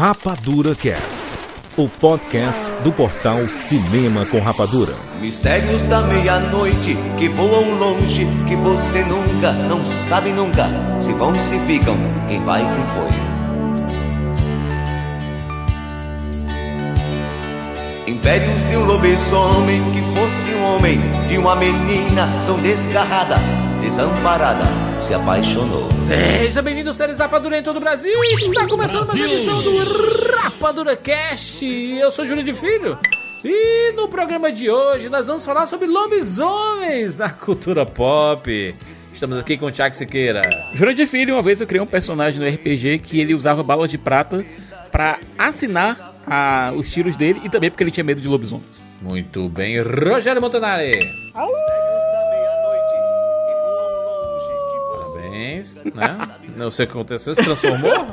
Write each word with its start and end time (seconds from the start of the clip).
Rapadura 0.00 0.74
Cast, 0.74 1.22
o 1.76 1.86
podcast 1.86 2.72
do 2.82 2.90
portal 2.90 3.46
Cinema 3.48 4.24
com 4.24 4.40
Rapadura. 4.40 4.94
Mistérios 5.20 5.82
da 5.82 6.00
meia-noite 6.00 6.96
que 7.18 7.28
voam 7.28 7.74
longe, 7.74 8.26
que 8.48 8.56
você 8.56 9.04
nunca, 9.04 9.52
não 9.52 9.84
sabe 9.84 10.30
nunca, 10.30 10.68
se 10.98 11.12
vão 11.12 11.36
e 11.36 11.38
se 11.38 11.58
ficam, 11.66 11.98
quem 12.28 12.42
vai 12.42 12.62
quem 12.62 12.86
foi. 12.86 13.10
Impérios 18.10 18.64
de 18.64 18.76
um 18.78 18.86
lobisomem 18.86 19.82
que 19.92 20.00
fosse 20.18 20.48
um 20.54 20.76
homem, 20.76 20.98
de 21.28 21.36
uma 21.36 21.54
menina 21.56 22.26
tão 22.46 22.58
desgarrada, 22.58 23.36
desamparada, 23.80 24.62
se 24.98 25.14
apaixonou. 25.14 25.90
Seja 25.92 26.60
bem-vindo, 26.62 26.92
séries 26.92 27.18
Rapadura 27.18 27.58
em 27.58 27.62
todo 27.62 27.76
o 27.76 27.80
Brasil. 27.80 28.12
Está 28.24 28.66
começando 28.66 29.06
mais 29.06 29.18
uma 29.20 29.26
edição 29.26 29.62
do 29.62 29.76
Rapadura 30.36 30.96
Cast. 30.96 31.64
Eu 31.64 32.10
sou 32.10 32.24
Júlio 32.26 32.44
de 32.44 32.52
Filho. 32.52 32.98
E 33.44 33.92
no 33.96 34.06
programa 34.08 34.52
de 34.52 34.68
hoje 34.70 35.08
nós 35.08 35.26
vamos 35.26 35.44
falar 35.46 35.66
sobre 35.66 35.86
lobisomens 35.86 37.16
na 37.16 37.30
cultura 37.30 37.86
pop. 37.86 38.74
Estamos 39.12 39.38
aqui 39.38 39.56
com 39.56 39.66
o 39.66 39.72
Thiago 39.72 39.94
Siqueira. 39.96 40.42
Júlio 40.74 40.94
de 40.94 41.06
Filho, 41.06 41.34
uma 41.34 41.42
vez 41.42 41.60
eu 41.60 41.66
criei 41.66 41.82
um 41.82 41.86
personagem 41.86 42.38
no 42.40 42.46
RPG 42.48 42.98
que 42.98 43.18
ele 43.20 43.34
usava 43.34 43.62
balas 43.62 43.90
de 43.90 43.96
prata 43.98 44.44
pra 44.92 45.18
assinar 45.38 46.14
a- 46.26 46.72
os 46.76 46.90
tiros 46.92 47.16
dele 47.16 47.40
e 47.44 47.48
também 47.48 47.70
porque 47.70 47.82
ele 47.82 47.90
tinha 47.90 48.04
medo 48.04 48.20
de 48.20 48.28
lobisomens. 48.28 48.82
Muito 49.00 49.48
bem, 49.48 49.80
Rogério 49.80 50.40
Montanari. 50.42 50.92
Parabéns, 51.32 51.54
né? 55.94 56.16
Não 56.56 56.70
sei 56.70 56.84
o 56.84 56.88
que 56.88 56.92
aconteceu, 56.94 57.34
se 57.34 57.42
transformou? 57.42 58.06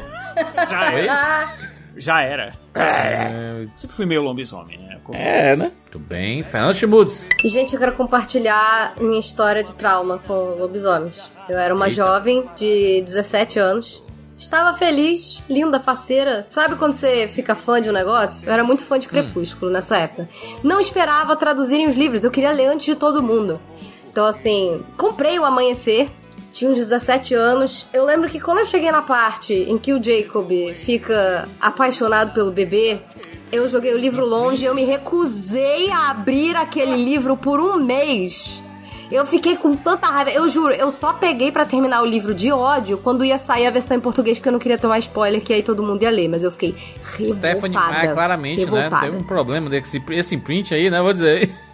Já 0.69 0.91
É 0.93 0.99
era. 1.05 1.43
isso? 1.45 1.77
Já 1.99 2.21
era. 2.21 2.53
É, 2.75 3.65
Sempre 3.75 3.95
fui 3.95 4.05
meio 4.05 4.21
lobisomem, 4.21 4.77
né? 4.77 4.99
Como- 5.03 5.17
É, 5.17 5.55
né? 5.55 5.71
muito 5.81 5.97
bem, 5.99 6.43
Fernando 6.43 6.75
Schmutz. 6.75 7.27
Gente, 7.43 7.73
eu 7.73 7.79
quero 7.79 7.93
compartilhar 7.93 8.93
minha 8.99 9.19
história 9.19 9.63
de 9.63 9.73
trauma 9.73 10.19
com 10.19 10.33
lobisomens. 10.59 11.31
Eu 11.49 11.57
era 11.57 11.73
uma 11.73 11.85
Eita. 11.87 11.95
jovem 11.95 12.43
de 12.55 13.01
17 13.01 13.57
anos. 13.57 14.03
Estava 14.37 14.77
feliz, 14.77 15.41
linda, 15.49 15.79
faceira. 15.79 16.45
Sabe 16.51 16.75
quando 16.75 16.93
você 16.93 17.27
fica 17.27 17.55
fã 17.55 17.81
de 17.81 17.89
um 17.89 17.93
negócio? 17.93 18.47
Eu 18.47 18.53
era 18.53 18.63
muito 18.63 18.83
fã 18.83 18.99
de 18.99 19.07
Crepúsculo 19.07 19.71
nessa 19.71 19.97
época. 19.97 20.29
Não 20.63 20.79
esperava 20.79 21.35
traduzirem 21.35 21.87
os 21.87 21.95
livros, 21.97 22.23
eu 22.23 22.29
queria 22.29 22.51
ler 22.51 22.67
antes 22.67 22.85
de 22.85 22.93
todo 22.93 23.23
mundo. 23.23 23.59
Então, 24.11 24.25
assim, 24.25 24.79
comprei 24.95 25.39
o 25.39 25.45
Amanhecer. 25.45 26.11
Tinha 26.57 26.71
uns 26.71 26.77
17 26.77 27.35
anos. 27.35 27.85
Eu 27.93 28.03
lembro 28.03 28.27
que 28.27 28.39
quando 28.39 28.57
eu 28.57 28.65
cheguei 28.65 28.91
na 28.91 29.03
parte 29.03 29.53
em 29.53 29.77
que 29.77 29.93
o 29.93 30.03
Jacob 30.03 30.49
fica 30.73 31.47
apaixonado 31.61 32.33
pelo 32.33 32.51
bebê, 32.51 32.97
eu 33.51 33.69
joguei 33.69 33.93
o 33.93 33.97
livro 33.97 34.25
longe 34.25 34.63
e 34.63 34.65
eu 34.65 34.73
me 34.73 34.83
recusei 34.83 35.91
a 35.91 36.09
abrir 36.09 36.55
aquele 36.55 36.95
livro 36.95 37.37
por 37.37 37.59
um 37.59 37.77
mês. 37.77 38.63
Eu 39.11 39.23
fiquei 39.27 39.55
com 39.55 39.75
tanta 39.75 40.07
raiva. 40.07 40.31
Eu 40.31 40.49
juro, 40.49 40.73
eu 40.73 40.89
só 40.89 41.13
peguei 41.13 41.51
pra 41.51 41.63
terminar 41.63 42.01
o 42.01 42.05
livro 42.07 42.33
de 42.33 42.51
ódio 42.51 42.97
quando 42.97 43.23
ia 43.23 43.37
sair 43.37 43.67
a 43.67 43.69
versão 43.69 43.95
em 43.95 43.99
português, 44.01 44.39
porque 44.39 44.49
eu 44.49 44.53
não 44.53 44.59
queria 44.59 44.79
tomar 44.79 44.97
spoiler, 44.97 45.39
que 45.43 45.53
aí 45.53 45.61
todo 45.61 45.83
mundo 45.83 46.01
ia 46.01 46.09
ler. 46.09 46.27
Mas 46.27 46.43
eu 46.43 46.51
fiquei 46.51 46.75
revoltada. 47.03 47.37
Stephanie 47.37 47.77
Maia, 47.77 48.13
claramente, 48.13 48.59
revoltada. 48.61 48.95
né? 48.95 49.11
Teve 49.11 49.17
um 49.17 49.27
problema 49.27 49.69
desse 49.69 50.01
esse 50.09 50.33
imprint 50.33 50.73
aí, 50.73 50.89
né? 50.89 50.99
Vou 51.03 51.13
dizer. 51.13 51.66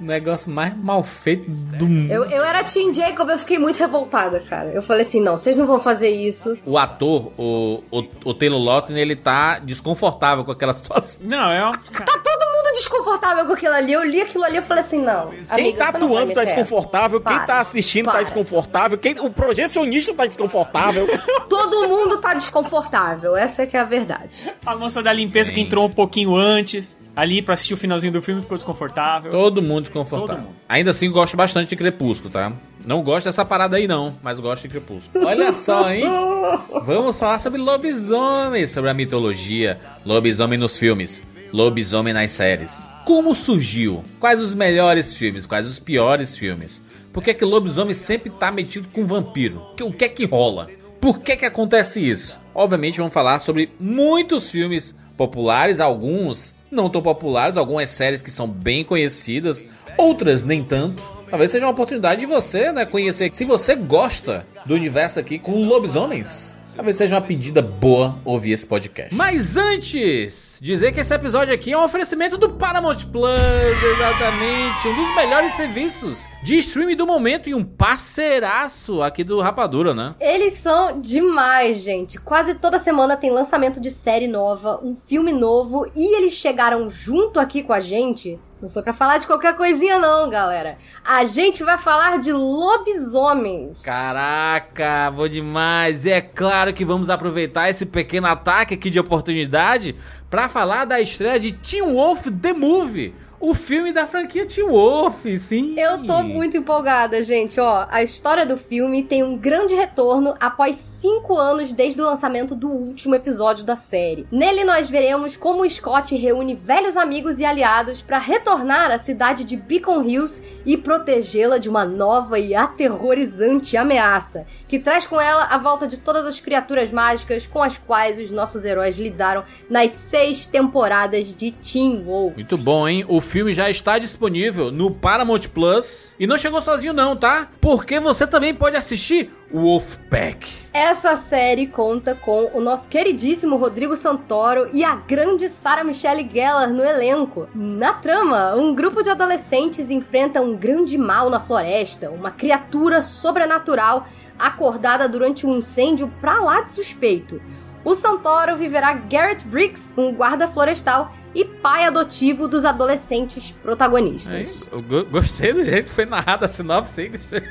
Negócio 0.00 0.50
mais 0.52 0.76
mal 0.76 1.02
feito 1.02 1.50
do 1.50 1.88
mundo. 1.88 2.12
Eu, 2.12 2.24
eu 2.24 2.44
era 2.44 2.62
Team 2.64 2.92
Jacob, 2.92 3.28
eu 3.30 3.38
fiquei 3.38 3.58
muito 3.58 3.78
revoltada, 3.78 4.40
cara. 4.40 4.68
Eu 4.70 4.82
falei 4.82 5.02
assim, 5.02 5.20
não, 5.20 5.38
vocês 5.38 5.56
não 5.56 5.66
vão 5.66 5.80
fazer 5.80 6.10
isso. 6.10 6.56
O 6.66 6.76
ator, 6.76 7.32
o, 7.38 7.82
o, 7.90 8.04
o 8.24 8.34
Taylor 8.34 8.60
Lautner, 8.60 9.00
ele 9.00 9.16
tá 9.16 9.58
desconfortável 9.58 10.44
com 10.44 10.50
aquela 10.50 10.72
situação. 10.74 11.20
Não, 11.24 11.50
é 11.50 11.62
uma... 11.64 11.72
Tá 11.72 12.04
todo 12.04 12.26
mundo 12.26 12.35
desconfortável 12.78 13.46
com 13.46 13.52
aquilo 13.52 13.74
ali. 13.74 13.92
Eu 13.92 14.04
li 14.04 14.20
aquilo 14.20 14.44
ali 14.44 14.58
e 14.58 14.62
falei 14.62 14.84
assim, 14.84 14.98
não. 14.98 15.30
Quem 15.30 15.38
amiga, 15.50 15.78
tá 15.78 15.88
atuando 15.90 16.32
tá 16.32 16.44
desconfortável, 16.44 17.20
quem 17.20 17.36
Para, 17.36 17.46
tá 17.46 17.60
assistindo 17.60 18.06
tá 18.06 18.12
para. 18.12 18.22
desconfortável, 18.22 18.98
quem, 18.98 19.18
o 19.20 19.30
projecionista 19.30 20.14
tá 20.14 20.26
desconfortável. 20.26 21.06
Todo 21.48 21.88
mundo 21.88 22.18
tá 22.18 22.34
desconfortável, 22.34 23.36
essa 23.36 23.62
é 23.62 23.66
que 23.66 23.76
é 23.76 23.80
a 23.80 23.84
verdade. 23.84 24.52
A 24.64 24.76
moça 24.76 25.02
da 25.02 25.12
limpeza 25.12 25.52
que 25.52 25.60
entrou 25.60 25.86
um 25.86 25.90
pouquinho 25.90 26.34
antes, 26.34 26.98
ali 27.14 27.42
pra 27.42 27.54
assistir 27.54 27.74
o 27.74 27.76
finalzinho 27.76 28.12
do 28.12 28.22
filme, 28.22 28.40
ficou 28.40 28.56
desconfortável. 28.56 29.30
Todo 29.30 29.62
mundo 29.62 29.82
desconfortável. 29.82 30.36
Todo 30.36 30.44
mundo. 30.46 30.56
Ainda 30.68 30.90
assim, 30.90 31.10
gosto 31.10 31.36
bastante 31.36 31.70
de 31.70 31.76
Crepúsculo, 31.76 32.30
tá? 32.30 32.52
Não 32.84 33.02
gosto 33.02 33.26
dessa 33.26 33.44
parada 33.44 33.76
aí, 33.76 33.88
não, 33.88 34.14
mas 34.22 34.38
gosto 34.38 34.62
de 34.62 34.68
Crepúsculo. 34.68 35.26
Olha 35.26 35.52
só, 35.52 35.90
hein? 35.90 36.04
Vamos 36.84 37.18
falar 37.18 37.38
sobre 37.40 37.60
lobisomem, 37.60 38.66
sobre 38.66 38.90
a 38.90 38.94
mitologia, 38.94 39.78
lobisomem 40.04 40.58
nos 40.58 40.76
filmes, 40.76 41.22
lobisomem 41.52 42.12
nas 42.12 42.32
séries. 42.32 42.88
Como 43.04 43.34
surgiu? 43.34 44.04
Quais 44.18 44.40
os 44.40 44.54
melhores 44.54 45.12
filmes? 45.12 45.46
Quais 45.46 45.66
os 45.66 45.78
piores 45.78 46.36
filmes? 46.36 46.82
Por 47.12 47.22
que, 47.22 47.32
que 47.32 47.44
lobisomem 47.44 47.94
sempre 47.94 48.30
tá 48.30 48.50
metido 48.50 48.88
com 48.92 49.06
vampiro? 49.06 49.62
O 49.80 49.92
que 49.92 50.04
é 50.04 50.08
que 50.08 50.24
rola? 50.24 50.68
Por 51.00 51.20
que 51.20 51.36
que 51.36 51.46
acontece 51.46 52.00
isso? 52.00 52.38
Obviamente 52.54 52.98
vamos 52.98 53.12
falar 53.12 53.38
sobre 53.38 53.70
muitos 53.78 54.50
filmes 54.50 54.94
populares, 55.16 55.80
alguns 55.80 56.54
não 56.70 56.90
tão 56.90 57.00
populares, 57.00 57.56
algumas 57.56 57.90
séries 57.90 58.20
que 58.20 58.30
são 58.30 58.48
bem 58.48 58.84
conhecidas, 58.84 59.64
outras 59.96 60.42
nem 60.42 60.62
tanto. 60.62 61.02
Talvez 61.30 61.50
seja 61.50 61.66
uma 61.66 61.72
oportunidade 61.72 62.20
de 62.20 62.26
você, 62.26 62.70
né, 62.72 62.84
conhecer. 62.84 63.32
Se 63.32 63.44
você 63.44 63.74
gosta 63.74 64.46
do 64.64 64.74
universo 64.74 65.18
aqui 65.18 65.38
com 65.38 65.64
lobisomens, 65.64 66.56
talvez 66.76 66.96
seja 66.96 67.16
uma 67.16 67.22
pedida 67.22 67.62
boa 67.62 68.14
ouvir 68.24 68.52
esse 68.52 68.66
podcast. 68.66 69.14
Mas 69.14 69.56
antes, 69.56 70.58
dizer 70.62 70.92
que 70.92 71.00
esse 71.00 71.14
episódio 71.14 71.52
aqui 71.52 71.72
é 71.72 71.78
um 71.78 71.82
oferecimento 71.82 72.36
do 72.36 72.50
Paramount 72.50 72.98
Plus, 73.10 73.82
exatamente, 73.94 74.86
um 74.86 74.94
dos 74.94 75.14
melhores 75.16 75.52
serviços 75.52 76.28
de 76.42 76.58
streaming 76.58 76.94
do 76.94 77.06
momento 77.06 77.48
e 77.48 77.54
um 77.54 77.64
parceiraço 77.64 79.02
aqui 79.02 79.24
do 79.24 79.40
Rapadura, 79.40 79.94
né? 79.94 80.14
Eles 80.20 80.52
são 80.52 81.00
demais, 81.00 81.78
gente. 81.78 82.18
Quase 82.18 82.54
toda 82.54 82.78
semana 82.78 83.16
tem 83.16 83.30
lançamento 83.30 83.80
de 83.80 83.90
série 83.90 84.28
nova, 84.28 84.78
um 84.82 84.94
filme 84.94 85.32
novo, 85.32 85.90
e 85.96 86.18
eles 86.18 86.34
chegaram 86.34 86.90
junto 86.90 87.40
aqui 87.40 87.62
com 87.62 87.72
a 87.72 87.80
gente. 87.80 88.38
Não 88.66 88.72
foi 88.72 88.82
pra 88.82 88.92
falar 88.92 89.18
de 89.18 89.28
qualquer 89.28 89.54
coisinha, 89.56 89.96
não, 89.96 90.28
galera. 90.28 90.76
A 91.04 91.24
gente 91.24 91.62
vai 91.62 91.78
falar 91.78 92.18
de 92.18 92.32
lobisomens. 92.32 93.84
Caraca, 93.84 95.08
bom 95.14 95.28
demais! 95.28 96.04
É 96.04 96.20
claro 96.20 96.74
que 96.74 96.84
vamos 96.84 97.08
aproveitar 97.08 97.70
esse 97.70 97.86
pequeno 97.86 98.26
ataque 98.26 98.74
aqui 98.74 98.90
de 98.90 98.98
oportunidade 98.98 99.94
para 100.28 100.48
falar 100.48 100.84
da 100.84 101.00
estreia 101.00 101.38
de 101.38 101.52
Teen 101.52 101.94
Wolf 101.94 102.26
The 102.26 102.52
Movie, 102.52 103.14
o 103.38 103.54
filme 103.54 103.92
da 103.92 104.06
franquia 104.06 104.46
Teen 104.46 104.66
Wolf, 104.66 105.24
sim. 105.38 105.78
Eu 105.78 106.04
tô 106.04 106.22
muito 106.22 106.56
empolgada, 106.56 107.22
gente. 107.22 107.60
Ó, 107.60 107.86
a 107.90 108.02
história 108.02 108.46
do 108.46 108.56
filme 108.56 109.02
tem 109.02 109.22
um 109.22 109.36
grande 109.36 109.74
retorno 109.74 110.34
após 110.40 110.76
cinco 110.76 111.36
anos 111.36 111.72
desde 111.72 112.00
o 112.00 112.04
lançamento 112.04 112.54
do 112.54 112.68
último 112.68 113.14
episódio 113.14 113.64
da 113.64 113.76
série. 113.76 114.26
Nele 114.30 114.64
nós 114.64 114.88
veremos 114.88 115.36
como 115.36 115.62
o 115.62 115.70
Scott 115.70 116.14
reúne 116.16 116.54
velhos 116.54 116.96
amigos 116.96 117.38
e 117.38 117.44
aliados 117.44 118.02
para 118.02 118.18
retornar 118.18 118.90
à 118.90 118.98
cidade 118.98 119.44
de 119.44 119.56
Beacon 119.56 120.02
Hills 120.02 120.42
e 120.64 120.76
protegê-la 120.76 121.58
de 121.58 121.68
uma 121.68 121.84
nova 121.84 122.38
e 122.38 122.54
aterrorizante 122.54 123.76
ameaça, 123.76 124.46
que 124.66 124.78
traz 124.78 125.06
com 125.06 125.20
ela 125.20 125.44
a 125.44 125.58
volta 125.58 125.86
de 125.86 125.98
todas 125.98 126.26
as 126.26 126.40
criaturas 126.40 126.90
mágicas 126.90 127.46
com 127.46 127.62
as 127.62 127.76
quais 127.78 128.18
os 128.18 128.30
nossos 128.30 128.64
heróis 128.64 128.96
lidaram 128.96 129.44
nas 129.68 129.90
seis 129.90 130.46
temporadas 130.46 131.34
de 131.34 131.52
Teen 131.52 132.02
Wolf. 132.02 132.34
Muito 132.34 132.56
bom, 132.56 132.88
hein? 132.88 133.04
O 133.08 133.20
filme 133.26 133.52
já 133.52 133.68
está 133.68 133.98
disponível 133.98 134.70
no 134.70 134.90
Paramount 134.90 135.48
Plus. 135.52 136.14
E 136.18 136.26
não 136.26 136.38
chegou 136.38 136.62
sozinho 136.62 136.94
não, 136.94 137.14
tá? 137.14 137.48
Porque 137.60 138.00
você 138.00 138.26
também 138.26 138.54
pode 138.54 138.76
assistir 138.76 139.30
Wolfpack. 139.52 140.48
Essa 140.72 141.16
série 141.16 141.66
conta 141.66 142.14
com 142.14 142.50
o 142.54 142.60
nosso 142.60 142.88
queridíssimo 142.88 143.56
Rodrigo 143.56 143.96
Santoro 143.96 144.70
e 144.72 144.84
a 144.84 144.94
grande 144.94 145.48
Sarah 145.48 145.84
Michelle 145.84 146.28
Gellar 146.32 146.70
no 146.70 146.82
elenco. 146.82 147.48
Na 147.54 147.92
trama, 147.92 148.54
um 148.54 148.74
grupo 148.74 149.02
de 149.02 149.10
adolescentes 149.10 149.90
enfrenta 149.90 150.40
um 150.40 150.56
grande 150.56 150.96
mal 150.96 151.28
na 151.28 151.40
floresta, 151.40 152.10
uma 152.10 152.30
criatura 152.30 153.02
sobrenatural 153.02 154.06
acordada 154.38 155.08
durante 155.08 155.46
um 155.46 155.56
incêndio 155.56 156.12
pra 156.20 156.40
lá 156.40 156.60
de 156.60 156.68
suspeito. 156.68 157.40
O 157.86 157.94
Santoro 157.94 158.56
viverá 158.56 158.92
Garrett 158.94 159.46
Briggs, 159.46 159.94
um 159.96 160.12
guarda 160.12 160.48
florestal 160.48 161.14
e 161.32 161.44
pai 161.44 161.84
adotivo 161.84 162.48
dos 162.48 162.64
adolescentes 162.64 163.52
protagonistas. 163.62 164.68
Eu 164.72 164.82
go- 164.82 165.04
gostei 165.04 165.52
do 165.52 165.62
jeito 165.62 165.86
que 165.88 165.94
foi 165.94 166.04
narrada 166.04 166.46
a 166.46 166.48
sinopse 166.48 167.02
aí, 167.02 167.08
gostei. 167.10 167.42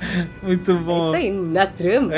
Muito 0.42 0.70
É 0.70 0.74
bom. 0.74 1.06
isso 1.08 1.16
aí, 1.16 1.30
na 1.30 1.66
trama. 1.66 2.14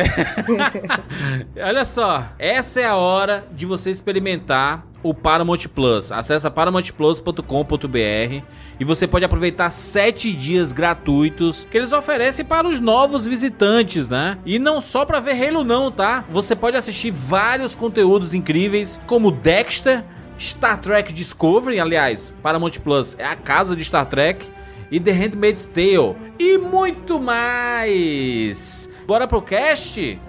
Olha 1.65 1.85
só, 1.85 2.29
essa 2.39 2.81
é 2.81 2.87
a 2.87 2.97
hora 2.97 3.45
de 3.53 3.67
você 3.67 3.91
experimentar 3.91 4.87
o 5.03 5.13
Paramount 5.13 5.67
Plus. 5.75 6.13
Acesse 6.13 6.49
paramountplus.com.br 6.49 8.43
e 8.79 8.85
você 8.85 9.07
pode 9.07 9.25
aproveitar 9.25 9.71
7 9.71 10.33
dias 10.33 10.73
gratuitos 10.73 11.67
que 11.71 11.77
eles 11.77 11.93
oferecem 11.93 12.45
para 12.45 12.69
os 12.69 12.79
novos 12.81 13.27
visitantes, 13.27 14.09
né? 14.09 14.39
E 14.47 14.59
não 14.59 14.81
só 14.81 15.05
para 15.05 15.19
ver 15.21 15.33
Halo 15.49 15.65
não, 15.65 15.91
tá? 15.91 16.25
Você 16.31 16.55
pode 16.55 16.77
assistir 16.77 17.11
vários 17.11 17.75
conteúdos 17.75 18.33
incríveis, 18.35 19.01
como 19.07 19.31
Dexter, 19.31 20.05
Star 20.39 20.79
Trek 20.79 21.13
Discovery, 21.13 21.79
aliás, 21.79 22.35
Paramount 22.43 22.79
Plus 22.83 23.17
é 23.19 23.27
a 23.27 23.37
casa 23.37 23.77
de 23.77 23.85
Star 23.85 24.07
Trek, 24.07 24.49
e 24.93 25.01
The 25.01 25.11
Handmaid's 25.11 25.65
Tale, 25.65 26.15
e 26.39 26.59
muito 26.59 27.19
mais. 27.19 28.91
Bora 29.07 29.27
pro 29.27 29.41
cast? 29.41 30.21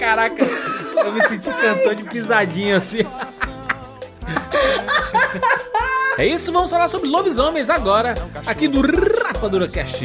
Caraca, 0.00 0.42
eu 1.04 1.12
me 1.12 1.22
senti 1.28 1.50
cantor 1.50 1.94
de 1.94 2.04
pisadinha 2.04 2.78
assim. 2.78 3.00
É 6.16 6.26
isso, 6.26 6.50
vamos 6.50 6.70
falar 6.70 6.88
sobre 6.88 7.10
lobisomens 7.10 7.68
agora, 7.68 8.14
aqui 8.46 8.66
do 8.66 8.80
Rapadura 9.22 9.68
Cast. 9.68 10.02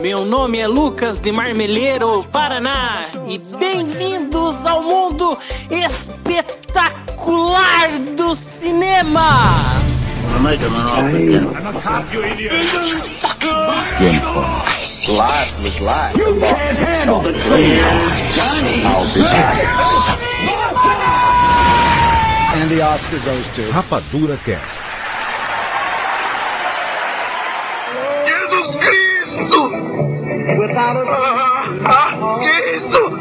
Meu 0.00 0.24
nome 0.24 0.58
é 0.58 0.66
Lucas 0.66 1.20
de 1.20 1.30
Marmeleiro, 1.30 2.24
Paraná, 2.32 3.04
e 3.28 3.38
bem-vindos 3.58 4.66
ao 4.66 4.82
mundo 4.82 5.38
espetacular 5.70 6.90
do 8.16 8.34
cinema! 8.34 9.91
I'm 10.34 10.42
making 10.42 10.66
an 10.66 10.72
offer 10.74 11.16
again. 11.16 11.46
I'm 11.48 11.76
a 11.76 11.80
cop, 11.80 12.12
you 12.12 12.22
idiot. 12.24 12.52
James 13.98 14.26
Bond. 14.26 14.68
Life 15.08 15.62
was 15.62 15.80
life. 15.80 16.16
You 16.16 16.38
can't 16.40 16.78
handle 16.78 17.20
the 17.20 17.32
truth. 17.32 17.42
Johnny. 18.34 18.82
I'll 18.84 19.06
be 19.14 19.20
back. 19.20 19.64
And 22.54 22.70
the 22.70 22.82
Oscar 22.82 23.18
goes 23.24 23.46
to 23.56 23.62
Rapadura 23.72 24.36
Cast. 24.44 24.80
Jesus 28.28 28.68
Cristo! 28.84 29.62
Without 30.58 30.96
a... 30.96 31.04
Ah, 31.86 32.38
Jesus! 32.42 33.11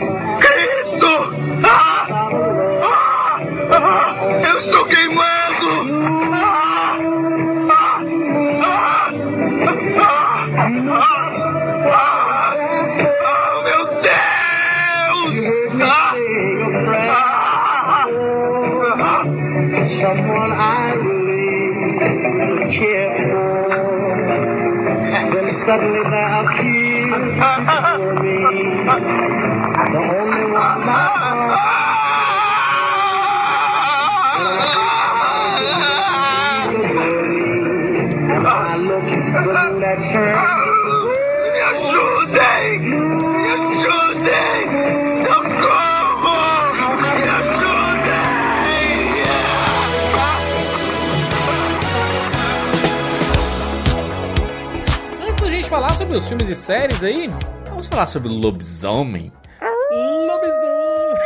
Someone 20.02 20.52
I 20.54 20.94
really 20.96 22.78
care 22.80 23.12
for. 23.30 23.70
Then 25.32 25.48
suddenly 25.68 26.04
there 26.10 26.32
appears 26.42 27.32
for 27.38 28.14
me 28.24 28.40
the 29.92 30.00
only 30.00 30.31
os 56.22 56.28
filmes 56.28 56.50
e 56.50 56.56
séries 56.56 57.04
aí, 57.04 57.28
vamos 57.68 57.88
falar 57.88 58.06
sobre 58.06 58.30
lobisomem. 58.30 59.32
Lobisomem! 59.92 61.18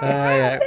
Ai, 0.00 0.40
ai. 0.40 0.60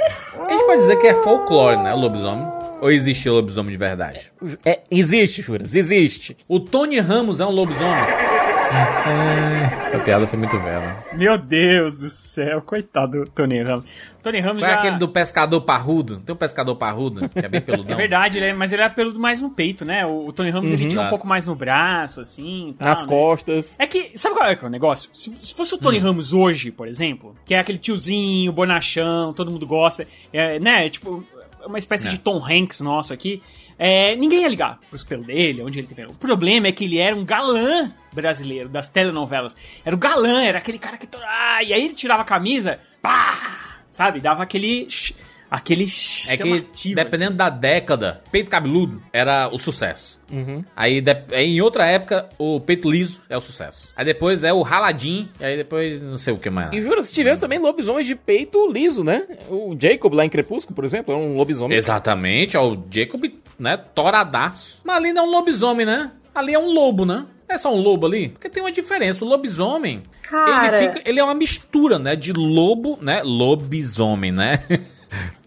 A 0.46 0.52
gente 0.52 0.64
pode 0.64 0.80
dizer 0.80 0.96
que 0.96 1.06
é 1.06 1.14
folclore, 1.22 1.76
né? 1.82 1.92
O 1.92 1.98
lobisomem. 1.98 2.50
Ou 2.80 2.90
existe 2.90 3.28
lobisomem 3.28 3.72
de 3.72 3.76
verdade? 3.76 4.32
É, 4.64 4.80
existe, 4.90 5.42
Juras, 5.42 5.74
existe. 5.76 6.34
O 6.48 6.58
Tony 6.58 6.98
Ramos 6.98 7.40
é 7.40 7.46
um 7.46 7.50
lobisomem. 7.50 8.04
A 8.76 9.98
piada 10.00 10.26
foi 10.26 10.38
muito 10.38 10.58
velha. 10.58 11.04
Meu 11.14 11.38
Deus 11.38 11.96
do 11.98 12.10
céu, 12.10 12.60
coitado 12.60 13.24
do 13.24 13.30
Tony 13.30 13.62
Ramos. 13.62 13.84
Tony 14.22 14.40
Ramos 14.40 14.62
Qual 14.62 14.70
é 14.70 14.74
já... 14.74 14.80
aquele 14.80 14.96
do 14.96 15.08
pescador 15.08 15.60
parrudo? 15.62 16.20
Tem 16.20 16.34
um 16.34 16.38
pescador 16.38 16.74
parrudo, 16.76 17.28
que 17.28 17.38
é 17.38 17.48
bem 17.48 17.60
peludão. 17.60 17.94
É 17.96 17.96
verdade, 17.96 18.38
ele 18.38 18.46
é- 18.46 18.52
mas 18.52 18.72
ele 18.72 18.82
era 18.82 18.90
peludo 18.90 19.18
mais 19.20 19.40
no 19.40 19.48
peito, 19.50 19.84
né? 19.84 20.04
O, 20.04 20.26
o 20.26 20.32
Tony 20.32 20.50
Ramos 20.50 20.70
ele 20.72 20.86
tinha 20.88 21.02
um 21.02 21.08
pouco 21.08 21.26
mais 21.26 21.44
no 21.44 21.54
braço, 21.54 22.20
assim. 22.20 22.74
tal, 22.78 22.88
Nas 22.88 23.02
né? 23.02 23.08
costas. 23.08 23.74
É 23.78 23.86
que, 23.86 24.18
sabe 24.18 24.34
qual 24.34 24.48
é, 24.48 24.56
que 24.56 24.64
é 24.64 24.68
o 24.68 24.70
negócio? 24.70 25.08
Se, 25.12 25.30
se 25.34 25.54
fosse 25.54 25.74
o 25.74 25.78
Tony 25.78 25.98
Ramos 25.98 26.32
hoje, 26.32 26.70
por 26.70 26.88
exemplo, 26.88 27.34
que 27.44 27.54
é 27.54 27.58
aquele 27.60 27.78
tiozinho, 27.78 28.52
bonachão, 28.52 29.32
todo 29.32 29.50
mundo 29.50 29.66
gosta, 29.66 30.06
é, 30.32 30.58
né? 30.58 30.88
Tipo, 30.90 31.24
uma 31.64 31.78
espécie 31.78 32.08
É. 32.08 32.10
de 32.10 32.18
Tom 32.18 32.44
Hanks 32.44 32.80
nosso 32.80 33.12
aqui. 33.12 33.42
É, 33.78 34.16
ninguém 34.16 34.42
ia 34.42 34.48
ligar 34.48 34.78
pros 34.88 35.04
pelos 35.04 35.26
dele, 35.26 35.62
onde 35.62 35.78
ele 35.78 35.86
pelo. 35.86 36.12
O 36.12 36.16
problema 36.16 36.68
é 36.68 36.72
que 36.72 36.84
ele 36.84 36.98
era 36.98 37.14
um 37.14 37.24
galã 37.24 37.92
brasileiro 38.12 38.68
das 38.68 38.88
telenovelas. 38.88 39.54
Era 39.84 39.94
o 39.94 39.98
galã, 39.98 40.42
era 40.42 40.58
aquele 40.58 40.78
cara 40.78 40.96
que. 40.96 41.06
Ah, 41.22 41.62
e 41.62 41.72
aí 41.72 41.84
ele 41.84 41.94
tirava 41.94 42.22
a 42.22 42.24
camisa, 42.24 42.80
pá! 43.02 43.82
Sabe? 43.90 44.20
Dava 44.20 44.42
aquele. 44.42 44.88
Aquele 45.50 45.84
É 46.28 46.36
que, 46.36 46.94
dependendo 46.94 47.30
assim. 47.30 47.36
da 47.36 47.48
década, 47.50 48.20
peito 48.32 48.50
cabeludo 48.50 49.00
era 49.12 49.48
o 49.52 49.58
sucesso. 49.58 50.18
Aí, 50.74 51.00
de- 51.00 51.16
em 51.34 51.60
outra 51.60 51.86
época, 51.86 52.28
o 52.38 52.58
peito 52.60 52.90
liso 52.90 53.22
é 53.28 53.36
o 53.36 53.40
sucesso. 53.40 53.92
Aí 53.96 54.04
depois 54.04 54.42
é 54.42 54.52
o 54.52 54.62
raladinho, 54.62 55.28
e 55.40 55.44
aí 55.44 55.56
depois 55.56 56.02
não 56.02 56.18
sei 56.18 56.34
o 56.34 56.38
que 56.38 56.50
mais. 56.50 56.72
E 56.72 56.80
jura, 56.80 57.02
se 57.02 57.12
tivesse 57.12 57.40
também 57.40 57.58
lobisomens 57.60 58.06
de 58.06 58.16
peito 58.16 58.70
liso, 58.70 59.04
né? 59.04 59.22
O 59.48 59.76
Jacob 59.80 60.14
lá 60.14 60.24
em 60.24 60.28
Crepúsculo, 60.28 60.74
por 60.74 60.84
exemplo, 60.84 61.14
é 61.14 61.16
um 61.16 61.36
lobisomem. 61.36 61.78
Exatamente, 61.78 62.56
ó, 62.56 62.72
o 62.72 62.84
Jacob, 62.90 63.22
né, 63.58 63.76
toradaço. 63.76 64.80
Mas 64.84 64.96
ali 64.96 65.12
não 65.12 65.24
é 65.24 65.26
um 65.26 65.30
lobisomem, 65.30 65.86
né? 65.86 66.10
Ali 66.34 66.54
é 66.54 66.58
um 66.58 66.70
lobo, 66.72 67.04
né? 67.06 67.24
É 67.48 67.56
só 67.56 67.72
um 67.72 67.78
lobo 67.80 68.06
ali? 68.06 68.30
Porque 68.30 68.48
tem 68.48 68.60
uma 68.62 68.72
diferença. 68.72 69.24
O 69.24 69.28
lobisomem, 69.28 70.02
Cara. 70.22 70.76
ele, 70.82 70.88
fica, 70.92 71.08
ele 71.08 71.20
é 71.20 71.24
uma 71.24 71.34
mistura, 71.34 71.96
né? 71.96 72.16
De 72.16 72.32
lobo, 72.32 72.98
né? 73.00 73.22
Lobisomem, 73.22 74.32
né? 74.32 74.60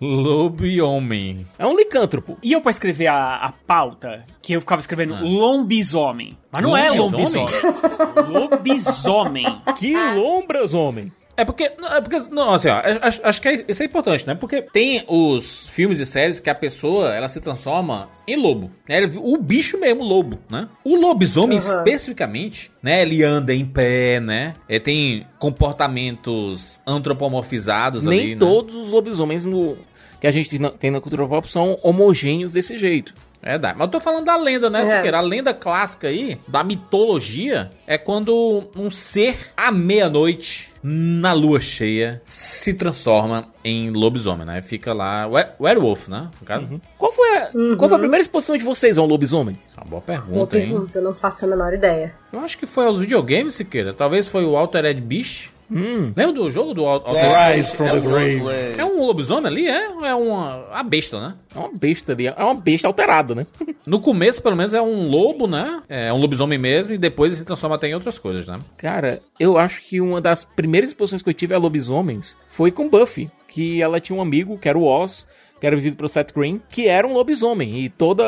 lobo 0.02 0.66
e 0.66 0.82
homem. 0.82 1.46
É 1.58 1.66
um 1.66 1.76
licântropo. 1.76 2.38
E 2.44 2.52
eu 2.54 2.62
pra 2.62 2.72
escrever 2.72 3.08
a, 3.08 3.36
a 3.36 3.52
pauta, 3.52 4.26
que 4.42 4.54
eu 4.54 4.62
ficava 4.62 4.80
escrevendo 4.80 5.16
lombisomem. 5.24 6.38
Mas 6.52 6.64
não 6.64 6.76
é 6.76 6.90
Lobisomem? 6.90 7.46
lombisomem. 7.46 8.30
lobisomem. 8.30 9.46
Que 9.78 9.94
lombras, 10.16 10.74
homem. 10.74 11.12
É 11.38 11.46
porque, 11.46 11.72
não, 11.80 11.88
é 11.96 12.02
porque, 12.02 12.20
não, 12.30 12.54
assim, 12.54 12.68
ó, 12.68 12.82
acho, 13.02 13.22
acho 13.24 13.42
que 13.42 13.48
é- 13.48 13.66
isso 13.70 13.82
é 13.82 13.86
importante, 13.86 14.28
né? 14.28 14.36
Porque 14.36 14.62
tem 14.62 15.06
os 15.08 15.70
filmes 15.70 15.98
e 15.98 16.06
séries 16.06 16.38
que 16.42 16.50
a 16.50 16.56
pessoa, 16.56 17.16
ela 17.16 17.30
se 17.30 17.40
transforma 17.40 18.10
em 18.28 18.36
lobo. 18.36 18.70
né? 18.90 19.10
O 19.16 19.38
bicho 19.38 19.80
mesmo, 19.80 20.04
lobo, 20.04 20.38
né? 20.50 20.68
O 20.84 20.98
lobisomem, 20.98 21.58
Uhum. 21.58 21.64
especificamente, 21.64 22.70
né? 22.84 23.04
Ele 23.04 23.24
anda 23.24 23.54
em 23.54 23.66
pé, 23.66 24.20
né? 24.20 24.54
Ele 24.68 24.82
tem 24.82 25.26
comportamentos 25.40 26.82
antropomorfizados 26.86 28.04
Nem 28.04 28.20
ali, 28.20 28.30
né? 28.36 28.40
todos 28.40 28.76
os 28.76 28.90
lobisomens 28.92 29.46
no- 29.46 29.78
que 30.20 30.28
a 30.28 30.32
gente 30.32 30.58
tem 30.80 30.92
na 30.92 31.00
cultura 31.02 31.28
pop 31.28 31.50
são 31.50 31.78
homogêneos 31.84 32.54
desse 32.54 32.78
jeito. 32.78 33.14
É 33.42 33.52
verdade. 33.52 33.78
Mas 33.78 33.86
eu 33.88 33.92
tô 33.92 34.00
falando 34.02 34.26
da 34.26 34.36
lenda, 34.36 34.70
né, 34.70 34.82
É. 34.82 34.86
Siqueira? 34.86 35.18
A 35.18 35.22
lenda 35.22 35.54
clássica 35.54 36.10
aí, 36.10 36.38
da 36.46 36.62
mitologia, 36.62 37.70
é 37.88 37.98
quando 37.98 38.70
um 38.76 38.92
ser, 38.92 39.38
à 39.56 39.72
meia-noite, 39.72 40.70
na 40.84 41.32
lua 41.32 41.62
cheia, 41.62 42.22
se 42.26 42.74
transforma 42.74 43.48
em 43.64 43.92
lobisomem, 43.92 44.46
né? 44.46 44.62
Fica 44.62 44.92
lá... 44.94 45.26
we- 45.28 45.48
Werewolf, 45.60 46.10
né? 46.10 46.30
No 46.40 46.46
caso. 46.46 46.82
Qual 46.98 47.14
foi, 47.14 47.38
a, 47.38 47.50
qual 47.78 47.88
foi 47.88 47.96
a 47.96 48.00
primeira 48.00 48.22
exposição 48.22 48.58
de 48.58 48.64
vocês 48.64 48.98
a 48.98 49.02
um 49.02 49.06
lobisomem? 49.06 49.58
Uma 49.78 49.86
boa 49.86 50.02
Boa 50.02 50.02
pergunta, 50.02 50.60
hein? 50.60 50.70
pergunta, 50.72 51.00
eu 51.00 51.04
não 51.04 51.14
faço 51.14 51.46
a 51.46 51.48
menor 51.48 51.74
ideia. 51.74 52.14
Eu 52.34 52.40
acho 52.42 52.58
que 52.58 52.66
foi 52.66 52.86
aos 52.86 53.00
videogames, 53.00 53.56
Siqueira. 53.56 53.94
Talvez 53.94 54.28
foi 54.28 54.44
o 54.46 54.58
Altered 54.58 55.00
Beast. 55.00 55.50
Lembra 55.70 56.32
do 56.34 56.50
jogo 56.50 56.74
do 56.74 56.86
Al- 56.86 57.04
Altered 57.06 57.56
Rise 57.56 57.76
from 57.76 57.88
the 57.90 58.00
grave. 58.00 58.42
É 58.78 58.84
um 58.86 59.06
lobisomem 59.06 59.48
ali, 59.48 59.68
é? 59.68 59.90
Ou 59.90 60.06
é 60.06 60.16
uma... 60.16 60.66
A 60.72 60.84
besta, 60.84 61.20
né? 61.20 61.36
É 61.56 61.60
uma 61.60 61.70
besta 61.78 62.12
ali, 62.12 62.28
é 62.28 62.34
uma 62.44 62.56
besta 62.56 62.88
alterada, 62.88 63.36
né? 63.36 63.46
No 63.86 64.00
começo, 64.00 64.42
pelo 64.42 64.56
menos, 64.56 64.74
é 64.74 64.82
um 64.82 65.08
lobo, 65.08 65.48
né? 65.48 65.82
É 65.88 66.12
um 66.12 66.18
lobisomem 66.18 66.58
mesmo, 66.58 66.94
e 66.94 66.98
depois 66.98 67.32
ele 67.32 67.40
se 67.40 67.46
transforma 67.46 67.76
até 67.76 67.88
em 67.88 67.94
outras 67.94 68.18
coisas, 68.20 68.48
né? 68.48 68.60
Cara, 68.78 69.22
eu 69.40 69.58
acho 69.58 69.82
que 69.82 70.02
uma 70.02 70.20
das 70.20 70.44
primeiras 70.44 70.90
exposições 70.90 71.22
que 71.22 71.30
eu 71.30 71.34
tive 71.34 71.54
a 71.54 71.58
lobisomens 71.58 72.36
foi 72.48 72.72
com 72.72 72.90
Buffy, 72.90 73.30
que 73.48 73.82
ela 73.82 74.00
tinha 74.00 74.18
um 74.18 74.22
amigo, 74.22 74.58
que 74.58 74.70
era 74.70 74.78
o 74.78 74.84
Oz, 74.84 75.26
que 75.60 75.68
era 75.68 75.76
vivido 75.76 75.96
pelo 75.98 76.08
Seth 76.10 76.34
Green, 76.34 76.62
que 76.70 76.88
era 76.88 77.06
um 77.08 77.14
lobisomem, 77.14 77.80
e 77.80 77.90
toda 77.90 78.24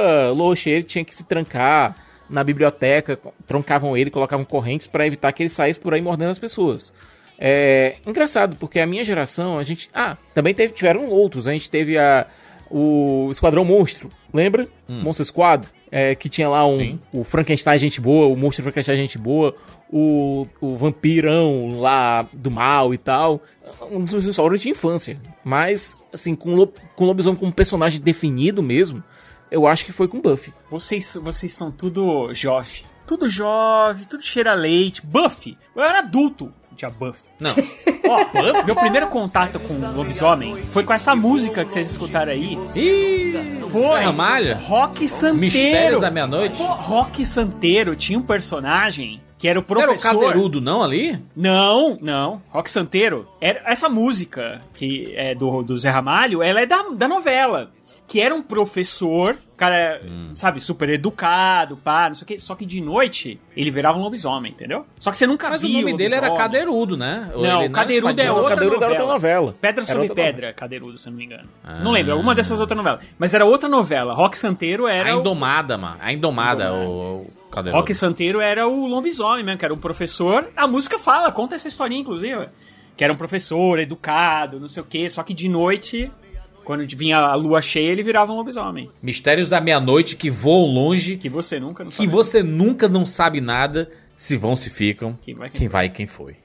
ele 0.66 0.84
tinha 0.84 1.04
que 1.06 1.14
se 1.16 1.24
trancar 1.24 1.96
na 2.30 2.44
biblioteca, 2.44 3.20
trancavam 3.46 3.96
ele, 3.96 4.10
colocavam 4.10 4.46
correntes 4.46 4.88
pra 4.88 5.06
evitar 5.06 5.32
que 5.34 5.44
ele 5.44 5.50
saísse 5.50 5.80
por 5.80 5.94
aí 5.94 6.02
mordendo 6.02 6.32
as 6.32 6.40
pessoas. 6.40 6.94
É 7.44 7.96
engraçado, 8.06 8.56
porque 8.58 8.80
a 8.80 8.86
minha 8.86 9.04
geração, 9.04 9.58
a 9.58 9.64
gente. 9.64 9.90
Ah, 9.94 10.16
também 10.32 10.54
teve, 10.54 10.74
tiveram 10.74 11.08
outros. 11.08 11.48
A 11.48 11.52
gente 11.52 11.72
teve 11.72 11.98
a, 11.98 12.28
o 12.70 13.30
Esquadrão 13.32 13.66
Monstro, 13.66 14.12
lembra? 14.32 14.68
Monster 14.88 15.26
Squad. 15.26 15.68
é, 15.92 16.16
que 16.16 16.30
tinha 16.30 16.48
lá 16.48 16.66
um, 16.66 16.78
Sim. 16.78 17.00
o 17.12 17.24
Frankenstein 17.24 17.78
gente 17.78 18.00
boa, 18.00 18.28
o 18.28 18.36
Monstro 18.36 18.64
Frankenstein 18.64 18.96
gente 18.96 19.18
boa, 19.18 19.56
o, 19.92 20.48
o 20.62 20.78
vampirão 20.78 21.80
lá 21.80 22.28
do 22.32 22.50
mal 22.50 22.94
e 22.94 22.98
tal. 22.98 23.42
Um 23.92 24.04
dos 24.04 24.14
meus 24.24 24.62
de 24.62 24.70
infância. 24.70 25.20
Mas, 25.44 25.98
assim, 26.14 26.36
com, 26.36 26.56
lo, 26.56 26.72
com 26.96 27.04
o 27.04 27.08
lobisomem 27.08 27.40
como 27.40 27.52
personagem 27.52 28.00
definido 28.00 28.64
mesmo, 28.64 29.04
eu 29.50 29.68
acho 29.68 29.84
que 29.84 29.92
foi 29.92 30.08
com 30.08 30.22
Buffy. 30.22 30.54
Vocês, 30.70 31.18
vocês 31.22 31.52
são 31.52 31.72
tudo 31.72 32.34
jovem. 32.34 32.84
Tudo 33.06 33.28
jovem, 33.28 34.06
tudo 34.06 34.24
cheira 34.24 34.52
a 34.52 34.56
leite. 34.56 35.06
Buffy. 35.06 35.58
Eu 35.76 35.84
era 35.84 36.00
adulto. 36.00 36.54
Tinha 36.76 36.90
Buffy. 36.92 37.24
Não. 37.40 37.52
Ó, 38.10 38.64
meu 38.66 38.76
primeiro 38.76 39.08
contato 39.08 39.60
com 39.60 39.74
o 39.74 39.96
lobisomem 39.96 40.58
foi 40.72 40.84
com 40.84 40.94
essa 40.94 41.16
música 41.16 41.64
que 41.64 41.72
vocês 41.72 41.90
escutaram 41.92 42.32
aí. 42.32 42.58
Ih, 42.76 43.62
Foi. 43.70 43.82
Serra 44.00 44.12
Malha? 44.12 44.56
Rock 44.64 45.08
Santeiro. 45.08 45.40
Mistérios 45.40 46.02
da 46.02 46.12
Meia-Noite? 46.12 46.62
Rock 46.62 47.26
Santeiro 47.26 47.96
tinha 47.96 48.18
um 48.20 48.24
personagem 48.24 49.22
que 49.38 49.48
era 49.48 49.60
o 49.60 49.66
Era 49.68 49.80
o 49.80 49.84
professor. 49.86 50.20
cadeirudo, 50.20 50.62
não, 50.62 50.84
ali? 50.84 51.20
Não, 51.36 51.98
não. 52.00 52.42
Rock 52.50 52.70
Santeiro. 52.70 53.28
Era 53.42 53.62
essa 53.66 53.90
música 53.90 54.62
que 54.74 55.14
é 55.16 55.34
do, 55.34 55.64
do 55.64 55.80
Zé 55.80 55.90
Ramalho, 55.90 56.44
ela 56.44 56.62
é 56.62 56.66
da, 56.68 56.84
da 56.96 57.08
novela. 57.08 57.72
Que 58.12 58.20
era 58.20 58.36
um 58.36 58.42
professor, 58.42 59.38
cara, 59.56 60.02
Hum. 60.06 60.32
sabe, 60.34 60.60
super 60.60 60.90
educado, 60.90 61.78
pá, 61.78 62.10
não 62.10 62.16
sei 62.16 62.24
o 62.26 62.28
quê. 62.28 62.38
Só 62.40 62.56
que 62.56 62.66
de 62.66 62.82
noite 62.82 63.40
ele 63.56 63.72
virava 63.72 63.98
um 63.98 64.02
lobisomem, 64.02 64.52
entendeu? 64.52 64.86
Só 65.00 65.12
que 65.12 65.16
você 65.18 65.26
nunca 65.26 65.50
Mas 65.50 65.64
o 65.64 65.68
via 65.68 65.80
nome 65.80 65.96
dele 65.96 66.16
era. 66.16 66.30
Cadeirudo, 66.32 66.98
né? 66.98 67.32
Ou 67.34 67.42
Não, 67.42 67.62
ele 67.64 67.74
Cadeirudo 67.74 68.10
é 68.10 68.24
Esquadrão? 68.26 68.36
outra 68.38 68.56
Cadeirudo 68.56 68.84
era 68.84 68.92
outra 68.94 69.08
novela. 69.08 69.56
Pedra 69.62 69.84
Era 69.84 69.92
sobre 69.94 70.10
outra 70.10 70.16
Pedra, 70.26 70.54
Cadeirudo, 70.54 70.98
se 70.98 71.08
eu 71.08 71.12
não 71.12 71.18
me 71.20 71.24
engano. 71.26 71.48
Não 71.82 71.92
lembro, 71.92 72.12
alguma 72.12 72.36
dessas 72.36 72.60
outras 72.60 72.76
novelas. 72.76 73.06
Mas 73.18 73.34
era 73.34 73.46
outra 73.46 73.70
novela. 73.70 74.14
Rock 74.14 74.38
Santeiro 74.38 74.88
era 74.90 75.12
A 75.12 75.16
o... 75.16 75.20
Indomada, 75.22 75.78
mano. 75.78 75.96
A 76.02 76.12
Indomada, 76.12 76.74
o, 76.74 77.22
o 77.22 77.32
Cadeirudo. 77.50 77.80
Rock 77.80 77.94
Santeiro 77.94 78.42
era 78.42 78.68
o 78.68 78.88
lobisomem 78.88 79.46
mesmo, 79.46 79.58
que 79.58 79.64
era 79.64 79.74
um 79.74 79.80
professor. 79.80 80.50
A 80.54 80.68
música 80.68 81.00
fala, 81.00 81.32
conta 81.32 81.56
essa 81.56 81.70
historinha, 81.70 82.02
inclusive. 82.02 82.50
Que 82.98 83.06
era 83.06 83.14
um 83.14 83.18
professor 83.18 83.80
educado, 83.80 84.60
não 84.60 84.68
sei 84.68 84.84
o 84.84 84.86
quê. 84.86 85.10
Só 85.10 85.24
que 85.24 85.34
de 85.34 85.48
noite, 85.48 86.12
quando 86.64 86.86
vinha 86.96 87.18
a 87.18 87.36
lua 87.36 87.62
cheia, 87.62 87.92
ele 87.92 88.04
virava 88.04 88.32
um 88.32 88.36
lobisomem. 88.36 88.90
Mistérios 89.02 89.50
da 89.50 89.60
Meia-Noite 89.62 90.16
que 90.16 90.30
voam 90.30 90.66
longe, 90.66 91.18
Que 91.18 91.30
você 91.30 91.60
nunca 91.60 91.84
não 91.84 91.92
que 91.92 91.98
sabe. 91.98 92.10
você 92.10 92.44
nunca 92.44 92.88
não 92.88 93.06
sabe 93.06 93.42
nada, 93.42 93.90
se 94.16 94.38
vão, 94.38 94.56
se 94.56 94.70
ficam, 94.70 95.18
Quem 95.22 95.36
vai, 95.36 95.50
quem 95.50 95.60
quem 95.60 95.68
vai 95.68 95.86
e 95.86 95.90
quem 95.90 96.08
foi. 96.08 96.36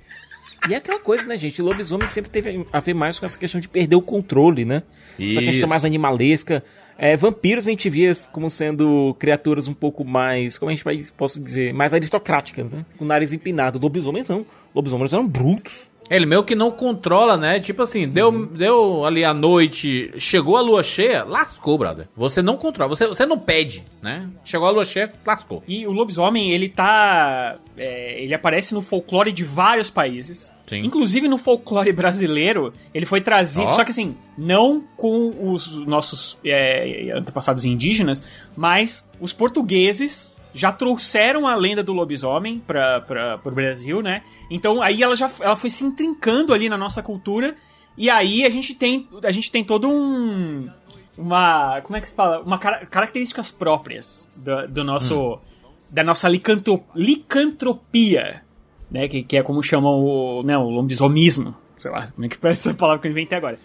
E 0.68 0.74
é 0.74 0.78
aquela 0.78 0.98
coisa, 0.98 1.26
né, 1.26 1.36
gente? 1.36 1.62
O 1.62 1.64
lobisomem 1.64 2.08
sempre 2.08 2.30
teve 2.30 2.66
a 2.72 2.80
ver 2.80 2.94
mais 2.94 3.20
com 3.20 3.26
essa 3.26 3.38
questão 3.38 3.60
de 3.60 3.68
perder 3.68 3.94
o 3.94 4.02
controle, 4.02 4.64
né? 4.64 4.82
Essa 5.14 5.22
Isso. 5.24 5.40
questão 5.40 5.68
mais 5.68 5.84
animalesca. 5.84 6.62
É, 6.98 7.14
vampiros 7.16 7.66
a 7.68 7.70
gente 7.70 7.90
via 7.90 8.10
como 8.32 8.50
sendo 8.50 9.14
criaturas 9.18 9.68
um 9.68 9.74
pouco 9.74 10.02
mais, 10.04 10.56
como 10.56 10.70
a 10.70 10.74
gente 10.74 10.82
vai, 10.82 10.98
posso 11.16 11.38
dizer, 11.38 11.74
mais 11.74 11.92
aristocráticas, 11.92 12.72
né? 12.72 12.84
Com 12.96 13.04
o 13.04 13.06
nariz 13.06 13.32
empinado. 13.32 13.78
Lobisomens 13.78 14.28
não. 14.28 14.46
Lobisomens 14.74 15.12
eram 15.12 15.28
brutos. 15.28 15.90
Ele 16.08 16.26
meio 16.26 16.44
que 16.44 16.54
não 16.54 16.70
controla, 16.70 17.36
né? 17.36 17.58
Tipo 17.60 17.82
assim, 17.82 18.08
deu, 18.08 18.28
Uhum. 18.28 18.46
deu 18.46 19.04
ali 19.04 19.24
a 19.24 19.34
noite, 19.34 20.12
chegou 20.18 20.56
a 20.56 20.60
lua 20.60 20.82
cheia, 20.82 21.24
lascou, 21.24 21.76
brother. 21.76 22.06
Você 22.16 22.40
não 22.42 22.56
controla, 22.56 22.88
você, 22.88 23.06
você 23.06 23.26
não 23.26 23.38
pede, 23.38 23.84
né? 24.00 24.28
Chegou 24.44 24.66
a 24.68 24.70
lua 24.70 24.84
cheia, 24.84 25.12
lascou. 25.26 25.62
E 25.66 25.86
o 25.86 25.92
lobisomem, 25.92 26.50
ele 26.52 26.68
tá. 26.68 27.56
é, 27.76 28.22
ele 28.22 28.34
aparece 28.34 28.72
no 28.74 28.82
folclore 28.82 29.32
de 29.32 29.42
vários 29.44 29.90
países. 29.90 30.52
Sim. 30.66 30.78
Inclusive 30.80 31.28
no 31.28 31.38
folclore 31.38 31.92
brasileiro, 31.92 32.72
ele 32.92 33.06
foi 33.06 33.20
trazido. 33.20 33.66
Ó. 33.66 33.70
Só 33.70 33.84
que 33.84 33.90
assim, 33.90 34.16
não 34.36 34.82
com 34.96 35.50
os 35.52 35.86
nossos 35.86 36.36
é, 36.44 37.10
antepassados 37.14 37.64
indígenas, 37.64 38.22
mas 38.56 39.06
os 39.20 39.32
portugueses 39.32 40.36
já 40.56 40.72
trouxeram 40.72 41.46
a 41.46 41.54
lenda 41.54 41.82
do 41.82 41.92
lobisomem 41.92 42.58
para 42.58 43.38
o 43.44 43.50
Brasil, 43.50 44.00
né? 44.00 44.22
Então 44.50 44.80
aí 44.80 45.02
ela 45.02 45.14
já 45.14 45.30
ela 45.40 45.54
foi 45.54 45.68
se 45.68 45.84
intrincando 45.84 46.54
ali 46.54 46.68
na 46.68 46.78
nossa 46.78 47.02
cultura. 47.02 47.54
E 47.96 48.08
aí 48.10 48.44
a 48.44 48.50
gente 48.50 48.74
tem, 48.74 49.08
a 49.22 49.30
gente 49.30 49.50
tem 49.50 49.62
todo 49.62 49.88
um. 49.88 50.66
Uma. 51.16 51.80
Como 51.82 51.96
é 51.96 52.00
que 52.00 52.08
se 52.08 52.14
fala? 52.14 52.40
Uma 52.40 52.58
cara- 52.58 52.84
características 52.86 53.50
próprias 53.50 54.30
do, 54.36 54.68
do 54.68 54.84
nosso. 54.84 55.38
Da 55.90 56.02
nossa 56.02 56.28
licantropia. 56.94 58.42
Né? 58.90 59.08
Que, 59.08 59.22
que 59.22 59.36
é 59.36 59.42
como 59.42 59.62
chamam 59.62 60.04
o. 60.04 60.42
Né, 60.42 60.56
o 60.56 60.70
lobisomismo. 60.70 61.54
Sei 61.76 61.90
lá, 61.90 62.08
como 62.08 62.24
é 62.26 62.28
que 62.28 62.38
parece 62.38 62.68
essa 62.68 62.76
palavra 62.76 63.00
que 63.00 63.08
eu 63.08 63.12
inventei 63.12 63.36
agora. 63.38 63.58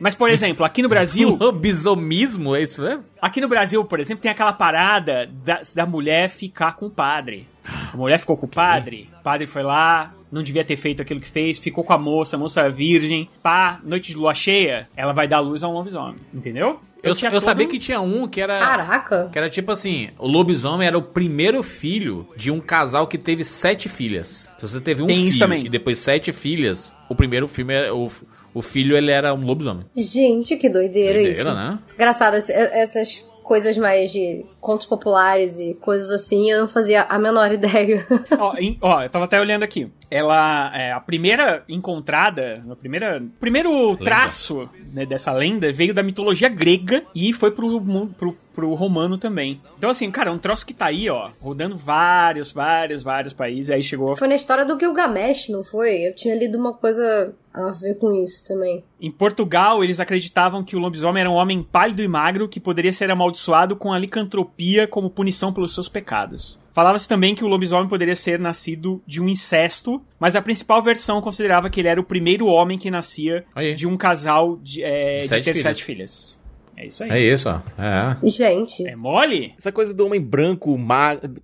Mas, 0.00 0.14
por 0.14 0.30
exemplo, 0.30 0.64
aqui 0.64 0.82
no 0.82 0.88
Brasil. 0.88 1.36
Lobisomismo, 1.40 2.54
é 2.54 2.62
isso 2.62 2.80
mesmo? 2.82 3.04
Aqui 3.20 3.40
no 3.40 3.48
Brasil, 3.48 3.84
por 3.84 4.00
exemplo, 4.00 4.22
tem 4.22 4.30
aquela 4.30 4.52
parada 4.52 5.28
da, 5.44 5.60
da 5.74 5.86
mulher 5.86 6.28
ficar 6.28 6.74
com 6.76 6.86
o 6.86 6.90
padre. 6.90 7.46
A 7.92 7.96
mulher 7.96 8.18
ficou 8.18 8.36
com 8.36 8.46
o 8.46 8.48
padre, 8.48 9.10
o 9.20 9.22
padre 9.22 9.46
foi 9.46 9.62
lá, 9.62 10.14
não 10.32 10.42
devia 10.42 10.64
ter 10.64 10.76
feito 10.76 11.02
aquilo 11.02 11.20
que 11.20 11.28
fez, 11.28 11.58
ficou 11.58 11.84
com 11.84 11.92
a 11.92 11.98
moça, 11.98 12.36
a 12.36 12.38
moça 12.38 12.68
virgem, 12.70 13.28
pá, 13.42 13.78
noite 13.84 14.12
de 14.12 14.16
lua 14.16 14.32
cheia, 14.32 14.88
ela 14.96 15.12
vai 15.12 15.28
dar 15.28 15.40
luz 15.40 15.62
a 15.62 15.68
um 15.68 15.72
lobisomem, 15.72 16.16
entendeu? 16.32 16.80
Eu, 17.02 17.14
tinha 17.14 17.28
eu 17.28 17.32
todo 17.34 17.42
sabia 17.42 17.66
um- 17.66 17.68
que 17.68 17.78
tinha 17.78 18.00
um 18.00 18.26
que 18.26 18.40
era. 18.40 18.58
Caraca. 18.58 19.28
Que 19.30 19.38
era 19.38 19.48
tipo 19.50 19.70
assim, 19.70 20.08
o 20.18 20.26
lobisomem 20.26 20.88
era 20.88 20.96
o 20.98 21.02
primeiro 21.02 21.62
filho 21.62 22.26
de 22.36 22.50
um 22.50 22.58
casal 22.58 23.06
que 23.06 23.16
teve 23.18 23.44
sete 23.44 23.88
filhas. 23.88 24.50
Se 24.58 24.62
você 24.68 24.80
teve 24.80 25.02
um 25.02 25.06
Tem 25.06 25.30
filho 25.30 25.54
e 25.54 25.68
depois 25.68 25.98
sete 25.98 26.32
filhas, 26.32 26.96
o 27.08 27.14
primeiro 27.14 27.46
filme 27.46 27.74
era, 27.74 27.94
o, 27.94 28.10
o 28.58 28.62
filho 28.62 28.96
ele 28.96 29.12
era 29.12 29.32
um 29.32 29.44
lobisomem. 29.44 29.84
Gente, 29.96 30.56
que 30.56 30.68
doideira, 30.68 31.20
Doideira, 31.20 31.50
isso. 31.50 31.54
né? 31.54 31.78
Engraçado, 31.94 32.34
essas 32.34 33.20
coisas 33.44 33.78
mais 33.78 34.10
de 34.10 34.44
contos 34.60 34.86
populares 34.86 35.58
e 35.58 35.74
coisas 35.80 36.10
assim, 36.10 36.50
eu 36.50 36.60
não 36.60 36.68
fazia 36.68 37.02
a 37.02 37.18
menor 37.18 37.50
ideia. 37.52 38.06
ó, 38.38 38.54
em- 38.58 38.78
ó, 38.80 39.02
eu 39.02 39.10
tava 39.10 39.24
até 39.24 39.40
olhando 39.40 39.62
aqui. 39.62 39.90
Ela, 40.10 40.72
é, 40.74 40.90
a 40.92 41.00
primeira 41.00 41.62
encontrada, 41.68 42.64
a 42.70 42.74
primeira, 42.76 43.18
o 43.22 43.30
primeiro 43.38 43.96
traço 43.98 44.68
né, 44.94 45.04
dessa 45.04 45.30
lenda 45.32 45.70
veio 45.72 45.92
da 45.92 46.02
mitologia 46.02 46.48
grega 46.48 47.04
e 47.14 47.32
foi 47.32 47.50
pro, 47.50 47.80
pro, 48.16 48.32
pro 48.54 48.74
romano 48.74 49.18
também. 49.18 49.60
Então, 49.76 49.90
assim, 49.90 50.10
cara, 50.10 50.30
é 50.30 50.32
um 50.32 50.38
troço 50.38 50.64
que 50.64 50.72
tá 50.72 50.86
aí, 50.86 51.10
ó, 51.10 51.30
rodando 51.42 51.76
vários, 51.76 52.50
vários, 52.50 53.02
vários 53.02 53.32
países, 53.34 53.70
aí 53.70 53.82
chegou 53.82 54.16
Foi 54.16 54.28
na 54.28 54.34
história 54.36 54.64
do 54.64 54.78
Gilgamesh, 54.78 55.50
não 55.50 55.62
foi? 55.62 56.08
Eu 56.08 56.14
tinha 56.14 56.34
lido 56.34 56.56
uma 56.58 56.72
coisa 56.72 57.34
a 57.52 57.70
ver 57.70 57.94
com 57.98 58.12
isso 58.14 58.46
também. 58.46 58.84
Em 59.00 59.10
Portugal, 59.10 59.82
eles 59.84 60.00
acreditavam 60.00 60.62
que 60.64 60.76
o 60.76 60.78
lobisomem 60.78 61.20
era 61.20 61.30
um 61.30 61.34
homem 61.34 61.62
pálido 61.62 62.02
e 62.02 62.08
magro 62.08 62.48
que 62.48 62.60
poderia 62.60 62.92
ser 62.92 63.10
amaldiçoado 63.10 63.76
com 63.76 63.92
a 63.92 63.98
licantropia 63.98 64.47
como 64.86 65.10
punição 65.10 65.52
pelos 65.52 65.74
seus 65.74 65.88
pecados. 65.88 66.58
Falava-se 66.72 67.08
também 67.08 67.34
que 67.34 67.42
o 67.44 67.48
lobisomem 67.48 67.88
poderia 67.88 68.14
ser 68.14 68.38
nascido 68.38 69.02
de 69.06 69.20
um 69.20 69.28
incesto, 69.28 70.00
mas 70.18 70.36
a 70.36 70.42
principal 70.42 70.80
versão 70.82 71.20
considerava 71.20 71.68
que 71.68 71.80
ele 71.80 71.88
era 71.88 72.00
o 72.00 72.04
primeiro 72.04 72.46
homem 72.46 72.78
que 72.78 72.90
nascia 72.90 73.44
Aí. 73.54 73.74
de 73.74 73.86
um 73.86 73.96
casal 73.96 74.56
de, 74.62 74.82
é, 74.84 75.18
de 75.18 75.26
Sete 75.28 75.44
ter 75.44 75.50
filhos. 75.52 75.62
sete 75.62 75.84
filhas. 75.84 76.38
É 76.76 76.86
isso 76.86 77.02
aí. 77.02 77.10
É 77.10 77.20
isso, 77.32 77.48
ó. 77.48 77.60
É. 77.82 78.16
Gente, 78.30 78.86
É 78.86 78.94
mole? 78.94 79.52
Essa 79.58 79.72
coisa 79.72 79.92
do 79.92 80.06
homem 80.06 80.20
branco, 80.20 80.78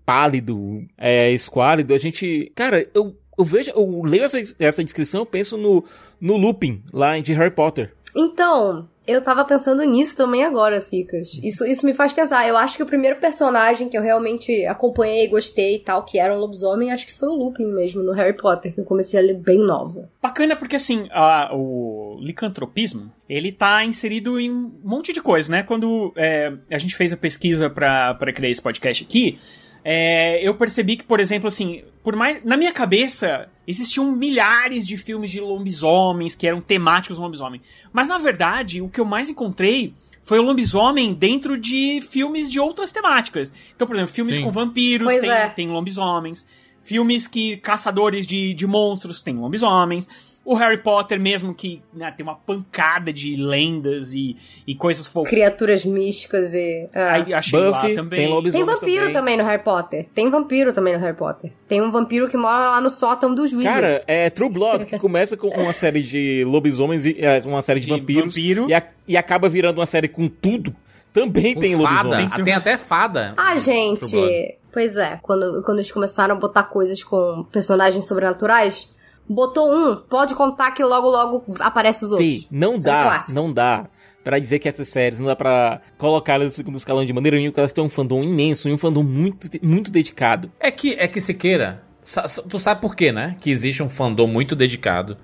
pálido, 0.05 0.85
é, 0.97 1.33
esquálido, 1.33 1.93
a 1.95 1.99
gente. 1.99 2.53
Cara, 2.55 2.89
eu, 2.95 3.17
eu 3.37 3.45
vejo, 3.45 3.71
eu 3.73 4.03
leio 4.05 4.23
essa, 4.23 4.39
essa 4.59 4.85
descrição, 4.85 5.23
eu 5.23 5.27
penso 5.27 5.57
no, 5.57 5.85
no 6.21 6.37
Lupin, 6.37 6.83
lá 6.93 7.19
de 7.19 7.33
Harry 7.33 7.51
Potter. 7.51 7.93
Então, 8.17 8.89
eu 9.07 9.21
tava 9.23 9.45
pensando 9.45 9.83
nisso 9.85 10.17
também 10.17 10.43
agora, 10.45 10.81
Cicas. 10.81 11.39
Isso, 11.43 11.65
isso 11.67 11.85
me 11.85 11.93
faz 11.95 12.13
pensar. 12.13 12.47
Eu 12.49 12.57
acho 12.57 12.77
que 12.77 12.83
o 12.83 12.87
primeiro 12.87 13.17
personagem 13.21 13.89
que 13.89 13.97
eu 13.99 14.03
realmente 14.03 14.65
acompanhei, 14.67 15.29
gostei 15.29 15.77
e 15.77 15.79
tal, 15.79 16.05
que 16.05 16.19
era 16.19 16.35
um 16.35 16.39
lobisomem, 16.39 16.91
acho 16.93 17.07
que 17.07 17.13
foi 17.13 17.29
o 17.29 17.35
Lupin 17.35 17.67
mesmo, 17.67 18.03
no 18.03 18.13
Harry 18.13 18.37
Potter, 18.37 18.75
que 18.75 18.81
eu 18.81 18.85
comecei 18.85 19.21
a 19.21 19.23
ler 19.23 19.35
bem 19.39 19.59
nova. 19.59 20.09
Bacana 20.23 20.57
porque, 20.57 20.77
assim, 20.77 21.07
a- 21.11 21.51
o 21.55 22.19
licantropismo, 22.21 23.13
ele 23.29 23.53
tá 23.53 23.85
inserido 23.85 24.39
em 24.41 24.51
um 24.51 24.73
monte 24.83 25.13
de 25.13 25.21
coisa, 25.21 25.51
né? 25.53 25.63
Quando 25.63 26.13
é, 26.17 26.53
a 26.71 26.79
gente 26.79 26.97
fez 26.97 27.13
a 27.13 27.17
pesquisa 27.17 27.69
pra 27.71 28.17
criar 28.35 28.51
esse 28.51 28.63
podcast 28.63 29.05
aqui, 29.05 29.39
é, 29.85 30.47
eu 30.47 30.55
percebi 30.57 30.97
que, 30.97 31.05
por 31.05 31.21
exemplo, 31.21 31.47
assim, 31.49 31.83
por 32.03 32.17
mais... 32.17 32.43
Na 32.45 32.57
minha 32.57 32.73
cabeça, 32.73 33.49
existiam 33.67 34.11
milhares 34.13 34.87
de 34.87 34.97
filmes 34.97 35.31
de 35.31 35.41
lobisomens 35.41 36.35
que 36.35 36.47
eram 36.47 36.61
temáticos 36.61 37.19
lobisomem. 37.19 37.61
Mas, 37.93 38.09
na 38.09 38.19
verdade, 38.19 38.81
o 38.81 38.89
que 38.89 39.01
eu 39.01 39.05
mais 39.05 39.29
encontrei 39.29 39.95
foi 40.23 40.39
o 40.39 40.43
lobisomem 40.43 41.13
dentro 41.13 41.59
de 41.59 42.01
filmes 42.01 42.51
de 42.51 42.59
outras 42.59 42.91
temáticas. 42.91 43.53
Então, 43.75 43.87
por 43.87 43.95
exemplo, 43.95 44.13
filmes 44.13 44.37
Sim. 44.37 44.43
com 44.43 44.51
vampiros 44.51 45.07
Pois 45.07 45.21
tem, 45.21 45.31
é. 45.31 45.49
tem 45.49 45.69
lobisomens. 45.69 46.47
Filmes 46.83 47.27
que 47.27 47.59
caçadores 47.59 48.27
de, 48.27 48.55
de 48.55 48.67
monstros 48.67 49.23
têm 49.23 49.37
lobisomens. 49.37 50.34
O 50.45 50.55
Harry 50.57 50.77
Potter 50.77 51.19
mesmo, 51.19 51.55
que 51.55 51.81
né, 51.93 52.13
tem 52.15 52.23
uma 52.23 52.35
pancada 52.35 53.11
de 53.11 53.35
lendas 53.35 54.13
e, 54.13 54.37
e 54.67 54.75
coisas 54.75 55.07
fofas. 55.07 55.31
Criaturas 55.31 55.85
místicas 55.87 56.53
e. 56.55 56.87
Aí 56.93 57.33
achei 57.33 57.59
lá 57.59 57.81
Buffy, 57.81 57.95
também. 57.95 58.21
tem 58.21 58.29
lobisomem. 58.29 58.67
Tem 58.67 58.75
vampiro 58.75 59.13
também. 59.13 59.37
no 59.39 59.45
Harry 59.45 59.63
Potter. 59.63 60.07
Tem 60.15 60.29
vampiro 60.31 60.73
também 60.75 60.93
no 60.95 61.01
Harry 61.01 61.17
Potter. 61.17 61.51
Tem 61.67 61.81
um 61.81 61.91
vampiro 61.91 62.29
que 62.29 62.37
mora 62.37 62.73
lá 62.73 62.81
no 62.81 62.91
sótão 62.91 63.35
dos 63.35 63.53
Weasley. 63.55 63.73
Cara, 63.83 64.05
é 64.07 64.29
True 64.29 64.51
Blood, 64.51 64.85
que 64.85 64.99
começa 65.01 65.35
com 65.37 65.49
uma 65.49 65.73
série 65.73 66.03
de 66.03 66.45
lobisomens, 66.45 67.07
e 67.07 67.17
é, 67.19 67.41
uma 67.47 67.63
série 67.63 67.81
de, 67.81 67.87
De 67.87 67.93
vampiros, 67.93 68.35
vampiro. 68.35 68.67
E, 68.69 68.75
a- 68.75 68.87
e 69.09 69.17
acaba 69.17 69.49
virando 69.49 69.79
uma 69.79 69.87
série 69.87 70.09
com 70.09 70.29
tudo. 70.29 70.75
Também 71.13 71.55
Com 71.55 71.61
tem 71.61 71.73
fada. 71.81 72.09
lobisomem. 72.09 72.29
Ah, 72.33 72.45
Tem 72.45 72.55
até 72.55 72.77
fada. 72.77 73.33
Ah, 73.37 73.57
gente. 73.57 74.59
Pois 74.73 74.97
é, 74.97 75.19
quando, 75.23 75.63
quando 75.63 75.79
eles 75.79 75.93
começaram 75.93 76.35
a 76.35 76.39
botar 76.39 76.65
coisas 76.65 77.03
com 77.05 77.47
personagens 77.53 78.05
sobrenaturais, 78.07 78.94
botou 79.29 79.73
um, 79.73 79.97
pode 79.97 80.35
contar 80.35 80.71
que 80.73 80.83
logo 80.83 81.09
logo 81.09 81.45
aparece 81.61 82.05
os 82.05 82.13
outros. 82.13 82.29
Fih, 82.31 82.47
não 82.51 82.75
Isso 82.77 82.89
é 82.89 82.91
um 82.91 82.95
dá, 82.95 83.27
não 83.33 83.53
dá 83.53 83.87
pra 84.23 84.39
dizer 84.39 84.59
que 84.59 84.69
essas 84.69 84.89
séries 84.89 85.19
não 85.19 85.27
dá 85.27 85.37
pra 85.37 85.81
colocar 85.99 86.35
elas 86.35 86.47
no 86.47 86.53
segundo 86.53 86.77
escalão 86.79 87.05
de 87.05 87.13
maneira 87.13 87.37
nenhuma, 87.37 87.53
porque 87.53 87.61
elas 87.61 87.73
têm 87.73 87.85
um 87.85 87.89
fandom 87.91 88.23
imenso 88.23 88.69
e 88.69 88.73
um 88.73 88.79
fandom 88.79 89.03
muito, 89.03 89.49
muito 89.63 89.91
dedicado. 89.91 90.51
É 90.59 90.71
que, 90.71 90.95
é 90.95 91.07
que 91.07 91.21
Siqueira, 91.21 91.83
sa- 92.03 92.27
sa- 92.27 92.43
tu 92.43 92.59
sabe 92.59 92.81
por 92.81 92.95
quê, 92.97 93.13
né? 93.13 93.37
Que 93.41 93.51
existe 93.51 93.83
um 93.83 93.89
fandom 93.91 94.27
muito 94.27 94.57
dedicado 94.57 95.17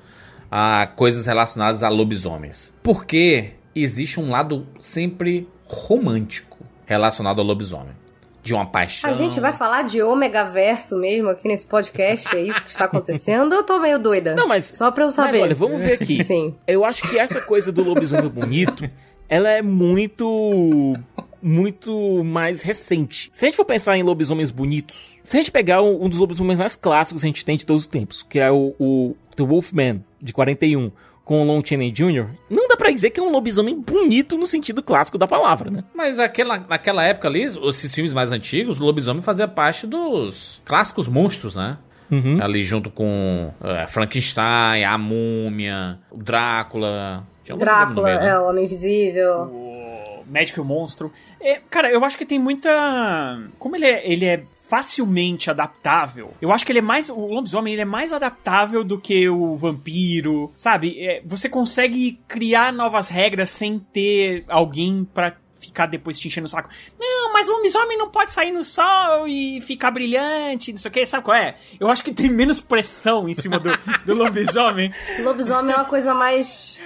a 0.51 0.87
coisas 0.97 1.27
relacionadas 1.27 1.83
a 1.83 1.89
lobisomens. 1.89 2.75
Porque 2.83 3.53
existe 3.75 4.21
um 4.21 4.31
lado 4.31 4.67
sempre 4.79 5.49
romântico 5.65 6.59
relacionado 6.85 7.39
ao 7.41 7.47
lobisomem. 7.47 7.95
De 8.43 8.55
uma 8.55 8.65
paixão. 8.67 9.11
A 9.11 9.13
gente 9.15 9.39
vai 9.39 9.53
falar 9.53 9.83
de 9.83 10.01
Ômega 10.03 10.45
Verso 10.45 10.99
mesmo 10.99 11.29
aqui 11.29 11.47
nesse 11.47 11.67
podcast, 11.67 12.35
é 12.35 12.41
isso 12.43 12.65
que 12.65 12.71
está 12.71 12.87
acontecendo? 12.87 13.55
Eu 13.55 13.63
tô 13.63 13.79
meio 13.79 13.99
doida. 13.99 14.35
Não, 14.35 14.49
mas- 14.49 14.65
Só 14.65 14.91
pra 14.91 15.05
eu 15.05 15.11
saber. 15.11 15.33
Mas 15.33 15.43
olha, 15.43 15.55
vamos 15.55 15.83
ver 15.83 15.95
aqui. 15.95 16.23
Sim. 16.25 16.55
Eu 16.67 16.85
acho 16.85 17.03
que 17.09 17.19
essa 17.19 17.43
coisa 17.43 17.71
do 17.71 17.83
lobisomem 17.83 18.29
bonito, 18.29 18.89
ela 19.29 19.51
é 19.51 19.61
muito 19.63 20.97
muito 21.43 22.23
mais 22.23 22.63
recente. 22.63 23.31
Se 23.33 23.45
a 23.45 23.49
gente 23.49 23.57
for 23.57 23.65
pensar 23.65 23.97
em 23.97 24.03
lobisomens 24.03 24.51
bonitos, 24.51 25.19
se 25.25 25.37
a 25.37 25.41
gente 25.41 25.51
pegar 25.51 25.83
um, 25.83 26.05
um 26.05 26.09
dos 26.09 26.19
lobisomens 26.19 26.59
mais 26.59 26.77
clássicos 26.77 27.23
que 27.23 27.27
a 27.27 27.31
gente 27.31 27.45
tem 27.45 27.57
de 27.57 27.65
todos 27.65 27.83
os 27.85 27.89
tempos, 27.89 28.23
que 28.23 28.39
é 28.39 28.51
o, 28.51 28.75
o 28.79 29.17
The 29.37 29.43
Wolfman, 29.43 30.05
de 30.21 30.33
41, 30.33 30.93
com 31.31 31.43
o 31.43 31.45
Lon 31.45 31.63
Chaney 31.65 31.93
Jr., 31.93 32.27
não 32.51 32.67
dá 32.67 32.77
pra 32.77 32.91
dizer 32.91 33.11
que 33.11 33.21
é 33.21 33.23
um 33.23 33.31
lobisomem 33.31 33.81
bonito 33.81 34.37
no 34.37 34.49
sentido 34.49 34.83
clássico 34.83 35.17
da 35.17 35.29
palavra, 35.29 35.71
né? 35.71 35.85
Mas 35.95 36.19
aquela, 36.19 36.59
naquela 36.59 37.05
época 37.05 37.29
ali, 37.29 37.45
esses 37.45 37.95
filmes 37.95 38.13
mais 38.13 38.33
antigos, 38.33 38.81
o 38.81 38.85
lobisomem 38.85 39.23
fazia 39.23 39.47
parte 39.47 39.87
dos 39.87 40.61
clássicos 40.65 41.07
monstros, 41.07 41.55
né? 41.55 41.79
Uhum. 42.11 42.43
Ali 42.43 42.65
junto 42.65 42.91
com 42.91 43.55
é, 43.63 43.87
Frankenstein, 43.87 44.83
a 44.83 44.99
Múmia, 44.99 46.01
o 46.11 46.21
Drácula. 46.21 47.25
Tinha 47.45 47.55
um 47.55 47.59
Drácula, 47.61 48.09
meio, 48.09 48.19
né? 48.19 48.29
é, 48.31 48.37
o 48.37 48.49
Homem 48.49 48.65
Invisível. 48.65 49.43
o 49.43 50.25
Médico 50.27 50.59
e 50.59 50.63
o 50.63 50.65
Monstro. 50.65 51.13
É, 51.41 51.61
cara, 51.71 51.93
eu 51.93 52.05
acho 52.05 52.19
que 52.19 52.27
tem 52.27 52.41
muita. 52.41 53.41
Como 53.57 53.77
ele 53.77 53.87
é, 53.87 54.13
ele 54.13 54.25
é 54.25 54.43
facilmente 54.71 55.51
adaptável, 55.51 56.33
eu 56.41 56.53
acho 56.53 56.65
que 56.65 56.71
ele 56.71 56.79
é 56.79 56.83
mais. 56.83 57.11
O 57.11 57.27
lobisomem 57.27 57.73
ele 57.73 57.83
é 57.83 57.85
mais 57.85 58.13
adaptável 58.13 58.85
do 58.85 59.01
que 59.01 59.29
o 59.29 59.57
vampiro, 59.57 60.53
sabe? 60.55 60.97
É, 61.05 61.21
você 61.27 61.49
consegue 61.49 62.21
criar 62.29 62.73
novas 62.73 63.09
regras 63.09 63.51
sem 63.51 63.81
ter 63.81 64.45
alguém 64.47 65.05
pra 65.13 65.35
ficar 65.61 65.87
depois 65.87 66.19
te 66.19 66.29
enchendo 66.29 66.47
o 66.47 66.49
saco. 66.49 66.71
Não, 66.99 67.33
mas 67.33 67.49
o 67.49 67.53
lobisomem 67.53 67.99
não 67.99 68.11
pode 68.11 68.33
sair 68.33 68.53
no 68.53 68.65
sol 68.65 69.27
e 69.29 69.61
ficar 69.61 69.91
brilhante, 69.91 70.71
não 70.73 70.79
sei 70.79 70.89
o 70.89 70.93
que, 70.93 71.05
sabe 71.05 71.25
qual 71.25 71.37
é? 71.37 71.55
Eu 71.79 71.91
acho 71.91 72.03
que 72.03 72.13
tem 72.13 72.31
menos 72.31 72.61
pressão 72.61 73.29
em 73.29 73.35
cima 73.35 73.59
do, 73.59 73.71
do 74.07 74.15
lobisomem. 74.15 74.93
Lobisomem 75.21 75.75
é 75.75 75.77
uma 75.77 75.85
coisa 75.85 76.15
mais 76.15 76.79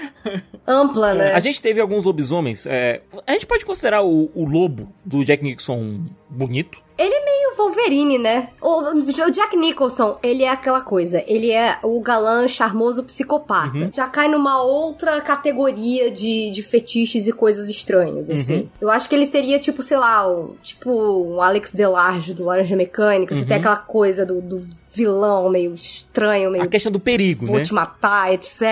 ampla, 0.66 1.14
né? 1.14 1.34
A 1.34 1.38
gente 1.38 1.62
teve 1.62 1.80
alguns 1.80 2.04
lobisomens. 2.04 2.66
é, 2.66 3.02
a 3.26 3.32
gente 3.32 3.46
pode 3.46 3.64
considerar 3.64 4.02
o, 4.02 4.30
o 4.34 4.44
lobo 4.44 4.92
do 5.04 5.24
Jack 5.24 5.42
Nixon 5.42 6.04
bonito? 6.34 6.82
Ele 6.96 7.12
é 7.12 7.24
meio 7.24 7.56
Wolverine, 7.56 8.18
né? 8.18 8.50
O, 8.60 8.80
o 8.92 9.30
Jack 9.30 9.56
Nicholson, 9.56 10.16
ele 10.22 10.44
é 10.44 10.48
aquela 10.48 10.80
coisa. 10.80 11.24
Ele 11.26 11.50
é 11.50 11.76
o 11.82 11.98
galã 12.00 12.46
charmoso 12.46 13.02
psicopata. 13.02 13.76
Uhum. 13.76 13.90
Já 13.92 14.06
cai 14.06 14.28
numa 14.28 14.62
outra 14.62 15.20
categoria 15.20 16.08
de, 16.10 16.50
de 16.52 16.62
fetiches 16.62 17.26
e 17.26 17.32
coisas 17.32 17.68
estranhas, 17.68 18.28
Uhum. 18.28 18.34
assim. 18.36 18.70
Eu 18.80 18.90
acho 18.90 19.08
que 19.08 19.14
ele 19.14 19.26
seria, 19.26 19.58
tipo, 19.58 19.82
sei 19.82 19.96
lá, 19.96 20.28
o, 20.30 20.56
tipo 20.62 20.90
um 20.92 21.40
Alex 21.40 21.72
Delarge 21.72 22.32
do 22.32 22.44
Laranja 22.44 22.76
Mecânica. 22.76 23.34
Você 23.34 23.40
Uhum. 23.40 23.46
tem 23.48 23.56
aquela 23.56 23.76
coisa 23.76 24.24
do, 24.24 24.40
do 24.40 24.62
vilão 24.92 25.50
meio 25.50 25.74
estranho, 25.74 26.52
meio... 26.52 26.62
A 26.62 26.68
questão 26.68 26.92
do 26.92 27.00
perigo, 27.00 27.46
Vou 27.46 27.56
né? 27.56 27.64
te 27.64 27.74
matar, 27.74 28.32
etc. 28.32 28.62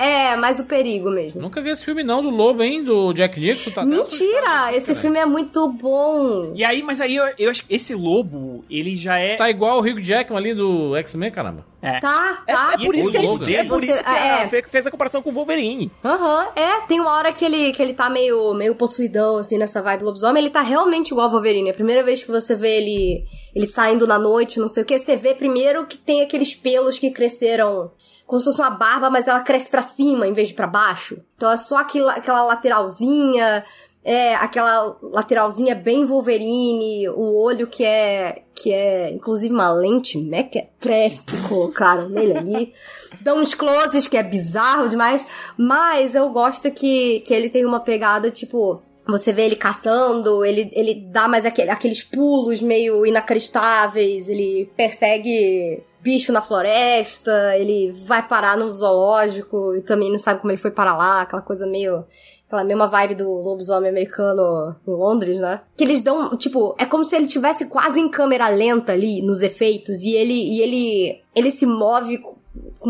É, 0.00 0.36
mais 0.36 0.60
o 0.60 0.64
perigo 0.64 1.10
mesmo. 1.10 1.42
Nunca 1.42 1.60
vi 1.60 1.70
esse 1.70 1.84
filme 1.84 2.04
não 2.04 2.22
do 2.22 2.30
Lobo, 2.30 2.62
hein? 2.62 2.84
Do 2.84 3.12
Jack 3.12 3.40
Nicholson. 3.40 3.72
Tá 3.72 3.84
Mentira! 3.84 4.72
Esse 4.72 4.94
filme 4.94 5.18
é 5.18 5.26
muito 5.26 5.66
bom. 5.68 6.52
E 6.54 6.62
aí, 6.64 6.84
mas 6.84 7.00
aí 7.00 7.11
eu, 7.16 7.32
eu 7.38 7.50
acho 7.50 7.64
que 7.66 7.74
esse 7.74 7.94
lobo, 7.94 8.64
ele 8.70 8.96
já 8.96 9.18
é. 9.18 9.36
Tá 9.36 9.48
igual 9.50 9.78
o 9.78 9.80
Hugh 9.80 10.00
Jackman 10.00 10.38
ali 10.38 10.54
do 10.54 10.94
X-Men, 10.96 11.30
caramba. 11.30 11.66
É. 11.80 11.98
Tá, 12.00 12.42
É, 12.46 12.52
tá. 12.54 12.70
é 12.74 12.84
por 12.84 12.94
E 12.94 13.00
isso 13.00 13.10
que 13.10 13.16
a 13.16 13.20
gente, 13.20 13.54
é 13.56 13.64
por 13.64 13.80
Você- 13.80 13.90
isso 13.90 14.04
que 14.04 14.10
é. 14.10 14.46
Fê 14.48 14.62
fez 14.62 14.86
a 14.86 14.90
comparação 14.90 15.20
com 15.20 15.30
o 15.30 15.32
Wolverine. 15.32 15.90
Aham, 16.04 16.48
é, 16.54 16.80
tem 16.86 17.00
uma 17.00 17.12
hora 17.12 17.32
que 17.32 17.44
ele, 17.44 17.72
que 17.72 17.82
ele 17.82 17.92
tá 17.94 18.08
meio, 18.08 18.54
meio 18.54 18.74
possuidão, 18.76 19.36
assim, 19.38 19.58
nessa 19.58 19.82
vibe 19.82 20.04
lobisomem, 20.04 20.42
ele 20.42 20.50
tá 20.50 20.60
realmente 20.62 21.10
igual 21.10 21.26
ao 21.26 21.32
Wolverine. 21.32 21.70
A 21.70 21.74
primeira 21.74 22.02
vez 22.04 22.22
que 22.22 22.30
você 22.30 22.54
vê 22.54 22.76
ele, 22.76 23.24
ele 23.54 23.66
saindo 23.66 24.06
na 24.06 24.18
noite, 24.18 24.60
não 24.60 24.68
sei 24.68 24.82
o 24.84 24.86
que, 24.86 24.98
você 24.98 25.16
vê 25.16 25.34
primeiro 25.34 25.86
que 25.86 25.98
tem 25.98 26.22
aqueles 26.22 26.54
pelos 26.54 26.98
que 26.98 27.10
cresceram 27.10 27.90
como 28.24 28.40
se 28.40 28.46
fosse 28.46 28.60
uma 28.62 28.70
barba, 28.70 29.10
mas 29.10 29.28
ela 29.28 29.40
cresce 29.40 29.68
pra 29.68 29.82
cima 29.82 30.26
em 30.26 30.32
vez 30.32 30.48
de 30.48 30.54
pra 30.54 30.66
baixo. 30.66 31.18
Então 31.36 31.50
é 31.50 31.56
só 31.56 31.78
aquela, 31.78 32.12
aquela 32.14 32.44
lateralzinha, 32.44 33.64
é, 34.04 34.34
aquela 34.34 34.96
lateralzinha 35.02 35.74
bem 35.74 36.04
Wolverine, 36.04 37.08
o 37.10 37.36
olho 37.36 37.66
que 37.66 37.84
é, 37.84 38.42
que 38.54 38.72
é, 38.72 39.10
inclusive 39.10 39.54
uma 39.54 39.72
lente 39.72 40.18
mequetrefe 40.18 41.22
que 41.22 41.48
colocaram 41.48 42.08
nele 42.08 42.36
ali. 42.36 42.74
Dá 43.20 43.34
uns 43.34 43.54
closes 43.54 44.08
que 44.08 44.16
é 44.16 44.22
bizarro 44.22 44.88
demais, 44.88 45.24
mas 45.56 46.14
eu 46.14 46.28
gosto 46.30 46.70
que, 46.70 47.20
que 47.20 47.32
ele 47.32 47.48
tem 47.48 47.64
uma 47.64 47.80
pegada, 47.80 48.30
tipo, 48.30 48.82
você 49.06 49.32
vê 49.32 49.42
ele 49.42 49.56
caçando, 49.56 50.44
ele, 50.44 50.70
ele 50.72 50.94
dá 50.94 51.26
mais 51.26 51.44
aquele, 51.44 51.70
aqueles 51.70 52.02
pulos 52.02 52.62
meio 52.62 53.04
inacreditáveis, 53.04 54.28
ele 54.28 54.70
persegue 54.76 55.82
bicho 56.00 56.32
na 56.32 56.40
floresta, 56.40 57.56
ele 57.56 57.92
vai 57.92 58.26
parar 58.26 58.56
no 58.56 58.70
zoológico 58.70 59.76
e 59.76 59.82
também 59.82 60.10
não 60.10 60.18
sabe 60.18 60.40
como 60.40 60.50
ele 60.50 60.60
foi 60.60 60.70
parar 60.70 60.96
lá, 60.96 61.22
aquela 61.22 61.42
coisa 61.42 61.66
meio. 61.66 62.04
Aquela 62.52 62.64
mesma 62.64 62.86
vibe 62.86 63.14
do 63.14 63.30
lobisomem 63.30 63.88
americano 63.88 64.76
em 64.86 64.90
Londres, 64.90 65.38
né? 65.38 65.62
Que 65.74 65.84
eles 65.84 66.02
dão, 66.02 66.36
tipo, 66.36 66.76
é 66.78 66.84
como 66.84 67.02
se 67.02 67.16
ele 67.16 67.26
tivesse 67.26 67.64
quase 67.64 67.98
em 67.98 68.10
câmera 68.10 68.46
lenta 68.50 68.92
ali 68.92 69.22
nos 69.22 69.40
efeitos 69.40 70.02
e 70.02 70.14
ele 70.14 70.34
e 70.34 70.60
ele 70.60 71.22
ele 71.34 71.50
se 71.50 71.64
move 71.64 72.18
com 72.18 72.36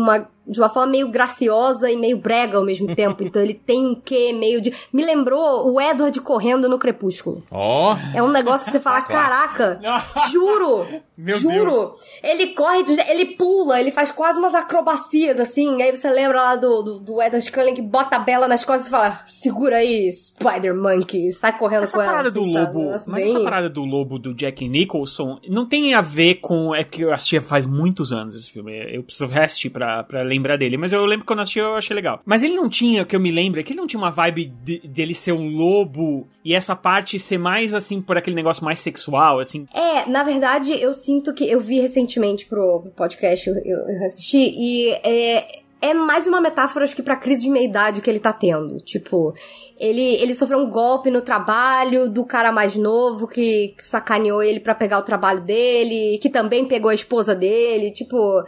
uma 0.01 0.27
de 0.47 0.59
uma 0.59 0.69
forma 0.69 0.91
meio 0.91 1.07
graciosa 1.09 1.89
e 1.91 1.95
meio 1.95 2.17
brega 2.17 2.57
ao 2.57 2.63
mesmo 2.65 2.95
tempo. 2.95 3.23
Então 3.23 3.41
ele 3.41 3.53
tem 3.53 3.85
um 3.87 3.95
quê 3.95 4.33
meio 4.33 4.59
de 4.61 4.73
me 4.91 5.03
lembrou 5.05 5.71
o 5.71 5.79
Edward 5.79 6.19
correndo 6.21 6.67
no 6.69 6.77
Crepúsculo. 6.77 7.43
Ó, 7.49 7.95
É 8.13 8.21
um 8.21 8.27
negócio 8.29 8.65
que 8.65 8.71
você 8.71 8.79
fala, 8.79 9.01
caraca, 9.01 9.79
juro, 10.31 10.85
Meu 11.17 11.37
juro. 11.37 11.93
Ele 12.23 12.47
corre, 12.47 12.83
ele 13.07 13.35
pula, 13.37 13.79
ele 13.79 13.91
faz 13.91 14.11
quase 14.11 14.39
umas 14.39 14.55
acrobacias, 14.55 15.39
assim. 15.39 15.81
Aí 15.81 15.95
você 15.95 16.09
lembra 16.09 16.41
lá 16.41 16.55
do, 16.55 16.81
do, 16.81 16.99
do 16.99 17.21
Edward 17.21 17.51
Cullen 17.51 17.75
que 17.75 17.81
bota 17.83 18.15
a 18.15 18.19
Bela 18.19 18.47
nas 18.47 18.65
costas 18.65 18.87
e 18.87 18.89
fala, 18.89 19.21
segura 19.27 19.77
aí, 19.77 20.11
Spider 20.11 20.75
Monkey, 20.75 21.31
sai 21.31 21.55
correndo 21.57 21.83
Essa 21.83 21.93
com 21.95 22.01
ela. 22.01 22.11
parada 22.11 22.29
assim, 22.29 22.39
do 22.39 22.45
lobo, 22.45 22.79
negócio 22.79 23.11
mas 23.11 23.23
bem- 23.23 23.31
essa 23.31 23.43
parada 23.43 23.69
do 23.69 23.83
lobo 23.85 24.17
do 24.17 24.33
Jack 24.33 24.67
Nicholson 24.67 25.39
não 25.47 25.65
tem 25.65 25.93
a 25.93 26.01
ver 26.01 26.35
com. 26.35 26.73
É 26.73 26.83
que 26.83 27.03
eu 27.03 27.13
assisti 27.13 27.39
faz 27.39 27.65
muitos 27.65 28.11
anos 28.11 28.35
esse 28.35 28.49
filme. 28.51 28.71
Eu 28.93 29.03
preciso 29.03 29.27
reassistir 29.27 29.71
pra, 29.71 30.03
pra 30.03 30.23
lembrar 30.33 30.57
dele. 30.57 30.77
Mas 30.77 30.91
eu 30.93 31.05
lembro 31.05 31.21
que 31.21 31.27
quando 31.27 31.39
assisti 31.41 31.59
eu 31.59 31.75
achei 31.75 31.95
legal. 31.95 32.19
Mas 32.25 32.43
ele 32.43 32.55
não 32.55 32.67
tinha, 32.69 33.05
que 33.05 33.15
eu 33.15 33.19
me 33.19 33.31
lembro, 33.31 33.59
é 33.59 33.63
que 33.63 33.71
ele 33.73 33.79
não 33.79 33.87
tinha 33.87 33.99
uma 33.99 34.11
vibe 34.11 34.45
de- 34.63 34.79
dele 34.87 35.13
ser 35.15 35.31
um 35.31 35.47
lobo 35.55 36.27
e 36.43 36.53
essa 36.53 36.75
parte 36.75 37.19
ser 37.19 37.37
mais 37.37 37.73
assim 37.73 38.01
por 38.01 38.17
aquele 38.17 38.35
negócio 38.35 38.63
mais 38.65 38.79
sexual, 38.79 39.39
assim. 39.39 39.67
É, 39.73 40.09
na 40.09 40.23
verdade, 40.23 40.71
eu 40.79 40.93
sinto 40.93 41.33
que 41.33 41.49
eu 41.49 41.59
vi 41.59 41.79
recentemente 41.79 42.45
pro 42.45 42.83
podcast, 42.95 43.47
eu, 43.49 43.55
eu, 43.57 44.05
assisti, 44.05 44.37
e 44.57 44.89
é, 45.03 45.63
é 45.81 45.93
mais 45.93 46.27
uma 46.27 46.39
metáfora, 46.39 46.85
acho 46.85 46.95
que, 46.95 47.03
pra 47.03 47.15
crise 47.15 47.43
de 47.43 47.49
meia-idade 47.49 48.01
que 48.01 48.09
ele 48.09 48.19
tá 48.19 48.31
tendo. 48.31 48.77
Tipo, 48.79 49.33
ele, 49.77 50.15
ele 50.15 50.33
sofreu 50.33 50.59
um 50.59 50.69
golpe 50.69 51.09
no 51.11 51.21
trabalho 51.21 52.09
do 52.09 52.25
cara 52.25 52.51
mais 52.51 52.75
novo 52.75 53.27
que 53.27 53.75
sacaneou 53.79 54.41
ele 54.41 54.59
pra 54.61 54.73
pegar 54.73 54.99
o 54.99 55.03
trabalho 55.03 55.41
dele, 55.41 56.17
que 56.21 56.29
também 56.29 56.65
pegou 56.65 56.89
a 56.89 56.95
esposa 56.95 57.35
dele, 57.35 57.91
tipo. 57.91 58.43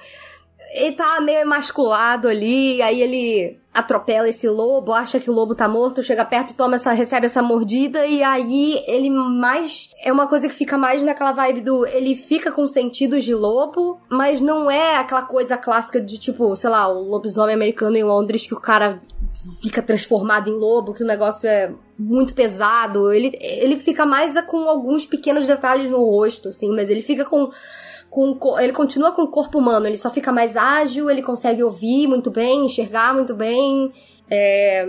Ele 0.76 0.96
tá 0.96 1.22
meio 1.22 1.40
emasculado 1.40 2.28
ali, 2.28 2.82
aí 2.82 3.02
ele 3.02 3.58
atropela 3.74 4.30
esse 4.30 4.48
lobo, 4.48 4.94
acha 4.94 5.20
que 5.20 5.30
o 5.30 5.34
lobo 5.34 5.54
tá 5.54 5.68
morto, 5.68 6.02
chega 6.02 6.24
perto, 6.24 6.54
toma 6.54 6.76
essa, 6.76 6.94
recebe 6.94 7.26
essa 7.26 7.42
mordida 7.42 8.06
e 8.06 8.24
aí 8.24 8.82
ele 8.88 9.10
mais 9.10 9.90
é 10.02 10.12
uma 10.12 10.28
coisa 10.28 10.48
que 10.48 10.54
fica 10.54 10.78
mais 10.78 11.04
naquela 11.04 11.34
vibe 11.34 11.62
do 11.62 11.86
ele 11.88 12.16
fica 12.16 12.52
com 12.52 12.68
sentidos 12.68 13.24
de 13.24 13.34
lobo, 13.34 14.00
mas 14.10 14.40
não 14.40 14.72
é 14.72 14.96
aquela 14.98 15.24
coisa 15.24 15.58
clássica 15.58 16.00
de 16.00 16.18
tipo, 16.18 16.56
sei 16.56 16.70
lá, 16.70 16.88
o 16.88 17.02
lobisomem 17.04 17.54
americano 17.54 17.98
em 17.98 18.04
Londres 18.04 18.48
que 18.48 18.54
o 18.54 18.60
cara 18.60 19.02
fica 19.62 19.82
transformado 19.82 20.50
em 20.50 20.54
lobo, 20.54 20.94
que 20.94 21.04
o 21.04 21.08
negócio 21.08 21.48
é 21.48 21.72
muito 22.00 22.34
pesado. 22.34 23.12
Ele 23.12 23.38
ele 23.42 23.76
fica 23.76 24.06
mais 24.06 24.40
com 24.46 24.70
alguns 24.70 25.06
pequenos 25.06 25.46
detalhes 25.46 25.90
no 25.90 25.98
rosto 25.98 26.50
assim, 26.50 26.74
mas 26.74 26.90
ele 26.90 27.02
fica 27.02 27.26
com 27.26 27.52
com 28.16 28.60
ele 28.60 28.72
continua 28.72 29.12
com 29.12 29.24
o 29.24 29.28
corpo 29.28 29.60
humano, 29.60 29.86
ele 29.86 29.98
só 29.98 30.10
fica 30.10 30.32
mais 30.32 30.56
ágil, 30.56 31.10
ele 31.10 31.22
consegue 31.22 31.62
ouvir 31.64 32.08
muito 32.08 32.32
bem, 32.32 32.66
enxergar 32.66 33.14
muito 33.14 33.36
bem, 33.36 33.92
é, 34.32 34.88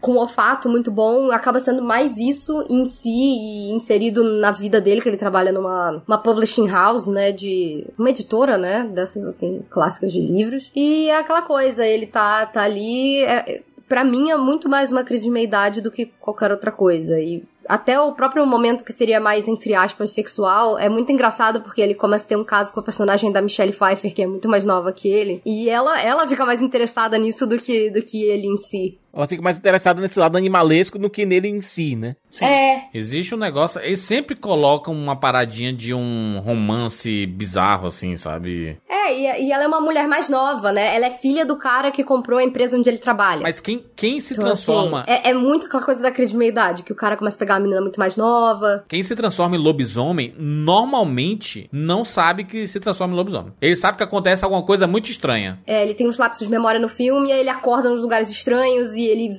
com 0.00 0.12
um 0.12 0.18
olfato 0.18 0.68
muito 0.68 0.90
bom, 0.90 1.30
acaba 1.30 1.60
sendo 1.60 1.82
mais 1.82 2.16
isso 2.16 2.64
em 2.68 2.86
si 2.86 3.08
e 3.08 3.70
inserido 3.70 4.24
na 4.24 4.50
vida 4.50 4.80
dele, 4.80 5.00
que 5.00 5.08
ele 5.08 5.16
trabalha 5.16 5.52
numa 5.52 6.02
uma 6.06 6.18
publishing 6.18 6.68
house, 6.68 7.06
né, 7.06 7.30
de 7.30 7.86
uma 7.96 8.10
editora, 8.10 8.58
né, 8.58 8.84
dessas 8.92 9.24
assim 9.24 9.62
clássicas 9.70 10.12
de 10.12 10.20
livros. 10.20 10.72
E 10.74 11.08
é 11.08 11.18
aquela 11.18 11.42
coisa, 11.42 11.86
ele 11.86 12.06
tá 12.06 12.46
tá 12.46 12.62
ali, 12.62 13.22
é, 13.24 13.62
Pra 13.90 14.04
mim 14.04 14.30
é 14.30 14.36
muito 14.36 14.68
mais 14.68 14.92
uma 14.92 15.02
crise 15.02 15.24
de 15.24 15.30
meia-idade 15.32 15.80
do 15.80 15.90
que 15.90 16.06
qualquer 16.20 16.52
outra 16.52 16.70
coisa. 16.70 17.18
E 17.18 17.42
até 17.68 18.00
o 18.00 18.12
próprio 18.12 18.46
momento 18.46 18.84
que 18.84 18.92
seria 18.92 19.20
mais, 19.20 19.46
entre 19.48 19.74
aspas, 19.74 20.10
sexual, 20.10 20.78
é 20.78 20.88
muito 20.88 21.12
engraçado 21.12 21.60
porque 21.60 21.80
ele 21.80 21.94
começa 21.94 22.24
a 22.24 22.28
ter 22.28 22.36
um 22.36 22.44
caso 22.44 22.72
com 22.72 22.80
a 22.80 22.82
personagem 22.82 23.30
da 23.30 23.40
Michelle 23.42 23.72
Pfeiffer, 23.72 24.14
que 24.14 24.22
é 24.22 24.26
muito 24.26 24.48
mais 24.48 24.64
nova 24.66 24.92
que 24.92 25.08
ele. 25.08 25.40
E 25.44 25.68
ela, 25.68 26.00
ela 26.02 26.26
fica 26.26 26.44
mais 26.46 26.60
interessada 26.62 27.16
nisso 27.18 27.46
do 27.46 27.58
que, 27.58 27.90
do 27.90 28.02
que 28.02 28.22
ele 28.24 28.46
em 28.46 28.56
si. 28.56 28.98
Ela 29.12 29.26
fica 29.26 29.42
mais 29.42 29.58
interessada 29.58 30.00
nesse 30.00 30.20
lado 30.20 30.36
animalesco 30.38 30.96
do 30.96 31.10
que 31.10 31.26
nele 31.26 31.48
em 31.48 31.60
si, 31.60 31.96
né? 31.96 32.14
É, 32.40 32.82
Existe 32.94 33.34
um 33.34 33.38
negócio. 33.38 33.80
Eles 33.80 34.00
sempre 34.02 34.36
colocam 34.36 34.94
uma 34.94 35.16
paradinha 35.16 35.72
de 35.72 35.92
um 35.92 36.40
romance 36.44 37.26
bizarro, 37.26 37.88
assim, 37.88 38.16
sabe? 38.16 38.78
é, 38.88 39.12
e, 39.12 39.46
e 39.46 39.52
ela 39.52 39.64
é 39.64 39.66
uma 39.66 39.80
mulher 39.80 40.06
mais 40.06 40.28
nova, 40.28 40.70
né? 40.70 40.94
Ela 40.94 41.06
é 41.06 41.10
filha 41.10 41.44
do 41.44 41.56
cara 41.56 41.90
que 41.90 42.04
comprou 42.04 42.38
a 42.38 42.44
empresa 42.44 42.78
onde 42.78 42.88
ele 42.88 42.98
trabalha. 42.98 43.40
Mas 43.42 43.58
quem, 43.58 43.84
quem 43.96 44.20
se 44.20 44.32
Então, 44.34 44.44
transforma. 44.44 45.00
assim, 45.02 45.10
é, 45.24 45.30
é 45.30 45.34
muito 45.34 45.66
aquela 45.66 45.82
coisa 45.84 46.00
da 46.00 46.12
crise 46.12 46.30
de 46.30 46.38
meia-idade, 46.38 46.84
que 46.84 46.92
o 46.92 46.96
cara 46.96 47.16
começa 47.16 47.36
a 47.36 47.40
pegar 47.40 47.49
uma 47.54 47.60
menina 47.60 47.80
muito 47.80 47.98
mais 47.98 48.16
nova. 48.16 48.84
Quem 48.88 49.02
se 49.02 49.14
transforma 49.14 49.56
em 49.56 49.58
lobisomem 49.58 50.34
normalmente 50.38 51.68
não 51.72 52.04
sabe 52.04 52.44
que 52.44 52.66
se 52.66 52.80
transforma 52.80 53.14
em 53.14 53.16
lobisomem. 53.16 53.52
Ele 53.60 53.76
sabe 53.76 53.96
que 53.96 54.02
acontece 54.02 54.44
alguma 54.44 54.62
coisa 54.62 54.86
muito 54.86 55.10
estranha. 55.10 55.58
É, 55.66 55.82
ele 55.82 55.94
tem 55.94 56.08
uns 56.08 56.18
lapsos 56.18 56.46
de 56.46 56.50
memória 56.50 56.80
no 56.80 56.88
filme, 56.88 57.28
e 57.28 57.32
aí 57.32 57.40
ele 57.40 57.48
acorda 57.50 57.88
nos 57.88 58.02
lugares 58.02 58.28
estranhos 58.30 58.92
e 58.92 59.04
ele. 59.06 59.34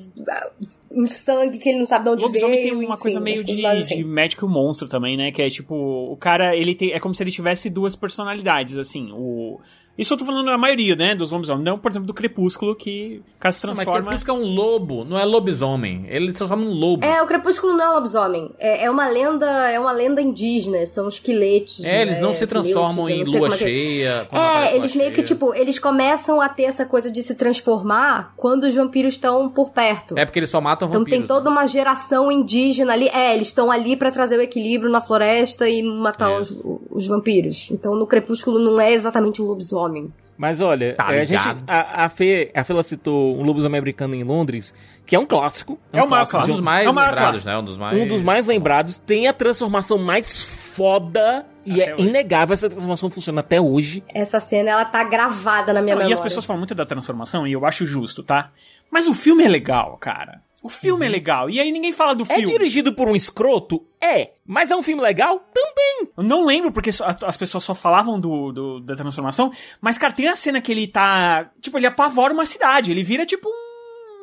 um 0.93 1.07
sangue 1.07 1.57
que 1.57 1.69
ele 1.69 1.79
não 1.79 1.85
sabe 1.85 2.03
de 2.03 2.09
onde 2.11 2.23
O 2.23 2.27
lobisomem 2.27 2.57
veio. 2.57 2.69
tem 2.69 2.77
uma 2.85 2.93
enfim, 2.95 3.01
coisa 3.01 3.19
meio 3.19 3.43
de, 3.43 3.65
assim. 3.65 3.97
de 3.97 4.03
médico 4.03 4.47
monstro 4.47 4.87
também, 4.87 5.15
né? 5.15 5.31
Que 5.31 5.41
é 5.41 5.49
tipo, 5.49 5.73
o 5.75 6.17
cara, 6.17 6.55
ele 6.55 6.75
tem. 6.75 6.91
É 6.91 6.99
como 6.99 7.15
se 7.15 7.23
ele 7.23 7.31
tivesse 7.31 7.69
duas 7.69 7.95
personalidades, 7.95 8.77
assim. 8.77 9.09
O. 9.13 9.59
Isso 10.01 10.13
eu 10.15 10.17
tô 10.17 10.25
falando 10.25 10.45
na 10.45 10.57
maioria, 10.57 10.95
né? 10.95 11.13
Dos 11.15 11.31
lobisomens. 11.31 11.63
Não, 11.63 11.77
por 11.77 11.91
exemplo, 11.91 12.07
do 12.07 12.13
Crepúsculo, 12.13 12.75
que 12.75 13.21
o 13.37 13.39
cara 13.39 13.51
se 13.51 13.63
Não, 13.65 13.71
mas 13.73 13.79
transforma. 13.83 14.07
Crepúsculo 14.09 14.37
é 14.37 14.41
um 14.41 14.45
lobo, 14.47 15.05
não 15.05 15.17
é 15.17 15.23
lobisomem. 15.23 16.05
Ele 16.09 16.31
se 16.31 16.37
transforma 16.37 16.65
num 16.65 16.73
lobo. 16.73 17.05
É, 17.05 17.21
o 17.21 17.27
Crepúsculo 17.27 17.73
não 17.77 17.85
é 17.85 17.95
lobisomem. 17.95 18.51
É, 18.57 18.85
é 18.85 18.89
uma 18.89 19.07
lenda, 19.07 19.45
é 19.69 19.79
uma 19.79 19.91
lenda 19.91 20.19
indígena, 20.21 20.83
são 20.87 21.07
esqueletos. 21.07 21.83
É, 21.83 22.01
eles 22.01 22.17
não 22.19 22.29
né, 22.29 22.35
se 22.35 22.47
transformam 22.47 23.07
em 23.07 23.23
lua 23.23 23.47
é 23.47 23.51
que- 23.51 23.57
cheia. 23.59 24.27
É, 24.31 24.75
eles 24.75 24.95
meio 24.95 25.09
que, 25.11 25.17
cheia. 25.17 25.27
tipo, 25.27 25.53
eles 25.53 25.77
começam 25.77 26.41
a 26.41 26.49
ter 26.49 26.63
essa 26.63 26.83
coisa 26.85 27.11
de 27.11 27.21
se 27.21 27.35
transformar 27.35 28.33
quando 28.35 28.63
os 28.63 28.73
vampiros 28.73 29.13
estão 29.13 29.49
por 29.49 29.71
perto. 29.71 30.17
É 30.17 30.25
porque 30.25 30.39
eles 30.39 30.49
só 30.49 30.59
matam 30.59 30.87
Então 30.87 30.99
vampiros. 31.01 31.19
tem 31.19 31.27
toda 31.27 31.49
né? 31.49 31.51
uma 31.55 31.67
geração 31.67 32.31
indígena 32.31 32.93
ali. 32.93 33.07
É, 33.09 33.35
eles 33.35 33.49
estão 33.49 33.69
ali 33.71 33.95
pra 33.95 34.09
trazer 34.09 34.37
o 34.37 34.41
equilíbrio 34.41 34.91
na 34.91 34.99
floresta 35.01 35.69
e 35.69 35.83
matar 35.83 36.39
os. 36.39 36.51
Os 36.91 37.07
vampiros. 37.07 37.69
Então 37.71 37.95
no 37.95 38.05
Crepúsculo 38.07 38.59
não 38.59 38.79
é 38.79 38.91
exatamente 38.93 39.41
o 39.41 39.45
lobisomem. 39.45 40.11
Mas 40.37 40.59
olha, 40.59 40.95
Tá 40.95 41.13
é, 41.13 41.21
a, 41.21 41.25
gente, 41.25 41.39
a, 41.67 42.05
a, 42.05 42.09
Fê, 42.09 42.51
a 42.55 42.63
Fê 42.63 42.73
ela 42.73 42.81
citou 42.81 43.37
um 43.37 43.43
lobisomem 43.43 43.77
americano 43.77 44.15
em 44.15 44.23
Londres, 44.23 44.73
que 45.05 45.15
é 45.15 45.19
um 45.19 45.25
clássico. 45.25 45.77
É 45.93 46.01
o 46.01 46.09
maior 46.09 46.23
Um 46.25 46.29
clássico. 46.29 46.53
dos 46.53 46.59
mais 46.61 46.87
É 46.87 46.89
o 46.89 46.93
maior 46.93 47.09
lembrados, 47.09 47.43
clássico. 47.43 47.49
né? 47.51 47.57
Um 47.59 47.63
dos 47.63 47.77
mais... 47.77 48.01
Um 48.01 48.07
dos 48.07 48.21
mais 48.23 48.47
lembrados. 48.47 48.97
Tem 48.97 49.27
a 49.27 49.33
transformação 49.33 49.99
mais 49.99 50.43
foda. 50.43 51.45
E 51.63 51.73
Até 51.79 51.91
é 51.91 51.93
hoje. 51.95 52.07
inegável 52.07 52.53
essa 52.55 52.67
transformação 52.67 53.07
funciona 53.11 53.41
até 53.41 53.61
hoje. 53.61 54.03
Essa 54.15 54.39
cena, 54.39 54.71
ela 54.71 54.85
tá 54.85 55.03
gravada 55.03 55.71
na 55.73 55.79
minha 55.79 55.93
Não, 55.93 56.01
e 56.01 56.05
memória. 56.05 56.13
as 56.15 56.19
pessoas 56.19 56.43
falam 56.43 56.57
muito 56.59 56.73
da 56.73 56.87
transformação, 56.87 57.45
e 57.45 57.51
eu 57.53 57.63
acho 57.67 57.85
justo, 57.85 58.23
tá? 58.23 58.49
Mas 58.89 59.07
o 59.07 59.13
filme 59.13 59.43
é 59.43 59.47
legal, 59.47 59.95
cara. 59.99 60.41
O 60.63 60.69
filme 60.69 61.05
é 61.05 61.09
legal. 61.09 61.49
E 61.49 61.59
aí 61.59 61.71
ninguém 61.71 61.91
fala 61.91 62.13
do 62.13 62.23
É 62.23 62.35
filme. 62.35 62.45
dirigido 62.45 62.93
por 62.93 63.07
um 63.07 63.15
escroto? 63.15 63.83
É. 63.99 64.31
Mas 64.45 64.69
é 64.69 64.75
um 64.75 64.83
filme 64.83 65.01
legal? 65.01 65.39
Também. 65.53 66.11
Eu 66.15 66.23
não 66.23 66.45
lembro 66.45 66.71
porque 66.71 66.89
as 67.25 67.37
pessoas 67.37 67.63
só 67.63 67.73
falavam 67.73 68.19
do, 68.19 68.51
do- 68.51 68.79
da 68.79 68.95
transformação. 68.95 69.51
Mas, 69.79 69.97
cara, 69.97 70.13
tem 70.13 70.27
a 70.27 70.35
cena 70.35 70.61
que 70.61 70.71
ele 70.71 70.87
tá. 70.87 71.49
Tipo, 71.59 71.77
ele 71.79 71.87
apavora 71.87 72.33
uma 72.33 72.45
cidade. 72.45 72.91
Ele 72.91 73.03
vira 73.03 73.25
tipo 73.25 73.49
um. 73.49 73.70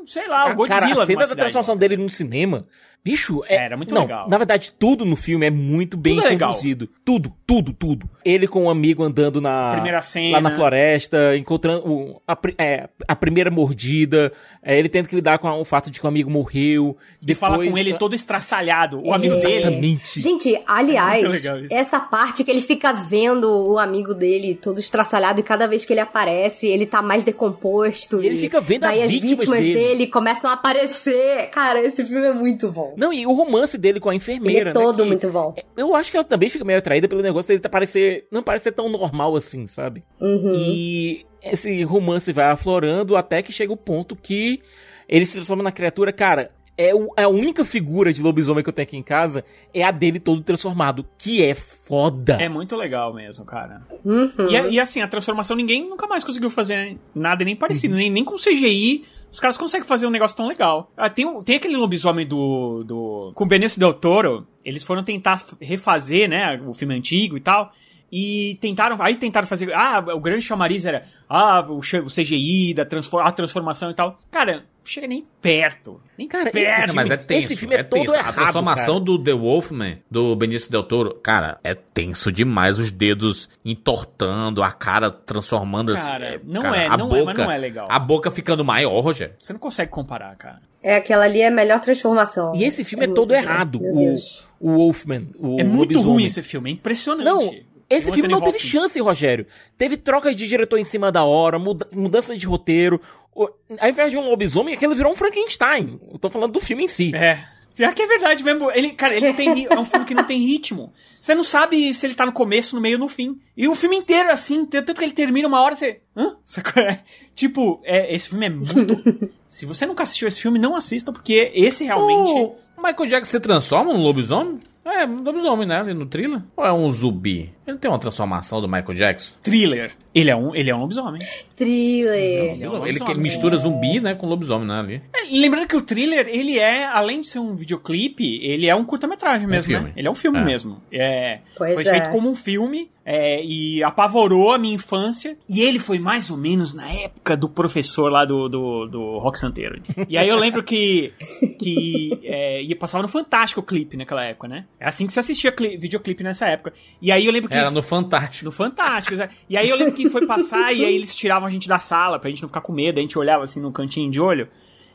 Sei 0.08 0.26
lá, 0.26 0.50
o 0.50 0.54
Godzilla 0.54 0.80
Cara, 0.80 0.92
a 0.92 1.00
de 1.00 1.06
cena 1.06 1.26
da 1.26 1.36
transformação 1.36 1.76
dele 1.76 1.96
no 1.96 2.08
cinema, 2.08 2.66
bicho, 3.04 3.42
é... 3.46 3.56
Era 3.56 3.76
muito 3.76 3.94
não, 3.94 4.02
legal. 4.02 4.28
Na 4.28 4.38
verdade, 4.38 4.72
tudo 4.78 5.04
no 5.04 5.16
filme 5.16 5.46
é 5.46 5.50
muito 5.50 5.96
bem 5.96 6.16
Tudo 6.16 6.26
é 6.26 6.30
legal. 6.30 6.48
conduzido. 6.50 6.88
Tudo, 7.04 7.32
tudo, 7.46 7.72
tudo. 7.72 8.08
Ele 8.24 8.46
com 8.48 8.64
um 8.64 8.70
amigo 8.70 9.02
andando 9.02 9.40
na... 9.40 9.72
Primeira 9.74 10.00
cena. 10.00 10.32
Lá 10.32 10.40
na 10.40 10.50
floresta, 10.50 11.36
encontrando 11.36 12.20
a, 12.26 12.36
é, 12.58 12.88
a 13.06 13.14
primeira 13.16 13.50
mordida, 13.50 14.32
é, 14.62 14.78
ele 14.78 14.88
tendo 14.88 15.08
que 15.08 15.14
lidar 15.14 15.38
com 15.38 15.48
o 15.50 15.64
fato 15.64 15.90
de 15.90 16.00
que 16.00 16.04
o 16.06 16.08
amigo 16.08 16.30
morreu. 16.30 16.96
E 17.22 17.26
Depois, 17.26 17.38
fala 17.38 17.56
com 17.56 17.76
ele 17.78 17.94
todo 17.94 18.14
estraçalhado. 18.14 19.02
O 19.04 19.12
amigo 19.12 19.34
É. 19.36 19.40
dele. 19.40 19.56
Exatamente. 19.58 20.20
Gente, 20.20 20.62
aliás, 20.66 21.44
É 21.44 21.60
isso. 21.60 21.74
essa 21.74 22.00
parte 22.00 22.42
que 22.44 22.50
ele 22.50 22.60
fica 22.60 22.92
vendo 22.92 23.48
o 23.70 23.78
amigo 23.78 24.14
dele 24.14 24.54
todo 24.54 24.78
estraçalhado 24.80 25.40
e 25.40 25.42
cada 25.42 25.66
vez 25.66 25.84
que 25.84 25.92
ele 25.92 26.00
aparece, 26.00 26.66
ele 26.66 26.86
tá 26.86 27.00
mais 27.02 27.24
decomposto. 27.24 28.22
E 28.22 28.26
ele 28.26 28.38
fica 28.38 28.60
vendo 28.60 28.84
as 28.84 29.00
vítimas 29.10 29.30
vítimas 29.30 29.60
dele. 29.64 29.74
dele. 29.74 29.97
Começam 30.06 30.50
a 30.50 30.54
aparecer. 30.54 31.48
Cara, 31.50 31.80
esse 31.80 32.04
filme 32.04 32.26
é 32.26 32.32
muito 32.32 32.70
bom. 32.70 32.94
Não, 32.96 33.12
e 33.12 33.26
o 33.26 33.32
romance 33.32 33.76
dele 33.76 33.98
com 34.00 34.08
a 34.08 34.12
Ele 34.12 34.16
enfermeira, 34.18 34.70
é 34.70 34.72
todo 34.72 34.98
né, 34.98 35.02
que- 35.02 35.08
muito 35.08 35.30
bom. 35.30 35.54
Eu 35.76 35.94
acho 35.94 36.10
que 36.10 36.16
ela 36.16 36.24
também 36.24 36.48
fica 36.48 36.64
meio 36.64 36.78
atraída 36.78 37.08
pelo 37.08 37.22
negócio 37.22 37.48
dele 37.48 37.60
parecer, 37.68 38.26
não 38.30 38.42
parecer 38.42 38.72
tão 38.72 38.88
normal 38.88 39.34
assim, 39.36 39.66
sabe? 39.66 40.04
Uhum. 40.20 40.52
E 40.54 41.26
esse 41.42 41.82
romance 41.82 42.32
vai 42.32 42.46
aflorando 42.50 43.16
até 43.16 43.42
que 43.42 43.52
chega 43.52 43.72
o 43.72 43.76
ponto 43.76 44.14
que 44.16 44.60
ele 45.08 45.24
se 45.24 45.34
transforma 45.34 45.62
na 45.62 45.72
criatura, 45.72 46.12
cara. 46.12 46.50
É 46.80 46.94
o- 46.94 47.12
a 47.16 47.26
única 47.26 47.64
figura 47.64 48.12
de 48.12 48.22
lobisomem 48.22 48.62
que 48.62 48.70
eu 48.70 48.72
tenho 48.72 48.86
aqui 48.86 48.96
em 48.96 49.02
casa 49.02 49.44
é 49.74 49.82
a 49.82 49.90
dele 49.90 50.20
todo 50.20 50.40
transformado, 50.42 51.04
que 51.18 51.42
é 51.42 51.52
foda. 51.52 52.34
É 52.40 52.48
muito 52.48 52.76
legal 52.76 53.12
mesmo, 53.12 53.44
cara. 53.44 53.82
Uhum. 54.04 54.30
E, 54.48 54.74
e 54.74 54.80
assim, 54.80 55.02
a 55.02 55.08
transformação 55.08 55.56
ninguém 55.56 55.82
nunca 55.88 56.06
mais 56.06 56.22
conseguiu 56.22 56.48
fazer 56.50 56.96
nada 57.12 57.44
nem 57.44 57.56
parecido, 57.56 57.94
Uhum. 57.94 57.98
nem, 58.00 58.10
nem 58.10 58.24
com 58.24 58.36
CGI. 58.36 59.04
Os 59.28 59.40
caras 59.40 59.58
conseguem 59.58 59.86
fazer 59.88 60.06
um 60.06 60.10
negócio 60.10 60.36
tão 60.36 60.46
legal. 60.46 60.92
Ah, 60.96 61.10
tem, 61.10 61.26
tem 61.42 61.56
aquele 61.56 61.76
lobisomem 61.76 62.24
do. 62.26 62.84
do 62.84 63.32
com 63.34 63.42
o 63.42 63.46
Benício 63.48 63.80
Del 63.80 63.92
Toro. 63.92 64.46
Eles 64.64 64.84
foram 64.84 65.02
tentar 65.02 65.42
refazer, 65.60 66.28
né, 66.28 66.60
o 66.64 66.72
filme 66.72 66.94
antigo 66.94 67.36
e 67.36 67.40
tal. 67.40 67.72
E 68.10 68.56
tentaram. 68.60 68.96
Aí 69.02 69.16
tentaram 69.16 69.46
fazer. 69.46 69.74
Ah, 69.74 70.02
o 70.14 70.20
grande 70.20 70.42
chamariz 70.42 70.84
era. 70.86 71.02
Ah, 71.28 71.60
o, 71.68 71.80
CGI, 71.80 72.72
da 72.72 72.84
transfor, 72.86 73.20
a 73.20 73.30
transformação 73.32 73.90
e 73.90 73.94
tal. 73.94 74.16
Cara, 74.30 74.64
chega 74.90 75.06
nem 75.06 75.26
perto. 75.42 76.00
Nem 76.16 76.26
Cara, 76.28 76.48
esse 76.50 76.58
perto. 76.58 76.86
Não, 76.88 76.94
mas 76.94 77.10
é 77.10 77.16
tenso. 77.16 77.44
Esse 77.46 77.56
filme 77.56 77.74
é 77.74 77.82
todo 77.82 78.00
tenso. 78.00 78.14
errado, 78.14 78.28
A 78.28 78.32
transformação 78.32 78.94
cara. 78.94 79.04
do 79.04 79.22
The 79.22 79.32
Wolfman, 79.32 79.98
do 80.10 80.34
Benício 80.36 80.70
Del 80.70 80.82
Toro, 80.82 81.14
cara, 81.22 81.58
é 81.62 81.74
tenso 81.74 82.30
demais. 82.32 82.78
Os 82.78 82.90
dedos 82.90 83.48
entortando, 83.64 84.62
a 84.62 84.70
cara 84.72 85.10
transformando 85.10 85.92
assim. 85.92 86.06
Cara, 86.08 86.40
não 86.44 86.62
cara, 86.62 86.76
é, 86.76 86.86
a 86.86 86.96
não 86.96 87.14
é, 87.14 87.24
mas 87.24 87.26
boca, 87.36 87.44
não 87.44 87.52
é 87.52 87.58
legal. 87.58 87.86
A 87.90 87.98
boca 87.98 88.30
ficando 88.30 88.64
maior, 88.64 89.00
Rogério. 89.00 89.34
Você 89.38 89.52
não 89.52 89.60
consegue 89.60 89.90
comparar, 89.90 90.34
cara. 90.36 90.60
É 90.82 90.96
aquela 90.96 91.24
ali 91.24 91.40
é 91.40 91.48
a 91.48 91.50
melhor 91.50 91.80
transformação. 91.80 92.54
E 92.54 92.62
esse 92.64 92.84
filme 92.84 93.04
é, 93.04 93.08
muito 93.08 93.20
todo 93.20 93.34
errado. 93.34 93.80
O, 93.82 94.16
o 94.60 94.70
Wolfman, 94.76 95.26
o 95.38 95.60
É 95.60 95.64
muito 95.64 95.94
lobisomem. 95.94 96.12
ruim 96.12 96.24
esse 96.24 96.42
filme, 96.42 96.70
é 96.70 96.72
impressionante. 96.74 97.24
Não, 97.24 97.52
esse 97.90 98.12
filme 98.12 98.28
não 98.28 98.40
teve 98.40 98.58
chance, 98.58 99.00
Rogério. 99.00 99.46
Teve 99.76 99.96
troca 99.96 100.34
de 100.34 100.46
diretor 100.46 100.78
em 100.78 100.84
cima 100.84 101.10
da 101.12 101.24
hora, 101.24 101.58
muda- 101.58 101.88
mudança 101.92 102.36
de 102.36 102.46
roteiro. 102.46 103.00
O- 103.34 103.48
Ao 103.78 103.88
invés 103.88 104.10
de 104.10 104.16
um 104.16 104.28
lobisomem, 104.28 104.74
aquilo 104.74 104.94
virou 104.94 105.12
um 105.12 105.16
Frankenstein. 105.16 106.00
Eu 106.12 106.18
tô 106.18 106.28
falando 106.28 106.52
do 106.52 106.60
filme 106.60 106.84
em 106.84 106.88
si. 106.88 107.14
É. 107.14 107.44
Pior 107.74 107.94
que 107.94 108.02
é 108.02 108.06
verdade 108.08 108.42
mesmo. 108.42 108.72
Ele, 108.72 108.90
cara, 108.90 109.14
ele 109.14 109.28
não 109.28 109.34
tem 109.34 109.54
ri- 109.54 109.66
é 109.70 109.78
um 109.78 109.84
filme 109.84 110.04
que 110.04 110.12
não 110.12 110.24
tem 110.24 110.40
ritmo. 110.40 110.92
Você 111.20 111.32
não 111.32 111.44
sabe 111.44 111.94
se 111.94 112.04
ele 112.04 112.14
tá 112.14 112.26
no 112.26 112.32
começo, 112.32 112.74
no 112.74 112.82
meio 112.82 112.96
ou 112.96 113.00
no 113.02 113.06
fim. 113.08 113.38
E 113.56 113.68
o 113.68 113.74
filme 113.76 113.94
inteiro 113.96 114.28
é 114.30 114.32
assim, 114.32 114.66
tanto 114.66 114.92
que 114.92 115.04
ele 115.04 115.12
termina 115.12 115.46
uma 115.46 115.60
hora 115.60 115.76
você. 115.76 116.00
Hã? 116.16 116.34
Sacou? 116.44 116.82
É, 116.82 117.04
tipo, 117.36 117.80
é, 117.84 118.12
esse 118.12 118.28
filme 118.30 118.46
é 118.46 118.50
muito. 118.50 118.74
se 119.46 119.64
você 119.64 119.86
nunca 119.86 120.02
assistiu 120.02 120.26
esse 120.26 120.40
filme, 120.40 120.58
não 120.58 120.74
assista, 120.74 121.12
porque 121.12 121.52
esse 121.54 121.84
realmente. 121.84 122.32
O 122.76 122.82
Michael 122.82 123.06
Jackson 123.08 123.30
se 123.30 123.40
transforma 123.40 123.94
num 123.94 124.02
lobisomem? 124.02 124.58
É, 124.88 125.04
lobisomem, 125.04 125.66
né? 125.66 125.82
No 125.94 126.06
thriller. 126.06 126.42
Ou 126.56 126.64
é 126.64 126.72
um 126.72 126.90
zumbi? 126.90 127.52
Ele 127.66 127.76
tem 127.78 127.90
uma 127.90 127.98
transformação 127.98 128.60
do 128.60 128.66
Michael 128.68 128.94
Jackson? 128.94 129.34
Thriller. 129.42 129.92
Ele 130.18 130.30
é 130.30 130.36
um, 130.36 130.54
ele 130.54 130.70
é 130.70 130.74
um 130.74 130.80
lobisomem. 130.80 131.20
Thriller. 131.54 132.14
Ele 132.54 132.64
é 132.64 132.68
um 132.70 132.86
Ele 132.86 132.94
que 132.94 133.00
lobisomem. 133.00 133.16
mistura 133.18 133.56
zumbi, 133.56 134.00
né, 134.00 134.14
com 134.14 134.26
lobisomem, 134.26 134.66
né, 134.66 134.78
ali. 134.78 135.02
É, 135.14 135.24
lembrando 135.38 135.66
que 135.68 135.76
o 135.76 135.82
thriller, 135.82 136.26
ele 136.28 136.58
é, 136.58 136.84
além 136.86 137.20
de 137.20 137.28
ser 137.28 137.38
um 137.38 137.54
videoclipe, 137.54 138.38
ele 138.42 138.66
é 138.66 138.74
um 138.74 138.84
curta-metragem 138.84 139.46
mesmo, 139.46 139.66
filme. 139.66 139.86
né? 139.86 139.92
Ele 139.96 140.08
é 140.08 140.10
um 140.10 140.14
filme 140.14 140.38
É. 140.38 140.44
mesmo. 140.44 140.82
É, 140.92 141.40
Pois 141.56 141.74
foi 141.74 141.86
é. 141.86 141.90
feito 141.90 142.10
como 142.10 142.30
um 142.30 142.34
filme 142.36 142.90
é, 143.04 143.42
e 143.42 143.82
apavorou 143.82 144.52
a 144.52 144.58
minha 144.58 144.74
infância. 144.74 145.36
E 145.48 145.60
ele 145.60 145.78
foi 145.78 145.98
mais 145.98 146.30
ou 146.30 146.36
menos 146.36 146.74
na 146.74 146.88
época 146.90 147.36
do 147.36 147.48
professor 147.48 148.10
lá 148.10 148.24
do, 148.24 148.48
do, 148.48 148.86
do 148.86 149.18
Rock 149.18 149.38
Santeiro. 149.38 149.80
E 150.08 150.16
aí 150.18 150.28
eu 150.28 150.36
lembro 150.36 150.62
que, 150.62 151.12
que 151.58 152.18
é, 152.22 152.62
ia 152.62 152.76
passar 152.76 153.00
no 153.02 153.08
Fantástico 153.08 153.60
o 153.60 153.64
clipe 153.64 153.96
naquela 153.96 154.24
época, 154.24 154.46
né? 154.48 154.64
É 154.78 154.86
assim 154.86 155.06
que 155.06 155.12
se 155.12 155.18
assistia 155.20 155.50
cli- 155.50 155.76
videoclipe 155.76 156.22
nessa 156.22 156.46
época. 156.48 156.72
E 157.00 157.10
aí 157.10 157.24
eu 157.26 157.32
lembro 157.32 157.48
que... 157.48 157.56
Era 157.56 157.70
no 157.70 157.82
Fantástico. 157.82 158.44
No 158.44 158.52
Fantástico. 158.52 159.16
E 159.48 159.56
aí 159.56 159.68
eu 159.68 159.76
lembro 159.76 159.94
que 159.94 160.07
foi 160.10 160.26
passar 160.26 160.72
e 160.72 160.84
aí 160.84 160.94
eles 160.94 161.14
tiravam 161.14 161.46
a 161.46 161.50
gente 161.50 161.68
da 161.68 161.78
sala 161.78 162.18
pra 162.18 162.28
gente 162.30 162.42
não 162.42 162.48
ficar 162.48 162.60
com 162.60 162.72
medo. 162.72 162.98
A 162.98 163.00
gente 163.02 163.18
olhava 163.18 163.44
assim 163.44 163.60
no 163.60 163.70
cantinho 163.72 164.10
de 164.10 164.20
olho. 164.20 164.48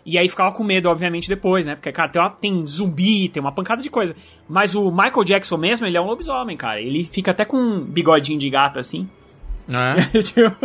E 0.05 0.17
aí 0.17 0.27
ficava 0.27 0.51
com 0.53 0.63
medo, 0.65 0.89
obviamente, 0.89 1.29
depois, 1.29 1.65
né? 1.65 1.75
Porque, 1.75 1.89
cara, 1.91 2.09
tem, 2.09 2.21
uma- 2.21 2.29
tem 2.29 2.65
zumbi, 2.65 3.29
tem 3.29 3.39
uma 3.39 3.53
pancada 3.53 3.81
de 3.81 3.89
coisa. 3.89 4.13
Mas 4.49 4.75
o 4.75 4.91
Michael 4.91 5.23
Jackson 5.23 5.55
mesmo, 5.55 5.85
ele 5.87 5.95
é 5.95 6.01
um 6.01 6.05
lobisomem, 6.05 6.57
cara. 6.57 6.81
Ele 6.81 7.05
fica 7.05 7.31
até 7.31 7.45
com 7.45 7.55
um 7.57 7.79
bigodinho 7.79 8.37
de 8.37 8.49
gato, 8.49 8.79
assim. 8.79 9.07
É. 9.71 10.03
Tipo, 10.21 10.57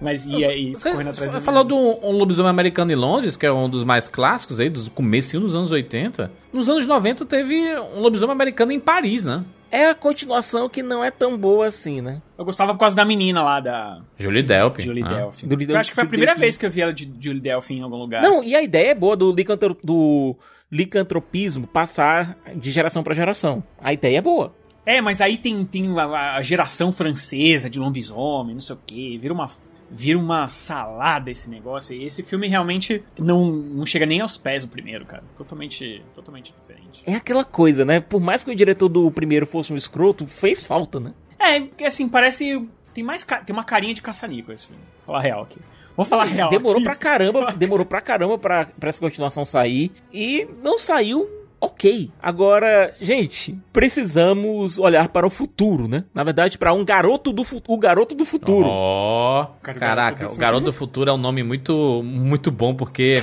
Mas 0.00 0.24
e 0.24 0.42
aí, 0.42 0.72
Você, 0.72 0.90
correndo 0.90 1.10
atrás 1.10 1.32
você 1.32 1.40
falou 1.42 1.62
do 1.64 1.76
um 1.76 2.12
lobisomem 2.12 2.48
americano 2.48 2.90
em 2.90 2.94
Londres, 2.94 3.36
que 3.36 3.44
é 3.44 3.52
um 3.52 3.68
dos 3.68 3.84
mais 3.84 4.08
clássicos 4.08 4.58
aí, 4.58 4.70
dos 4.70 4.88
comecinho 4.88 5.42
dos 5.42 5.54
anos 5.54 5.70
80. 5.70 6.32
Nos 6.50 6.70
anos 6.70 6.86
90 6.86 7.26
teve 7.26 7.54
um 7.94 8.00
lobisomem 8.00 8.32
americano 8.32 8.72
em 8.72 8.80
Paris, 8.80 9.26
né? 9.26 9.44
É 9.72 9.88
a 9.88 9.94
continuação 9.94 10.68
que 10.68 10.82
não 10.82 11.02
é 11.02 11.10
tão 11.10 11.38
boa 11.38 11.66
assim, 11.66 12.02
né? 12.02 12.20
Eu 12.36 12.44
gostava 12.44 12.74
por 12.74 12.80
causa 12.80 12.94
da 12.94 13.06
menina 13.06 13.42
lá, 13.42 13.58
da 13.58 14.02
Julie 14.18 14.42
Delpy. 14.42 14.82
Julie? 14.82 15.02
Delphi. 15.02 15.48
Julie 15.48 15.66
Eu 15.70 15.78
acho 15.78 15.90
que 15.90 15.94
foi 15.94 16.02
a 16.02 16.04
Delphi. 16.04 16.08
primeira 16.18 16.34
vez 16.38 16.58
que 16.58 16.66
eu 16.66 16.70
vi 16.70 16.82
ela 16.82 16.92
de 16.92 17.10
Julie 17.18 17.40
Delphi 17.40 17.72
em 17.72 17.80
algum 17.80 17.96
lugar. 17.96 18.20
Não, 18.22 18.44
e 18.44 18.54
a 18.54 18.62
ideia 18.62 18.90
é 18.90 18.94
boa 18.94 19.16
do, 19.16 19.32
licantro, 19.32 19.74
do 19.82 20.36
licantropismo 20.70 21.66
passar 21.66 22.36
de 22.54 22.70
geração 22.70 23.02
pra 23.02 23.14
geração. 23.14 23.64
A 23.80 23.94
ideia 23.94 24.18
é 24.18 24.20
boa. 24.20 24.54
É, 24.84 25.00
mas 25.00 25.22
aí 25.22 25.38
tem, 25.38 25.64
tem 25.64 25.98
a, 25.98 26.36
a 26.36 26.42
geração 26.42 26.92
francesa 26.92 27.70
de 27.70 27.78
lobisomem, 27.78 28.52
não 28.52 28.60
sei 28.60 28.76
o 28.76 28.78
quê, 28.84 29.16
vira 29.18 29.32
uma, 29.32 29.48
vira 29.92 30.18
uma 30.18 30.48
salada 30.48 31.30
esse 31.30 31.50
negócio. 31.50 31.94
E 31.94 32.04
esse 32.04 32.22
filme 32.22 32.48
realmente 32.48 33.04
não, 33.18 33.52
não 33.52 33.84
chega 33.86 34.06
nem 34.06 34.20
aos 34.20 34.36
pés 34.36 34.64
do 34.64 34.70
primeiro, 34.70 35.04
cara. 35.04 35.22
Totalmente, 35.36 36.02
totalmente 36.14 36.54
diferente. 36.58 37.02
É 37.06 37.14
aquela 37.14 37.44
coisa, 37.44 37.84
né? 37.84 38.00
Por 38.00 38.20
mais 38.20 38.42
que 38.42 38.50
o 38.50 38.54
diretor 38.54 38.88
do 38.88 39.10
primeiro 39.10 39.46
fosse 39.46 39.72
um 39.72 39.76
escroto, 39.76 40.26
fez 40.26 40.64
falta, 40.64 40.98
né? 40.98 41.12
É, 41.38 41.60
porque 41.60 41.84
assim, 41.84 42.08
parece. 42.08 42.66
Tem 42.94 43.02
mais 43.02 43.24
tem 43.24 43.54
uma 43.54 43.64
carinha 43.64 43.94
de 43.94 44.02
caça-níquel 44.02 44.54
esse 44.54 44.66
filme. 44.66 44.82
Vou 44.98 45.06
falar 45.06 45.20
real 45.20 45.42
aqui. 45.42 45.58
Vou 45.96 46.06
falar 46.06 46.24
real. 46.24 46.50
Demorou 46.50 46.76
aqui. 46.76 46.84
pra 46.84 46.94
caramba, 46.94 47.52
demorou 47.56 47.86
pra 47.86 48.00
caramba 48.00 48.38
pra, 48.38 48.66
pra 48.66 48.88
essa 48.88 49.00
continuação 49.00 49.44
sair. 49.44 49.90
E 50.12 50.48
não 50.62 50.78
saiu 50.78 51.28
ok. 51.62 52.10
Agora, 52.20 52.94
gente, 53.00 53.56
precisamos 53.72 54.78
olhar 54.78 55.08
para 55.08 55.26
o 55.26 55.30
futuro, 55.30 55.86
né? 55.86 56.04
Na 56.12 56.24
verdade, 56.24 56.58
para 56.58 56.72
um 56.72 56.84
garoto 56.84 57.32
do 57.32 57.44
futuro. 57.44 57.72
O 57.72 57.78
garoto 57.78 58.14
do 58.14 58.24
futuro. 58.24 58.66
Ó, 58.66 59.46
Cara, 59.62 59.76
o 59.76 59.80
caraca, 59.80 60.16
Garoto 60.18 60.34
o 60.34 60.38
Garoto 60.38 60.64
do 60.64 60.72
Futuro 60.72 61.10
é 61.10 61.12
um 61.12 61.18
nome 61.18 61.42
muito, 61.42 62.02
muito 62.04 62.50
bom, 62.50 62.74
porque 62.74 63.22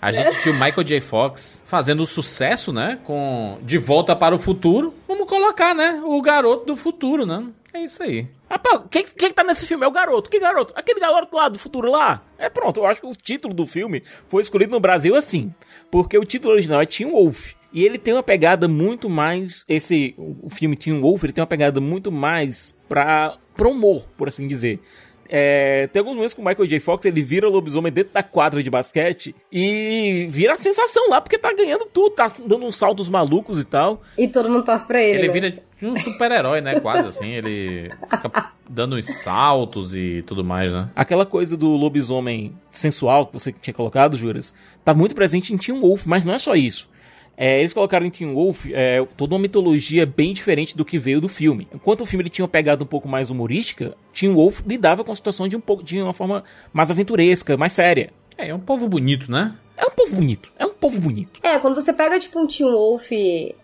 a 0.00 0.12
gente 0.12 0.40
tinha 0.42 0.54
o 0.54 0.58
Michael 0.58 0.84
J. 0.84 1.00
Fox 1.00 1.62
fazendo 1.66 2.06
sucesso, 2.06 2.72
né, 2.72 2.98
com 3.04 3.58
De 3.62 3.76
Volta 3.76 4.14
para 4.14 4.34
o 4.34 4.38
Futuro. 4.38 4.94
Vamos 5.08 5.28
colocar, 5.28 5.74
né, 5.74 6.00
o 6.04 6.20
Garoto 6.22 6.66
do 6.66 6.76
Futuro, 6.76 7.26
né? 7.26 7.44
É 7.72 7.80
isso 7.80 8.04
aí. 8.04 8.28
Rapaz, 8.48 8.82
quem, 8.88 9.04
quem 9.04 9.28
que 9.30 9.34
tá 9.34 9.42
nesse 9.42 9.66
filme? 9.66 9.84
É 9.84 9.88
o 9.88 9.90
garoto. 9.90 10.30
Que 10.30 10.38
garoto? 10.38 10.72
Aquele 10.76 11.00
garoto 11.00 11.34
lá 11.34 11.48
do 11.48 11.58
futuro 11.58 11.90
lá. 11.90 12.22
É 12.38 12.48
pronto, 12.48 12.78
eu 12.78 12.86
acho 12.86 13.00
que 13.00 13.06
o 13.06 13.12
título 13.12 13.52
do 13.52 13.66
filme 13.66 14.00
foi 14.28 14.42
escolhido 14.42 14.70
no 14.70 14.78
Brasil 14.78 15.16
assim. 15.16 15.52
Porque 15.90 16.16
o 16.16 16.24
título 16.24 16.52
original 16.54 16.80
é 16.80 16.86
Teen 16.86 17.10
Wolf. 17.10 17.54
E 17.74 17.84
ele 17.84 17.98
tem 17.98 18.14
uma 18.14 18.22
pegada 18.22 18.68
muito 18.68 19.10
mais. 19.10 19.64
Esse. 19.68 20.14
O 20.16 20.48
filme 20.48 20.76
Teen 20.76 21.00
Wolf, 21.00 21.24
ele 21.24 21.32
tem 21.32 21.42
uma 21.42 21.48
pegada 21.48 21.80
muito 21.80 22.12
mais 22.12 22.72
pra, 22.88 23.36
pro 23.56 23.70
humor, 23.70 24.08
por 24.16 24.28
assim 24.28 24.46
dizer. 24.46 24.80
É, 25.28 25.88
tem 25.88 26.00
alguns 26.00 26.14
momentos 26.14 26.34
que 26.34 26.40
o 26.40 26.44
Michael 26.44 26.66
J. 26.66 26.78
Fox 26.78 27.04
ele 27.06 27.22
vira 27.22 27.48
lobisomem 27.48 27.90
dentro 27.90 28.12
da 28.12 28.22
quadra 28.22 28.62
de 28.62 28.70
basquete 28.70 29.34
e 29.50 30.26
vira 30.28 30.52
a 30.52 30.56
sensação 30.56 31.08
lá, 31.08 31.20
porque 31.20 31.38
tá 31.38 31.52
ganhando 31.52 31.86
tudo, 31.86 32.10
tá 32.10 32.30
dando 32.46 32.66
uns 32.66 32.76
saltos 32.76 33.08
malucos 33.08 33.58
e 33.58 33.64
tal. 33.64 34.02
E 34.18 34.28
todo 34.28 34.48
mundo 34.48 34.64
torce 34.64 34.86
pra 34.86 35.02
ele. 35.02 35.18
Ele 35.18 35.26
né? 35.28 35.32
vira 35.32 35.62
um 35.82 35.96
super-herói, 35.96 36.60
né, 36.60 36.78
quase 36.78 37.08
assim. 37.08 37.30
Ele 37.30 37.90
fica 38.10 38.52
dando 38.68 38.96
uns 38.96 39.06
saltos 39.06 39.94
e 39.94 40.22
tudo 40.26 40.44
mais, 40.44 40.72
né? 40.72 40.90
Aquela 40.94 41.26
coisa 41.26 41.56
do 41.56 41.68
lobisomem 41.70 42.54
sensual 42.70 43.26
que 43.26 43.32
você 43.32 43.50
tinha 43.50 43.74
colocado, 43.74 44.16
Juras, 44.16 44.54
tá 44.84 44.94
muito 44.94 45.14
presente 45.14 45.52
em 45.52 45.56
Teen 45.56 45.80
Wolf, 45.80 46.06
mas 46.06 46.24
não 46.24 46.34
é 46.34 46.38
só 46.38 46.54
isso. 46.54 46.88
É, 47.36 47.58
eles 47.58 47.72
colocaram 47.72 48.06
em 48.06 48.10
Teen 48.10 48.32
Wolf 48.32 48.66
é, 48.72 49.04
toda 49.16 49.34
uma 49.34 49.40
mitologia 49.40 50.06
bem 50.06 50.32
diferente 50.32 50.76
do 50.76 50.84
que 50.84 50.98
veio 50.98 51.20
do 51.20 51.28
filme. 51.28 51.66
Enquanto 51.74 52.02
o 52.02 52.06
filme 52.06 52.22
ele 52.22 52.30
tinha 52.30 52.44
uma 52.44 52.48
pegada 52.48 52.84
um 52.84 52.86
pouco 52.86 53.08
mais 53.08 53.30
humorística, 53.30 53.96
Teen 54.12 54.32
Wolf 54.32 54.60
lidava 54.66 55.02
com 55.02 55.10
a 55.10 55.14
situação 55.16 55.48
de, 55.48 55.56
um 55.56 55.60
pouco, 55.60 55.82
de 55.82 56.00
uma 56.00 56.12
forma 56.14 56.44
mais 56.72 56.90
aventuresca, 56.90 57.56
mais 57.56 57.72
séria. 57.72 58.10
É, 58.38 58.48
é 58.48 58.54
um 58.54 58.60
povo 58.60 58.88
bonito, 58.88 59.30
né? 59.30 59.52
É 59.76 59.84
um 59.84 59.90
povo 59.90 60.14
bonito, 60.14 60.52
é 60.56 60.64
um 60.64 60.72
povo 60.74 61.00
bonito. 61.00 61.40
É, 61.42 61.58
quando 61.58 61.74
você 61.74 61.92
pega, 61.92 62.18
tipo, 62.20 62.38
um 62.38 62.46
Teen 62.46 62.70
Wolf... 62.70 63.08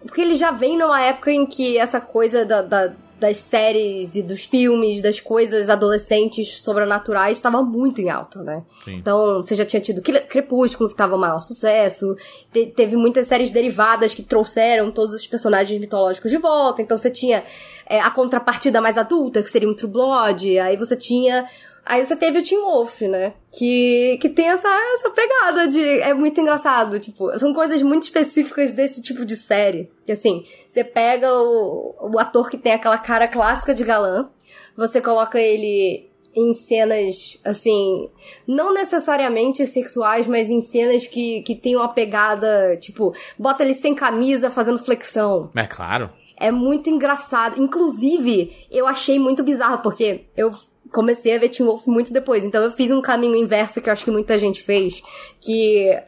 Porque 0.05 0.21
ele 0.21 0.35
já 0.35 0.51
vem 0.51 0.77
numa 0.77 1.01
época 1.01 1.31
em 1.31 1.47
que 1.47 1.79
essa 1.79 2.01
coisa 2.01 2.45
da, 2.45 2.63
da- 2.63 2.93
das 3.21 3.37
séries 3.39 4.17
e 4.17 4.23
dos 4.23 4.45
filmes, 4.45 5.03
das 5.03 5.21
coisas 5.21 5.69
adolescentes 5.69 6.63
sobrenaturais, 6.63 7.37
estava 7.37 7.63
muito 7.63 8.01
em 8.01 8.09
alta, 8.09 8.43
né? 8.43 8.65
Sim. 8.85 8.97
Então, 8.97 9.37
você 9.43 9.55
já 9.55 9.65
tinha 9.67 9.81
tido 9.81 10.01
Cre- 10.01 10.21
Crepúsculo, 10.23 10.89
que 10.89 10.97
tava 10.97 11.15
o 11.15 11.19
maior 11.19 11.41
sucesso. 11.43 12.17
Te- 12.53 12.67
teve 12.67 12.97
muitas 12.97 13.27
séries 13.27 13.51
derivadas 13.51 14.15
que 14.15 14.23
trouxeram 14.23 14.91
todos 14.91 15.13
os 15.13 15.27
personagens 15.27 15.79
mitológicos 15.79 16.31
de 16.31 16.39
volta. 16.39 16.81
Então, 16.83 16.97
você 16.97 17.11
tinha 17.11 17.45
é, 17.87 18.01
a 18.01 18.11
contrapartida 18.11 18.81
mais 18.81 18.97
adulta, 18.97 19.43
que 19.43 19.51
seria 19.51 19.69
um 19.69 19.75
True 19.75 19.91
Blood. 19.93 20.59
Aí 20.59 20.77
você 20.77 20.97
tinha... 20.97 21.47
Aí 21.85 22.05
você 22.05 22.15
teve 22.15 22.39
o 22.39 22.43
Teen 22.43 22.61
Wolf, 22.61 23.01
né? 23.03 23.35
Que, 23.53 24.19
que 24.21 24.29
tem 24.29 24.49
essa, 24.49 24.69
essa 24.95 25.11
pegada 25.11 25.67
de... 25.67 25.83
É 26.01 26.15
muito 26.15 26.41
engraçado, 26.41 27.01
tipo... 27.01 27.37
São 27.39 27.53
coisas 27.53 27.83
muito 27.83 28.05
específicas 28.05 28.73
desse 28.73 29.03
tipo 29.03 29.25
de 29.25 29.37
série. 29.37 29.91
Que, 30.05 30.13
assim, 30.13 30.45
você 30.69 30.85
pega 30.85 31.33
o, 31.33 32.13
o 32.13 32.19
ator 32.19 32.49
que 32.49 32.59
tem 32.59 32.73
aquela 32.73 32.99
cara 32.99 33.27
clássica 33.27 33.75
de 33.75 33.85
galã. 33.85 34.29
Você 34.77 35.01
coloca 35.01 35.39
ele 35.39 36.11
em 36.35 36.53
cenas, 36.53 37.39
assim, 37.45 38.09
não 38.47 38.73
necessariamente 38.73 39.67
sexuais, 39.67 40.27
mas 40.27 40.49
em 40.49 40.61
cenas 40.61 41.07
que, 41.07 41.43
que 41.43 41.57
tem 41.57 41.77
uma 41.77 41.89
pegada, 41.89 42.77
tipo, 42.77 43.13
bota 43.39 43.65
ele 43.65 43.75
sem 43.75 43.95
camisa 43.95 44.51
fazendo 44.51 44.79
flexão. 44.79 45.51
É 45.57 45.67
claro. 45.67 46.11
É 46.37 46.51
muito 46.51 46.89
engraçado. 46.89 47.61
Inclusive, 47.61 48.67
eu 48.71 48.87
achei 48.87 49.19
muito 49.19 49.43
bizarro, 49.43 49.83
porque 49.83 50.27
eu 50.37 50.53
comecei 50.93 51.35
a 51.35 51.39
ver 51.39 51.49
Teen 51.49 51.67
Wolf 51.67 51.87
muito 51.87 52.13
depois. 52.13 52.45
Então 52.45 52.63
eu 52.63 52.71
fiz 52.71 52.91
um 52.91 53.01
caminho 53.01 53.37
inverso 53.37 53.81
que 53.81 53.89
eu 53.89 53.93
acho 53.93 54.05
que 54.05 54.11
muita 54.11 54.39
gente 54.39 54.63
fez. 54.63 55.03
Que 55.41 55.99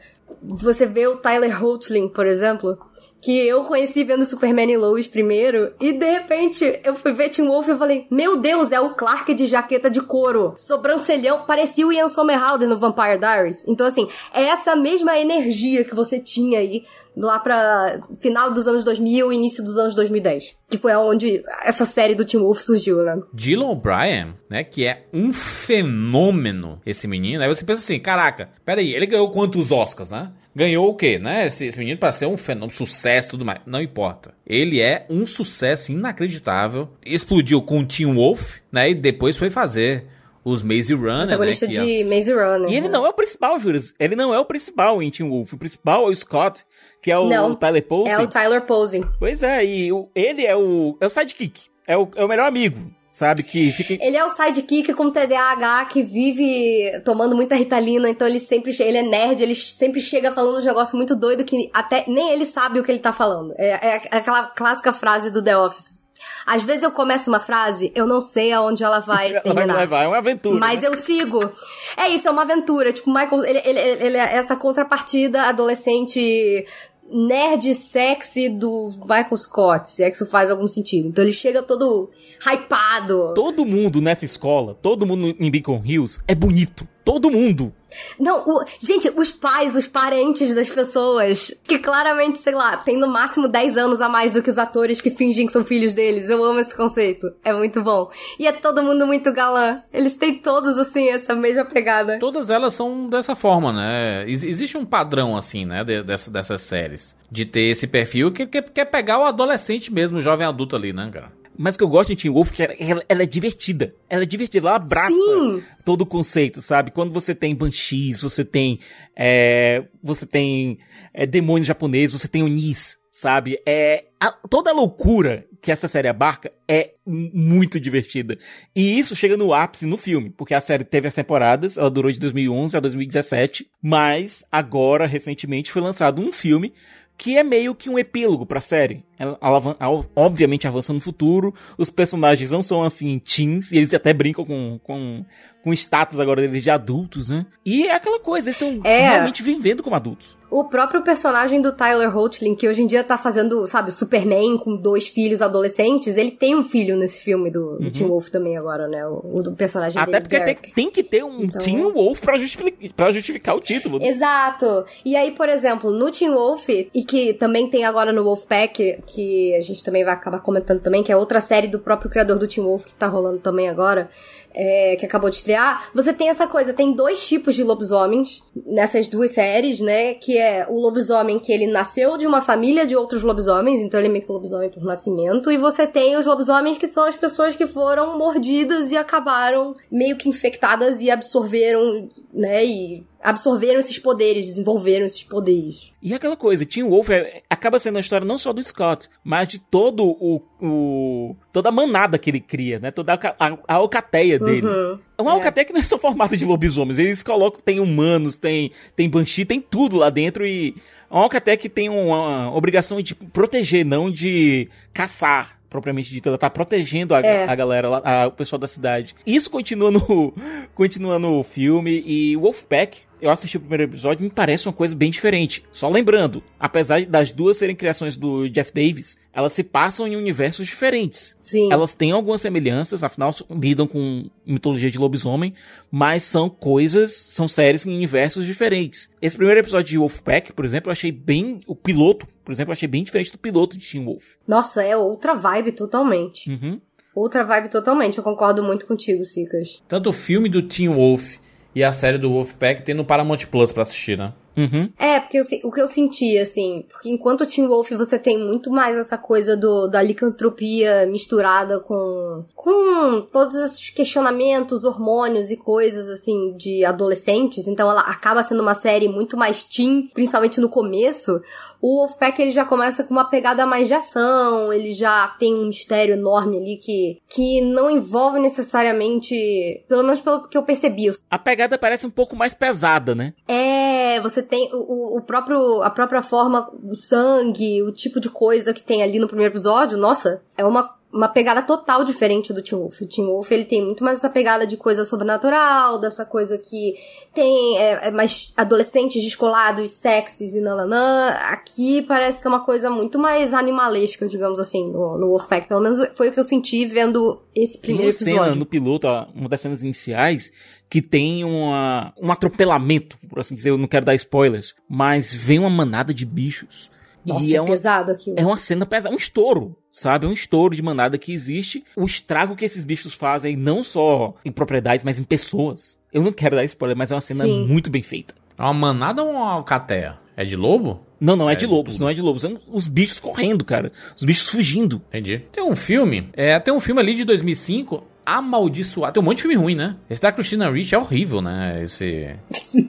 você 0.42 0.86
vê 0.86 1.06
o 1.06 1.16
Tyler 1.16 1.62
Hoechlin, 1.62 2.08
por 2.08 2.26
exemplo, 2.26 2.78
que 3.22 3.46
eu 3.46 3.62
conheci 3.62 4.02
vendo 4.02 4.24
Superman 4.24 4.72
e 4.72 4.76
Lois 4.76 5.06
primeiro, 5.06 5.72
e 5.80 5.92
de 5.92 6.10
repente 6.10 6.80
eu 6.84 6.92
fui 6.94 7.12
ver 7.12 7.28
Teen 7.28 7.46
Wolf 7.46 7.68
e 7.68 7.78
falei, 7.78 8.06
meu 8.10 8.36
Deus, 8.36 8.72
é 8.72 8.80
o 8.80 8.94
Clark 8.94 9.32
de 9.32 9.46
jaqueta 9.46 9.88
de 9.88 10.02
couro, 10.02 10.54
sobrancelhão, 10.58 11.44
parecia 11.46 11.86
o 11.86 11.92
Ian 11.92 12.08
Somerhalder 12.08 12.68
no 12.68 12.76
Vampire 12.76 13.18
Diaries. 13.18 13.64
Então 13.68 13.86
assim, 13.86 14.08
é 14.34 14.42
essa 14.42 14.74
mesma 14.74 15.16
energia 15.16 15.84
que 15.84 15.94
você 15.94 16.18
tinha 16.18 16.58
aí 16.58 16.82
lá 17.16 17.38
pra 17.38 18.00
final 18.18 18.50
dos 18.50 18.66
anos 18.66 18.82
2000 18.82 19.32
e 19.32 19.36
início 19.36 19.62
dos 19.62 19.78
anos 19.78 19.94
2010, 19.94 20.56
que 20.68 20.76
foi 20.76 20.92
onde 20.96 21.44
essa 21.62 21.84
série 21.84 22.16
do 22.16 22.24
Teen 22.24 22.42
Wolf 22.42 22.60
surgiu, 22.60 23.04
né? 23.04 23.20
Dylan 23.32 23.68
O'Brien, 23.68 24.34
né, 24.50 24.64
que 24.64 24.84
é 24.84 25.06
um 25.12 25.32
fenômeno, 25.32 26.80
esse 26.84 27.06
menino. 27.06 27.40
Aí 27.42 27.48
você 27.48 27.64
pensa 27.64 27.80
assim, 27.80 28.00
caraca, 28.00 28.50
peraí, 28.64 28.92
ele 28.92 29.06
ganhou 29.06 29.30
quantos 29.30 29.70
Oscars, 29.70 30.10
né? 30.10 30.32
Ganhou 30.54 30.88
o 30.90 30.94
quê, 30.94 31.18
né? 31.18 31.46
Esse, 31.46 31.66
esse 31.66 31.78
menino 31.78 31.98
para 31.98 32.12
ser 32.12 32.26
um 32.26 32.36
fenômeno, 32.36 32.70
sucesso 32.70 33.28
e 33.28 33.30
tudo 33.30 33.44
mais. 33.44 33.60
Não 33.66 33.80
importa. 33.80 34.34
Ele 34.46 34.80
é 34.80 35.06
um 35.08 35.24
sucesso 35.24 35.90
inacreditável. 35.92 36.88
Explodiu 37.04 37.62
com 37.62 37.80
o 37.80 37.86
Teen 37.86 38.12
Wolf, 38.14 38.58
né? 38.70 38.90
E 38.90 38.94
depois 38.94 39.36
foi 39.36 39.48
fazer 39.48 40.06
os 40.44 40.62
Maze 40.62 40.92
Runner, 40.92 41.26
Protagonista 41.28 41.66
né? 41.66 41.72
de 41.72 42.04
Maze 42.04 42.32
Runner. 42.32 42.70
E 42.70 42.74
ele 42.76 42.88
né? 42.88 42.92
não 42.92 43.06
é 43.06 43.08
o 43.08 43.12
principal, 43.12 43.58
Juras. 43.58 43.94
Ele 43.98 44.16
não 44.16 44.34
é 44.34 44.38
o 44.38 44.44
principal 44.44 45.02
em 45.02 45.10
Teen 45.10 45.28
Wolf. 45.28 45.52
O 45.52 45.58
principal 45.58 46.06
é 46.08 46.10
o 46.10 46.14
Scott, 46.14 46.64
que 47.00 47.10
é 47.10 47.18
o 47.18 47.28
Não, 47.28 47.54
Tyler 47.54 47.82
Posey. 47.84 48.12
É 48.12 48.18
o 48.20 48.28
Tyler 48.28 48.62
Posey. 48.62 49.04
Pois 49.18 49.42
é, 49.42 49.64
e 49.64 49.92
o- 49.92 50.08
ele 50.14 50.44
é 50.44 50.56
o, 50.56 50.96
é 51.00 51.06
o 51.06 51.10
sidekick. 51.10 51.62
É 51.86 51.96
o, 51.96 52.08
é 52.14 52.24
o 52.24 52.28
melhor 52.28 52.46
amigo, 52.46 52.92
sabe? 53.12 53.42
Que 53.42 53.70
fica. 53.72 54.02
Ele 54.02 54.16
é 54.16 54.24
o 54.24 54.30
sidekick 54.30 54.94
com 54.94 55.10
TDAH 55.10 55.84
que 55.84 56.02
vive 56.02 56.98
tomando 57.04 57.36
muita 57.36 57.54
ritalina, 57.54 58.08
então 58.08 58.26
ele 58.26 58.38
sempre 58.38 58.74
ele 58.80 58.96
é 58.96 59.02
nerd, 59.02 59.42
ele 59.42 59.54
sempre 59.54 60.00
chega 60.00 60.32
falando 60.32 60.62
um 60.62 60.64
negócio 60.64 60.96
muito 60.96 61.14
doido 61.14 61.44
que 61.44 61.70
até 61.74 62.04
nem 62.08 62.30
ele 62.30 62.46
sabe 62.46 62.80
o 62.80 62.82
que 62.82 62.90
ele 62.90 62.98
tá 62.98 63.12
falando. 63.12 63.52
É, 63.58 63.96
é 63.96 64.16
aquela 64.16 64.46
clássica 64.46 64.94
frase 64.94 65.30
do 65.30 65.44
The 65.44 65.56
Office. 65.58 66.00
Às 66.46 66.62
vezes 66.62 66.82
eu 66.82 66.90
começo 66.90 67.28
uma 67.30 67.40
frase, 67.40 67.92
eu 67.94 68.06
não 68.06 68.20
sei 68.20 68.52
aonde 68.52 68.82
ela 68.82 69.00
vai 69.00 69.30
Ela 69.30 69.42
vai 69.42 69.54
terminar. 69.54 69.76
levar, 69.76 70.04
é 70.04 70.08
uma 70.08 70.18
aventura. 70.18 70.58
Mas 70.58 70.82
eu 70.82 70.94
sigo. 70.94 71.52
É 71.96 72.08
isso, 72.08 72.26
é 72.26 72.30
uma 72.30 72.42
aventura. 72.42 72.92
Tipo, 72.92 73.12
Michael, 73.12 73.44
ele, 73.44 73.62
ele, 73.64 73.78
ele 73.78 74.16
é 74.16 74.36
essa 74.36 74.56
contrapartida 74.56 75.42
adolescente 75.42 76.64
nerd 77.10 77.74
sexy 77.74 78.48
do 78.48 78.92
Michael 79.00 79.36
Scott, 79.36 79.90
se 79.90 80.02
é 80.02 80.10
que 80.10 80.16
isso 80.16 80.26
faz 80.26 80.50
algum 80.50 80.68
sentido. 80.68 81.08
Então 81.08 81.24
ele 81.24 81.32
chega 81.32 81.62
todo 81.62 82.10
hypado. 82.40 83.32
Todo 83.34 83.64
mundo 83.64 84.00
nessa 84.00 84.24
escola, 84.24 84.76
todo 84.80 85.06
mundo 85.06 85.34
em 85.38 85.50
Beacon 85.50 85.82
Hills 85.84 86.20
é 86.26 86.34
bonito. 86.34 86.86
Todo 87.04 87.30
mundo. 87.30 87.72
Não, 88.18 88.42
o- 88.46 88.64
gente, 88.80 89.10
os 89.16 89.30
pais, 89.32 89.76
os 89.76 89.86
parentes 89.86 90.54
das 90.54 90.68
pessoas, 90.70 91.52
que 91.64 91.78
claramente, 91.78 92.38
sei 92.38 92.54
lá, 92.54 92.76
tem 92.78 92.96
no 92.96 93.06
máximo 93.06 93.48
10 93.48 93.76
anos 93.76 94.00
a 94.00 94.08
mais 94.08 94.32
do 94.32 94.42
que 94.42 94.48
os 94.48 94.56
atores 94.56 95.00
que 95.00 95.10
fingem 95.10 95.46
que 95.46 95.52
são 95.52 95.62
filhos 95.64 95.94
deles. 95.94 96.28
Eu 96.28 96.42
amo 96.44 96.60
esse 96.60 96.74
conceito. 96.74 97.32
É 97.44 97.52
muito 97.52 97.82
bom. 97.82 98.10
E 98.38 98.46
é 98.46 98.52
todo 98.52 98.82
mundo 98.82 99.06
muito 99.06 99.32
galã. 99.32 99.82
Eles 99.92 100.14
têm 100.14 100.34
todos, 100.34 100.78
assim, 100.78 101.08
essa 101.08 101.34
mesma 101.34 101.64
pegada. 101.64 102.18
Todas 102.18 102.48
elas 102.50 102.72
são 102.72 103.08
dessa 103.08 103.34
forma, 103.34 103.72
né? 103.72 104.24
Ex- 104.26 104.44
existe 104.44 104.78
um 104.78 104.84
padrão, 104.86 105.36
assim, 105.36 105.64
né? 105.66 105.84
de- 105.84 106.02
dessa- 106.02 106.30
dessas 106.30 106.62
séries. 106.62 107.14
De 107.30 107.44
ter 107.44 107.62
esse 107.70 107.86
perfil 107.86 108.32
que 108.32 108.46
quer, 108.46 108.62
quer 108.70 108.84
pegar 108.86 109.18
o 109.18 109.24
adolescente 109.24 109.92
mesmo, 109.92 110.18
o 110.18 110.22
jovem 110.22 110.46
adulto 110.46 110.76
ali, 110.76 110.92
né, 110.92 111.10
cara? 111.12 111.32
Mas 111.56 111.74
o 111.74 111.78
que 111.78 111.84
eu 111.84 111.88
gosto 111.88 112.08
de 112.10 112.16
Teen 112.22 112.32
Wolf 112.32 112.50
é 112.52 112.54
que 112.54 112.82
ela, 112.82 113.04
ela- 113.08 113.22
é 113.22 113.26
divertida. 113.26 113.94
Ela 114.08 114.22
é 114.22 114.26
divertida, 114.26 114.66
ela 114.68 114.76
abraça 114.76 115.12
Sim. 115.12 115.62
todo 115.84 116.02
o 116.02 116.06
conceito, 116.06 116.62
sabe? 116.62 116.90
Quando 116.90 117.12
você 117.12 117.34
tem 117.34 117.54
banshees, 117.54 118.22
você 118.22 118.44
tem. 118.44 118.78
é, 119.16 119.84
você 120.02 120.26
tem 120.26 120.78
é, 121.14 121.26
demônio 121.26 121.64
japonês, 121.64 122.12
você 122.12 122.26
tem 122.26 122.42
onis, 122.42 122.98
sabe? 123.10 123.60
É, 123.66 124.04
a- 124.18 124.32
toda 124.48 124.70
a 124.70 124.74
loucura 124.74 125.46
que 125.60 125.70
essa 125.70 125.86
série 125.86 126.08
abarca 126.08 126.50
é 126.66 126.92
muito 127.06 127.78
divertida. 127.78 128.36
E 128.74 128.98
isso 128.98 129.14
chega 129.14 129.36
no 129.36 129.52
ápice 129.54 129.86
no 129.86 129.96
filme, 129.96 130.30
porque 130.30 130.54
a 130.54 130.60
série 130.60 130.82
teve 130.84 131.06
as 131.06 131.14
temporadas, 131.14 131.76
ela 131.76 131.90
durou 131.90 132.10
de 132.10 132.18
2011 132.18 132.76
a 132.76 132.80
2017, 132.80 133.68
mas 133.80 134.44
agora, 134.50 135.06
recentemente, 135.06 135.70
foi 135.70 135.82
lançado 135.82 136.20
um 136.22 136.32
filme 136.32 136.72
que 137.16 137.36
é 137.36 137.42
meio 137.42 137.74
que 137.74 137.88
um 137.88 137.98
epílogo 137.98 138.44
pra 138.44 138.60
série. 138.60 139.04
Ela, 139.18 139.38
ela 139.40 139.76
ela, 139.78 140.06
obviamente 140.16 140.66
avança 140.66 140.92
no 140.92 141.00
futuro, 141.00 141.54
os 141.78 141.90
personagens 141.90 142.50
não 142.50 142.62
são 142.62 142.82
assim 142.82 143.18
teens, 143.18 143.70
e 143.70 143.76
eles 143.76 143.94
até 143.94 144.12
brincam 144.12 144.44
com, 144.44 144.80
com, 144.82 145.24
com 145.62 145.72
status 145.72 146.18
agora 146.20 146.40
deles 146.42 146.62
de 146.62 146.70
adultos, 146.70 147.28
né? 147.30 147.46
E 147.64 147.86
é 147.86 147.94
aquela 147.94 148.18
coisa, 148.20 148.50
eles 148.50 148.60
estão 148.60 148.80
É. 148.84 149.08
realmente 149.10 149.42
vivendo 149.42 149.82
como 149.82 149.94
adultos. 149.96 150.36
O 150.50 150.64
próprio 150.68 151.00
personagem 151.02 151.62
do 151.62 151.72
Tyler 151.72 152.14
Hoechlin, 152.14 152.54
que 152.54 152.68
hoje 152.68 152.82
em 152.82 152.86
dia 152.86 153.02
tá 153.02 153.16
fazendo, 153.16 153.66
sabe, 153.66 153.88
o 153.88 153.92
Superman 153.92 154.58
com 154.58 154.76
dois 154.76 155.08
filhos 155.08 155.40
adolescentes, 155.40 156.18
ele 156.18 156.30
tem 156.30 156.54
um 156.54 156.62
filho 156.62 156.94
nesse 156.94 157.22
filme 157.22 157.50
do, 157.50 157.78
Teen 157.90 158.06
Wolf 158.06 158.28
também 158.28 158.58
agora, 158.58 158.86
né? 158.86 159.06
O, 159.06 159.38
o 159.38 159.42
do 159.42 159.52
personagem 159.56 159.96
Uhum. 159.96 160.02
Até 160.02 160.20
dele, 160.20 160.28
porque 160.28 160.44
tem, 160.44 160.72
tem 160.74 160.90
que 160.90 161.02
ter 161.02 161.24
um 161.24 161.44
Então- 161.44 161.58
Teen 161.58 161.80
Wolf 161.90 162.20
pra, 162.20 162.36
justific- 162.36 162.92
pra 162.94 163.10
justificar 163.10 163.56
o 163.56 163.60
título. 163.60 163.98
né? 163.98 164.08
Exato. 164.08 164.84
E 165.06 165.16
aí, 165.16 165.30
por 165.30 165.48
exemplo, 165.48 165.90
no 165.90 166.10
Teen 166.10 166.30
Wolf, 166.30 166.68
e 166.68 167.02
que 167.06 167.32
também 167.32 167.70
tem 167.70 167.84
agora 167.86 168.12
no 168.12 168.22
Wolfpack, 168.22 168.98
que 169.06 169.54
a 169.54 169.60
gente 169.62 169.82
também 169.82 170.04
vai 170.04 170.12
acabar 170.12 170.40
comentando 170.40 170.82
também, 170.82 171.02
que 171.02 171.10
é 171.10 171.16
outra 171.16 171.40
série 171.40 171.66
do 171.68 171.78
próprio 171.78 172.10
criador 172.10 172.38
do 172.38 172.46
Teen 172.46 172.62
Wolf 172.66 172.84
que 172.84 172.94
tá 172.94 173.06
rolando 173.06 173.38
também 173.38 173.70
agora, 173.70 174.10
é, 174.54 174.96
que 174.96 175.06
acabou 175.06 175.30
de 175.30 175.36
estrear, 175.36 175.90
você 175.94 176.12
tem 176.12 176.28
essa 176.28 176.46
coisa, 176.46 176.72
tem 176.72 176.92
dois 176.92 177.26
tipos 177.26 177.54
de 177.54 177.62
lobisomens 177.62 178.42
nessas 178.66 179.08
duas 179.08 179.32
séries, 179.32 179.80
né? 179.80 180.14
Que 180.14 180.38
é 180.38 180.66
o 180.68 180.78
lobisomem 180.78 181.38
que 181.38 181.52
ele 181.52 181.66
nasceu 181.66 182.16
de 182.16 182.26
uma 182.26 182.40
família 182.40 182.86
de 182.86 182.96
outros 182.96 183.22
lobisomens, 183.22 183.80
então 183.80 183.98
ele 184.00 184.08
é 184.08 184.12
meio 184.12 184.24
que 184.24 184.32
lobisomem 184.32 184.70
por 184.70 184.82
nascimento, 184.82 185.50
e 185.50 185.56
você 185.56 185.86
tem 185.86 186.16
os 186.16 186.26
lobisomens 186.26 186.78
que 186.78 186.86
são 186.86 187.04
as 187.04 187.16
pessoas 187.16 187.56
que 187.56 187.66
foram 187.66 188.18
mordidas 188.18 188.90
e 188.90 188.96
acabaram 188.96 189.74
meio 189.90 190.16
que 190.16 190.28
infectadas 190.28 191.00
e 191.00 191.10
absorveram, 191.10 192.08
né? 192.32 192.64
E 192.64 193.04
absorveram 193.22 193.78
esses 193.78 193.98
poderes, 193.98 194.46
desenvolveram 194.48 195.04
esses 195.04 195.22
poderes. 195.22 195.92
E 196.02 196.12
aquela 196.12 196.36
coisa, 196.36 196.66
Teen 196.66 196.82
Wolf 196.88 197.08
é- 197.10 197.42
acaba 197.48 197.78
sendo 197.78 197.96
a 197.96 198.00
história 198.00 198.26
não 198.26 198.36
só 198.36 198.52
do 198.52 198.62
Scott, 198.62 199.08
mas 199.22 199.46
de 199.48 199.58
todo 199.60 200.04
o, 200.04 200.42
o- 200.60 201.36
toda 201.52 201.68
a 201.68 201.72
manada 201.72 202.18
que 202.18 202.28
ele 202.30 202.40
cria, 202.40 202.78
né? 202.80 202.90
Toda 202.90 203.14
a, 203.14 203.18
a, 203.38 203.58
a 203.68 203.74
alcateia 203.74 204.38
dele. 204.38 204.66
Uhum. 204.66 204.98
É 205.16 205.22
uma 205.22 205.30
É. 205.32 205.34
alcateia 205.34 205.64
que 205.64 205.72
não 205.72 205.80
é 205.80 205.84
só 205.84 205.98
formada 205.98 206.36
de 206.36 206.44
lobisomens, 206.44 206.98
eles 206.98 207.22
colocam, 207.22 207.60
tem 207.64 207.78
humanos, 207.78 208.36
tem, 208.36 208.72
tem 208.96 209.08
banshee, 209.08 209.44
tem 209.44 209.60
tudo 209.60 209.96
lá 209.96 210.10
dentro 210.10 210.44
e 210.46 210.74
é 211.10 211.14
uma 211.14 211.22
alcateia 211.24 211.56
que 211.56 211.68
tem 211.68 211.88
uma 211.88 212.52
obrigação 212.56 213.00
de 213.00 213.14
proteger, 213.14 213.84
não 213.84 214.10
de 214.10 214.68
caçar. 214.92 215.58
Propriamente 215.70 216.10
dito, 216.10 216.28
ela 216.28 216.36
tá 216.36 216.50
protegendo 216.50 217.14
a, 217.14 217.20
É. 217.20 217.44
a 217.48 217.54
galera, 217.54 217.88
a- 218.04 218.26
o 218.26 218.32
pessoal 218.32 218.58
da 218.60 218.66
cidade. 218.66 219.14
Isso 219.26 219.50
continua 219.50 219.90
no, 219.90 220.34
continua 220.74 221.18
no 221.18 221.42
filme. 221.42 222.02
E 222.04 222.36
Wolfpack, 222.36 222.98
eu 223.22 223.30
assisti 223.30 223.56
o 223.56 223.60
primeiro 223.60 223.84
episódio, 223.84 224.24
me 224.24 224.30
parece 224.30 224.66
uma 224.66 224.72
coisa 224.72 224.96
bem 224.96 225.10
diferente. 225.10 225.64
Só 225.70 225.88
lembrando, 225.88 226.42
apesar 226.58 227.06
das 227.06 227.30
duas 227.30 227.56
serem 227.56 227.76
criações 227.76 228.16
do 228.16 228.48
Jeff 228.48 228.72
Davis, 228.74 229.16
elas 229.32 229.52
se 229.52 229.62
passam 229.62 230.08
em 230.08 230.16
universos 230.16 230.66
diferentes. 230.66 231.36
Sim. 231.42 231.72
Elas 231.72 231.94
têm 231.94 232.10
algumas 232.10 232.40
semelhanças, 232.40 233.04
afinal 233.04 233.32
lidam 233.48 233.86
com 233.86 234.28
mitologia 234.44 234.90
de 234.90 234.98
lobisomem, 234.98 235.54
mas 235.90 236.24
são 236.24 236.50
coisas, 236.50 237.12
são 237.12 237.46
séries 237.46 237.86
em 237.86 237.94
universos 237.94 238.44
diferentes. 238.44 239.14
Esse 239.22 239.36
primeiro 239.36 239.60
episódio 239.60 239.88
de 239.88 239.98
Wolfpack, 239.98 240.52
por 240.52 240.64
exemplo, 240.64 240.88
eu 240.88 240.92
achei 240.92 241.12
bem. 241.12 241.60
O 241.66 241.76
piloto, 241.76 242.26
por 242.44 242.50
exemplo, 242.50 242.70
eu 242.70 242.74
achei 242.74 242.88
bem 242.88 243.04
diferente 243.04 243.30
do 243.30 243.38
piloto 243.38 243.78
de 243.78 243.88
Teen 243.88 244.04
Wolf. 244.04 244.32
Nossa, 244.46 244.82
é 244.82 244.96
outra 244.96 245.34
vibe 245.34 245.70
totalmente. 245.72 246.50
Uhum. 246.50 246.80
Outra 247.14 247.44
vibe 247.44 247.68
totalmente. 247.68 248.18
Eu 248.18 248.24
concordo 248.24 248.62
muito 248.62 248.86
contigo, 248.86 249.24
Sicas. 249.24 249.80
Tanto 249.86 250.10
o 250.10 250.12
filme 250.12 250.48
do 250.48 250.62
Teen 250.62 250.88
Wolf 250.88 251.36
e 251.74 251.82
a 251.82 251.92
série 251.92 252.18
do 252.18 252.30
Wolfpack 252.30 252.82
tem 252.82 252.94
no 252.94 253.04
Paramount 253.04 253.46
Plus 253.50 253.72
pra 253.72 253.82
assistir, 253.82 254.18
né? 254.18 254.32
Uhum. 254.56 254.90
É, 254.98 255.20
porque 255.20 255.38
eu 255.38 255.44
o 255.64 255.72
que 255.72 255.80
eu 255.80 255.88
senti, 255.88 256.38
assim, 256.38 256.84
porque 256.90 257.10
enquanto 257.10 257.42
o 257.42 257.46
Teen 257.46 257.66
Wolf 257.66 257.90
você 257.92 258.18
tem 258.18 258.38
muito 258.38 258.70
mais 258.70 258.96
essa 258.96 259.18
coisa 259.18 259.56
do, 259.56 259.86
da 259.86 260.02
licantropia 260.02 261.06
misturada 261.06 261.80
com, 261.80 262.44
com 262.54 263.20
todos 263.32 263.56
esses 263.56 263.90
questionamentos, 263.90 264.84
hormônios 264.84 265.50
e 265.50 265.56
coisas, 265.56 266.08
assim, 266.08 266.54
de 266.56 266.84
adolescentes, 266.84 267.66
então 267.66 267.90
ela 267.90 268.02
acaba 268.02 268.42
sendo 268.42 268.62
uma 268.62 268.74
série 268.74 269.08
muito 269.08 269.36
mais 269.36 269.64
teen, 269.64 270.08
principalmente 270.12 270.60
no 270.60 270.68
começo. 270.68 271.40
O 271.80 271.98
Wolfpack 271.98 272.40
ele 272.40 272.52
já 272.52 272.64
começa 272.64 273.02
com 273.02 273.12
uma 273.12 273.28
pegada 273.28 273.66
mais 273.66 273.88
de 273.88 273.94
ação, 273.94 274.72
ele 274.72 274.92
já 274.92 275.28
tem 275.38 275.54
um 275.54 275.66
mistério 275.66 276.14
enorme 276.14 276.58
ali 276.58 276.76
que, 276.76 277.20
que 277.28 277.60
não 277.60 277.90
envolve 277.90 278.38
necessariamente, 278.38 279.84
pelo 279.88 280.04
menos 280.04 280.20
pelo 280.20 280.48
que 280.48 280.56
eu 280.56 280.62
percebi, 280.62 281.02
A 281.30 281.38
pegada 281.38 281.78
parece 281.78 282.06
um 282.06 282.10
pouco 282.10 282.36
mais 282.36 282.54
pesada, 282.54 283.14
né? 283.14 283.32
é, 283.48 284.20
você 284.20 284.41
tem 284.42 284.70
o, 284.72 285.16
o 285.16 285.20
próprio, 285.20 285.82
a 285.82 285.90
própria 285.90 286.22
forma, 286.22 286.70
o 286.82 286.96
sangue, 286.96 287.82
o 287.82 287.92
tipo 287.92 288.20
de 288.20 288.30
coisa 288.30 288.74
que 288.74 288.82
tem 288.82 289.02
ali 289.02 289.18
no 289.18 289.26
primeiro 289.26 289.52
episódio, 289.52 289.96
nossa, 289.96 290.42
é 290.56 290.64
uma, 290.64 290.94
uma 291.12 291.28
pegada 291.28 291.60
total 291.62 292.04
diferente 292.04 292.52
do 292.52 292.62
Teen 292.62 292.80
Wolf. 292.80 293.02
O 293.02 293.06
Teen 293.06 293.26
Wolf, 293.26 293.50
ele 293.50 293.64
tem 293.64 293.84
muito 293.84 294.02
mais 294.02 294.18
essa 294.18 294.30
pegada 294.30 294.66
de 294.66 294.76
coisa 294.76 295.04
sobrenatural, 295.04 295.98
dessa 295.98 296.24
coisa 296.24 296.56
que 296.56 296.94
tem 297.34 297.76
é, 297.78 298.08
é 298.08 298.10
mais 298.10 298.52
adolescentes 298.56 299.22
descolados, 299.22 299.90
sexys 299.90 300.54
e 300.54 300.60
nananã. 300.60 301.28
Aqui 301.50 302.02
parece 302.02 302.40
que 302.40 302.46
é 302.46 302.50
uma 302.50 302.64
coisa 302.64 302.88
muito 302.88 303.18
mais 303.18 303.52
animalesca, 303.52 304.26
digamos 304.26 304.58
assim, 304.58 304.90
no, 304.90 305.18
no 305.18 305.28
Wolfpack. 305.28 305.68
Pelo 305.68 305.82
menos 305.82 305.98
foi 306.14 306.28
o 306.28 306.32
que 306.32 306.40
eu 306.40 306.44
senti 306.44 306.86
vendo 306.86 307.42
esse 307.54 307.74
Tem 307.74 307.82
primeiro 307.82 308.06
uma 308.06 308.12
cena 308.12 308.30
episódio. 308.30 308.58
no 308.58 308.66
piloto, 308.66 309.06
uma 309.34 309.48
das 309.48 309.60
cenas 309.60 309.82
iniciais, 309.82 310.50
que 310.88 311.02
tem 311.02 311.44
uma, 311.44 312.14
um 312.20 312.32
atropelamento, 312.32 313.18
por 313.28 313.38
assim 313.38 313.54
dizer, 313.54 313.70
eu 313.70 313.78
não 313.78 313.86
quero 313.86 314.06
dar 314.06 314.14
spoilers, 314.14 314.74
mas 314.88 315.34
vem 315.34 315.58
uma 315.58 315.70
manada 315.70 316.14
de 316.14 316.24
bichos. 316.24 316.90
Nossa, 317.24 317.46
e 317.46 317.52
é, 317.54 317.56
é 317.56 317.60
uma, 317.60 317.70
pesado 317.70 318.12
aquilo. 318.12 318.36
é 318.38 318.44
uma 318.44 318.56
cena 318.56 318.84
pesada, 318.86 319.14
um 319.14 319.18
estouro, 319.18 319.76
sabe? 319.90 320.26
É 320.26 320.28
um 320.28 320.32
estouro 320.32 320.74
de 320.74 320.82
manada 320.82 321.16
que 321.18 321.32
existe. 321.32 321.84
O 321.96 322.04
estrago 322.04 322.56
que 322.56 322.64
esses 322.64 322.84
bichos 322.84 323.14
fazem, 323.14 323.56
não 323.56 323.82
só 323.84 324.34
em 324.44 324.50
propriedades, 324.52 325.04
mas 325.04 325.20
em 325.20 325.24
pessoas. 325.24 325.98
Eu 326.12 326.22
não 326.22 326.32
quero 326.32 326.56
dar 326.56 326.64
spoiler, 326.64 326.96
mas 326.96 327.12
é 327.12 327.14
uma 327.14 327.20
cena 327.20 327.44
Sim. 327.44 327.66
muito 327.66 327.90
bem 327.90 328.02
feita. 328.02 328.34
É 328.58 328.62
uma 328.62 328.74
manada 328.74 329.22
ou 329.22 329.30
uma 329.30 329.50
alcateia? 329.52 330.18
É 330.36 330.44
de 330.44 330.56
lobo? 330.56 331.00
Não, 331.20 331.36
não 331.36 331.48
é, 331.48 331.52
É 331.52 331.56
de 331.56 331.66
de 331.66 331.72
lobos, 331.72 331.94
tudo. 331.94 332.02
não 332.02 332.08
é 332.08 332.14
de 332.14 332.20
lobos. 332.22 332.42
São 332.42 332.58
os 332.68 332.86
bichos 332.88 333.20
correndo, 333.20 333.64
cara. 333.64 333.92
Os 334.16 334.24
bichos 334.24 334.48
fugindo. 334.48 335.00
Entendi. 335.08 335.38
Tem 335.52 335.62
um 335.62 335.76
filme, 335.76 336.28
é, 336.32 336.58
tem 336.58 336.74
um 336.74 336.80
filme 336.80 337.00
ali 337.00 337.14
de 337.14 337.24
2005, 337.24 338.02
Amaldiçoado. 338.26 339.12
Tem 339.14 339.22
um 339.22 339.24
monte 339.24 339.36
de 339.36 339.42
filme 339.42 339.56
ruim, 339.56 339.74
né? 339.74 339.96
Esse 340.08 340.20
da 340.22 340.32
Christina 340.32 340.70
Ricci 340.70 340.94
é 340.94 340.98
horrível, 340.98 341.40
né? 341.40 341.80
Esse... 341.82 342.34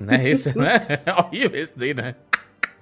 né? 0.01 0.29
Esse, 0.29 0.49
né? 0.57 0.99
É 1.05 1.13
horrível 1.13 1.59
esse 1.61 1.73
daí, 1.75 1.93
né? 1.93 2.15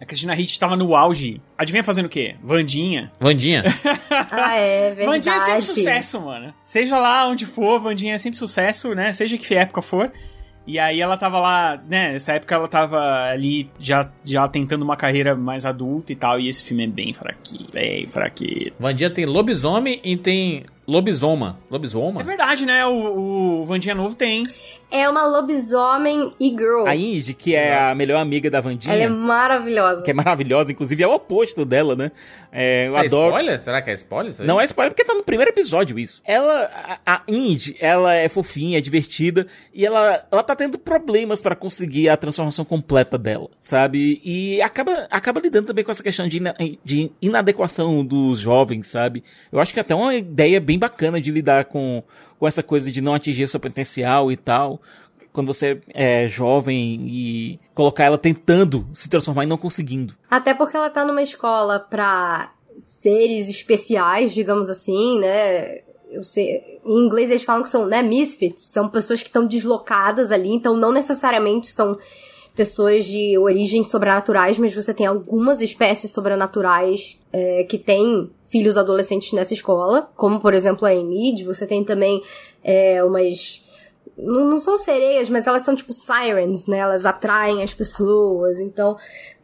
A 0.02 0.06
Cristina 0.06 0.34
Ricci 0.34 0.60
tava 0.60 0.76
no 0.76 0.96
auge. 0.96 1.40
Adivinha 1.56 1.84
fazendo 1.84 2.08
o 2.08 2.10
quê? 2.10 2.36
Vandinha. 2.44 3.12
Vandinha. 3.20 3.64
Ah, 4.34 4.56
é 4.56 4.94
verdade. 4.94 5.06
Vandinha 5.08 5.36
é 5.36 5.40
sempre 5.40 5.62
sucesso, 5.62 6.22
mano. 6.22 6.54
Seja 6.64 6.98
lá 6.98 7.28
onde 7.28 7.46
for, 7.46 7.80
Vandinha 7.80 8.16
é 8.16 8.18
sempre 8.18 8.40
sucesso, 8.40 8.96
né? 8.96 9.14
Seja 9.14 9.38
que 9.38 9.54
época 9.54 9.82
for. 9.82 10.12
E 10.66 10.80
aí 10.80 11.02
ela 11.02 11.18
tava 11.18 11.40
lá, 11.40 11.82
né? 11.88 12.14
Nessa 12.14 12.34
época 12.34 12.56
ela 12.56 12.68
tava 12.68 13.00
ali 13.30 13.70
já, 13.80 14.10
já 14.24 14.48
tentando 14.48 14.84
uma 14.84 14.96
carreira 14.96 15.36
mais 15.36 15.66
adulta 15.66 16.12
e 16.12 16.16
tal. 16.16 16.40
E 16.40 16.48
esse 16.48 16.64
filme 16.64 16.84
é 16.86 16.88
bem 16.88 17.14
fraquinho, 17.14 17.68
bem 17.72 18.08
fraquinho. 18.08 18.72
Vandinha 18.80 19.10
tem 19.10 19.26
lobisomem 19.26 20.00
e 20.04 20.16
tem 20.16 20.64
lobisoma. 20.88 21.60
Lobisoma? 21.70 22.22
É 22.22 22.24
verdade, 22.24 22.66
né? 22.66 22.86
O, 22.86 23.62
o 23.62 23.66
Vandinha 23.66 23.96
Novo 23.96 24.16
tem. 24.16 24.44
É 24.94 25.08
uma 25.08 25.26
lobisomem 25.26 26.34
e 26.38 26.50
girl. 26.50 26.86
A 26.86 26.94
Indy, 26.96 27.34
que 27.34 27.56
é 27.56 27.80
a 27.80 27.96
melhor 27.96 28.20
amiga 28.20 28.50
da 28.50 28.60
Vandinha, 28.60 28.94
Ela 28.94 29.04
é 29.04 29.08
maravilhosa. 29.08 30.02
que 30.02 30.12
é 30.12 30.14
maravilhosa, 30.14 30.70
inclusive 30.74 31.02
é 31.02 31.08
o 31.08 31.14
oposto 31.14 31.64
dela, 31.64 31.96
né? 31.96 32.12
É, 32.52 32.88
eu 32.88 32.90
Isso 32.90 32.98
é 32.98 33.06
adoro. 33.06 33.28
spoiler? 33.30 33.62
Será 33.62 33.82
que 33.82 33.90
é 33.90 33.94
spoiler? 33.94 34.32
isso 34.34 34.42
aí? 34.42 34.48
Não 34.50 34.60
é 34.60 34.66
spoiler 34.66 34.92
porque 34.92 35.06
tá 35.06 35.14
no 35.14 35.24
primeiro 35.24 35.50
episódio 35.50 35.98
isso. 35.98 36.22
Ela, 36.26 36.70
a, 37.06 37.14
a 37.16 37.22
Indy, 37.26 37.78
ela 37.80 38.14
é 38.14 38.28
fofinha, 38.28 38.78
é 38.78 38.82
divertida 38.82 39.48
e 39.74 39.86
ela, 39.86 40.26
ela 40.30 40.44
tá 40.44 40.54
tendo 40.58 40.78
problemas 40.78 41.40
pra 41.42 41.56
conseguir 41.56 42.10
a 42.10 42.18
transformação 42.18 42.66
completa 42.66 43.18
dela, 43.18 43.48
sabe? 43.62 44.22
E 44.26 44.62
acaba, 44.62 45.08
acaba 45.10 45.40
lidando 45.40 45.68
também 45.68 45.86
com 45.86 45.92
essa 45.92 46.04
questão 46.04 46.28
de, 46.28 46.36
ina- 46.36 46.56
de 46.84 47.10
inadequação 47.22 48.04
dos 48.06 48.40
jovens, 48.42 48.88
sabe? 48.90 49.24
Eu 49.50 49.62
acho 49.62 49.74
que 49.74 49.80
é 49.80 49.82
até 49.82 49.96
uma 49.96 50.14
ideia 50.14 50.60
bem 50.60 50.71
bacana 50.78 51.20
de 51.20 51.32
lidar 51.32 51.66
com, 51.66 52.04
com 52.40 52.48
essa 52.48 52.64
coisa 52.64 52.92
de 52.92 53.02
não 53.02 53.14
atingir 53.14 53.48
seu 53.48 53.60
potencial 53.60 54.32
e 54.32 54.38
tal. 54.38 54.82
Quando 55.32 55.48
você 55.48 55.82
é 55.94 56.28
jovem 56.28 57.06
e 57.08 57.60
colocar 57.74 58.04
ela 58.04 58.18
tentando 58.18 58.88
se 58.94 59.10
transformar 59.10 59.44
e 59.44 59.48
não 59.48 59.58
conseguindo. 59.58 60.14
Até 60.30 60.54
porque 60.54 60.76
ela 60.76 60.90
tá 60.90 61.06
numa 61.06 61.22
escola 61.22 61.80
pra 61.80 62.52
seres 62.76 63.50
especiais, 63.50 64.34
digamos 64.34 64.70
assim, 64.70 65.20
né? 65.20 65.80
Eu 66.10 66.24
sei, 66.24 66.80
em 66.86 67.06
inglês 67.06 67.32
eles 67.32 67.44
falam 67.44 67.64
que 67.64 67.70
são, 67.70 67.86
né, 67.86 68.02
misfits, 68.02 68.64
são 68.64 68.90
pessoas 68.90 69.22
que 69.22 69.30
estão 69.30 69.46
deslocadas 69.46 70.30
ali, 70.30 70.50
então 70.50 70.76
não 70.76 70.92
necessariamente 70.92 71.68
são 71.68 71.98
pessoas 72.56 73.06
de 73.06 73.38
origem 73.38 73.84
sobrenaturais, 73.84 74.58
mas 74.58 74.74
você 74.74 74.94
tem 74.94 75.06
algumas 75.06 75.62
espécies 75.62 76.12
sobrenaturais 76.12 77.20
é, 77.32 77.64
que 77.64 77.78
têm 77.78 78.30
filhos 78.50 78.78
adolescentes 78.78 79.32
nessa 79.32 79.54
escola, 79.54 80.12
como 80.16 80.40
por 80.40 80.54
exemplo 80.54 80.86
a 80.86 80.94
Enid, 80.94 81.46
você 81.46 81.66
tem 81.66 81.84
também 81.84 82.22
é, 82.64 83.04
umas 83.04 83.64
não, 84.18 84.46
não 84.46 84.60
são 84.60 84.78
sereias, 84.78 85.30
mas 85.30 85.48
elas 85.48 85.64
são 85.64 85.76
tipo 85.76 85.94
sirens, 85.94 86.68
né? 86.68 86.78
Elas 86.78 87.06
atraem 87.06 87.64
as 87.64 87.74
pessoas. 87.74 88.60
Então, 88.60 88.96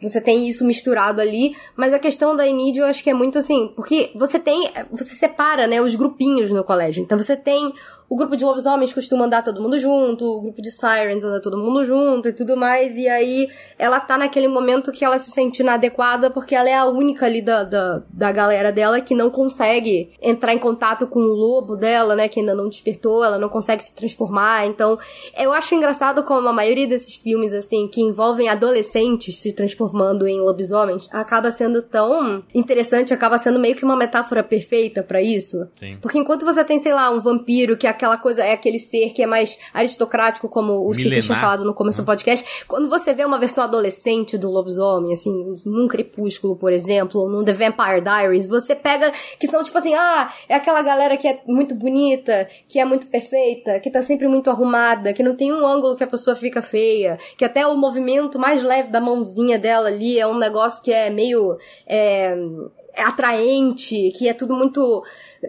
você 0.01 0.21
tem 0.21 0.47
isso 0.47 0.65
misturado 0.65 1.19
ali. 1.19 1.55
Mas 1.75 1.93
a 1.93 1.99
questão 1.99 2.35
da 2.35 2.47
Enid 2.47 2.77
eu 2.77 2.85
acho 2.85 3.03
que 3.03 3.09
é 3.09 3.13
muito 3.13 3.39
assim, 3.39 3.71
porque 3.75 4.11
você 4.15 4.37
tem. 4.37 4.69
Você 4.91 5.15
separa, 5.15 5.67
né, 5.67 5.81
os 5.81 5.95
grupinhos 5.95 6.51
no 6.51 6.63
colégio. 6.63 7.01
Então 7.01 7.17
você 7.17 7.35
tem. 7.35 7.73
O 8.09 8.15
grupo 8.15 8.37
de 8.37 8.45
lobisomens 8.45 8.93
costuma 8.93 9.25
andar 9.25 9.43
todo 9.43 9.61
mundo 9.61 9.77
junto, 9.77 10.25
o 10.25 10.41
grupo 10.41 10.61
de 10.61 10.71
sirens 10.71 11.23
anda 11.25 11.41
todo 11.41 11.57
mundo 11.57 11.83
junto 11.83 12.29
e 12.29 12.33
tudo 12.33 12.55
mais. 12.55 12.95
E 12.95 13.07
aí 13.07 13.49
ela 13.77 13.99
tá 13.99 14.17
naquele 14.17 14.47
momento 14.47 14.91
que 14.91 15.03
ela 15.03 15.19
se 15.19 15.29
sente 15.29 15.61
inadequada 15.61 16.29
porque 16.29 16.55
ela 16.55 16.69
é 16.69 16.73
a 16.73 16.85
única 16.85 17.25
ali 17.25 17.41
da, 17.41 17.63
da, 17.63 18.01
da 18.09 18.31
galera 18.31 18.71
dela 18.71 19.01
que 19.01 19.13
não 19.13 19.29
consegue 19.29 20.11
entrar 20.21 20.53
em 20.53 20.57
contato 20.57 21.05
com 21.05 21.19
o 21.19 21.33
lobo 21.33 21.75
dela, 21.75 22.15
né? 22.15 22.29
Que 22.29 22.39
ainda 22.39 22.55
não 22.55 22.69
despertou, 22.69 23.23
ela 23.23 23.37
não 23.37 23.49
consegue 23.49 23.83
se 23.83 23.93
transformar. 23.93 24.65
Então, 24.67 24.97
eu 25.37 25.51
acho 25.51 25.75
engraçado 25.75 26.23
como 26.23 26.47
a 26.47 26.53
maioria 26.53 26.87
desses 26.87 27.15
filmes, 27.15 27.53
assim, 27.53 27.87
que 27.87 28.01
envolvem 28.01 28.47
adolescentes 28.47 29.39
se 29.39 29.51
transformando 29.51 30.27
em 30.27 30.39
lobisomens, 30.39 31.09
acaba 31.11 31.51
sendo 31.51 31.81
tão 31.81 32.43
interessante, 32.53 33.13
acaba 33.13 33.37
sendo 33.37 33.59
meio 33.59 33.75
que 33.75 33.83
uma 33.83 33.97
metáfora 33.97 34.43
perfeita 34.43 35.03
pra 35.03 35.21
isso. 35.21 35.67
Sim. 35.77 35.97
Porque 36.01 36.17
enquanto 36.17 36.45
você 36.45 36.63
tem, 36.63 36.79
sei 36.79 36.93
lá, 36.93 37.09
um 37.09 37.19
vampiro 37.19 37.75
que 37.75 37.96
aquela 37.97 38.17
coisa, 38.17 38.43
é 38.43 38.53
aquele 38.53 38.79
ser 38.79 39.11
que 39.11 39.21
é 39.21 39.25
mais 39.25 39.57
aristocrático, 39.73 40.47
como 40.47 40.87
o 40.87 40.93
Sika 40.93 41.19
tinha 41.19 41.39
falado 41.39 41.65
no 41.65 41.73
começo 41.73 42.01
do 42.01 42.05
podcast, 42.05 42.65
quando 42.67 42.87
você 42.87 43.13
vê 43.13 43.25
uma 43.25 43.39
versão 43.39 43.63
adolescente 43.63 44.37
do 44.37 44.49
lobisomem, 44.49 45.13
assim, 45.13 45.55
num 45.65 45.87
Crepúsculo, 45.87 46.55
por 46.55 46.71
exemplo, 46.71 47.21
ou 47.21 47.29
num 47.29 47.43
The 47.43 47.53
Vampire 47.53 48.01
Diaries, 48.01 48.47
você 48.47 48.75
pega 48.75 49.11
que 49.39 49.47
são 49.47 49.63
tipo 49.63 49.77
assim, 49.77 49.93
ah, 49.95 50.31
é 50.47 50.55
aquela 50.55 50.81
galera 50.81 51.17
que 51.17 51.27
é 51.27 51.41
muito 51.47 51.73
bonita, 51.75 52.47
que 52.67 52.79
é 52.79 52.85
muito 52.85 53.07
perfeita, 53.07 53.79
que 53.79 53.89
tá 53.89 54.01
sempre 54.01 54.27
muito 54.27 54.49
arrumada, 54.49 55.13
que 55.13 55.23
não 55.23 55.35
tem 55.35 55.51
um 55.51 55.65
ângulo 55.65 55.95
que 55.95 56.03
a 56.03 56.07
pessoa 56.07 56.35
fica 56.35 56.61
feia, 56.61 57.17
que 57.37 57.43
até 57.43 57.65
o 57.65 57.75
movimento 57.75 58.37
mais 58.37 58.61
leve 58.61 58.89
da 58.89 59.01
mãozinha 59.01 59.57
dela 59.57 59.87
ali 59.87 60.19
é 60.19 60.27
um 60.27 60.37
negócio 60.37 60.83
que 60.83 60.91
é 60.91 61.09
meio. 61.09 61.57
É 61.85 62.35
atraente, 62.97 64.11
que 64.17 64.27
é 64.27 64.33
tudo 64.33 64.55
muito 64.55 65.03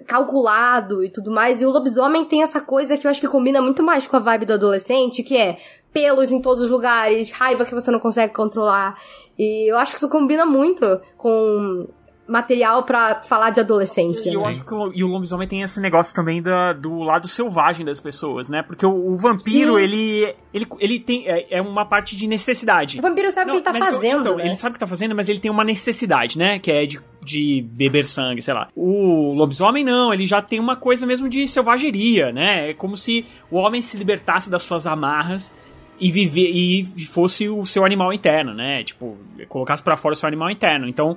calculado 0.06 1.04
e 1.04 1.10
tudo 1.10 1.30
mais. 1.30 1.60
E 1.60 1.66
o 1.66 1.70
lobisomem 1.70 2.24
tem 2.24 2.42
essa 2.42 2.60
coisa 2.60 2.96
que 2.96 3.06
eu 3.06 3.10
acho 3.10 3.20
que 3.20 3.28
combina 3.28 3.60
muito 3.60 3.82
mais 3.82 4.06
com 4.06 4.16
a 4.16 4.20
vibe 4.20 4.46
do 4.46 4.54
adolescente, 4.54 5.22
que 5.22 5.36
é 5.36 5.58
pelos 5.92 6.30
em 6.30 6.40
todos 6.40 6.62
os 6.62 6.70
lugares, 6.70 7.30
raiva 7.30 7.64
que 7.64 7.74
você 7.74 7.90
não 7.90 7.98
consegue 7.98 8.32
controlar. 8.34 8.96
E 9.38 9.70
eu 9.70 9.76
acho 9.76 9.92
que 9.92 9.98
isso 9.98 10.08
combina 10.08 10.44
muito 10.44 11.00
com 11.16 11.88
material 12.28 12.82
pra 12.82 13.22
falar 13.22 13.50
de 13.50 13.60
adolescência. 13.60 14.30
E 14.30 14.34
eu 14.34 14.42
né? 14.42 14.48
acho 14.48 14.62
que 14.62 14.74
o, 14.74 14.92
e 14.94 15.02
o 15.02 15.06
lobisomem 15.06 15.48
tem 15.48 15.62
esse 15.62 15.80
negócio 15.80 16.14
também 16.14 16.42
da, 16.42 16.74
do 16.74 16.98
lado 16.98 17.26
selvagem 17.26 17.86
das 17.86 17.98
pessoas, 17.98 18.50
né? 18.50 18.62
Porque 18.62 18.84
o, 18.84 19.12
o 19.12 19.16
vampiro, 19.16 19.76
Sim. 19.76 19.82
ele, 19.82 20.34
ele. 20.52 20.66
Ele 20.78 21.00
tem. 21.00 21.26
É, 21.26 21.56
é 21.56 21.62
uma 21.62 21.86
parte 21.86 22.14
de 22.14 22.26
necessidade. 22.26 22.98
O 22.98 23.02
vampiro 23.02 23.30
sabe 23.30 23.50
o 23.50 23.54
que 23.54 23.58
ele 23.58 23.64
tá 23.64 23.72
mas 23.72 23.84
fazendo, 23.84 24.20
então, 24.20 24.36
né? 24.36 24.46
Ele 24.46 24.56
sabe 24.56 24.72
o 24.72 24.74
que 24.74 24.80
tá 24.80 24.86
fazendo, 24.86 25.14
mas 25.16 25.28
ele 25.28 25.40
tem 25.40 25.50
uma 25.50 25.64
necessidade, 25.64 26.36
né? 26.36 26.58
Que 26.58 26.70
é 26.70 26.84
de, 26.84 27.00
de 27.22 27.64
beber 27.72 28.06
sangue, 28.06 28.42
sei 28.42 28.52
lá. 28.52 28.68
O 28.76 29.32
lobisomem 29.32 29.82
não, 29.82 30.12
ele 30.12 30.26
já 30.26 30.42
tem 30.42 30.60
uma 30.60 30.76
coisa 30.76 31.06
mesmo 31.06 31.28
de 31.28 31.48
selvageria, 31.48 32.30
né? 32.30 32.70
É 32.70 32.74
como 32.74 32.96
se 32.96 33.24
o 33.50 33.56
homem 33.56 33.80
se 33.80 33.96
libertasse 33.96 34.50
das 34.50 34.62
suas 34.62 34.86
amarras 34.86 35.50
e 36.00 36.12
viver 36.12 36.48
e 36.50 36.84
fosse 37.06 37.48
o 37.48 37.64
seu 37.66 37.84
animal 37.84 38.12
interno, 38.12 38.54
né? 38.54 38.84
Tipo, 38.84 39.16
colocasse 39.48 39.82
pra 39.82 39.96
fora 39.96 40.12
o 40.12 40.16
seu 40.16 40.26
animal 40.26 40.50
interno. 40.50 40.86
Então, 40.86 41.16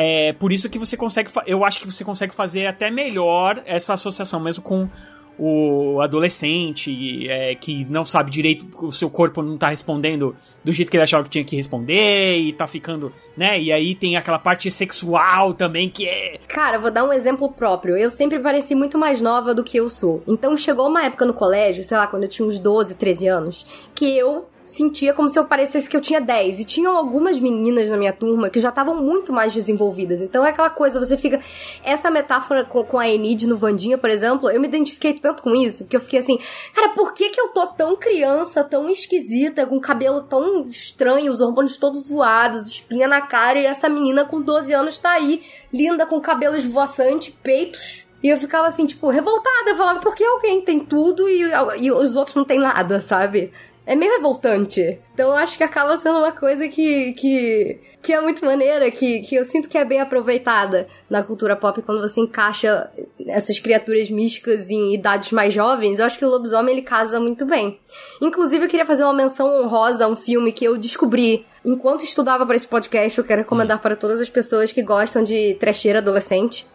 é 0.00 0.32
por 0.32 0.52
isso 0.52 0.70
que 0.70 0.78
você 0.78 0.96
consegue, 0.96 1.28
eu 1.44 1.64
acho 1.64 1.80
que 1.80 1.86
você 1.86 2.04
consegue 2.04 2.32
fazer 2.32 2.66
até 2.66 2.88
melhor 2.88 3.60
essa 3.66 3.94
associação 3.94 4.38
mesmo 4.38 4.62
com 4.62 4.88
o 5.36 6.00
adolescente 6.00 7.28
é, 7.28 7.56
que 7.56 7.84
não 7.84 8.04
sabe 8.04 8.30
direito, 8.30 8.66
o 8.80 8.92
seu 8.92 9.10
corpo 9.10 9.42
não 9.42 9.58
tá 9.58 9.70
respondendo 9.70 10.36
do 10.62 10.72
jeito 10.72 10.88
que 10.88 10.96
ele 10.96 11.02
achava 11.02 11.24
que 11.24 11.30
tinha 11.30 11.44
que 11.44 11.56
responder 11.56 12.36
e 12.36 12.52
tá 12.52 12.68
ficando, 12.68 13.12
né? 13.36 13.60
E 13.60 13.72
aí 13.72 13.96
tem 13.96 14.16
aquela 14.16 14.38
parte 14.38 14.70
sexual 14.70 15.52
também 15.52 15.90
que 15.90 16.06
é 16.08 16.38
Cara, 16.46 16.78
vou 16.78 16.92
dar 16.92 17.02
um 17.02 17.12
exemplo 17.12 17.52
próprio. 17.52 17.96
Eu 17.96 18.08
sempre 18.08 18.38
pareci 18.38 18.76
muito 18.76 18.96
mais 18.96 19.20
nova 19.20 19.52
do 19.52 19.64
que 19.64 19.78
eu 19.78 19.88
sou. 19.88 20.22
Então 20.28 20.56
chegou 20.56 20.88
uma 20.88 21.04
época 21.04 21.24
no 21.24 21.34
colégio, 21.34 21.84
sei 21.84 21.96
lá, 21.96 22.06
quando 22.06 22.22
eu 22.22 22.28
tinha 22.28 22.46
uns 22.46 22.60
12, 22.60 22.94
13 22.94 23.26
anos, 23.26 23.66
que 23.96 24.16
eu 24.16 24.46
sentia 24.68 25.14
como 25.14 25.28
se 25.28 25.38
eu 25.38 25.46
parecesse 25.46 25.88
que 25.88 25.96
eu 25.96 26.00
tinha 26.00 26.20
10. 26.20 26.60
E 26.60 26.64
tinham 26.64 26.96
algumas 26.96 27.40
meninas 27.40 27.90
na 27.90 27.96
minha 27.96 28.12
turma 28.12 28.50
que 28.50 28.60
já 28.60 28.68
estavam 28.68 29.02
muito 29.02 29.32
mais 29.32 29.52
desenvolvidas. 29.52 30.20
Então 30.20 30.44
é 30.44 30.50
aquela 30.50 30.70
coisa, 30.70 31.00
você 31.00 31.16
fica. 31.16 31.40
Essa 31.82 32.10
metáfora 32.10 32.64
com, 32.64 32.84
com 32.84 32.98
a 32.98 33.08
Enid 33.08 33.46
no 33.46 33.56
Vandinha, 33.56 33.96
por 33.96 34.10
exemplo, 34.10 34.50
eu 34.50 34.60
me 34.60 34.68
identifiquei 34.68 35.14
tanto 35.14 35.42
com 35.42 35.54
isso, 35.54 35.84
porque 35.84 35.96
eu 35.96 36.00
fiquei 36.00 36.18
assim, 36.18 36.38
cara, 36.74 36.90
por 36.90 37.14
que, 37.14 37.30
que 37.30 37.40
eu 37.40 37.48
tô 37.48 37.66
tão 37.68 37.96
criança, 37.96 38.62
tão 38.62 38.90
esquisita, 38.90 39.66
com 39.66 39.80
cabelo 39.80 40.22
tão 40.22 40.66
estranho, 40.68 41.32
os 41.32 41.40
hormônios 41.40 41.78
todos 41.78 42.06
zoados, 42.06 42.66
espinha 42.66 43.08
na 43.08 43.22
cara, 43.22 43.58
e 43.58 43.66
essa 43.66 43.88
menina 43.88 44.24
com 44.24 44.40
12 44.40 44.72
anos 44.72 44.98
tá 44.98 45.12
aí, 45.12 45.42
linda, 45.72 46.06
com 46.06 46.20
cabelo 46.20 46.56
esvoaçante, 46.56 47.30
peitos. 47.42 48.06
E 48.22 48.28
eu 48.28 48.36
ficava 48.36 48.66
assim, 48.66 48.84
tipo, 48.84 49.08
revoltada. 49.10 49.70
Eu 49.70 49.76
falava, 49.76 50.00
por 50.00 50.14
que 50.14 50.24
alguém 50.24 50.60
tem 50.60 50.80
tudo 50.80 51.28
e, 51.28 51.42
e 51.80 51.92
os 51.92 52.16
outros 52.16 52.34
não 52.34 52.44
tem 52.44 52.58
nada, 52.58 53.00
sabe? 53.00 53.52
É 53.88 53.94
meio 53.94 54.12
revoltante. 54.12 55.00
Então 55.14 55.30
eu 55.30 55.34
acho 55.34 55.56
que 55.56 55.64
acaba 55.64 55.96
sendo 55.96 56.18
uma 56.18 56.30
coisa 56.30 56.68
que, 56.68 57.14
que, 57.14 57.80
que 58.02 58.12
é 58.12 58.20
muito 58.20 58.44
maneira, 58.44 58.90
que, 58.90 59.20
que 59.20 59.34
eu 59.34 59.46
sinto 59.46 59.66
que 59.66 59.78
é 59.78 59.84
bem 59.84 59.98
aproveitada 59.98 60.86
na 61.08 61.22
cultura 61.22 61.56
pop 61.56 61.80
quando 61.80 62.02
você 62.02 62.20
encaixa 62.20 62.90
essas 63.26 63.58
criaturas 63.58 64.10
místicas 64.10 64.68
em 64.68 64.92
idades 64.92 65.32
mais 65.32 65.54
jovens. 65.54 65.98
Eu 65.98 66.04
acho 66.04 66.18
que 66.18 66.24
o 66.26 66.28
lobisomem 66.28 66.74
ele 66.74 66.82
casa 66.82 67.18
muito 67.18 67.46
bem. 67.46 67.80
Inclusive, 68.20 68.66
eu 68.66 68.68
queria 68.68 68.84
fazer 68.84 69.04
uma 69.04 69.14
menção 69.14 69.62
honrosa 69.62 70.04
a 70.04 70.08
um 70.08 70.14
filme 70.14 70.52
que 70.52 70.66
eu 70.66 70.76
descobri 70.76 71.46
enquanto 71.64 72.04
estudava 72.04 72.44
para 72.44 72.56
esse 72.56 72.68
podcast. 72.68 73.16
Eu 73.16 73.24
quero 73.24 73.40
recomendar 73.40 73.80
para 73.80 73.96
todas 73.96 74.20
as 74.20 74.28
pessoas 74.28 74.70
que 74.70 74.82
gostam 74.82 75.24
de 75.24 75.54
trecheira 75.54 76.00
adolescente. 76.00 76.66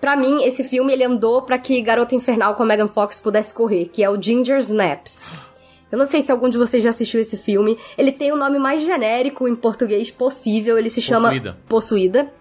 Pra 0.00 0.16
mim, 0.16 0.42
esse 0.42 0.64
filme 0.64 0.90
ele 0.94 1.04
andou 1.04 1.42
pra 1.42 1.58
que 1.58 1.82
Garota 1.82 2.14
Infernal 2.14 2.54
com 2.54 2.64
Megan 2.64 2.88
Fox 2.88 3.20
pudesse 3.20 3.52
correr, 3.52 3.90
que 3.92 4.02
é 4.02 4.08
o 4.08 4.20
Ginger 4.20 4.56
Snaps. 4.56 5.51
Eu 5.92 5.98
não 5.98 6.06
sei 6.06 6.22
se 6.22 6.32
algum 6.32 6.48
de 6.48 6.56
vocês 6.58 6.82
já 6.82 6.90
assistiu 6.90 7.20
esse 7.20 7.36
filme. 7.36 7.78
Ele 7.98 8.10
tem 8.10 8.32
o 8.32 8.36
nome 8.36 8.58
mais 8.58 8.82
genérico 8.82 9.46
em 9.46 9.54
português 9.54 10.10
possível. 10.10 10.78
Ele 10.78 10.88
se 10.90 11.02
chama 11.02 11.28
Possuída. 11.28 11.58
Possuída. 11.68 12.32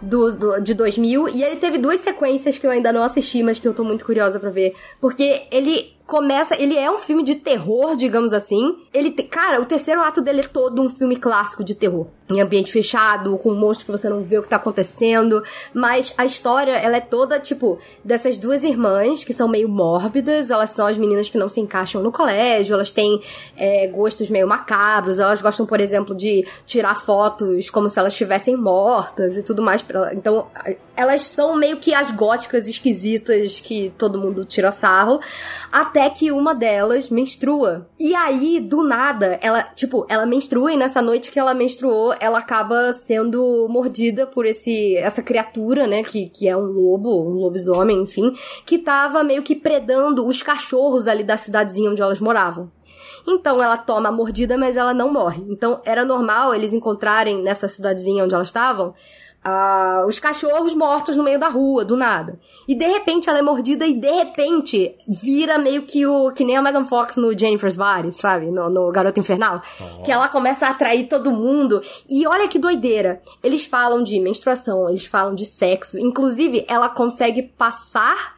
Do, 0.00 0.32
do- 0.32 0.60
de 0.60 0.74
2000. 0.74 1.28
E 1.28 1.42
ele 1.42 1.56
teve 1.56 1.76
duas 1.76 1.98
sequências 2.00 2.56
que 2.56 2.66
eu 2.66 2.70
ainda 2.70 2.92
não 2.92 3.02
assisti, 3.02 3.42
mas 3.42 3.58
que 3.58 3.66
eu 3.68 3.74
tô 3.74 3.84
muito 3.84 4.04
curiosa 4.04 4.38
pra 4.40 4.48
ver. 4.48 4.74
Porque 5.00 5.42
ele 5.50 5.92
começa. 6.08 6.60
Ele 6.60 6.76
é 6.76 6.90
um 6.90 6.98
filme 6.98 7.22
de 7.22 7.34
terror, 7.34 7.94
digamos 7.94 8.32
assim. 8.32 8.74
Ele, 8.94 9.10
cara, 9.10 9.60
o 9.60 9.66
terceiro 9.66 10.00
ato 10.00 10.22
dele 10.22 10.40
é 10.40 10.44
todo 10.44 10.80
um 10.80 10.88
filme 10.88 11.16
clássico 11.16 11.62
de 11.62 11.74
terror. 11.74 12.06
Em 12.30 12.40
ambiente 12.40 12.72
fechado, 12.72 13.38
com 13.38 13.50
um 13.50 13.54
monstro 13.54 13.86
que 13.86 13.92
você 13.92 14.08
não 14.08 14.22
vê 14.22 14.38
o 14.38 14.42
que 14.42 14.48
tá 14.48 14.56
acontecendo. 14.56 15.42
Mas 15.72 16.14
a 16.16 16.24
história, 16.24 16.72
ela 16.72 16.96
é 16.96 17.00
toda, 17.00 17.38
tipo, 17.38 17.78
dessas 18.02 18.38
duas 18.38 18.64
irmãs 18.64 19.22
que 19.22 19.34
são 19.34 19.46
meio 19.48 19.68
mórbidas. 19.68 20.50
Elas 20.50 20.70
são 20.70 20.86
as 20.86 20.96
meninas 20.96 21.28
que 21.28 21.36
não 21.36 21.48
se 21.48 21.60
encaixam 21.60 22.02
no 22.02 22.10
colégio. 22.10 22.74
Elas 22.74 22.90
têm 22.90 23.20
é, 23.56 23.86
gostos 23.88 24.30
meio 24.30 24.48
macabros. 24.48 25.18
Elas 25.18 25.42
gostam, 25.42 25.66
por 25.66 25.78
exemplo, 25.78 26.14
de 26.14 26.46
tirar 26.64 27.02
fotos 27.02 27.68
como 27.68 27.88
se 27.88 27.98
elas 27.98 28.14
estivessem 28.14 28.56
mortas 28.56 29.36
e 29.36 29.42
tudo 29.42 29.62
mais. 29.62 29.84
Então, 30.14 30.46
elas 30.96 31.22
são 31.22 31.54
meio 31.54 31.76
que 31.76 31.94
as 31.94 32.10
góticas 32.10 32.66
esquisitas 32.66 33.60
que 33.60 33.92
todo 33.96 34.18
mundo 34.18 34.44
tira 34.44 34.72
sarro. 34.72 35.20
Até 35.70 35.97
que 36.10 36.30
uma 36.30 36.54
delas 36.54 37.08
menstrua. 37.08 37.88
E 37.98 38.14
aí, 38.14 38.60
do 38.60 38.82
nada, 38.82 39.38
ela, 39.40 39.62
tipo, 39.62 40.04
ela 40.08 40.26
menstrua 40.26 40.72
e 40.72 40.76
nessa 40.76 41.00
noite 41.00 41.30
que 41.30 41.38
ela 41.38 41.54
menstruou, 41.54 42.14
ela 42.20 42.38
acaba 42.38 42.92
sendo 42.92 43.66
mordida 43.70 44.26
por 44.26 44.44
esse 44.44 44.96
essa 44.96 45.22
criatura, 45.22 45.86
né, 45.86 46.02
que, 46.02 46.28
que 46.28 46.46
é 46.46 46.54
um 46.54 46.66
lobo, 46.66 47.22
um 47.22 47.36
lobisomem, 47.36 48.02
enfim, 48.02 48.30
que 48.66 48.78
tava 48.78 49.24
meio 49.24 49.42
que 49.42 49.56
predando 49.56 50.26
os 50.26 50.42
cachorros 50.42 51.08
ali 51.08 51.24
da 51.24 51.38
cidadezinha 51.38 51.90
onde 51.90 52.02
elas 52.02 52.20
moravam. 52.20 52.68
Então 53.26 53.62
ela 53.62 53.76
toma 53.76 54.08
a 54.08 54.12
mordida, 54.12 54.56
mas 54.56 54.76
ela 54.76 54.92
não 54.92 55.12
morre. 55.12 55.44
Então 55.48 55.80
era 55.84 56.04
normal 56.04 56.54
eles 56.54 56.72
encontrarem 56.72 57.42
nessa 57.42 57.68
cidadezinha 57.68 58.24
onde 58.24 58.34
elas 58.34 58.48
estavam 58.48 58.94
ah, 59.48 60.04
os 60.06 60.18
cachorros 60.18 60.74
mortos 60.74 61.16
no 61.16 61.24
meio 61.24 61.38
da 61.38 61.48
rua, 61.48 61.84
do 61.84 61.96
nada. 61.96 62.38
E 62.66 62.74
de 62.74 62.86
repente 62.86 63.28
ela 63.28 63.38
é 63.38 63.42
mordida 63.42 63.86
e 63.86 63.94
de 63.94 64.10
repente 64.10 64.94
vira 65.06 65.58
meio 65.58 65.82
que 65.82 66.06
o 66.06 66.30
que 66.32 66.44
nem 66.44 66.56
a 66.56 66.62
Megan 66.62 66.84
Fox 66.84 67.16
no 67.16 67.36
Jennifer's 67.36 67.76
Body, 67.76 68.12
sabe? 68.12 68.50
No, 68.50 68.68
no 68.68 68.90
Garota 68.92 69.20
Infernal. 69.20 69.62
Que 70.04 70.12
ela 70.12 70.28
começa 70.28 70.66
a 70.66 70.70
atrair 70.70 71.08
todo 71.08 71.30
mundo. 71.30 71.82
E 72.08 72.26
olha 72.26 72.48
que 72.48 72.58
doideira. 72.58 73.20
Eles 73.42 73.64
falam 73.64 74.02
de 74.02 74.20
menstruação, 74.20 74.88
eles 74.88 75.06
falam 75.06 75.34
de 75.34 75.46
sexo. 75.46 75.98
Inclusive, 75.98 76.64
ela 76.68 76.88
consegue 76.88 77.42
passar 77.42 78.37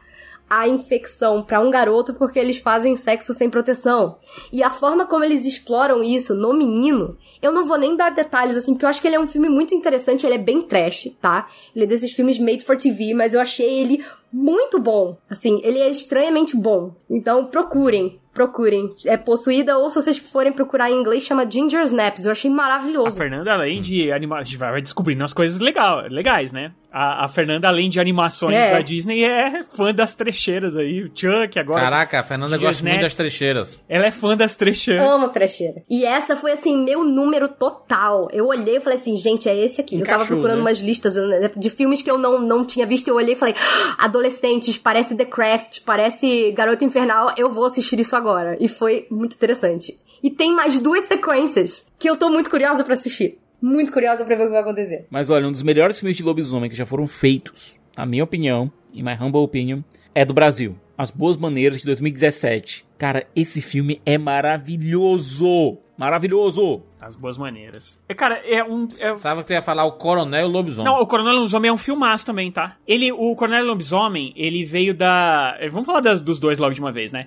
a 0.51 0.67
infecção 0.67 1.41
pra 1.41 1.61
um 1.61 1.71
garoto 1.71 2.13
porque 2.13 2.37
eles 2.37 2.57
fazem 2.57 2.97
sexo 2.97 3.33
sem 3.33 3.49
proteção. 3.49 4.17
E 4.51 4.61
a 4.61 4.69
forma 4.69 5.05
como 5.05 5.23
eles 5.23 5.45
exploram 5.45 6.03
isso 6.03 6.35
no 6.35 6.53
menino, 6.53 7.17
eu 7.41 7.53
não 7.53 7.65
vou 7.65 7.77
nem 7.77 7.95
dar 7.95 8.09
detalhes 8.09 8.57
assim, 8.57 8.73
porque 8.73 8.83
eu 8.83 8.89
acho 8.89 9.01
que 9.01 9.07
ele 9.07 9.15
é 9.15 9.19
um 9.19 9.27
filme 9.27 9.47
muito 9.47 9.73
interessante, 9.73 10.25
ele 10.25 10.35
é 10.35 10.37
bem 10.37 10.61
trash, 10.61 11.09
tá? 11.21 11.47
Ele 11.73 11.85
é 11.85 11.87
desses 11.87 12.11
filmes 12.11 12.37
made 12.37 12.65
for 12.65 12.75
TV, 12.75 13.13
mas 13.13 13.33
eu 13.33 13.39
achei 13.39 13.79
ele 13.79 14.03
muito 14.31 14.77
bom. 14.77 15.17
Assim, 15.29 15.61
ele 15.63 15.79
é 15.79 15.89
estranhamente 15.89 16.57
bom. 16.57 16.93
Então 17.09 17.45
procurem, 17.45 18.19
procurem. 18.33 18.89
É 19.05 19.15
possuída 19.15 19.77
ou 19.77 19.89
se 19.89 19.95
vocês 19.95 20.17
forem 20.17 20.51
procurar 20.51 20.91
em 20.91 20.95
inglês 20.99 21.23
chama 21.23 21.49
Ginger 21.49 21.83
Snaps. 21.83 22.25
Eu 22.25 22.33
achei 22.33 22.51
A 22.51 22.53
maravilhoso. 22.53 23.15
Fernanda, 23.15 23.53
além 23.53 23.79
de 23.79 24.11
a 24.11 24.19
vai 24.19 24.71
vai 24.71 24.81
descobrindo 24.81 25.23
as 25.23 25.33
coisas 25.33 25.59
legal, 25.59 26.01
legais, 26.09 26.51
né? 26.51 26.73
A, 26.93 27.23
a 27.23 27.27
Fernanda, 27.29 27.69
além 27.69 27.89
de 27.89 28.01
animações 28.01 28.53
É. 28.55 28.71
da 28.71 28.81
Disney, 28.81 29.23
é 29.23 29.63
fã 29.63 29.93
das 29.93 30.13
trecheiras 30.13 30.75
aí. 30.75 31.01
O 31.03 31.11
Chuck 31.15 31.57
agora. 31.57 31.81
Caraca, 31.83 32.19
a 32.19 32.23
Fernanda 32.23 32.57
gosta 32.57 32.83
muito 32.83 33.01
das 33.01 33.13
trecheiras. 33.13 33.81
Ela 33.87 34.07
é 34.07 34.11
fã 34.11 34.35
das 34.35 34.57
trecheiras. 34.57 35.09
Amo 35.09 35.29
trecheira. 35.29 35.83
E 35.89 36.03
essa 36.03 36.35
foi, 36.35 36.51
assim, 36.51 36.83
meu 36.83 37.05
número 37.05 37.47
total. 37.47 38.27
Eu 38.33 38.47
olhei 38.47 38.75
e 38.75 38.79
falei 38.81 38.99
assim, 38.99 39.15
gente, 39.15 39.47
é 39.47 39.55
esse 39.55 39.79
aqui. 39.79 39.95
eu 39.95 40.01
tava 40.05 40.15
Encaixou, 40.23 40.35
procurando 40.35 40.57
né? 40.57 40.63
umas 40.63 40.79
listas 40.79 41.15
né, 41.15 41.49
de 41.55 41.69
filmes 41.69 42.01
que 42.01 42.11
eu 42.11 42.17
não, 42.17 42.41
não 42.41 42.65
tinha 42.65 42.85
visto. 42.85 43.07
Eu 43.07 43.15
olhei 43.15 43.35
e 43.35 43.37
falei, 43.37 43.55
"Ah, 43.57 44.05
adolescentes, 44.05 44.77
parece 44.77 45.15
The 45.15 45.25
Craft, 45.25 45.81
parece 45.85 46.51
Garota 46.51 46.83
Infernal. 46.83 47.33
Eu 47.37 47.49
vou 47.51 47.65
assistir 47.65 47.99
isso 48.01 48.15
agora. 48.17 48.57
E 48.59 48.67
foi 48.67 49.07
muito 49.09 49.33
interessante. 49.35 49.97
E 50.21 50.29
tem 50.29 50.53
mais 50.53 50.79
duas 50.79 51.03
sequências 51.05 51.85
que 51.97 52.09
eu 52.09 52.15
tô 52.15 52.29
muito 52.29 52.49
curiosa 52.49 52.83
pra 52.83 52.93
assistir. 52.93 53.39
Muito 53.61 53.91
curiosa 53.91 54.25
pra 54.25 54.35
ver 54.35 54.43
o 54.43 54.45
que 54.47 54.51
vai 54.51 54.61
acontecer. 54.61 55.05
Mas 55.09 55.29
olha, 55.29 55.47
um 55.47 55.51
dos 55.51 55.61
melhores 55.61 55.99
filmes 55.99 56.17
de 56.17 56.23
lobisomem 56.23 56.69
que 56.69 56.75
já 56.75 56.85
foram 56.85 57.05
feitos, 57.05 57.79
na 57.95 58.05
minha 58.05 58.23
opinião, 58.23 58.71
in 58.93 59.03
my 59.03 59.13
humble 59.13 59.41
opinion, 59.41 59.81
é 60.15 60.25
do 60.25 60.33
Brasil. 60.33 60.75
As 60.97 61.11
Boas 61.11 61.37
Maneiras 61.37 61.79
de 61.79 61.85
2017. 61.85 62.85
Cara, 62.97 63.25
esse 63.35 63.61
filme 63.61 64.01
é 64.05 64.17
maravilhoso! 64.17 65.77
Maravilhoso! 65.97 66.83
As 67.01 67.15
boas 67.15 67.35
maneiras. 67.35 67.99
É, 68.07 68.13
cara, 68.13 68.35
é 68.45 68.63
um. 68.63 68.87
é- 68.99 69.17
Sabe 69.17 69.41
que 69.41 69.47
tu 69.47 69.53
ia 69.53 69.61
falar 69.63 69.85
o 69.85 69.93
Coronel 69.93 70.41
e 70.45 70.49
o 70.49 70.51
Lobisomem. 70.51 70.85
Não, 70.93 71.01
o 71.01 71.07
Coronel 71.07 71.33
Lobisomem 71.33 71.69
é 71.69 71.73
um 71.73 71.77
filmaço 71.77 72.23
também, 72.27 72.51
tá? 72.51 72.77
Ele, 72.87 73.11
o 73.11 73.35
Coronel 73.35 73.65
Lobisomem, 73.65 74.31
ele 74.35 74.63
veio 74.63 74.93
da. 74.93 75.57
eh, 75.59 75.67
Vamos 75.67 75.87
falar 75.87 75.99
das- 76.01 76.21
dos 76.21 76.39
dois 76.39 76.59
logo 76.59 76.73
de 76.75 76.79
uma 76.79 76.91
vez, 76.91 77.11
né? 77.11 77.25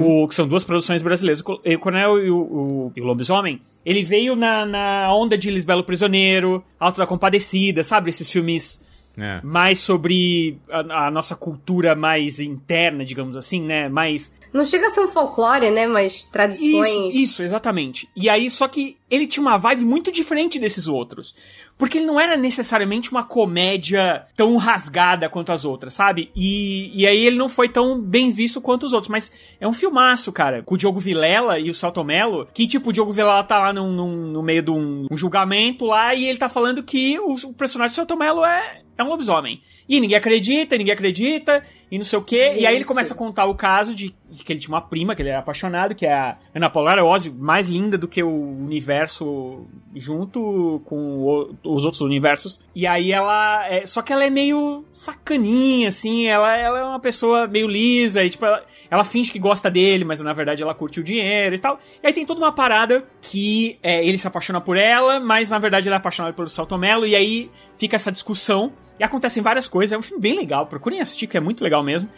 O, 0.00 0.26
que 0.26 0.34
são 0.34 0.48
duas 0.48 0.64
produções 0.64 1.02
brasileiras. 1.02 1.42
O 1.42 1.52
O 1.52 1.78
Coronel 1.78 2.24
e 2.24 2.30
o, 2.30 2.38
o- 2.38 2.92
e 2.96 3.00
o 3.02 3.04
Lobisomem, 3.04 3.60
ele 3.84 4.02
veio 4.02 4.34
na, 4.34 4.64
na 4.64 5.14
onda 5.14 5.36
de 5.36 5.50
Lisbelo 5.50 5.84
Prisioneiro, 5.84 6.64
Alto 6.80 6.96
da 6.98 7.06
Compadecida, 7.06 7.82
sabe? 7.82 8.08
Esses 8.08 8.30
filmes 8.30 8.80
É. 9.18 9.40
mais 9.42 9.78
sobre 9.78 10.58
a, 10.70 11.06
a 11.06 11.10
nossa 11.10 11.36
cultura 11.36 11.94
mais 11.94 12.40
interna, 12.40 13.04
digamos 13.04 13.36
assim, 13.36 13.60
né? 13.60 13.88
Mais 13.88 14.32
Não 14.52 14.64
chega 14.64 14.86
a 14.86 14.90
ser 14.90 15.00
um 15.00 15.08
folclore, 15.08 15.70
né? 15.70 15.86
Mas 15.86 16.24
tradições. 16.24 16.88
Isso, 16.88 17.10
isso, 17.12 17.42
exatamente. 17.42 18.08
E 18.16 18.28
aí, 18.28 18.50
só 18.50 18.66
que 18.66 18.96
ele 19.10 19.26
tinha 19.26 19.42
uma 19.42 19.58
vibe 19.58 19.84
muito 19.84 20.10
diferente 20.10 20.58
desses 20.58 20.88
outros. 20.88 21.34
Porque 21.78 21.98
ele 21.98 22.06
não 22.06 22.20
era 22.20 22.36
necessariamente 22.36 23.10
uma 23.10 23.24
comédia 23.24 24.24
tão 24.36 24.56
rasgada 24.56 25.28
quanto 25.28 25.50
as 25.52 25.64
outras, 25.64 25.94
sabe? 25.94 26.30
E, 26.36 26.92
e 26.94 27.06
aí 27.06 27.26
ele 27.26 27.36
não 27.36 27.48
foi 27.48 27.68
tão 27.68 28.00
bem 28.00 28.30
visto 28.30 28.60
quanto 28.60 28.86
os 28.86 28.92
outros. 28.92 29.10
Mas 29.10 29.32
é 29.60 29.66
um 29.66 29.72
filmaço, 29.72 30.30
cara. 30.32 30.62
Com 30.62 30.74
o 30.74 30.78
Diogo 30.78 31.00
Vilela 31.00 31.58
e 31.58 31.70
o 31.70 31.74
Celto 31.74 32.04
Mello. 32.04 32.46
Que, 32.54 32.66
tipo, 32.68 32.90
o 32.90 32.92
Diogo 32.92 33.12
Vilela 33.12 33.42
tá 33.42 33.58
lá 33.58 33.72
num- 33.72 33.92
num- 33.92 34.26
no 34.28 34.42
meio 34.42 34.62
de 34.62 34.70
um, 34.70 35.06
um 35.10 35.16
julgamento 35.16 35.84
lá 35.86 36.14
e 36.14 36.24
ele 36.26 36.38
tá 36.38 36.48
falando 36.48 36.82
que 36.82 37.18
o, 37.18 37.34
o 37.34 37.52
personagem 37.54 37.92
do 37.92 37.96
Celto 37.96 38.16
Mello 38.16 38.44
é, 38.44 38.80
é 38.96 39.02
um 39.02 39.08
lobisomem. 39.08 39.60
E 39.88 39.98
ninguém 39.98 40.16
acredita, 40.16 40.76
ninguém 40.76 40.94
acredita, 40.94 41.64
e 41.90 41.98
não 41.98 42.04
sei 42.04 42.18
o 42.18 42.22
quê. 42.22 42.54
E 42.58 42.66
aí 42.66 42.74
ele 42.74 42.76
Gente. 42.76 42.84
começa 42.86 43.12
a 43.14 43.16
contar 43.16 43.46
o 43.46 43.54
caso 43.56 43.94
de 43.94 44.14
que 44.44 44.52
ele 44.52 44.60
tinha 44.60 44.74
uma 44.74 44.80
prima, 44.80 45.14
que 45.14 45.22
ele 45.22 45.28
era 45.28 45.38
apaixonado, 45.40 45.94
que 45.94 46.06
é 46.06 46.12
a 46.12 46.36
Ana 46.54 46.70
Paula 46.70 46.92
Arose, 46.92 47.30
mais 47.30 47.66
linda 47.68 47.98
do 47.98 48.08
que 48.08 48.22
o 48.22 48.30
universo 48.30 49.66
junto 49.94 50.80
com 50.84 51.18
o- 51.20 51.54
os 51.64 51.84
outros 51.84 52.00
universos. 52.00 52.60
E 52.74 52.86
aí 52.86 53.12
ela. 53.12 53.66
é- 53.68 53.84
só 53.86 54.00
que 54.02 54.12
ela 54.12 54.24
é 54.24 54.30
meio 54.30 54.84
sacaninha, 54.92 55.88
assim. 55.88 56.26
Ela, 56.26 56.56
ela 56.56 56.78
é 56.78 56.84
uma 56.84 57.00
pessoa 57.00 57.46
meio 57.46 57.66
lisa, 57.66 58.24
e 58.24 58.30
tipo, 58.30 58.44
ela, 58.44 58.64
ela 58.90 59.04
finge 59.04 59.30
que 59.30 59.38
gosta 59.38 59.70
dele, 59.70 60.04
mas 60.04 60.20
na 60.20 60.32
verdade 60.32 60.62
ela 60.62 60.74
curte 60.74 61.00
o 61.00 61.04
dinheiro 61.04 61.54
e 61.54 61.58
tal. 61.58 61.78
E 62.02 62.06
aí 62.06 62.12
tem 62.12 62.24
toda 62.26 62.40
uma 62.40 62.52
parada 62.52 63.04
que 63.20 63.78
é, 63.82 64.04
ele 64.04 64.18
se 64.18 64.26
apaixona 64.26 64.60
por 64.60 64.76
ela, 64.76 65.20
mas 65.20 65.50
na 65.50 65.58
verdade 65.58 65.88
ele 65.88 65.94
é 65.94 65.98
apaixonado 65.98 66.34
pelo 66.34 66.48
Saltomelo, 66.48 67.06
e 67.06 67.14
aí 67.14 67.50
fica 67.76 67.96
essa 67.96 68.10
discussão. 68.12 68.72
E 69.00 69.04
acontecem 69.04 69.42
várias 69.42 69.66
coisas. 69.66 69.92
É 69.92 69.98
um 69.98 70.02
filme 70.02 70.20
bem 70.20 70.36
legal. 70.36 70.66
Procurem 70.66 71.00
assistir, 71.00 71.26
que 71.26 71.36
é 71.36 71.40
muito 71.40 71.64
legal 71.64 71.82
mesmo. 71.82 72.08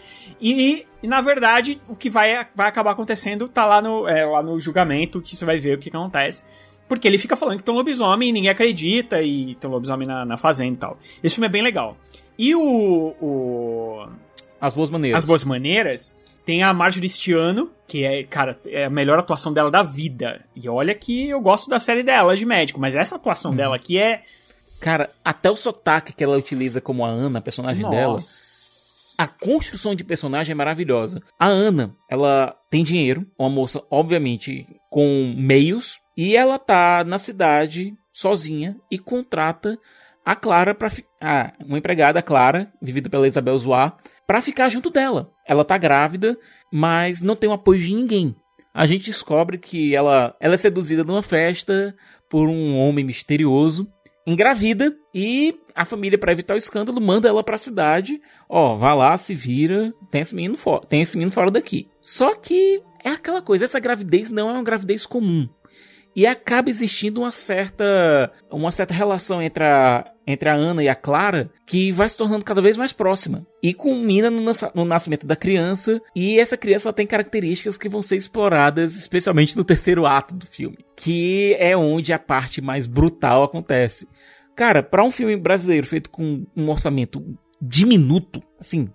E, 0.40 0.84
e, 1.04 1.06
na 1.06 1.20
verdade, 1.20 1.78
o 1.86 1.94
que 1.94 2.08
vai, 2.08 2.46
vai 2.54 2.66
acabar 2.66 2.92
acontecendo 2.92 3.46
tá 3.46 3.66
lá 3.66 3.82
no, 3.82 4.08
é, 4.08 4.24
lá 4.24 4.42
no 4.42 4.58
julgamento, 4.58 5.20
que 5.20 5.36
você 5.36 5.44
vai 5.44 5.58
ver 5.58 5.76
o 5.76 5.78
que, 5.78 5.90
que 5.90 5.96
acontece. 5.98 6.42
Porque 6.88 7.06
ele 7.06 7.18
fica 7.18 7.36
falando 7.36 7.58
que 7.58 7.62
tem 7.62 7.74
um 7.74 7.76
lobisomem 7.76 8.30
e 8.30 8.32
ninguém 8.32 8.50
acredita, 8.50 9.20
e 9.20 9.54
tem 9.56 9.68
um 9.68 9.74
lobisomem 9.74 10.08
na, 10.08 10.24
na 10.24 10.38
fazenda 10.38 10.72
e 10.72 10.76
tal. 10.78 10.98
Esse 11.22 11.34
filme 11.34 11.46
é 11.46 11.50
bem 11.50 11.60
legal. 11.60 11.98
E 12.38 12.54
o. 12.54 13.14
o 13.20 14.08
As 14.58 14.72
Boas 14.72 14.88
Maneiras. 14.88 15.22
As 15.22 15.28
Boas 15.28 15.44
Maneiras 15.44 16.10
tem 16.42 16.62
a 16.62 16.72
Marjorie 16.72 17.10
Stiano, 17.10 17.70
que 17.86 18.02
é, 18.02 18.24
cara, 18.24 18.58
é 18.64 18.86
a 18.86 18.90
melhor 18.90 19.18
atuação 19.18 19.52
dela 19.52 19.70
da 19.70 19.82
vida. 19.82 20.42
E 20.56 20.66
olha 20.70 20.94
que 20.94 21.28
eu 21.28 21.40
gosto 21.42 21.68
da 21.68 21.78
série 21.78 22.02
dela 22.02 22.34
de 22.34 22.46
médico, 22.46 22.80
mas 22.80 22.94
essa 22.94 23.16
atuação 23.16 23.54
dela 23.54 23.76
aqui 23.76 23.98
é. 23.98 24.22
Cara, 24.80 25.10
até 25.22 25.50
o 25.50 25.56
sotaque 25.56 26.14
que 26.14 26.24
ela 26.24 26.38
utiliza 26.38 26.80
como 26.80 27.04
a 27.04 27.08
Ana, 27.08 27.40
a 27.40 27.42
personagem 27.42 27.86
dela. 27.90 28.16
A 29.18 29.26
construção 29.26 29.94
de 29.94 30.04
personagem 30.04 30.52
é 30.52 30.54
maravilhosa. 30.54 31.22
A 31.38 31.46
Ana, 31.46 31.94
ela 32.10 32.56
tem 32.70 32.82
dinheiro, 32.82 33.26
uma 33.38 33.48
moça, 33.48 33.82
obviamente, 33.90 34.66
com 34.90 35.34
meios, 35.36 35.98
e 36.16 36.36
ela 36.36 36.58
tá 36.58 37.04
na 37.04 37.18
cidade 37.18 37.94
sozinha 38.12 38.76
e 38.90 38.98
contrata 38.98 39.78
a 40.24 40.34
Clara 40.34 40.74
para 40.74 40.90
ah, 41.20 41.52
uma 41.66 41.78
empregada, 41.78 42.22
Clara, 42.22 42.72
vivida 42.80 43.10
pela 43.10 43.28
Isabel 43.28 43.58
Zoar, 43.58 43.96
para 44.26 44.40
ficar 44.40 44.68
junto 44.68 44.90
dela. 44.90 45.30
Ela 45.46 45.64
tá 45.64 45.76
grávida, 45.76 46.38
mas 46.72 47.20
não 47.20 47.36
tem 47.36 47.50
o 47.50 47.52
apoio 47.52 47.80
de 47.80 47.94
ninguém. 47.94 48.34
A 48.72 48.86
gente 48.86 49.04
descobre 49.04 49.58
que 49.58 49.94
ela, 49.94 50.34
ela 50.40 50.54
é 50.54 50.56
seduzida 50.56 51.04
numa 51.04 51.22
festa 51.22 51.94
por 52.30 52.48
um 52.48 52.76
homem 52.76 53.04
misterioso, 53.04 53.88
engravida 54.26 54.94
e 55.14 55.54
a 55.74 55.84
família, 55.84 56.18
para 56.18 56.32
evitar 56.32 56.54
o 56.54 56.58
escândalo, 56.58 57.00
manda 57.00 57.28
ela 57.28 57.42
pra 57.42 57.58
cidade. 57.58 58.20
Ó, 58.48 58.76
vá 58.76 58.94
lá, 58.94 59.16
se 59.18 59.34
vira, 59.34 59.92
tem 60.10 60.20
esse 60.20 60.34
menino 60.34 60.56
fora, 60.56 60.86
tem 60.86 61.02
esse 61.02 61.16
menino 61.16 61.32
fora 61.32 61.50
daqui. 61.50 61.88
Só 62.00 62.34
que 62.34 62.80
é 63.04 63.10
aquela 63.10 63.42
coisa, 63.42 63.64
essa 63.64 63.80
gravidez 63.80 64.30
não 64.30 64.48
é 64.48 64.52
uma 64.52 64.62
gravidez 64.62 65.04
comum. 65.04 65.48
E 66.16 66.26
acaba 66.26 66.70
existindo 66.70 67.22
uma 67.22 67.32
certa 67.32 68.30
uma 68.48 68.70
certa 68.70 68.94
relação 68.94 69.42
entre 69.42 69.64
a, 69.64 70.12
entre 70.24 70.48
a 70.48 70.54
Ana 70.54 70.80
e 70.80 70.88
a 70.88 70.94
Clara 70.94 71.50
que 71.66 71.90
vai 71.90 72.08
se 72.08 72.16
tornando 72.16 72.44
cada 72.44 72.62
vez 72.62 72.76
mais 72.76 72.92
próxima. 72.92 73.44
E 73.60 73.74
culmina 73.74 74.30
no, 74.30 74.40
no 74.74 74.84
nascimento 74.84 75.26
da 75.26 75.34
criança. 75.34 76.00
E 76.14 76.38
essa 76.38 76.56
criança 76.56 76.92
tem 76.92 77.04
características 77.04 77.76
que 77.76 77.88
vão 77.88 78.00
ser 78.00 78.16
exploradas, 78.16 78.94
especialmente 78.96 79.56
no 79.56 79.64
terceiro 79.64 80.06
ato 80.06 80.36
do 80.36 80.46
filme. 80.46 80.78
Que 80.94 81.56
é 81.58 81.76
onde 81.76 82.12
a 82.12 82.18
parte 82.18 82.60
mais 82.60 82.86
brutal 82.86 83.42
acontece. 83.42 84.06
Cara, 84.56 84.82
pra 84.82 85.02
um 85.02 85.10
filme 85.10 85.36
brasileiro 85.36 85.86
feito 85.86 86.10
com 86.10 86.46
um 86.56 86.68
orçamento 86.70 87.36
diminuto, 87.60 88.42
assim, 88.58 88.88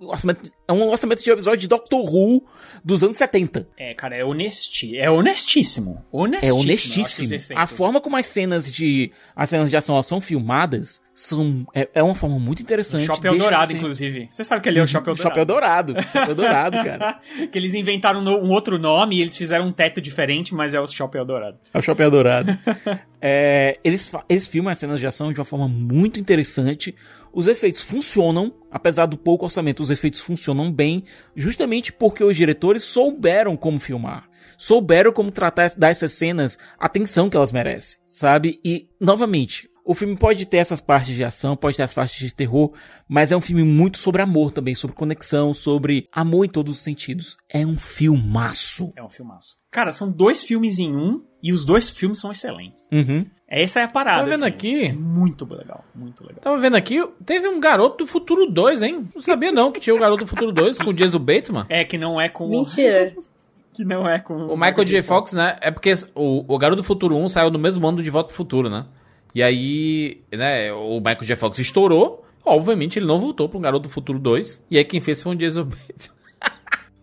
orçamento- 0.00 0.50
é 0.66 0.72
um 0.72 0.88
orçamento 0.88 1.22
de 1.22 1.30
episódio 1.30 1.60
de 1.60 1.68
Doctor 1.68 2.00
Who 2.00 2.44
dos 2.84 3.02
anos 3.02 3.16
70. 3.16 3.68
É, 3.76 3.94
cara, 3.94 4.16
é 4.16 4.24
honesti, 4.24 4.96
é 4.96 5.10
honestíssimo. 5.10 6.04
Honestíssimo. 6.12 6.58
É 6.58 6.62
honestíssimo. 6.62 7.58
A 7.58 7.66
forma 7.66 8.00
como 8.00 8.16
as 8.16 8.26
cenas 8.26 8.70
de 8.72 9.10
as 9.34 9.50
cenas 9.50 9.70
de 9.70 9.76
ação 9.76 10.00
são 10.02 10.20
filmadas 10.20 11.00
são 11.14 11.66
é, 11.74 11.88
é 11.94 12.02
uma 12.02 12.14
forma 12.14 12.38
muito 12.38 12.60
O 12.60 12.62
interessante. 12.62 13.06
Chapéu 13.06 13.32
Deixa 13.32 13.44
Dourado, 13.44 13.72
inclusive. 13.72 14.28
Você 14.30 14.44
sabe 14.44 14.62
que 14.62 14.68
ele 14.68 14.78
é 14.78 14.82
o 14.82 14.86
Chapéu 14.86 15.14
Dourado. 15.14 15.22
Chapéu 15.28 15.44
Dourado. 15.44 15.94
Chapéu 16.12 16.34
Dourado, 16.34 16.76
cara. 16.84 17.20
que 17.50 17.58
eles 17.58 17.74
inventaram 17.74 18.20
um 18.22 18.50
outro 18.50 18.78
nome 18.78 19.16
e 19.16 19.20
eles 19.22 19.36
fizeram 19.36 19.66
um 19.66 19.72
teto 19.72 20.00
diferente, 20.00 20.54
mas 20.54 20.74
é 20.74 20.80
o 20.80 20.86
Chapéu 20.86 21.24
Dourado. 21.24 21.58
É 21.74 21.78
o 21.78 21.82
Chapéu 21.82 22.10
Dourado. 22.10 22.56
É, 23.20 23.80
eles, 23.82 24.12
eles 24.28 24.46
filmam 24.46 24.70
as 24.70 24.78
cenas 24.78 25.00
de 25.00 25.06
ação 25.08 25.32
de 25.32 25.40
uma 25.40 25.44
forma 25.44 25.66
muito 25.66 26.20
interessante. 26.20 26.94
Os 27.32 27.46
efeitos 27.46 27.82
funcionam, 27.82 28.54
apesar 28.70 29.06
do 29.06 29.16
pouco 29.16 29.44
orçamento, 29.44 29.82
os 29.82 29.90
efeitos 29.90 30.20
funcionam 30.20 30.72
bem, 30.72 31.04
justamente 31.36 31.92
porque 31.92 32.24
os 32.24 32.36
diretores 32.36 32.82
souberam 32.84 33.56
como 33.56 33.78
filmar. 33.78 34.28
Souberam 34.56 35.12
como 35.12 35.30
tratar, 35.30 35.70
dar 35.76 35.90
essas 35.90 36.12
cenas 36.12 36.58
a 36.78 36.86
atenção 36.86 37.30
que 37.30 37.36
elas 37.36 37.52
merecem, 37.52 37.98
sabe? 38.06 38.60
E, 38.64 38.88
novamente, 39.00 39.68
o 39.88 39.94
filme 39.94 40.16
pode 40.18 40.44
ter 40.44 40.58
essas 40.58 40.82
partes 40.82 41.16
de 41.16 41.24
ação, 41.24 41.56
pode 41.56 41.78
ter 41.78 41.82
as 41.82 41.94
partes 41.94 42.18
de 42.18 42.34
terror, 42.34 42.74
mas 43.08 43.32
é 43.32 43.36
um 43.36 43.40
filme 43.40 43.62
muito 43.62 43.96
sobre 43.96 44.20
amor 44.20 44.50
também, 44.52 44.74
sobre 44.74 44.94
conexão, 44.94 45.54
sobre 45.54 46.06
amor 46.12 46.44
em 46.44 46.48
todos 46.50 46.76
os 46.76 46.82
sentidos. 46.82 47.38
É 47.48 47.64
um 47.64 47.78
filmaço. 47.78 48.92
É 48.94 49.02
um 49.02 49.08
filmaço. 49.08 49.56
Cara, 49.70 49.90
são 49.90 50.10
dois 50.10 50.42
filmes 50.42 50.78
em 50.78 50.94
um 50.94 51.24
e 51.42 51.54
os 51.54 51.64
dois 51.64 51.88
filmes 51.88 52.20
são 52.20 52.30
excelentes. 52.30 52.86
Uhum. 52.92 53.24
Essa 53.48 53.80
é 53.80 53.84
a 53.84 53.88
parada. 53.88 54.18
Tá 54.18 54.24
vendo 54.24 54.44
assim. 54.44 54.46
aqui? 54.46 54.92
Muito 54.92 55.46
legal, 55.50 55.82
muito 55.94 56.22
legal. 56.22 56.42
Tava 56.42 56.58
vendo 56.58 56.76
aqui, 56.76 57.02
teve 57.24 57.48
um 57.48 57.58
Garoto 57.58 58.04
do 58.04 58.06
Futuro 58.06 58.44
2, 58.44 58.82
hein? 58.82 59.08
Não 59.14 59.22
sabia 59.22 59.50
não 59.50 59.72
que 59.72 59.80
tinha 59.80 59.96
o 59.96 59.98
Garoto 59.98 60.24
do 60.24 60.28
Futuro 60.28 60.52
2 60.52 60.78
com 60.78 60.90
o 60.90 60.94
Jason 60.94 61.18
Bateman. 61.18 61.64
É 61.70 61.82
que 61.82 61.96
não 61.96 62.20
é 62.20 62.28
com. 62.28 62.48
Mentira. 62.48 63.14
Que 63.72 63.84
não 63.84 64.08
é 64.08 64.18
com. 64.18 64.34
O 64.34 64.56
Michael 64.56 64.84
J. 64.84 65.02
Fox, 65.04 65.34
né? 65.34 65.56
É 65.60 65.70
porque 65.70 65.94
o, 66.12 66.52
o 66.52 66.58
Garoto 66.58 66.82
do 66.82 66.84
Futuro 66.84 67.16
1 67.16 67.28
saiu 67.28 67.48
no 67.48 67.60
mesmo 67.60 67.86
ano 67.86 68.02
de 68.02 68.10
Volta 68.10 68.26
pro 68.26 68.36
Futuro, 68.36 68.68
né? 68.68 68.84
E 69.32 69.40
aí, 69.40 70.20
né, 70.32 70.72
o 70.72 70.96
Michael 70.96 71.22
J. 71.22 71.36
Fox 71.36 71.60
estourou. 71.60 72.26
Obviamente 72.44 72.98
ele 72.98 73.06
não 73.06 73.20
voltou 73.20 73.48
pro 73.48 73.60
Garoto 73.60 73.88
do 73.88 73.92
Futuro 73.92 74.18
2. 74.18 74.64
E 74.68 74.78
aí 74.78 74.84
quem 74.84 75.00
fez 75.00 75.22
foi 75.22 75.36
o 75.36 75.38
Jason 75.38 75.62
Bateman. 75.62 76.18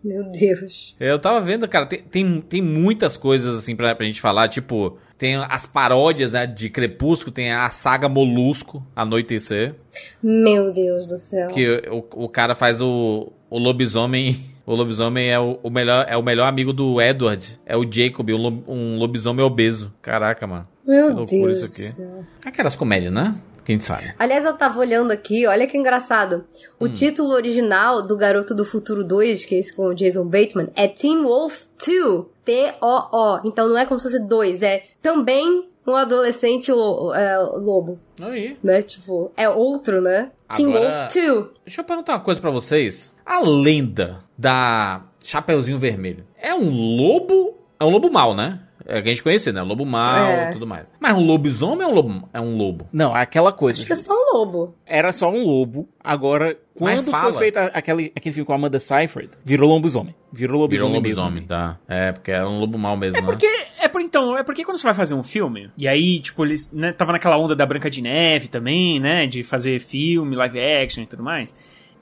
Meu 0.04 0.30
Deus. 0.30 0.94
Eu 1.00 1.18
tava 1.18 1.40
vendo, 1.40 1.66
cara, 1.66 1.86
tem, 1.86 2.00
tem, 2.00 2.40
tem 2.42 2.60
muitas 2.60 3.16
coisas 3.16 3.56
assim 3.56 3.74
pra, 3.74 3.94
pra 3.94 4.04
gente 4.04 4.20
falar, 4.20 4.46
tipo, 4.48 4.98
tem 5.18 5.36
as 5.36 5.66
paródias 5.66 6.32
né, 6.32 6.46
de 6.46 6.68
Crepúsculo, 6.68 7.32
tem 7.32 7.52
a 7.52 7.70
saga 7.70 8.08
Molusco, 8.08 8.84
Anoitecer, 8.94 9.74
Meu 10.22 10.72
Deus 10.72 11.06
do 11.06 11.16
céu. 11.16 11.48
que 11.48 11.82
o, 11.90 12.24
o 12.24 12.28
cara 12.28 12.54
faz 12.54 12.80
o, 12.80 13.32
o 13.48 13.58
lobisomem, 13.58 14.36
o 14.66 14.74
lobisomem 14.74 15.30
é 15.30 15.38
o, 15.38 15.58
o 15.62 15.70
melhor, 15.70 16.06
é 16.08 16.16
o 16.16 16.22
melhor 16.22 16.46
amigo 16.48 16.72
do 16.72 17.00
Edward, 17.00 17.58
é 17.64 17.76
o 17.76 17.90
Jacob, 17.90 18.28
um, 18.30 18.62
um 18.66 18.98
lobisomem 18.98 19.44
obeso. 19.44 19.92
Caraca, 20.02 20.46
mano. 20.46 20.68
Que 20.84 20.90
Meu 20.90 21.14
loucura 21.14 21.52
Deus 21.52 21.58
isso 21.58 21.66
do 21.66 21.72
aqui. 21.72 21.92
céu. 21.94 22.24
Aquelas 22.44 22.76
comédias, 22.76 23.12
né? 23.12 23.34
Que 23.64 23.72
gente 23.72 23.82
sabe. 23.84 24.14
Aliás, 24.16 24.44
eu 24.44 24.56
tava 24.56 24.78
olhando 24.78 25.10
aqui, 25.10 25.44
olha 25.44 25.66
que 25.66 25.76
engraçado. 25.76 26.44
Hum. 26.80 26.84
O 26.84 26.88
título 26.88 27.30
original 27.30 28.00
do 28.00 28.16
Garoto 28.16 28.54
do 28.54 28.64
Futuro 28.64 29.02
2, 29.02 29.44
que 29.44 29.56
é 29.56 29.58
esse 29.58 29.74
com 29.74 29.86
o 29.88 29.94
Jason 29.94 30.24
Bateman, 30.28 30.68
é 30.76 30.86
Teen 30.86 31.24
Wolf 31.24 31.62
2. 31.84 32.26
T-O-O. 32.46 33.40
Então 33.44 33.68
não 33.68 33.76
é 33.76 33.84
como 33.84 33.98
se 34.00 34.08
fosse 34.10 34.26
dois, 34.26 34.62
é 34.62 34.84
também 35.02 35.68
um 35.86 35.94
adolescente 35.94 36.72
lo- 36.72 37.12
é, 37.14 37.36
lobo, 37.38 37.98
Aí. 38.20 38.56
né? 38.62 38.82
Tipo, 38.82 39.30
é 39.36 39.48
outro, 39.48 40.00
né? 40.00 40.30
Teen 40.56 40.68
Agora- 40.74 40.90
Wolf 41.02 41.14
2. 41.14 41.46
Deixa 41.64 41.80
eu 41.80 41.84
perguntar 41.84 42.14
uma 42.14 42.20
coisa 42.20 42.40
pra 42.40 42.50
vocês. 42.50 43.12
A 43.24 43.40
lenda 43.40 44.20
da 44.38 45.02
Chapeuzinho 45.22 45.78
Vermelho 45.78 46.24
é 46.40 46.54
um 46.54 46.70
lobo? 46.70 47.56
É 47.78 47.84
um 47.84 47.90
lobo 47.90 48.10
mau, 48.10 48.34
né? 48.34 48.60
É 48.88 49.02
que 49.02 49.08
a 49.08 49.12
gente 49.12 49.22
conhece, 49.22 49.50
né? 49.52 49.60
Lobo 49.62 49.84
mau 49.84 50.08
É. 50.26 50.50
e 50.50 50.52
tudo 50.52 50.66
mais. 50.66 50.86
Mas 51.00 51.16
um 51.16 51.24
lobisomem 51.26 51.84
é 51.86 51.90
um 51.90 51.94
lobo? 51.94 52.28
É 52.32 52.40
um 52.40 52.56
lobo. 52.56 52.86
Não, 52.92 53.16
é 53.16 53.20
aquela 53.20 53.52
coisa. 53.52 53.78
Acho 53.80 53.86
que 53.86 53.92
é 53.92 53.96
só 53.96 54.12
um 54.12 54.36
lobo. 54.38 54.74
Era 54.86 55.12
só 55.12 55.28
um 55.30 55.44
lobo. 55.44 55.88
Agora, 56.02 56.56
quando 56.74 57.10
fala. 57.10 57.32
foi 57.32 57.42
feito 57.42 57.56
aquele, 57.58 58.12
aquele 58.14 58.32
filme 58.32 58.46
com 58.46 58.52
a 58.52 58.56
Amanda 58.56 58.78
Seyfried, 58.78 59.30
virou 59.44 59.68
lobisomem. 59.70 60.14
Virou 60.32 60.46
Virou 60.46 60.60
lobisomem, 60.62 60.92
um 60.92 60.96
lobisomem, 60.96 61.32
mesmo. 61.34 61.48
tá? 61.48 61.78
É, 61.88 62.12
porque 62.12 62.30
é 62.30 62.44
um 62.46 62.58
lobo 62.60 62.78
mau 62.78 62.96
mesmo, 62.96 63.18
É 63.18 63.20
né? 63.20 63.26
porque, 63.26 63.46
é 63.80 63.88
por, 63.88 64.00
então, 64.00 64.36
é 64.38 64.44
porque 64.44 64.64
quando 64.64 64.76
você 64.78 64.84
vai 64.86 64.94
fazer 64.94 65.14
um 65.14 65.22
filme, 65.22 65.68
e 65.76 65.88
aí, 65.88 66.20
tipo, 66.20 66.44
eles, 66.44 66.70
né, 66.72 66.92
tava 66.92 67.12
naquela 67.12 67.36
onda 67.38 67.56
da 67.56 67.66
Branca 67.66 67.90
de 67.90 68.00
Neve 68.02 68.46
também, 68.48 69.00
né, 69.00 69.26
de 69.26 69.42
fazer 69.42 69.80
filme, 69.80 70.36
live 70.36 70.60
action 70.60 71.02
e 71.02 71.06
tudo 71.06 71.22
mais, 71.22 71.54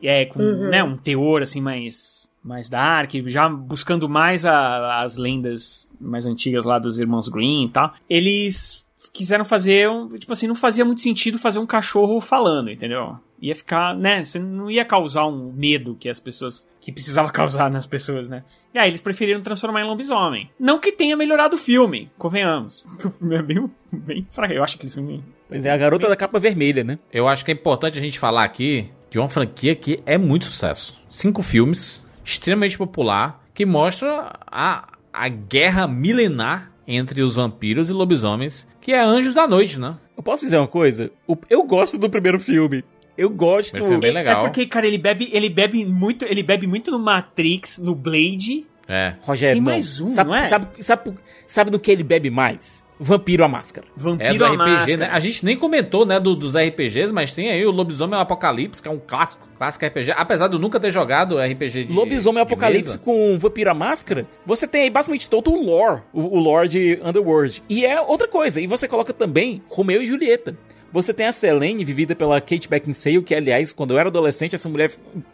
e 0.02 0.08
é 0.08 0.26
com, 0.26 0.40
né, 0.42 0.82
um 0.82 0.96
teor, 0.96 1.40
assim, 1.42 1.60
mais, 1.60 2.28
mais 2.44 2.68
dark, 2.68 3.10
já 3.26 3.48
buscando 3.48 4.08
mais 4.08 4.44
a- 4.44 5.02
as 5.02 5.16
lendas 5.16 5.88
mais 6.00 6.26
antigas 6.26 6.64
lá 6.64 6.78
dos 6.78 6.98
irmãos 6.98 7.28
Green 7.28 7.64
e 7.64 7.68
tal, 7.70 7.92
eles 8.08 8.84
quiseram 9.12 9.44
fazer, 9.44 9.88
um, 9.88 10.08
tipo 10.18 10.32
assim, 10.32 10.46
não 10.46 10.54
fazia 10.54 10.84
muito 10.84 11.00
sentido 11.00 11.38
fazer 11.38 11.58
um 11.58 11.66
cachorro 11.66 12.20
falando, 12.20 12.70
entendeu? 12.70 13.16
Ia 13.40 13.54
ficar, 13.54 13.94
né, 13.94 14.22
você 14.22 14.38
não 14.38 14.70
ia 14.70 14.84
causar 14.84 15.26
um 15.26 15.52
medo 15.52 15.94
que 16.00 16.08
as 16.08 16.18
pessoas, 16.18 16.68
que 16.80 16.90
precisava 16.90 17.30
causar 17.32 17.70
nas 17.70 17.86
pessoas, 17.86 18.28
né? 18.28 18.42
E 18.74 18.78
aí 18.78 18.88
eles 18.90 19.00
preferiram 19.00 19.40
transformar 19.42 19.82
em 19.82 19.86
lobisomem. 19.86 20.50
Não 20.58 20.78
que 20.80 20.90
tenha 20.92 21.16
melhorado 21.16 21.54
o 21.54 21.58
filme, 21.58 22.10
convenhamos. 22.18 22.84
O 23.04 23.10
filme 23.10 23.36
é 23.36 23.42
bem, 23.42 23.70
bem 23.92 24.26
fraco. 24.30 24.52
Eu 24.52 24.64
acho 24.64 24.76
aquele 24.76 24.92
filme... 24.92 25.22
Pois 25.48 25.64
é, 25.64 25.70
a 25.70 25.76
garota 25.76 26.08
da 26.08 26.16
capa 26.16 26.38
vermelha, 26.38 26.82
né? 26.82 26.98
Eu 27.12 27.28
acho 27.28 27.44
que 27.44 27.50
é 27.50 27.54
importante 27.54 27.98
a 27.98 28.00
gente 28.00 28.18
falar 28.18 28.44
aqui 28.44 28.90
de 29.10 29.18
uma 29.18 29.28
franquia 29.28 29.76
que 29.76 30.00
é 30.06 30.18
muito 30.18 30.46
sucesso. 30.46 31.00
Cinco 31.08 31.42
filmes, 31.42 32.02
extremamente 32.24 32.76
popular, 32.78 33.44
que 33.52 33.64
mostra 33.66 34.32
a, 34.46 34.88
a 35.12 35.28
guerra 35.28 35.86
milenar 35.86 36.72
entre 36.86 37.22
os 37.22 37.36
vampiros 37.36 37.88
e 37.88 37.92
lobisomens, 37.92 38.66
que 38.80 38.92
é 38.92 39.00
Anjos 39.00 39.34
da 39.34 39.46
Noite, 39.46 39.78
né? 39.78 39.96
Eu 40.16 40.22
posso 40.22 40.44
dizer 40.44 40.58
uma 40.58 40.68
coisa? 40.68 41.10
O- 41.26 41.36
eu 41.48 41.62
gosto 41.64 41.96
do 41.98 42.08
primeiro 42.10 42.38
filme. 42.38 42.84
Eu 43.16 43.30
gosto. 43.30 43.76
Filme 43.76 43.94
é 43.94 43.98
bem 43.98 44.12
legal. 44.12 44.40
É 44.42 44.44
porque, 44.48 44.66
cara, 44.66 44.86
ele 44.86 44.98
bebe, 44.98 45.28
ele 45.32 45.48
bebe 45.48 45.84
muito, 45.86 46.24
ele 46.24 46.42
bebe 46.42 46.66
muito 46.66 46.90
no 46.90 46.98
Matrix, 46.98 47.78
no 47.78 47.94
Blade. 47.94 48.66
É. 48.88 49.14
Rogério, 49.22 49.54
Tem 49.54 49.62
mais 49.62 50.00
um, 50.00 50.06
sabe, 50.08 50.30
não 50.30 50.36
é? 50.36 50.44
Sabe, 50.44 50.66
sabe, 50.82 51.14
sabe 51.46 51.70
do 51.70 51.78
que 51.78 51.90
ele 51.90 52.02
bebe 52.02 52.28
mais? 52.28 52.83
Vampiro 52.98 53.44
à 53.44 53.48
máscara. 53.48 53.86
É 53.88 54.00
Vampiro 54.00 54.38
do 54.38 54.44
à 54.44 54.48
RPG, 54.48 54.58
máscara. 54.70 54.96
né? 54.98 55.08
A 55.12 55.18
gente 55.18 55.44
nem 55.44 55.56
comentou, 55.58 56.06
né, 56.06 56.20
do- 56.20 56.36
dos 56.36 56.54
RPGs, 56.54 57.12
mas 57.12 57.32
tem 57.32 57.50
aí 57.50 57.66
o 57.66 57.70
Lobisomem 57.70 58.18
Apocalipse, 58.18 58.80
que 58.80 58.86
é 58.86 58.90
um 58.90 59.00
clássico, 59.04 59.46
clássico 59.58 59.84
RPG. 59.84 60.12
Apesar 60.16 60.46
de 60.48 60.54
eu 60.54 60.60
nunca 60.60 60.78
ter 60.78 60.90
jogado 60.92 61.36
RPG 61.38 61.84
de 61.86 61.92
Lobisomem 61.94 62.44
de 62.44 62.52
Apocalipse 62.52 62.88
mesa. 62.90 62.98
com 62.98 63.36
Vampiro 63.38 63.70
à 63.70 63.74
Máscara, 63.74 64.26
você 64.46 64.66
tem 64.68 64.82
aí 64.82 64.90
basicamente 64.90 65.28
todo 65.28 65.50
o 65.52 65.60
lore, 65.64 66.02
o, 66.12 66.36
o 66.36 66.38
lore 66.38 66.68
de 66.68 66.98
Underworld. 67.04 67.62
E 67.68 67.84
é 67.84 68.00
outra 68.00 68.28
coisa, 68.28 68.60
e 68.60 68.66
você 68.66 68.86
coloca 68.86 69.12
também 69.12 69.60
Romeu 69.68 70.00
e 70.00 70.06
Julieta. 70.06 70.56
Você 70.94 71.12
tem 71.12 71.26
a 71.26 71.32
Selene, 71.32 71.84
vivida 71.84 72.14
pela 72.14 72.40
Kate 72.40 72.68
Beckinsale, 72.68 73.20
que, 73.20 73.34
aliás, 73.34 73.72
quando 73.72 73.90
eu 73.92 73.98
era 73.98 74.08
adolescente, 74.08 74.54
essa 74.54 74.68
mulher 74.68 74.92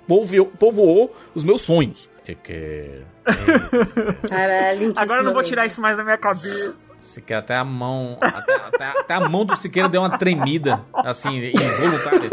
povoou, 0.08 0.46
povoou 0.46 1.14
os 1.34 1.44
meus 1.44 1.60
sonhos. 1.60 2.08
Você 2.22 2.34
quer... 2.34 3.02
É. 4.32 4.74
Agora 4.96 5.20
eu 5.20 5.24
não 5.24 5.34
vou 5.34 5.42
tirar 5.42 5.66
isso 5.66 5.78
mais 5.80 5.98
da 5.98 6.02
minha 6.02 6.16
cabeça. 6.16 6.90
Quer 7.26 7.34
até 7.34 7.54
a 7.54 7.64
mão... 7.64 8.16
Até, 8.20 8.54
até- 8.54 8.98
até 9.00 9.14
a 9.14 9.28
mão 9.28 9.44
do 9.44 9.54
Siqueira 9.54 9.86
deu 9.88 10.00
uma 10.00 10.16
tremida, 10.16 10.80
assim, 10.94 11.36
involuntária. 11.50 12.30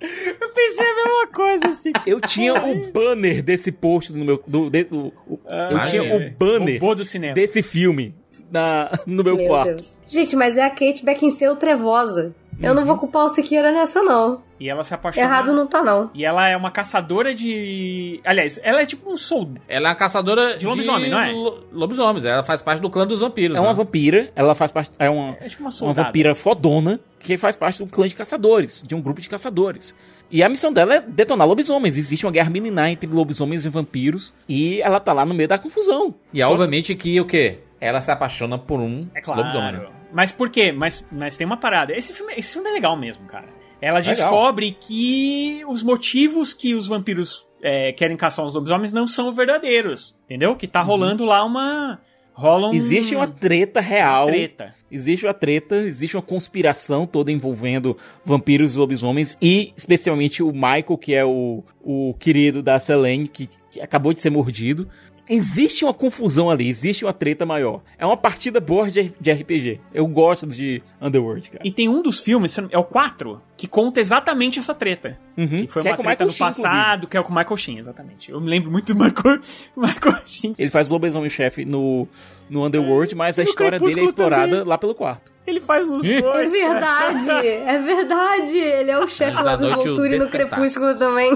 Eu 0.00 0.48
pensei 0.50 0.86
a 0.86 0.94
mesma 0.94 1.26
coisa, 1.32 1.68
assim. 1.68 1.92
Eu 2.06 2.20
tinha 2.20 2.54
o 2.54 2.92
banner 2.92 3.42
desse 3.42 3.70
post 3.70 4.12
no 4.12 4.24
meu. 4.24 4.42
Do, 4.46 4.68
de- 4.70 4.86
o- 4.90 5.12
o- 5.26 5.40
eu 5.44 5.76
Ah, 5.78 5.84
tinha 5.86 6.02
é. 6.04 6.16
o 6.16 6.30
banner 6.38 6.80
Robô 6.80 6.94
do 6.94 7.04
cinema. 7.04 7.34
desse 7.34 7.62
filme 7.62 8.14
na, 8.50 8.90
no 9.06 9.22
meu, 9.24 9.36
Meu 9.36 9.46
quarto. 9.46 9.76
Deus. 9.76 9.98
Gente, 10.06 10.34
mas 10.36 10.56
é 10.56 10.64
a 10.64 10.70
Kate 10.70 11.04
Beckinsale 11.04 11.56
trevosa. 11.56 12.34
Eu 12.60 12.74
não 12.74 12.84
vou 12.84 12.96
culpar 12.98 13.24
o 13.24 13.28
Siqueira 13.28 13.70
nessa, 13.70 14.02
não. 14.02 14.42
E 14.58 14.68
ela 14.68 14.82
se 14.82 14.92
apaixona. 14.92 15.24
Errado 15.24 15.52
não 15.52 15.64
tá, 15.64 15.80
não. 15.80 16.10
E 16.12 16.24
ela 16.24 16.48
é 16.48 16.56
uma 16.56 16.72
caçadora 16.72 17.32
de... 17.32 18.20
Aliás, 18.24 18.58
ela 18.64 18.82
é 18.82 18.86
tipo 18.86 19.08
um 19.08 19.16
soldado. 19.16 19.60
Ela 19.68 19.86
é 19.86 19.90
uma 19.90 19.94
caçadora 19.94 20.56
De 20.56 20.66
lobisomem, 20.66 21.08
não 21.08 21.20
é? 21.20 21.30
lo- 21.30 21.62
Lobisomens. 21.72 22.24
Ela 22.24 22.42
faz 22.42 22.60
parte 22.60 22.80
do 22.80 22.90
clã 22.90 23.06
dos 23.06 23.20
vampiros. 23.20 23.56
É 23.56 23.60
uma 23.60 23.68
né? 23.68 23.74
vampira, 23.74 24.32
ela 24.34 24.56
faz 24.56 24.72
parte. 24.72 24.90
É 24.98 25.08
uma, 25.08 25.36
É 25.40 25.46
tipo 25.46 25.62
uma 25.62 25.66
uma 25.66 25.70
soldada. 25.70 26.02
vampira 26.08 26.34
fodona 26.34 26.98
que 27.20 27.36
faz 27.36 27.54
parte 27.54 27.76
de 27.76 27.84
um 27.84 27.86
clã 27.86 28.08
de 28.08 28.16
caçadores, 28.16 28.82
de 28.84 28.92
um 28.92 29.00
grupo 29.00 29.20
de 29.20 29.28
caçadores. 29.28 29.94
E 30.28 30.42
a 30.42 30.48
missão 30.48 30.72
dela 30.72 30.96
é 30.96 31.00
detonar 31.00 31.46
lobisomens. 31.46 31.96
Existe 31.96 32.26
uma 32.26 32.32
guerra 32.32 32.50
milenar 32.50 32.88
entre 32.88 33.08
lobisomens 33.08 33.64
e 33.64 33.68
vampiros. 33.68 34.34
E 34.48 34.82
ela 34.82 34.98
tá 34.98 35.12
lá 35.12 35.24
no 35.24 35.32
meio 35.32 35.48
da 35.48 35.58
confusão. 35.58 36.12
E 36.34 36.40
Só- 36.42 36.50
obviamente 36.50 36.92
que 36.96 37.20
o 37.20 37.24
quê? 37.24 37.58
Ela 37.80 38.00
se 38.00 38.10
apaixona 38.10 38.58
por 38.58 38.80
um 38.80 39.08
É 39.14 39.20
claro. 39.20 39.40
lobisomem. 39.42 39.88
Mas 40.12 40.32
por 40.32 40.50
quê? 40.50 40.72
Mas, 40.72 41.06
mas 41.12 41.36
tem 41.36 41.46
uma 41.46 41.56
parada. 41.56 41.94
Esse 41.96 42.12
filme, 42.12 42.32
esse 42.36 42.54
filme 42.54 42.68
é 42.70 42.72
legal 42.72 42.96
mesmo, 42.96 43.26
cara. 43.26 43.46
Ela 43.80 43.98
Legal. 43.98 44.14
descobre 44.14 44.72
que 44.72 45.62
os 45.68 45.82
motivos 45.82 46.52
que 46.52 46.74
os 46.74 46.86
vampiros 46.88 47.46
é, 47.62 47.92
querem 47.92 48.16
caçar 48.16 48.44
os 48.44 48.52
lobisomens 48.54 48.92
não 48.92 49.06
são 49.06 49.32
verdadeiros. 49.32 50.16
Entendeu? 50.24 50.56
Que 50.56 50.66
tá 50.66 50.80
rolando 50.80 51.24
lá 51.24 51.44
uma. 51.44 52.00
Rola 52.32 52.70
um. 52.70 52.74
Existe 52.74 53.14
uma 53.14 53.26
treta 53.28 53.80
real. 53.80 54.26
treta. 54.26 54.74
Existe 54.90 55.26
uma 55.26 55.34
treta, 55.34 55.76
existe 55.76 56.16
uma 56.16 56.22
conspiração 56.22 57.06
toda 57.06 57.30
envolvendo 57.30 57.96
vampiros 58.24 58.74
e 58.74 58.78
lobisomens 58.78 59.36
e 59.42 59.72
especialmente 59.76 60.42
o 60.42 60.50
Michael, 60.52 60.98
que 60.98 61.14
é 61.14 61.24
o, 61.24 61.62
o 61.82 62.14
querido 62.18 62.62
da 62.62 62.78
Selene, 62.80 63.28
que, 63.28 63.48
que 63.70 63.80
acabou 63.80 64.12
de 64.12 64.20
ser 64.22 64.30
mordido. 64.30 64.88
Existe 65.28 65.84
uma 65.84 65.92
confusão 65.94 66.48
ali, 66.50 66.68
existe 66.68 67.04
uma 67.04 67.12
treta 67.12 67.44
maior. 67.44 67.80
É 67.98 68.06
uma 68.06 68.16
partida 68.16 68.60
boa 68.60 68.90
de, 68.90 69.12
de 69.20 69.32
RPG. 69.32 69.80
Eu 69.92 70.06
gosto 70.06 70.46
de 70.46 70.82
Underworld, 71.00 71.50
cara. 71.50 71.62
E 71.66 71.70
tem 71.70 71.88
um 71.88 72.02
dos 72.02 72.20
filmes, 72.20 72.56
é 72.70 72.78
o 72.78 72.84
4, 72.84 73.40
que 73.56 73.66
conta 73.66 74.00
exatamente 74.00 74.58
essa 74.58 74.74
treta. 74.74 75.18
Uhum. 75.36 75.46
Que 75.48 75.66
foi 75.66 75.82
Que 75.82 75.88
é 75.88 75.90
uma 75.92 75.96
com 75.96 76.02
o 76.02 76.06
treta 76.06 76.24
Michael 76.24 76.26
no 76.26 76.32
Sheen, 76.32 76.46
passado, 76.46 77.06
que 77.06 77.16
é 77.16 77.22
com 77.22 77.32
o 77.32 77.36
Michael 77.36 77.56
Sheen, 77.56 77.78
exatamente. 77.78 78.30
Eu 78.30 78.40
me 78.40 78.48
lembro 78.48 78.70
muito 78.70 78.94
do 78.94 79.04
Michael, 79.04 79.40
Michael 79.76 80.16
Sheen. 80.26 80.54
Ele 80.58 80.70
faz 80.70 80.88
lobisomem-chefe 80.88 81.64
no, 81.64 82.08
no 82.48 82.64
Underworld, 82.64 83.14
mas 83.14 83.38
a 83.38 83.42
E 83.42 83.44
história 83.44 83.78
dele 83.78 84.00
é 84.00 84.04
explorada 84.04 84.50
também. 84.50 84.64
lá 84.66 84.78
pelo 84.78 84.94
quarto. 84.94 85.30
Ele 85.46 85.60
faz 85.60 85.88
os 85.88 86.04
É 86.08 86.20
dois. 86.20 86.52
É 86.54 86.58
verdade, 86.68 87.30
é 87.30 87.78
verdade. 87.78 88.56
Ele 88.56 88.90
é 88.90 88.98
o 88.98 89.08
chefe 89.08 89.42
lá 89.42 89.56
do 89.56 89.66
e 89.66 89.72
o 89.72 89.74
Volturi 89.74 90.18
no. 90.18 90.28
Crepúsculo 90.28 90.94
também. 90.96 91.30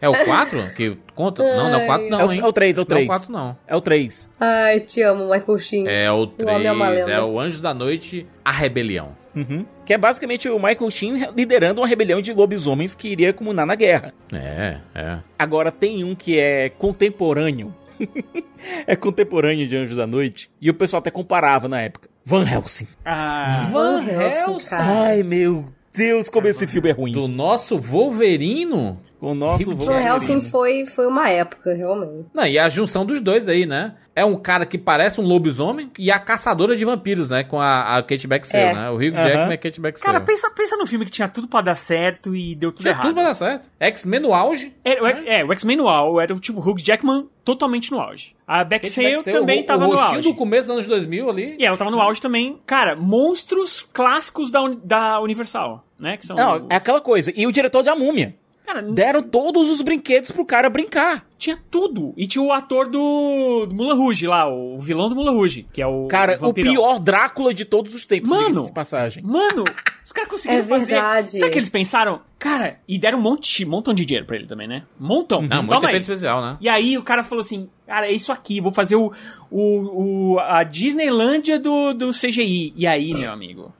É 0.00 0.08
o 0.08 0.24
4 0.24 0.74
que 0.74 0.96
conta? 1.14 1.42
Não, 1.42 1.70
não 1.70 1.80
é 1.80 1.84
o 1.84 1.86
4 1.86 2.08
não, 2.08 2.20
é, 2.20 2.24
o, 2.24 2.32
hein? 2.32 2.40
é 2.40 2.46
o 2.46 2.52
3, 2.52 2.78
é 2.78 2.80
o 2.80 2.84
Não 2.88 2.96
é 2.96 3.00
3. 3.00 3.04
o 3.04 3.08
4 3.08 3.32
não. 3.32 3.56
É 3.66 3.76
o 3.76 3.80
3. 3.80 4.30
Ai, 4.40 4.80
te 4.80 5.02
amo, 5.02 5.24
Michael 5.30 5.58
Sheen. 5.58 5.86
É 5.88 6.10
o 6.10 6.24
O 6.24 6.48
Homem 6.48 6.66
é 6.66 6.72
uma 6.72 6.86
3, 6.86 7.06
lenda. 7.06 7.12
é 7.18 7.22
o 7.22 7.38
Anjos 7.38 7.60
da 7.60 7.74
Noite, 7.74 8.26
A 8.44 8.50
Rebelião. 8.50 9.18
Uhum. 9.36 9.64
Que 9.84 9.94
é 9.94 9.98
basicamente 9.98 10.48
o 10.48 10.56
Michael 10.58 10.90
Sheen 10.90 11.28
liderando 11.36 11.80
uma 11.80 11.86
rebelião 11.86 12.20
de 12.20 12.32
lobisomens 12.32 12.94
que 12.94 13.08
iria 13.08 13.32
comunar 13.32 13.66
na 13.66 13.74
guerra. 13.74 14.12
É, 14.32 14.78
é. 14.94 15.18
Agora 15.38 15.70
tem 15.70 16.02
um 16.02 16.14
que 16.14 16.38
é 16.38 16.68
contemporâneo. 16.70 17.74
é 18.86 18.96
contemporâneo 18.96 19.68
de 19.68 19.76
Anjos 19.76 19.96
da 19.96 20.06
Noite. 20.06 20.50
E 20.60 20.70
o 20.70 20.74
pessoal 20.74 20.98
até 20.98 21.10
comparava 21.10 21.68
na 21.68 21.80
época. 21.80 22.08
Van 22.24 22.44
Helsing. 22.48 22.88
Ah, 23.04 23.68
Van 23.70 24.02
Helsing, 24.04 24.68
cara. 24.70 25.02
Ai, 25.02 25.22
meu 25.22 25.66
Deus, 25.94 26.28
como 26.30 26.46
esse 26.48 26.66
filme 26.66 26.88
é 26.90 26.92
ruim. 26.92 27.12
Do 27.12 27.28
nosso 27.28 27.78
Wolverino. 27.78 28.98
O 29.20 29.34
nosso 29.34 29.74
Van. 29.76 30.00
Helsing 30.00 30.40
foi, 30.40 30.86
foi 30.86 31.06
uma 31.06 31.28
época, 31.28 31.74
realmente. 31.74 32.28
Não, 32.32 32.46
e 32.46 32.58
a 32.58 32.68
junção 32.68 33.04
dos 33.04 33.20
dois 33.20 33.48
aí, 33.48 33.66
né? 33.66 33.94
É 34.16 34.24
um 34.24 34.34
cara 34.34 34.66
que 34.66 34.76
parece 34.76 35.20
um 35.20 35.24
lobisomem 35.24 35.90
e 35.98 36.10
a 36.10 36.18
caçadora 36.18 36.76
de 36.76 36.84
vampiros, 36.84 37.30
né? 37.30 37.44
Com 37.44 37.60
a, 37.60 37.96
a 37.98 38.02
Kate 38.02 38.26
Beckinsale, 38.26 38.64
É. 38.64 38.74
né? 38.74 38.90
O 38.90 38.94
Hugh 38.96 39.14
Aham. 39.14 39.22
Jackman 39.22 39.50
e 39.50 39.54
a 39.54 39.58
Kate 39.58 39.80
Beckinsale. 39.80 40.12
cara, 40.12 40.24
pensa, 40.24 40.50
pensa 40.50 40.76
num 40.76 40.86
filme 40.86 41.04
que 41.04 41.10
tinha 41.10 41.28
tudo 41.28 41.46
pra 41.48 41.60
dar 41.60 41.74
certo 41.76 42.34
e 42.34 42.54
deu 42.54 42.72
tudo 42.72 42.80
Tinha 42.82 42.92
errado. 42.92 43.02
tudo 43.04 43.14
pra 43.14 43.22
dar 43.24 43.34
certo. 43.34 43.70
X-Men 43.78 44.20
no 44.20 44.34
auge. 44.34 44.74
Era, 44.84 45.02
o- 45.02 45.06
é, 45.06 45.44
o 45.44 45.52
X-Men 45.52 45.76
no 45.76 45.88
auge, 45.88 46.22
era 46.22 46.34
o 46.34 46.40
tipo 46.40 46.60
Hugh 46.60 46.78
Jackman 46.82 47.28
totalmente 47.44 47.90
no 47.92 48.00
auge. 48.00 48.34
A 48.46 48.64
Beckinsale 48.64 49.06
Beckinsale, 49.08 49.36
também 49.38 49.60
o, 49.60 49.66
tava 49.66 49.86
o 49.86 49.92
no 49.92 49.98
auge. 49.98 50.22
do 50.28 50.34
começo 50.34 50.68
dos 50.68 50.76
anos 50.78 50.86
2000 50.88 51.30
ali. 51.30 51.56
E 51.58 51.64
ela 51.64 51.76
tava 51.76 51.90
no 51.90 52.00
auge 52.00 52.20
também. 52.20 52.58
Cara, 52.66 52.96
monstros 52.96 53.86
clássicos 53.92 54.50
da, 54.50 54.60
da 54.82 55.20
Universal, 55.20 55.84
né? 55.98 56.16
Que 56.16 56.26
são... 56.26 56.36
Não, 56.36 56.66
é 56.68 56.74
aquela 56.74 57.00
coisa. 57.00 57.32
E 57.34 57.46
o 57.46 57.52
diretor 57.52 57.82
da 57.82 57.94
múmia. 57.94 58.34
Cara, 58.72 58.82
Deram 58.82 59.20
todos 59.22 59.68
os 59.68 59.82
brinquedos 59.82 60.30
pro 60.30 60.44
cara 60.44 60.70
brincar. 60.70 61.26
tinha 61.36 61.58
tudo. 61.70 62.14
E 62.16 62.26
tinha 62.26 62.42
o 62.42 62.52
ator 62.52 62.86
do, 62.88 63.66
do 63.66 63.74
Mulan 63.74 63.94
Rouge 63.94 64.26
lá, 64.28 64.48
o 64.48 64.78
vilão 64.78 65.08
do 65.08 65.16
Mulan 65.16 65.32
Rouge, 65.32 65.66
que 65.72 65.82
é 65.82 65.86
o 65.86 66.06
Cara, 66.06 66.36
o 66.36 66.38
vampirão. 66.38 66.72
pior 66.72 66.98
Drácula 67.00 67.52
de 67.52 67.64
todos 67.64 67.94
os 67.94 68.04
tempos. 68.06 68.30
Mano! 68.30 68.66
de 68.66 68.72
passagem. 68.72 69.22
Mano, 69.24 69.64
os 70.04 70.12
caras 70.12 70.30
conseguiram 70.30 70.62
É 70.62 70.66
fazer. 70.66 70.92
verdade. 70.92 71.30
Sabe 71.38 71.46
o 71.46 71.50
que 71.50 71.58
eles 71.58 71.68
pensaram? 71.68 72.20
Cara, 72.38 72.78
e 72.86 72.98
deram 72.98 73.18
um 73.18 73.22
monte, 73.22 73.64
montão 73.64 73.92
de 73.92 74.06
dinheiro 74.06 74.26
pra 74.26 74.36
ele 74.36 74.46
também, 74.46 74.68
né? 74.68 74.84
Montão. 74.98 75.42
Não, 75.42 75.62
muito 75.62 75.84
efeito 75.86 76.02
especial, 76.02 76.40
né? 76.40 76.56
E 76.60 76.68
aí 76.68 76.96
o 76.96 77.02
cara 77.02 77.24
falou 77.24 77.40
assim, 77.40 77.68
cara, 77.86 78.06
é 78.06 78.12
isso 78.12 78.30
aqui, 78.30 78.60
vou 78.60 78.70
fazer 78.72 78.96
o, 78.96 79.12
o, 79.50 80.34
o 80.34 80.38
a 80.40 80.62
Disneylândia 80.62 81.58
do, 81.58 81.92
do 81.92 82.10
CGI. 82.12 82.72
E 82.76 82.86
aí, 82.86 83.12
meu 83.12 83.32
amigo, 83.32 83.72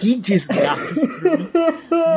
que 0.00 0.14
desgraça. 0.16 0.94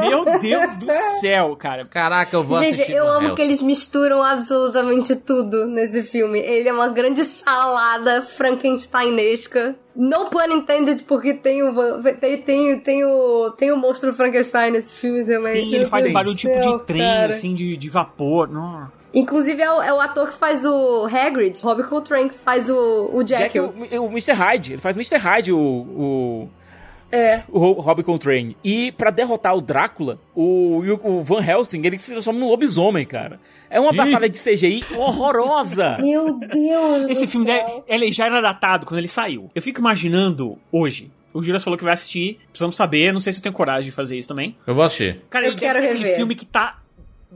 meu 0.08 0.40
Deus 0.40 0.78
do 0.78 0.92
céu, 1.20 1.56
cara. 1.56 1.86
Caraca, 1.86 2.36
eu 2.36 2.44
vou 2.44 2.60
Gente, 2.60 2.76
assistir 2.76 2.94
eu 2.94 3.06
Van 3.06 3.18
amo 3.18 3.36
que 3.36 3.42
eles 3.42 3.62
misturam 3.62 4.24
absolutamente 4.24 5.16
tudo 5.16 5.66
nesse 5.68 6.04
filme. 6.04 6.40
Ele 6.40 6.70
é 6.70 6.74
uma 6.74 6.90
grande 6.90 7.24
salada 7.24 8.22
frankensteinesca. 8.24 9.76
No 9.96 10.30
pun 10.30 10.46
intended, 10.52 11.04
porque 11.04 11.34
tem 11.34 11.62
o, 11.62 11.74
tem, 12.22 12.38
tem, 12.38 12.80
tem 12.80 13.04
o, 13.04 13.52
tem 13.52 13.72
o 13.72 13.78
monstro 13.78 14.14
Frankenstein 14.14 14.72
nesse 14.72 14.94
filme 14.94 15.26
também. 15.26 15.54
Tem, 15.54 15.74
ele 15.74 15.86
faz 15.86 16.10
barulho 16.12 16.36
do 16.36 16.38
tipo 16.38 16.58
de 16.58 16.84
trem, 16.86 17.02
cara. 17.02 17.30
assim, 17.30 17.54
de, 17.54 17.76
de 17.76 17.90
vapor. 17.90 18.50
Nossa. 18.50 19.00
Inclusive 19.14 19.62
é 19.62 19.72
o, 19.72 19.82
é 19.82 19.92
o 19.92 20.00
ator 20.00 20.30
que 20.30 20.38
faz 20.38 20.64
o 20.66 21.06
Hagrid, 21.06 21.60
Robbie 21.62 21.84
Coltrane, 21.84 22.30
que 22.30 22.38
faz 22.38 22.70
o, 22.70 23.10
o 23.12 23.24
Jack, 23.24 23.44
Jekyll. 23.44 23.74
o, 24.00 24.06
o 24.06 24.10
Mr. 24.10 24.34
Hyde. 24.34 24.74
Ele 24.74 24.82
faz 24.82 24.96
Mr. 24.96 25.18
Hyde, 25.18 25.52
o, 25.52 25.60
o, 25.60 26.50
É. 27.12 27.42
o 27.50 27.58
Ro- 27.60 27.74
Robbie 27.82 28.04
Coltrane. 28.04 28.56
E 28.64 28.92
pra 28.92 29.10
derrotar 29.12 29.56
o 29.56 29.62
Drácula, 29.62 30.20
o, 30.36 30.82
o 31.04 31.24
Van 31.24 31.44
Helsing, 31.44 31.82
ele 31.86 31.98
se 31.98 32.12
transforma 32.12 32.40
num 32.40 32.48
lobisomem, 32.50 33.06
cara. 33.06 33.40
É 33.70 33.80
uma 33.80 33.92
batalha 33.94 34.30
de 34.30 34.38
CGI 34.40 34.84
horrorosa. 34.96 35.98
Meu 36.02 36.40
Deus 36.40 37.10
Esse 37.10 37.26
do 37.26 37.32
filme 37.32 37.46
céu. 37.48 37.66
deve- 37.66 37.84
ele 37.88 38.12
já 38.12 38.26
era 38.28 38.42
datado 38.42 38.86
quando 38.86 39.00
ele 39.00 39.08
saiu. 39.08 39.50
Eu 39.56 39.62
fico 39.62 39.80
imaginando 39.80 40.58
hoje. 40.72 41.12
O 41.34 41.42
Juras 41.44 41.64
falou 41.64 41.78
que 41.78 41.84
vai 41.84 41.94
assistir. 41.94 42.40
Precisamos 42.52 42.76
saber. 42.76 43.14
Não 43.14 43.20
sei 43.20 43.32
se 43.34 43.40
eu 43.40 43.44
tenho 43.44 43.54
coragem 43.54 43.90
de 43.90 43.96
fazer 43.96 44.18
isso 44.18 44.28
também. 44.30 44.56
Eu 44.66 44.74
vou 44.74 44.84
assistir. 44.84 45.22
Cara, 45.30 45.46
Eu 45.46 45.52
ele 45.52 45.60
quero 45.60 45.76
deve 45.80 45.88
ser 45.88 45.94
aquele 45.96 46.16
filme 46.16 46.34
que 46.36 46.46
tá 46.46 46.80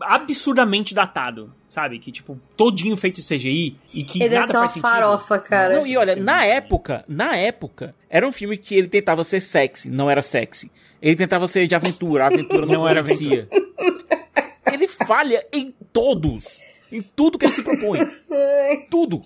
absurdamente 0.01 0.93
datado. 0.93 1.53
Sabe? 1.73 1.97
Que, 1.97 2.11
tipo, 2.11 2.39
todinho 2.55 2.95
feito 2.95 3.15
de 3.15 3.23
CGI 3.27 3.75
e 3.91 4.03
que 4.03 4.19
Ele 4.21 4.29
deve 4.29 4.41
nada 4.41 4.53
uma 4.53 4.59
faz 4.59 4.73
sentido. 4.73 4.87
farofa, 4.87 5.39
cara. 5.39 5.79
Não, 5.79 5.87
e 5.87 5.97
olha, 5.97 6.15
na 6.15 6.45
época, 6.45 7.03
na 7.07 7.35
época, 7.35 7.95
era 8.07 8.27
um 8.27 8.31
filme 8.31 8.57
que 8.57 8.75
ele 8.75 8.87
tentava 8.87 9.23
ser 9.23 9.41
sexy, 9.41 9.89
não 9.89 10.07
era 10.07 10.21
sexy. 10.21 10.71
Ele 11.01 11.15
tentava 11.15 11.47
ser 11.47 11.65
de 11.65 11.73
aventura, 11.73 12.25
a 12.25 12.27
aventura 12.27 12.63
não, 12.67 12.73
Não 12.75 12.87
era 12.87 13.01
convencia. 13.01 13.49
Ele 14.71 14.87
falha 14.87 15.43
em 15.51 15.73
todos. 15.91 16.61
Em 16.91 17.01
tudo 17.01 17.39
que 17.39 17.45
ele 17.45 17.53
se 17.53 17.63
propõe. 17.63 18.01
Tudo. 18.91 19.23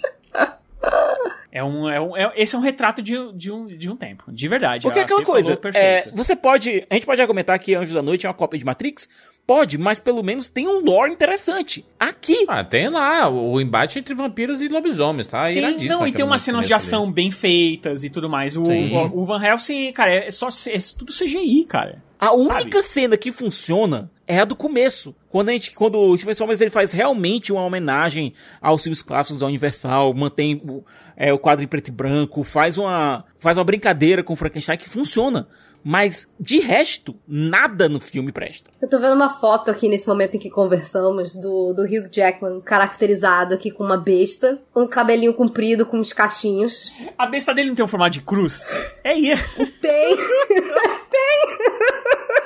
É 1.52 1.62
um, 1.62 1.90
é 1.90 2.00
um, 2.00 2.16
é- 2.16 2.32
esse 2.38 2.56
é 2.56 2.60
um 2.60 2.62
retrato 2.62 3.02
de, 3.02 3.14
de, 3.34 3.52
um, 3.52 3.68
de 3.68 3.90
um 3.90 3.98
tempo. 3.98 4.24
De 4.32 4.48
verdade. 4.48 4.84
Porque 4.84 5.00
é 5.00 5.04
aquela 5.04 5.24
coisa, 5.24 5.60
é, 5.74 6.10
você 6.14 6.34
pode. 6.34 6.86
A 6.90 6.94
gente 6.94 7.06
pode 7.06 7.20
argumentar 7.20 7.58
que 7.60 7.76
Anjos 7.76 7.94
da 7.94 8.02
Noite 8.02 8.26
é 8.26 8.30
uma 8.30 8.34
cópia 8.36 8.58
de 8.58 8.64
Matrix? 8.64 9.10
Pode, 9.48 9.78
mas 9.78 9.98
pelo 9.98 10.22
menos 10.22 10.50
tem 10.50 10.68
um 10.68 10.84
lore 10.84 11.14
interessante. 11.14 11.86
Aqui. 11.98 12.46
Ah, 12.50 12.66
tem 12.66 12.90
lá 12.90 13.30
o 13.30 13.62
embate 13.62 13.98
entre 13.98 14.14
vampiros 14.14 14.62
e 14.62 14.68
lobisomens, 14.68 15.26
tá? 15.26 15.46
Tem, 15.46 15.60
Iradíssimo 15.60 16.00
não, 16.00 16.06
e 16.06 16.12
tem 16.12 16.26
umas 16.26 16.42
cenas 16.42 16.68
de 16.68 16.74
ação 16.74 17.10
bem 17.10 17.32
feitas 17.32 18.04
e 18.04 18.10
tudo 18.10 18.30
mais. 18.30 18.58
O, 18.58 18.64
o, 18.64 19.22
o 19.22 19.26
Van 19.26 19.42
Helsing, 19.42 19.94
cara, 19.94 20.14
é 20.14 20.32
só 20.32 20.50
é 20.50 20.78
tudo 20.98 21.14
CGI, 21.14 21.64
cara. 21.64 22.04
A 22.20 22.34
única 22.34 22.82
cena 22.82 23.16
que 23.16 23.32
funciona 23.32 24.12
é 24.28 24.40
a 24.40 24.46
do 24.46 24.56
começo. 24.56 25.16
Quando 25.30 25.50
a 25.50 25.54
gente, 25.54 25.72
quando 25.72 25.98
o 25.98 26.18
Transformers 26.18 26.60
ele 26.60 26.70
faz 26.70 26.92
realmente 26.92 27.54
uma 27.54 27.64
homenagem 27.64 28.34
aos 28.60 28.84
filmes 28.84 29.02
clássicos 29.02 29.40
da 29.40 29.48
Universal, 29.48 30.14
mantém 30.14 30.62
o, 30.68 30.84
é, 31.16 31.32
o 31.32 31.40
quadro 31.40 31.64
em 31.64 31.68
preto 31.68 31.88
e 31.88 31.92
branco, 31.92 32.44
faz 32.44 32.78
uma, 32.78 33.24
faz 33.40 33.58
uma 33.58 33.64
brincadeira 33.64 34.24
com 34.24 34.34
o 34.34 34.36
Frankenstein 34.36 34.78
que 34.78 34.90
funciona. 34.90 35.48
Mas, 35.90 36.28
de 36.38 36.60
resto, 36.60 37.16
nada 37.26 37.88
no 37.88 37.98
filme 37.98 38.30
presta. 38.34 38.70
Eu 38.82 38.90
tô 38.90 39.00
vendo 39.00 39.14
uma 39.14 39.30
foto 39.30 39.72
aqui 39.72 39.88
nesse 39.88 40.06
momento 40.06 40.36
em 40.36 40.40
que 40.40 40.50
conversamos 40.50 41.34
do, 41.34 41.72
do 41.72 41.84
Hugh 41.84 42.10
Jackman 42.12 42.60
caracterizado 42.60 43.54
aqui 43.54 43.72
com 43.72 43.86
uma 43.86 43.96
besta, 43.96 44.60
um 44.76 44.86
cabelinho 44.86 45.34
comprido 45.34 45.86
com 45.86 45.98
uns 45.98 46.12
cachinhos. 46.12 46.92
A 47.18 47.26
besta 47.26 47.54
dele 47.54 47.70
não 47.70 47.76
tem 47.78 47.86
um 47.86 47.88
formato 47.88 48.12
de 48.12 48.22
cruz? 48.22 48.68
É 49.02 49.14
isso. 49.18 49.42
Tem. 49.80 50.18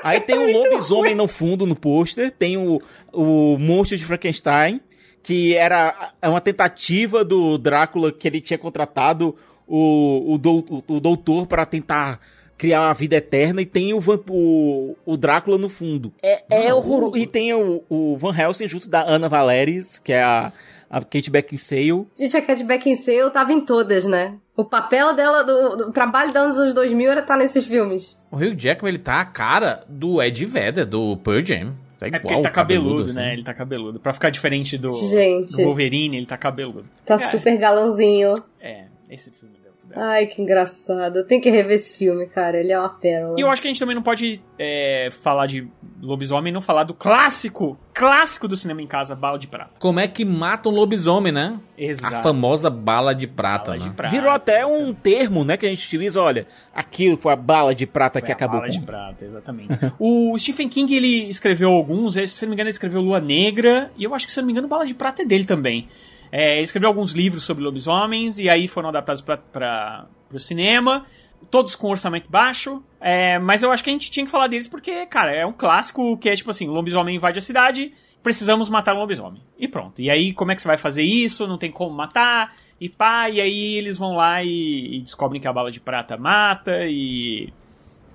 Aí 0.04 0.20
tem 0.22 0.38
o 0.38 0.52
lobisomem 0.52 1.16
no 1.16 1.28
fundo, 1.28 1.66
no 1.66 1.76
pôster, 1.76 2.30
tem 2.30 2.58
o, 2.58 2.80
o 3.12 3.58
monstro 3.58 3.98
de 3.98 4.06
Frankenstein, 4.06 4.82
que 5.24 5.56
era 5.56 6.14
é 6.22 6.30
uma 6.30 6.42
tentativa 6.42 7.26
do 7.26 7.58
Drácula 7.58 8.12
que 8.12 8.28
ele 8.28 8.40
tinha 8.40 8.60
contratado 8.60 9.36
o, 9.68 10.34
o, 10.34 10.38
dou- 10.38 10.66
o, 10.88 10.96
o 10.98 11.00
doutor 11.00 11.48
para 11.48 11.66
tentar 11.66 12.20
criar 12.62 12.92
a 12.92 12.94
vida 12.94 13.16
eterna, 13.16 13.60
e 13.60 13.66
tem 13.66 13.92
o, 13.92 14.00
Van- 14.00 14.20
o, 14.30 14.96
o 15.04 15.18
Drácula 15.18 15.58
no 15.58 15.68
fundo. 15.68 16.14
É, 16.22 16.68
é 16.68 16.72
horroroso. 16.72 17.18
E 17.18 17.26
tem 17.26 17.52
o, 17.56 17.82
o 17.90 18.16
Van 18.18 18.38
Helsing 18.38 18.68
junto 18.68 18.88
da 18.88 19.02
Ana 19.02 19.28
Valeris, 19.28 19.98
que 19.98 20.14
é 20.14 20.22
a, 20.22 20.54
a 20.88 21.00
Kate 21.02 21.32
Beckinsale. 21.32 22.06
Gente, 22.16 22.38
a 22.38 22.42
Cat 22.44 22.64
Beckinsale 22.64 23.32
tava 23.32 23.52
em 23.52 23.62
todas, 23.62 24.04
né? 24.06 24.36
O 24.56 24.64
papel 24.64 25.16
dela, 25.16 25.44
do, 25.44 25.76
do 25.76 25.92
trabalho 25.92 26.32
dela 26.32 26.50
nos 26.50 26.60
anos 26.60 26.76
2000 26.76 27.10
era 27.12 27.22
estar 27.22 27.36
nesses 27.36 27.66
filmes. 27.66 28.16
O 28.30 28.36
Hugh 28.38 28.54
Jackman, 28.56 28.90
ele 28.92 29.00
tá 29.00 29.20
a 29.20 29.26
cara 29.26 29.84
do 29.90 30.22
Ed 30.22 30.46
Vedder, 30.46 30.86
do 30.86 31.18
Pearl 31.18 31.44
Jam. 31.44 31.76
Tá 32.00 32.06
É 32.06 32.10
igual, 32.10 32.22
porque 32.22 32.34
ele 32.36 32.44
tá 32.44 32.52
cabeludo, 32.52 33.06
assim. 33.06 33.14
né? 33.16 33.34
Ele 33.34 33.44
tá 33.44 33.56
cabeludo. 33.56 34.00
Pra 34.00 34.14
ficar 34.14 34.30
diferente 34.30 34.78
do, 34.78 34.94
Gente. 34.94 35.58
do 35.58 35.64
Wolverine, 35.64 36.16
ele 36.18 36.28
tá 36.28 36.38
cabeludo. 36.38 36.86
Tá 37.06 37.18
Cara, 37.18 37.32
super 37.32 37.58
galãozinho. 37.58 38.34
É, 38.60 38.86
esse 39.10 39.32
filme 39.32 39.56
Ai, 39.96 40.28
que 40.28 40.42
engraçado. 40.42 41.18
Eu 41.18 41.26
tenho 41.26 41.42
que 41.42 41.50
rever 41.50 41.76
esse 41.76 41.94
filme, 41.94 42.26
cara. 42.28 42.60
Ele 42.60 42.72
é 42.72 42.80
uma 42.80 42.90
pérola. 42.90 43.36
E 43.38 43.42
eu 43.42 43.50
acho 43.50 43.62
que 43.62 43.68
a 43.68 43.72
gente 43.72 43.80
também 43.80 43.96
não 43.96 44.02
pode 44.04 44.42
é, 44.58 45.10
falar 45.12 45.48
de 45.48 45.68
lobisomem 46.02 46.52
e 46.52 46.54
não 46.54 46.62
falar 46.62 46.84
do 46.84 46.94
clássico, 46.94 47.78
clássico 47.94 48.48
do 48.48 48.56
cinema 48.56 48.82
em 48.82 48.88
casa, 48.88 49.16
Bala 49.16 49.38
de 49.38 49.48
Prata. 49.48 49.72
Como 49.80 50.00
é 50.00 50.08
que 50.08 50.26
mata 50.26 50.68
um 50.68 50.72
lobisomem, 50.72 51.32
né? 51.32 51.60
Exato. 51.78 52.16
A 52.16 52.22
famosa 52.22 52.70
bala 52.70 53.14
de 53.14 53.28
prata, 53.28 53.72
Bala 53.72 53.78
de 53.78 53.88
né? 53.88 53.94
prata. 53.96 54.16
Virou 54.16 54.32
até 54.32 54.66
um 54.66 54.94
termo, 54.94 55.44
né, 55.44 55.58
que 55.58 55.66
a 55.66 55.70
gente 55.70 55.86
utiliza, 55.86 56.22
olha, 56.22 56.48
aquilo 56.74 57.18
foi 57.18 57.34
a 57.34 57.36
bala 57.36 57.74
de 57.76 57.86
prata 57.86 58.20
Foi 58.20 58.26
que 58.26 58.32
a 58.32 58.36
acabou 58.36 58.60
Bala 58.60 58.70
de 58.70 58.80
com... 58.80 58.86
Prata, 58.86 59.26
exatamente. 59.26 59.78
o 60.00 60.38
Stephen 60.38 60.70
King, 60.70 60.96
ele 60.96 61.30
escreveu 61.30 61.70
alguns, 61.70 62.16
se 62.16 62.46
não 62.46 62.50
me 62.50 62.56
engano, 62.56 62.68
ele 62.68 62.74
escreveu 62.74 63.02
Lua 63.02 63.20
Negra, 63.20 63.92
e 63.98 64.04
eu 64.04 64.16
acho 64.16 64.26
que, 64.26 64.32
se 64.32 64.40
não 64.40 64.46
me 64.48 64.54
engano, 64.54 64.68
Bala 64.68 64.86
de 64.86 64.94
Prata 64.94 65.22
é 65.22 65.26
dele 65.26 65.46
também. 65.46 65.88
É, 66.32 66.62
escreveu 66.62 66.88
alguns 66.88 67.12
livros 67.12 67.44
sobre 67.44 67.64
lobisomens, 67.64 68.40
e 68.40 68.50
aí 68.50 68.68
foram 68.68 68.90
adaptados 68.90 69.22
para 69.22 70.08
o 70.32 70.40
cinema, 70.40 71.06
todos 71.50 71.76
com 71.76 71.90
orçamento 71.90 72.30
baixo, 72.30 72.82
é, 73.00 73.38
mas 73.40 73.64
eu 73.64 73.72
acho 73.72 73.84
que 73.84 73.90
a 73.90 73.94
gente 73.94 74.10
tinha 74.10 74.26
que 74.26 74.32
falar 74.32 74.48
deles 74.48 74.68
porque, 74.68 75.06
cara, 75.08 75.36
é 75.36 75.46
um 75.46 75.52
clássico 75.52 76.18
que 76.18 76.30
é 76.30 76.36
tipo 76.36 76.52
assim, 76.52 76.68
lobisomem 76.68 77.16
invade 77.16 77.40
a 77.40 77.42
cidade, 77.42 77.92
precisamos 78.24 78.70
matar 78.70 78.96
um 78.96 79.00
lobisomem. 79.00 79.42
E 79.58 79.68
pronto. 79.68 80.02
E 80.02 80.10
aí, 80.10 80.32
como 80.34 80.52
é 80.52 80.56
que 80.56 80.62
você 80.62 80.68
vai 80.68 80.78
fazer 80.78 81.04
isso? 81.04 81.48
Não 81.48 81.58
tem 81.58 81.72
como 81.72 81.96
matar, 81.96 82.56
e 82.80 82.88
pá, 82.88 83.30
e 83.30 83.42
aí 83.42 83.78
eles 83.78 83.98
vão 83.98 84.16
lá 84.16 84.44
e, 84.44 84.98
e 84.98 85.02
descobrem 85.02 85.42
que 85.42 85.48
a 85.48 85.54
bala 85.54 85.72
de 85.72 85.80
prata 85.80 86.16
mata, 86.18 86.86
e... 86.88 87.52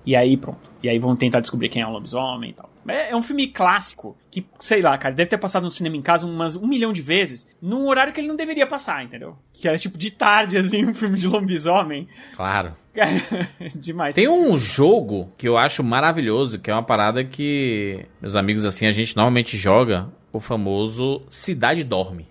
E 0.06 0.14
aí, 0.14 0.36
pronto. 0.36 0.70
E 0.82 0.88
aí 0.88 0.98
vão 1.00 1.16
tentar 1.16 1.40
descobrir 1.40 1.68
quem 1.68 1.82
é 1.82 1.86
o 1.86 1.90
lobisomem 1.90 2.50
e 2.50 2.52
tal. 2.54 2.70
É, 2.86 3.10
é 3.10 3.16
um 3.16 3.22
filme 3.22 3.48
clássico, 3.48 4.16
que, 4.30 4.46
sei 4.58 4.80
lá, 4.80 4.96
cara, 4.96 5.12
deve 5.12 5.28
ter 5.28 5.38
passado 5.38 5.64
no 5.64 5.70
cinema 5.70 5.96
em 5.96 6.02
casa 6.02 6.24
umas 6.24 6.54
um 6.54 6.66
milhão 6.66 6.92
de 6.92 7.02
vezes, 7.02 7.44
num 7.60 7.88
horário 7.88 8.12
que 8.12 8.20
ele 8.20 8.28
não 8.28 8.36
deveria 8.36 8.66
passar, 8.66 9.04
entendeu? 9.04 9.36
Que 9.52 9.66
era 9.66 9.76
tipo 9.76 9.98
de 9.98 10.12
tarde, 10.12 10.56
assim, 10.58 10.84
um 10.84 10.94
filme 10.94 11.18
de 11.18 11.26
lobisomem. 11.26 12.06
Claro. 12.36 12.76
Demais. 13.74 14.14
Tem 14.14 14.28
um 14.28 14.56
jogo 14.56 15.32
que 15.36 15.48
eu 15.48 15.58
acho 15.58 15.82
maravilhoso, 15.82 16.58
que 16.60 16.70
é 16.70 16.74
uma 16.74 16.82
parada 16.82 17.24
que, 17.24 18.06
meus 18.22 18.36
amigos, 18.36 18.64
assim, 18.64 18.86
a 18.86 18.92
gente 18.92 19.16
normalmente 19.16 19.56
joga 19.56 20.08
o 20.32 20.38
famoso 20.38 21.22
Cidade 21.28 21.82
Dorme. 21.82 22.28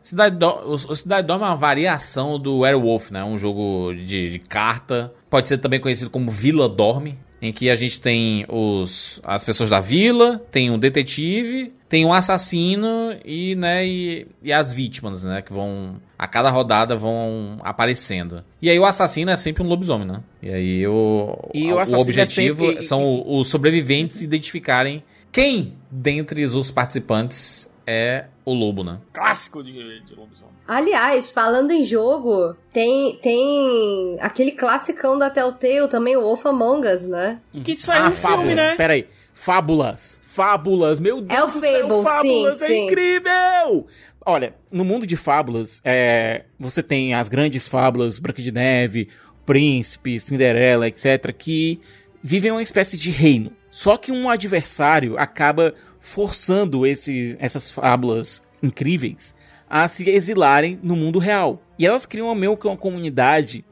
Cidade, 0.00 0.36
Do... 0.36 0.46
o 0.72 0.94
Cidade 0.94 1.26
Dorme 1.26 1.44
é 1.44 1.48
uma 1.48 1.56
variação 1.56 2.38
do 2.38 2.58
Werewolf, 2.58 3.10
né? 3.10 3.22
Um 3.24 3.38
jogo 3.38 3.92
de, 3.94 4.30
de 4.30 4.38
carta. 4.38 5.12
Pode 5.28 5.48
ser 5.48 5.58
também 5.58 5.80
conhecido 5.80 6.10
como 6.10 6.30
Vila 6.30 6.68
Dorme, 6.68 7.18
em 7.40 7.52
que 7.52 7.68
a 7.68 7.74
gente 7.74 8.00
tem 8.00 8.44
os, 8.48 9.20
as 9.22 9.44
pessoas 9.44 9.70
da 9.70 9.78
vila, 9.80 10.38
tem 10.50 10.70
um 10.70 10.78
detetive, 10.78 11.72
tem 11.88 12.04
um 12.06 12.12
assassino 12.12 13.14
e, 13.24 13.54
né, 13.54 13.86
e, 13.86 14.26
e 14.42 14.52
as 14.52 14.72
vítimas, 14.72 15.22
né? 15.22 15.42
Que 15.42 15.52
vão. 15.52 15.96
A 16.18 16.26
cada 16.26 16.48
rodada 16.50 16.96
vão 16.96 17.58
aparecendo. 17.62 18.42
E 18.62 18.70
aí 18.70 18.78
o 18.78 18.86
assassino 18.86 19.30
é 19.30 19.36
sempre 19.36 19.62
um 19.62 19.66
lobisomem, 19.66 20.06
né? 20.06 20.22
E 20.42 20.48
aí 20.50 20.86
o, 20.86 21.38
E 21.52 21.70
o 21.72 21.76
o 21.76 21.80
é 21.80 21.96
objetivo 21.98 22.66
sempre- 22.68 22.82
são 22.82 23.22
os 23.26 23.48
sobreviventes 23.48 24.22
identificarem 24.22 25.04
quem 25.30 25.74
dentre 25.90 26.42
os 26.44 26.70
participantes 26.70 27.65
é 27.86 28.26
o 28.44 28.52
lobo, 28.52 28.82
né? 28.82 28.98
Clássico 29.12 29.62
de, 29.62 29.72
de 30.00 30.14
lobisomem. 30.14 30.54
Aliás, 30.66 31.30
falando 31.30 31.70
em 31.70 31.84
jogo, 31.84 32.56
tem, 32.72 33.16
tem 33.22 34.18
aquele 34.20 34.52
classicão 34.52 35.18
da 35.18 35.30
Telltale 35.30 35.88
também, 35.88 36.16
o 36.16 36.22
Wolf 36.22 36.44
Among 36.46 36.86
Us, 36.88 37.02
né? 37.02 37.38
Que 37.62 37.76
saiu 37.76 38.06
um 38.06 38.10
filme, 38.10 38.36
fábulas, 38.36 38.56
né? 38.56 38.74
peraí. 38.76 39.06
Fábulas. 39.32 40.20
Fábulas, 40.22 40.98
meu 40.98 41.20
Deus 41.20 41.38
É 41.38 41.42
o 41.42 41.46
do 41.46 41.60
céu, 41.60 41.88
Fable, 41.88 42.04
Fábulas 42.04 42.58
sim, 42.58 42.64
é 42.64 42.68
sim. 42.68 42.86
incrível! 42.86 43.86
Olha, 44.28 44.54
no 44.72 44.84
mundo 44.84 45.06
de 45.06 45.16
fábulas, 45.16 45.80
é, 45.84 46.44
você 46.58 46.82
tem 46.82 47.14
as 47.14 47.28
grandes 47.28 47.68
fábulas, 47.68 48.18
Branca 48.18 48.42
de 48.42 48.50
Neve, 48.50 49.08
Príncipe, 49.46 50.18
Cinderela, 50.18 50.88
etc., 50.88 51.32
que 51.32 51.80
vivem 52.20 52.50
uma 52.50 52.62
espécie 52.62 52.98
de 52.98 53.10
reino. 53.10 53.52
Só 53.70 53.96
que 53.96 54.10
um 54.10 54.28
adversário 54.28 55.16
acaba 55.16 55.74
forçando 56.06 56.86
esses, 56.86 57.36
essas 57.40 57.72
fábulas 57.72 58.40
incríveis 58.62 59.34
a 59.68 59.88
se 59.88 60.08
exilarem 60.08 60.78
no 60.80 60.94
mundo 60.94 61.18
real. 61.18 61.60
E 61.76 61.84
elas 61.84 62.06
criam 62.06 62.32
meio 62.32 62.56
que 62.56 62.68
uma 62.68 62.76
comunidade 62.76 63.64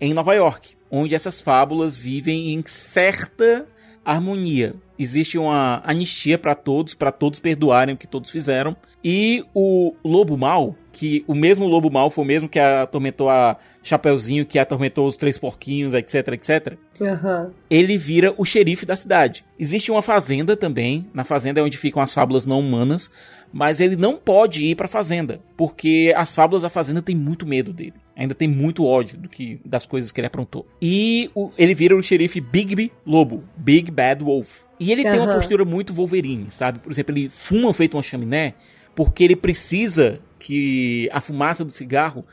em 0.00 0.14
Nova 0.14 0.32
York, 0.32 0.76
onde 0.88 1.16
essas 1.16 1.40
fábulas 1.40 1.96
vivem 1.96 2.54
em 2.54 2.62
certa 2.64 3.66
harmonia. 4.04 4.74
Existe 4.98 5.36
uma 5.38 5.82
anistia 5.84 6.38
para 6.38 6.54
todos, 6.54 6.94
para 6.94 7.10
todos 7.10 7.40
perdoarem 7.40 7.94
o 7.94 7.98
que 7.98 8.06
todos 8.06 8.30
fizeram. 8.30 8.76
E 9.02 9.44
o 9.52 9.94
lobo 10.04 10.38
mal, 10.38 10.76
que 10.92 11.24
o 11.26 11.34
mesmo 11.34 11.66
lobo 11.66 11.90
mal 11.90 12.08
foi 12.08 12.22
o 12.22 12.26
mesmo 12.26 12.48
que 12.48 12.58
atormentou 12.58 13.28
a 13.28 13.56
Chapeuzinho, 13.82 14.46
que 14.46 14.60
atormentou 14.60 15.06
os 15.06 15.16
três 15.16 15.38
porquinhos, 15.38 15.92
etc, 15.92 16.28
etc 16.28 16.78
Aham. 17.00 17.50
ele 17.68 17.98
vira 17.98 18.32
o 18.38 18.44
xerife 18.44 18.86
da 18.86 18.94
cidade. 18.94 19.44
Existe 19.58 19.90
uma 19.90 20.02
fazenda 20.02 20.56
também. 20.56 21.08
Na 21.12 21.24
fazenda 21.24 21.60
é 21.60 21.62
onde 21.64 21.76
ficam 21.76 22.00
as 22.00 22.14
fábulas 22.14 22.46
não 22.46 22.60
humanas. 22.60 23.10
Mas 23.52 23.80
ele 23.80 23.96
não 23.96 24.16
pode 24.16 24.66
ir 24.66 24.76
pra 24.76 24.86
fazenda. 24.86 25.40
Porque 25.56 26.12
as 26.16 26.34
fábulas 26.34 26.62
da 26.62 26.68
fazenda 26.68 27.02
têm 27.02 27.16
muito 27.16 27.46
medo 27.46 27.72
dele. 27.72 27.94
Ainda 28.16 28.34
tem 28.34 28.46
muito 28.46 28.84
ódio 28.84 29.16
do 29.18 29.28
que, 29.28 29.58
das 29.64 29.86
coisas 29.86 30.12
que 30.12 30.20
ele 30.20 30.26
aprontou. 30.26 30.66
E 30.80 31.30
o- 31.34 31.50
ele 31.56 31.74
vira 31.74 31.96
o 31.96 32.02
xerife 32.02 32.40
Bigby 32.40 32.92
Lobo. 33.06 33.42
Big 33.56 33.90
Bad 33.90 34.22
Wolf. 34.22 34.60
E 34.78 34.92
ele 34.92 35.02
tem 35.02 35.12
uma 35.20 35.34
postura 35.34 35.64
muito 35.64 35.92
Wolverine, 35.94 36.46
sabe? 36.50 36.78
Por 36.80 36.92
exemplo, 36.92 37.14
ele 37.16 37.28
fuma 37.30 37.72
feito 37.72 37.96
uma 37.96 38.02
chaminé. 38.02 38.54
Porque 38.94 39.24
ele 39.24 39.34
precisa 39.36 40.20
que 40.38 41.08
a 41.12 41.20
fumaça 41.20 41.64
do 41.64 41.70
cigarro 41.70 42.24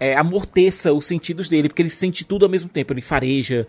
é, 0.00 0.16
amorteça 0.16 0.92
os 0.92 1.06
sentidos 1.06 1.48
dele. 1.48 1.68
Porque 1.68 1.82
ele 1.82 1.90
sente 1.90 2.24
tudo 2.24 2.44
ao 2.44 2.50
mesmo 2.50 2.68
tempo. 2.68 2.92
Ele 2.92 3.00
fareja, 3.00 3.66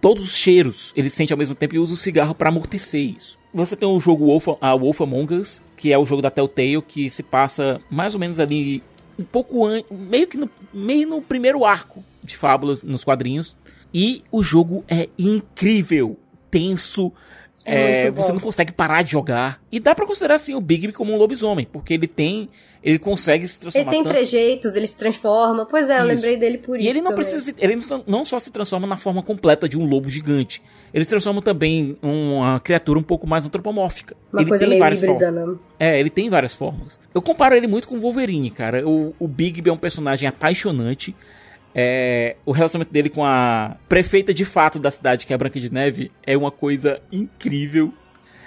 todos 0.00 0.24
os 0.24 0.36
cheiros 0.36 0.92
ele 0.96 1.08
sente 1.10 1.32
ao 1.32 1.38
mesmo 1.38 1.54
tempo 1.54 1.74
e 1.74 1.78
usa 1.78 1.94
o 1.94 1.96
cigarro 1.96 2.34
pra 2.34 2.48
amortecer 2.50 3.14
isso. 3.16 3.38
Você 3.52 3.74
tem 3.76 3.88
o 3.88 3.98
jogo 3.98 4.26
Wolf, 4.26 4.48
a 4.60 4.74
Wolf 4.76 5.00
Among 5.00 5.34
Us, 5.34 5.62
que 5.76 5.92
é 5.92 5.98
o 5.98 6.04
jogo 6.04 6.22
da 6.22 6.30
Telltale, 6.30 6.82
que 6.82 7.10
se 7.10 7.22
passa 7.22 7.80
mais 7.90 8.14
ou 8.14 8.20
menos 8.20 8.38
ali 8.38 8.82
um 9.20 9.24
pouco 9.24 9.66
antes, 9.66 9.90
meio 9.90 10.26
que 10.26 10.38
no, 10.38 10.50
meio 10.72 11.06
no 11.06 11.20
primeiro 11.20 11.64
arco 11.64 12.02
de 12.22 12.36
fábulas 12.36 12.82
nos 12.82 13.04
quadrinhos. 13.04 13.56
E 13.92 14.22
o 14.30 14.42
jogo 14.42 14.84
é 14.88 15.08
incrível, 15.18 16.18
tenso, 16.50 17.12
É 17.74 18.10
você 18.10 18.32
não 18.32 18.40
consegue 18.40 18.72
parar 18.72 19.02
de 19.02 19.12
jogar. 19.12 19.60
E 19.70 19.78
dá 19.80 19.94
pra 19.94 20.06
considerar 20.06 20.34
assim 20.34 20.54
o 20.54 20.60
Bigby 20.60 20.92
como 20.92 21.12
um 21.12 21.16
lobisomem, 21.16 21.66
porque 21.70 21.94
ele 21.94 22.06
tem, 22.06 22.48
ele 22.82 22.98
consegue 22.98 23.46
se 23.46 23.56
Ele 23.56 23.60
transformar 23.62 23.90
tem 23.90 24.02
tanto- 24.02 24.12
trejeitos, 24.14 24.74
ele 24.76 24.86
se 24.86 24.96
transforma. 24.96 25.66
Pois 25.66 25.88
é, 25.88 25.94
eu 25.94 25.98
Isso. 25.98 26.06
lembrei 26.08 26.36
dele 26.36 26.58
por 26.58 26.78
isso. 26.78 26.86
e 26.86 26.90
ele 26.90 27.00
não 27.00 27.10
também. 27.12 27.24
precisa, 27.26 27.54
ele 27.58 27.76
não- 27.76 28.04
não 28.06 28.24
só 28.24 28.38
se 28.38 28.50
transforma 28.50 28.86
na 28.86 28.96
forma 28.96 29.22
completa 29.22 29.68
de 29.68 29.78
um 29.78 29.86
lobo 29.86 30.08
gigante, 30.10 30.62
ele 30.92 31.04
se 31.04 31.10
transforma 31.10 31.40
também 31.42 31.96
em 32.02 32.32
uma 32.34 32.58
criatura 32.60 32.98
um 32.98 33.02
pouco 33.02 33.26
mais 33.26 33.46
antropomórfica. 33.46 34.16
Uma 34.32 34.42
ele 34.42 34.48
coisa 34.48 34.62
tem 34.62 34.70
meio 34.70 34.80
várias 34.80 35.02
híbrida, 35.02 35.26
formas. 35.32 35.48
né? 35.48 35.56
É, 35.78 36.00
ele 36.00 36.10
tem 36.10 36.28
várias 36.28 36.54
formas. 36.54 36.98
Eu 37.14 37.22
comparo 37.22 37.54
ele 37.54 37.66
muito 37.66 37.86
com 37.88 37.96
o 37.96 38.00
Wolverine, 38.00 38.50
cara. 38.50 38.86
O, 38.88 39.14
o 39.18 39.28
Bigby 39.28 39.70
é 39.70 39.72
um 39.72 39.76
personagem 39.76 40.28
apaixonante. 40.28 41.14
É, 41.74 42.36
o 42.44 42.52
relacionamento 42.52 42.92
dele 42.92 43.08
com 43.08 43.24
a 43.24 43.76
prefeita 43.88 44.34
de 44.34 44.44
fato 44.44 44.78
da 44.78 44.90
cidade, 44.90 45.26
que 45.26 45.32
é 45.32 45.34
a 45.34 45.38
Branca 45.38 45.60
de 45.60 45.72
Neve, 45.72 46.10
é 46.26 46.36
uma 46.36 46.50
coisa 46.50 47.00
incrível. 47.12 47.92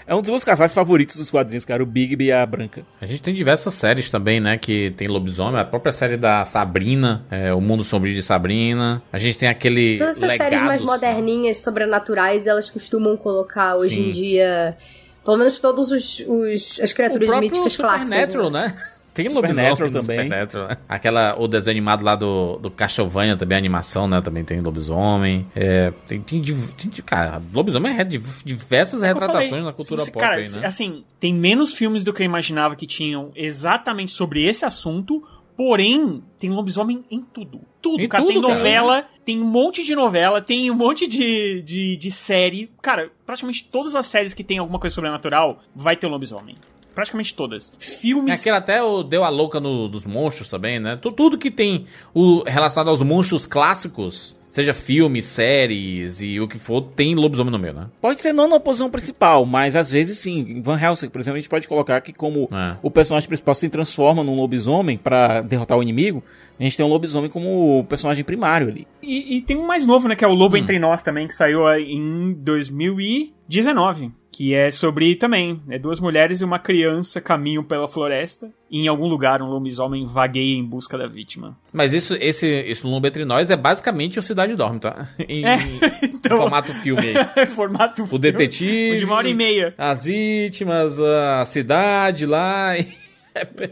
É 0.05 0.13
um 0.13 0.19
dos 0.19 0.29
meus 0.29 0.43
casais 0.43 0.73
favoritos 0.73 1.15
dos 1.15 1.31
quadrinhos, 1.31 1.63
cara, 1.63 1.81
o 1.81 1.85
Bigby 1.85 2.25
e 2.25 2.31
a 2.33 2.45
Branca. 2.45 2.85
A 2.99 3.05
gente 3.05 3.23
tem 3.23 3.33
diversas 3.33 3.73
séries 3.73 4.09
também, 4.09 4.41
né? 4.41 4.57
Que 4.57 4.91
tem 4.97 5.07
lobisomem. 5.07 5.61
A 5.61 5.63
própria 5.63 5.93
série 5.93 6.17
da 6.17 6.43
Sabrina, 6.43 7.25
é, 7.31 7.53
O 7.53 7.61
Mundo 7.61 7.85
Sombrio 7.85 8.13
de 8.13 8.21
Sabrina. 8.21 9.01
A 9.13 9.17
gente 9.17 9.37
tem 9.37 9.47
aquele. 9.47 9.97
Todas 9.97 10.17
essas 10.21 10.35
séries 10.37 10.59
mais 10.61 10.81
Legados. 10.81 10.85
moderninhas, 10.85 11.59
sobrenaturais, 11.59 12.47
elas 12.47 12.69
costumam 12.69 13.15
colocar 13.15 13.77
hoje 13.77 13.95
Sim. 13.95 14.07
em 14.07 14.09
dia. 14.09 14.75
Pelo 15.23 15.37
menos 15.37 15.57
todos 15.59 15.89
os, 15.89 16.19
os- 16.27 16.81
as 16.81 16.91
O 16.91 16.95
criaturas 16.95 17.25
próprio 17.29 17.49
míticas 17.49 17.77
clássicas. 17.77 18.07
Supernatural, 18.09 18.51
né? 18.51 18.67
né? 18.67 18.83
Tem 19.13 19.29
Supernatural 19.29 19.91
também. 19.91 20.23
Supernatural, 20.23 20.67
né? 20.69 20.77
Aquela, 20.89 21.35
o 21.39 21.47
desenho 21.47 21.73
animado 21.73 22.03
lá 22.03 22.15
do, 22.15 22.57
do 22.57 22.71
Castlevania 22.71 23.37
também, 23.37 23.55
a 23.55 23.59
animação, 23.59 24.07
né? 24.07 24.19
Também 24.21 24.43
tem 24.43 24.59
lobisomem. 24.59 25.45
É, 25.55 25.91
tem, 26.07 26.19
tem, 26.21 26.41
tem, 26.41 26.91
cara, 27.05 27.41
lobisomem 27.53 27.97
é 27.97 28.03
div- 28.03 28.43
diversas 28.43 29.03
É 29.03 29.05
o 29.05 29.07
retratações 29.09 29.49
falei. 29.49 29.63
na 29.63 29.73
cultura 29.73 30.03
Se- 30.03 30.11
pop 30.11 30.19
cara, 30.25 30.37
aí, 30.41 30.49
né? 30.49 30.65
Assim, 30.65 31.03
tem 31.19 31.33
menos 31.33 31.73
filmes 31.73 32.03
do 32.03 32.11
que 32.13 32.21
eu 32.21 32.25
imaginava 32.25 32.75
que 32.75 32.87
tinham 32.87 33.31
exatamente 33.35 34.11
sobre 34.11 34.43
esse 34.45 34.65
assunto. 34.65 35.23
Porém, 35.55 36.23
tem 36.39 36.49
lobisomem 36.49 37.03
em 37.11 37.21
tudo. 37.21 37.61
Tudo, 37.79 38.01
Em 38.01 38.07
cara. 38.09 38.23
tudo, 38.23 38.33
tem 38.33 38.41
cara. 38.41 38.55
novela, 38.55 39.05
tem 39.23 39.39
um 39.39 39.45
monte 39.45 39.83
de 39.83 39.93
novela, 39.93 40.41
tem 40.41 40.71
um 40.71 40.73
monte 40.73 41.07
de, 41.07 41.61
de, 41.61 41.95
de 41.95 42.09
série. 42.09 42.71
Cara, 42.81 43.11
praticamente 43.23 43.67
todas 43.69 43.93
as 43.93 44.07
séries 44.07 44.33
que 44.33 44.43
tem 44.43 44.57
alguma 44.57 44.79
coisa 44.79 44.95
sobrenatural 44.95 45.59
vai 45.75 45.95
ter 45.95 46.07
um 46.07 46.09
lobisomem. 46.09 46.55
Praticamente 46.93 47.33
todas. 47.33 47.71
É 47.79 47.83
Filmes. 47.83 48.39
Aquele 48.39 48.55
até 48.55 48.81
o 48.83 49.03
deu 49.03 49.23
a 49.23 49.29
louca 49.29 49.59
no, 49.59 49.87
dos 49.87 50.05
monstros 50.05 50.49
também, 50.49 50.79
né? 50.79 50.95
Tu- 50.95 51.11
Tudo 51.11 51.37
que 51.37 51.51
tem 51.51 51.85
o 52.13 52.43
relacionado 52.45 52.89
aos 52.89 53.01
monstros 53.01 53.45
clássicos, 53.45 54.35
seja 54.49 54.73
filmes, 54.73 55.25
séries 55.25 56.21
e 56.21 56.39
o 56.39 56.47
que 56.47 56.59
for, 56.59 56.81
tem 56.95 57.15
lobisomem 57.15 57.51
no 57.51 57.57
meio, 57.57 57.73
né? 57.73 57.87
Pode 57.99 58.21
ser 58.21 58.33
não 58.33 58.47
na 58.47 58.59
posição 58.59 58.89
principal, 58.89 59.45
mas 59.45 59.75
às 59.75 59.89
vezes 59.89 60.19
sim. 60.19 60.39
Em 60.41 60.61
Van 60.61 60.79
Helsing, 60.79 61.09
por 61.09 61.19
exemplo, 61.19 61.37
a 61.37 61.39
gente 61.39 61.49
pode 61.49 61.67
colocar 61.67 61.99
que 62.01 62.13
como 62.13 62.47
É. 62.51 62.77
o 62.83 62.91
personagem 62.91 63.27
principal 63.27 63.55
se 63.55 63.67
transforma 63.69 64.23
num 64.23 64.35
lobisomem 64.35 64.95
pra 64.97 65.41
derrotar 65.41 65.77
o 65.77 65.81
inimigo, 65.81 66.23
a 66.59 66.61
gente 66.63 66.77
tem 66.77 66.85
um 66.85 66.89
lobisomem 66.89 67.31
como 67.31 67.79
o 67.79 67.83
personagem 67.83 68.23
primário 68.23 68.67
ali. 68.67 68.87
E, 69.01 69.37
e 69.37 69.41
tem 69.41 69.57
um 69.57 69.65
mais 69.65 69.87
novo, 69.87 70.07
né? 70.07 70.15
Que 70.15 70.23
é 70.23 70.27
o 70.27 70.33
Lobo 70.35 70.55
Entre 70.55 70.77
Nós 70.77 71.01
também, 71.01 71.25
que 71.25 71.33
saiu 71.33 71.67
em 71.79 72.33
2019. 72.33 74.11
Que 74.35 74.55
é 74.55 74.71
sobre 74.71 75.15
também, 75.15 75.61
é 75.69 75.77
duas 75.77 75.99
mulheres 75.99 76.41
e 76.41 76.43
uma 76.43 76.57
criança 76.57 77.21
caminham 77.21 77.63
pela 77.63 77.87
floresta 77.87 78.49
e 78.69 78.81
em 78.81 78.87
algum 78.87 79.05
lugar 79.05 79.43
um 79.43 79.45
lobisomem 79.45 80.07
vagueia 80.07 80.55
em 80.57 80.63
busca 80.65 80.97
da 80.97 81.05
vítima. 81.05 81.55
Mas 81.71 81.93
isso, 81.93 82.15
esse, 82.19 82.47
esse 82.47 82.85
Lobo 82.87 83.05
Entre 83.05 83.25
Nós 83.25 83.51
é 83.51 83.55
basicamente 83.55 84.17
o 84.17 84.23
Cidade 84.23 84.55
Dorme, 84.55 84.79
tá? 84.79 85.07
Em, 85.29 85.45
É, 85.45 85.55
em 85.57 85.79
então- 86.15 86.35
formato 86.37 86.73
filme 86.73 87.09
aí. 87.15 87.45
Formato 87.53 88.01
O 88.01 88.07
filme, 88.07 88.21
detetive. 88.23 88.97
De 88.97 89.05
uma 89.05 89.15
hora 89.17 89.29
e 89.29 89.35
meia. 89.35 89.75
As 89.77 90.03
vítimas, 90.05 90.99
a 90.99 91.45
cidade 91.45 92.25
lá. 92.25 92.71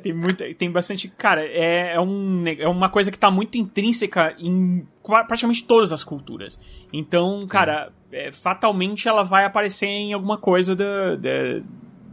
Tem 0.02 0.12
muita, 0.14 0.52
tem 0.56 0.72
bastante. 0.72 1.08
Cara, 1.08 1.44
é, 1.46 1.94
é, 1.96 2.00
um, 2.00 2.44
é 2.48 2.68
uma 2.68 2.90
coisa 2.90 3.12
que 3.12 3.18
tá 3.20 3.30
muito 3.30 3.58
intrínseca 3.58 4.36
em 4.40 4.86
praticamente 5.04 5.66
todas 5.66 5.92
as 5.92 6.04
culturas. 6.04 6.60
Então, 6.94 7.46
cara, 7.48 7.92
é, 8.12 8.32
fatalmente 8.32 9.08
ela 9.08 9.24
vai 9.24 9.46
aparecer 9.46 9.88
em 9.88 10.14
alguma 10.14 10.38
coisa 10.38 10.76
da, 10.76 11.16
da- 11.16 11.62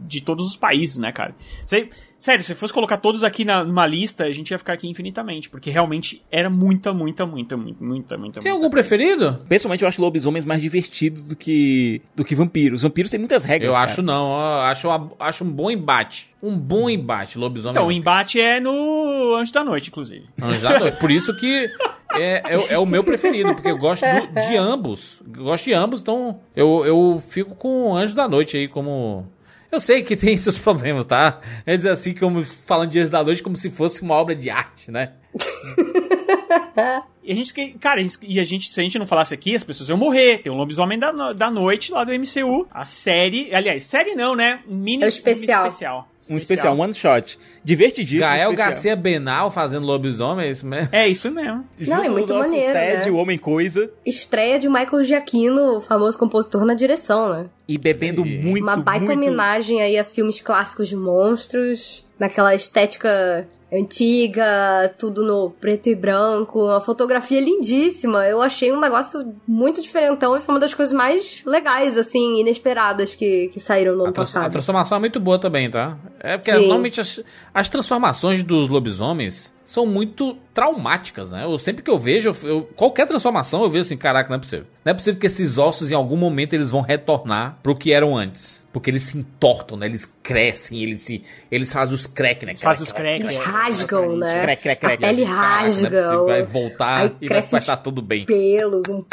de 0.09 0.21
todos 0.21 0.45
os 0.45 0.57
países, 0.57 0.97
né, 0.97 1.11
cara? 1.11 1.35
Cê- 1.65 1.87
sério, 2.17 2.43
se 2.43 2.53
fosse 2.55 2.73
colocar 2.73 2.97
todos 2.97 3.23
aqui 3.23 3.45
na, 3.45 3.63
numa 3.63 3.85
lista, 3.87 4.23
a 4.25 4.33
gente 4.33 4.51
ia 4.51 4.57
ficar 4.59 4.73
aqui 4.73 4.87
infinitamente, 4.89 5.49
porque 5.49 5.69
realmente 5.69 6.21
era 6.31 6.49
muita, 6.49 6.91
muita, 6.93 7.25
muita, 7.25 7.55
muita, 7.55 7.83
muita, 7.83 8.17
muita. 8.17 8.39
Tem 8.41 8.49
muita 8.51 8.51
algum 8.51 8.59
coisa. 8.61 8.69
preferido? 8.71 9.39
Pessoalmente, 9.47 9.83
eu 9.83 9.87
acho 9.87 10.01
lobisomens 10.01 10.45
mais 10.45 10.61
divertidos 10.61 11.23
do 11.23 11.35
que, 11.35 12.01
do 12.15 12.25
que 12.25 12.35
vampiros. 12.35 12.81
Vampiros 12.81 13.11
têm 13.11 13.19
muitas 13.19 13.45
regras. 13.45 13.67
Eu 13.67 13.73
cara. 13.73 13.85
acho 13.85 14.01
não, 14.01 14.31
eu 14.33 14.61
acho, 14.61 14.87
acho 15.19 15.43
um 15.45 15.51
bom 15.51 15.69
embate. 15.71 16.27
Um 16.41 16.57
bom 16.57 16.89
embate, 16.89 17.37
lobisomem. 17.37 17.73
Então, 17.73 17.87
o 17.87 17.91
embate 17.91 18.39
é 18.41 18.59
no 18.59 19.35
Anjo 19.35 19.51
da 19.53 19.63
Noite, 19.63 19.89
inclusive. 19.89 20.25
Anjos 20.41 20.61
da 20.63 20.79
Noite. 20.79 20.97
Por 20.99 21.11
isso 21.11 21.35
que 21.35 21.69
é, 22.13 22.41
é, 22.53 22.57
o- 22.57 22.67
é 22.71 22.77
o 22.79 22.85
meu 22.85 23.03
preferido, 23.03 23.53
porque 23.53 23.67
eu 23.69 23.77
gosto 23.77 24.03
do- 24.05 24.41
de 24.47 24.55
ambos. 24.55 25.19
Eu 25.35 25.43
gosto 25.43 25.65
de 25.65 25.73
ambos, 25.73 25.99
então 26.01 26.39
eu, 26.55 26.85
eu 26.85 27.17
fico 27.19 27.55
com 27.55 27.91
o 27.91 27.95
Anjo 27.95 28.15
da 28.15 28.27
Noite 28.27 28.55
aí 28.57 28.67
como. 28.69 29.27
Eu 29.71 29.79
sei 29.79 30.01
que 30.01 30.15
tem 30.15 30.35
seus 30.35 30.57
problemas, 30.57 31.05
tá? 31.05 31.41
É 31.65 31.77
dizer 31.77 31.89
assim, 31.89 32.13
como 32.13 32.43
falando 32.43 32.89
Anjos 32.89 33.09
da 33.09 33.23
Noite 33.23 33.43
como 33.43 33.55
se 33.55 33.69
fosse 33.69 34.01
uma 34.01 34.15
obra 34.15 34.35
de 34.35 34.49
arte, 34.49 34.89
né? 34.89 35.13
E 37.21 37.33
a 37.33 37.35
gente, 37.35 37.53
que- 37.53 37.73
cara, 37.73 37.99
a 37.99 38.01
gente- 38.01 38.17
e 38.23 38.39
a 38.39 38.43
gente, 38.43 38.73
se 38.73 38.79
a 38.79 38.83
gente 38.83 38.97
não 38.97 39.05
falasse 39.05 39.33
aqui, 39.35 39.53
as 39.55 39.63
pessoas 39.63 39.87
iam 39.89 39.97
morrer. 39.97 40.39
Tem 40.39 40.51
um 40.51 40.55
lobisomem 40.55 40.97
da, 40.97 41.11
da 41.33 41.51
noite 41.51 41.91
lá 41.91 42.03
do 42.03 42.11
MCU. 42.11 42.65
A 42.71 42.83
série, 42.85 43.53
aliás, 43.53 43.83
série 43.83 44.15
não, 44.15 44.35
né? 44.35 44.61
Um 44.67 44.75
mini 44.75 45.03
É 45.03 45.05
o 45.05 45.09
especial. 45.09 45.65
Um 45.65 45.67
especial. 45.67 46.09
Um 46.31 46.37
especial, 46.37 46.75
um 46.75 46.79
one 46.81 46.93
shot. 46.93 47.37
Divertidíssimo. 47.63 48.21
Gael 48.21 48.49
especial. 48.51 48.55
Garcia 48.55 48.95
Benal 48.95 49.51
fazendo 49.51 49.85
lobisomem, 49.85 50.47
é 50.47 50.49
isso 50.49 50.65
mesmo? 50.65 50.89
É 50.91 51.07
isso 51.07 51.29
mesmo. 51.29 51.65
Não, 51.79 51.97
é 51.97 51.99
Junto 52.05 52.11
muito 52.13 52.33
maneiro, 52.33 52.73
Ted, 52.73 53.05
né? 53.05 53.11
o 53.11 53.15
Homem 53.17 53.37
Coisa. 53.37 53.91
Estreia 54.03 54.57
de 54.57 54.67
Michael 54.67 55.03
Giacchino, 55.03 55.77
o 55.77 55.81
famoso 55.81 56.17
compositor, 56.17 56.65
na 56.65 56.73
direção, 56.73 57.29
né? 57.33 57.45
E 57.67 57.77
bebendo 57.77 58.25
E- 58.25 58.39
muito, 58.39 58.63
Uma 58.63 58.77
baita 58.77 59.05
muito... 59.05 59.17
homenagem 59.17 59.81
aí 59.83 59.99
a 59.99 60.03
filmes 60.03 60.41
clássicos 60.41 60.87
de 60.87 60.95
monstros, 60.95 62.03
naquela 62.17 62.55
estética 62.55 63.47
antiga, 63.71 64.93
tudo 64.97 65.23
no 65.23 65.51
preto 65.51 65.87
e 65.87 65.95
branco, 65.95 66.65
uma 66.65 66.81
fotografia 66.81 67.39
lindíssima. 67.39 68.25
Eu 68.25 68.41
achei 68.41 68.71
um 68.71 68.79
negócio 68.79 69.33
muito 69.47 69.81
diferentão 69.81 70.35
e 70.35 70.39
foi 70.39 70.55
uma 70.55 70.59
das 70.59 70.73
coisas 70.73 70.93
mais 70.93 71.43
legais, 71.45 71.97
assim, 71.97 72.39
inesperadas 72.39 73.13
que, 73.15 73.49
que 73.49 73.59
saíram 73.59 73.95
no 73.95 74.01
A, 74.01 74.03
ano 74.05 74.11
a 74.11 74.13
passado. 74.13 74.51
transformação 74.51 74.97
é 74.97 74.99
muito 74.99 75.19
boa 75.19 75.37
também, 75.39 75.69
tá? 75.69 75.97
É 76.19 76.37
porque 76.37 76.51
Sim. 76.51 76.59
normalmente 76.59 76.99
as, 76.99 77.21
as 77.53 77.69
transformações 77.69 78.41
dos 78.43 78.69
lobisomens 78.69 79.53
são 79.71 79.85
muito 79.85 80.35
traumáticas, 80.51 81.29
né? 81.31 81.43
Eu, 81.45 81.59
sempre 81.59 81.83
que 81.83 81.91
eu 81.91 81.99
vejo, 81.99 82.29
eu- 82.43 82.49
eu- 82.49 82.69
qualquer 82.75 83.05
transformação, 83.07 83.61
eu 83.61 83.69
vejo 83.69 83.85
assim, 83.85 83.95
caraca, 83.95 84.27
não 84.27 84.37
é 84.37 84.39
possível. 84.39 84.65
Não 84.83 84.89
é 84.91 84.93
possível 84.95 85.19
que 85.19 85.27
esses 85.27 85.59
ossos, 85.59 85.91
em 85.91 85.93
algum 85.93 86.17
momento, 86.17 86.53
eles 86.53 86.71
vão 86.71 86.81
retornar 86.81 87.59
pro 87.61 87.75
que 87.75 87.93
eram 87.93 88.17
antes. 88.17 88.65
Porque 88.73 88.89
eles 88.89 89.03
se 89.03 89.17
entortam, 89.19 89.77
né? 89.77 89.85
Eles 89.85 90.05
crescem, 90.23 90.81
eles 90.81 91.01
se. 91.01 91.23
Eles 91.51 91.71
fazem 91.71 91.93
os 91.93 92.07
crack, 92.07 92.45
né? 92.47 92.55
Faz 92.55 92.81
os 92.81 92.91
cracks. 92.91 93.29
Eles 93.31 93.37
rasgam, 93.37 94.15
né? 94.17 94.55
Pele 94.57 94.75
Caraca, 94.75 95.11
não 95.11 95.19
é 95.19 95.23
rasga. 95.23 95.89
possível, 95.89 96.25
vai 96.25 96.43
voltar 96.43 96.97
aí 97.01 97.11
e 97.21 97.27
vai 97.27 97.39
estar 97.39 97.77
tudo 97.77 98.01
bem. 98.01 98.25
pelos, 98.25 98.85
um 98.89 99.03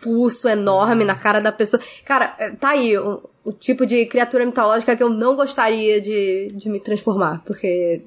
pulso 0.00 0.48
enorme 0.48 1.04
na 1.04 1.14
cara 1.14 1.40
da 1.40 1.52
pessoa. 1.52 1.80
Cara, 2.04 2.34
é, 2.38 2.50
tá 2.50 2.70
aí 2.70 2.96
o, 2.98 3.20
o 3.44 3.52
tipo 3.52 3.86
de 3.86 4.06
criatura 4.06 4.44
mitológica 4.46 4.96
que 4.96 5.02
eu 5.02 5.10
não 5.10 5.36
gostaria 5.36 6.00
de, 6.00 6.52
de 6.56 6.68
me 6.68 6.80
transformar, 6.80 7.42
porque 7.44 8.02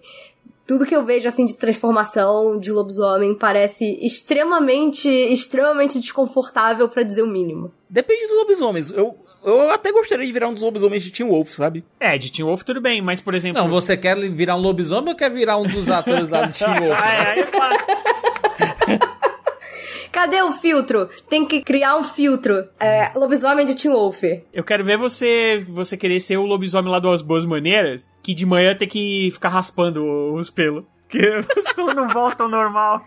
tudo 0.66 0.86
que 0.86 0.96
eu 0.96 1.04
vejo 1.04 1.28
assim 1.28 1.46
de 1.46 1.56
transformação 1.56 2.58
de 2.58 2.72
lobisomem 2.72 3.36
parece 3.36 4.00
extremamente, 4.02 5.10
extremamente 5.10 6.00
desconfortável 6.00 6.88
pra 6.88 7.04
dizer 7.04 7.22
o 7.22 7.28
mínimo. 7.28 7.72
Depende 7.90 8.28
dos 8.28 8.38
lobisomens. 8.38 8.92
Eu, 8.92 9.16
eu 9.44 9.70
até 9.72 9.92
gostaria 9.92 10.26
de 10.26 10.32
virar 10.32 10.48
um 10.48 10.54
dos 10.54 10.64
lobisomens 10.64 11.04
de 11.04 11.12
Teen 11.12 11.30
Wolf, 11.30 11.52
sabe? 11.52 11.84
É, 12.00 12.18
de 12.18 12.32
Teen 12.32 12.46
Wolf 12.46 12.64
tudo 12.64 12.82
bem, 12.82 13.02
mas 13.02 13.20
por 13.20 13.34
exemplo. 13.34 13.62
Não, 13.62 13.70
você 13.70 13.98
quer 13.98 14.18
virar 14.32 14.56
um 14.56 14.62
lobisomem 14.62 15.10
ou 15.10 15.16
quer 15.16 15.30
virar 15.30 15.58
um 15.58 15.68
dos 15.68 15.90
atores 15.90 16.30
lá 16.30 16.46
do 16.46 16.54
Team 16.54 16.74
Wolf? 16.80 17.00
Ah, 17.02 17.36
é, 17.36 17.40
é 17.40 17.46
fácil. 17.46 17.86
Cadê 20.14 20.44
o 20.44 20.52
filtro? 20.52 21.10
Tem 21.28 21.44
que 21.44 21.64
criar 21.64 21.98
um 21.98 22.04
filtro. 22.04 22.70
É, 22.80 23.18
lobisomem 23.18 23.66
de 23.66 23.74
Teen 23.74 23.92
Wolf. 23.92 24.22
Eu 24.54 24.64
quero 24.64 24.84
ver 24.84 24.96
você 24.96 25.66
você 25.68 25.98
querer 25.98 26.20
ser 26.20 26.38
o 26.38 26.46
lobisomem 26.46 26.92
lá 26.92 27.00
das 27.00 27.24
boas 27.24 27.44
maneiras, 27.46 28.08
que 28.22 28.36
de 28.36 28.46
manhã 28.46 28.76
tem 28.76 28.88
que 28.88 29.32
ficar 29.34 29.50
raspando 29.50 30.06
os 30.36 30.52
pelos. 30.52 30.84
Porque 31.10 31.44
os 31.58 31.74
pelos 31.74 31.96
não 31.96 32.08
voltam 32.08 32.46
ao 32.46 32.52
normal. 32.52 33.04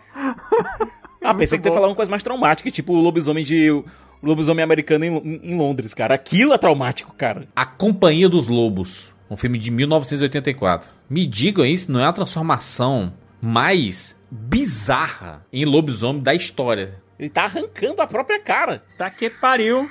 Ah, 1.23 1.33
pensei 1.33 1.57
que 1.57 1.63
tu 1.63 1.69
ia 1.69 1.73
falar 1.73 1.87
uma 1.87 1.95
coisa 1.95 2.11
mais 2.11 2.21
traumática, 2.21 2.69
tipo 2.69 2.91
o 2.91 3.01
lobisomem 3.01 3.43
de. 3.43 3.71
O 3.71 3.85
lobisomem 4.21 4.63
americano 4.63 5.05
em, 5.05 5.39
em 5.43 5.57
Londres, 5.57 5.93
cara. 5.93 6.15
Aquilo 6.15 6.53
é 6.53 6.57
traumático, 6.57 7.15
cara. 7.15 7.47
A 7.55 7.65
Companhia 7.65 8.27
dos 8.27 8.49
Lobos, 8.49 9.13
um 9.29 9.37
filme 9.37 9.57
de 9.57 9.71
1984. 9.71 10.89
Me 11.09 11.25
digam 11.25 11.63
aí 11.63 11.77
se 11.77 11.89
não 11.89 12.01
é 12.01 12.05
a 12.05 12.11
transformação 12.11 13.13
mais 13.41 14.16
bizarra 14.29 15.45
em 15.51 15.65
lobisomem 15.65 16.21
da 16.21 16.33
história. 16.33 17.01
Ele 17.19 17.29
tá 17.29 17.45
arrancando 17.45 18.01
a 18.01 18.07
própria 18.07 18.39
cara. 18.39 18.83
Tá 18.97 19.09
que 19.09 19.29
pariu. 19.29 19.89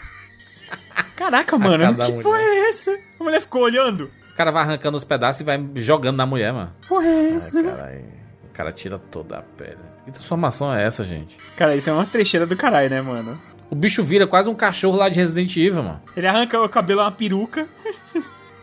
Caraca, 1.17 1.59
mano, 1.59 1.97
que 1.97 2.11
mulher. 2.11 2.23
porra 2.23 2.41
é 2.41 2.69
essa? 2.71 2.99
A 3.19 3.25
mulher 3.25 3.41
ficou 3.41 3.63
olhando. 3.63 4.11
O 4.33 4.37
cara 4.37 4.51
vai 4.51 4.63
arrancando 4.63 4.97
os 4.97 5.05
pedaços 5.05 5.41
e 5.41 5.45
vai 5.45 5.59
jogando 5.77 6.17
na 6.17 6.27
mulher, 6.27 6.53
mano. 6.53 6.73
Porra 6.87 7.07
é 7.07 7.35
essa? 7.35 7.63
caralho. 7.63 8.05
O 8.45 8.53
cara 8.53 8.73
tira 8.73 8.99
toda 8.99 9.39
a 9.39 9.43
pele. 9.43 9.79
Que 10.05 10.13
transformação 10.13 10.73
é 10.73 10.85
essa, 10.85 11.05
gente? 11.05 11.39
Cara, 11.57 11.75
isso 11.75 11.91
é 11.91 11.93
uma 11.93 12.07
trecheira 12.07 12.47
do 12.47 12.57
caralho, 12.57 12.91
né, 12.91 13.01
mano? 13.01 13.41
O 13.71 13.75
bicho 13.75 14.03
vira 14.03 14.27
quase 14.27 14.49
um 14.49 14.55
cachorro 14.55 14.97
lá 14.97 15.09
de 15.09 15.19
Resident 15.19 15.57
Evil, 15.57 15.83
mano. 15.83 16.03
Ele 16.17 16.27
arranca 16.27 16.61
o 16.61 16.69
cabelo, 16.69 17.01
é 17.01 17.05
uma 17.05 17.13
peruca. 17.13 17.67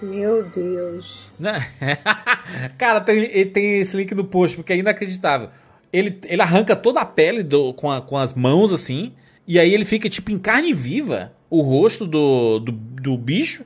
Meu 0.01 0.43
Deus. 0.49 1.27
Né? 1.39 1.67
Cara, 2.77 3.01
tem, 3.01 3.47
tem 3.49 3.79
esse 3.79 3.95
link 3.95 4.13
no 4.13 4.23
post, 4.23 4.57
porque 4.57 4.73
é 4.73 4.77
inacreditável. 4.77 5.49
Ele, 5.93 6.19
ele 6.25 6.41
arranca 6.41 6.75
toda 6.75 6.99
a 7.01 7.05
pele 7.05 7.43
do- 7.43 7.73
com, 7.75 7.89
a- 7.91 8.01
com 8.01 8.17
as 8.17 8.33
mãos, 8.33 8.73
assim, 8.73 9.13
e 9.47 9.59
aí 9.59 9.71
ele 9.73 9.85
fica, 9.85 10.09
tipo, 10.09 10.31
em 10.31 10.39
carne 10.39 10.73
viva, 10.73 11.31
o 11.49 11.61
rosto 11.61 12.05
do, 12.07 12.57
do, 12.59 12.71
do 12.71 13.17
bicho, 13.17 13.63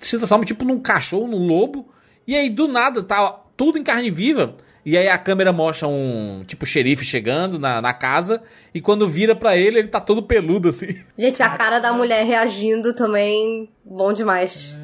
se 0.00 0.16
transforma, 0.16 0.44
tipo, 0.44 0.64
num 0.64 0.78
cachorro, 0.78 1.26
num 1.26 1.46
lobo, 1.46 1.88
e 2.26 2.34
aí, 2.36 2.48
do 2.48 2.68
nada, 2.68 3.02
tá 3.02 3.40
tudo 3.56 3.76
em 3.78 3.82
carne 3.82 4.10
viva, 4.10 4.56
e 4.84 4.96
aí 4.98 5.08
a 5.08 5.16
câmera 5.18 5.52
mostra 5.52 5.88
um, 5.88 6.42
tipo, 6.46 6.66
xerife 6.66 7.04
chegando 7.04 7.58
na, 7.58 7.80
na 7.80 7.92
casa, 7.94 8.42
e 8.74 8.80
quando 8.80 9.08
vira 9.08 9.34
pra 9.34 9.56
ele, 9.56 9.78
ele 9.78 9.88
tá 9.88 10.00
todo 10.00 10.22
peludo, 10.22 10.68
assim. 10.68 10.88
Gente, 11.18 11.42
a 11.42 11.48
cara 11.50 11.78
da 11.78 11.92
mulher 11.92 12.24
reagindo 12.24 12.94
também, 12.94 13.68
bom 13.84 14.12
demais. 14.12 14.76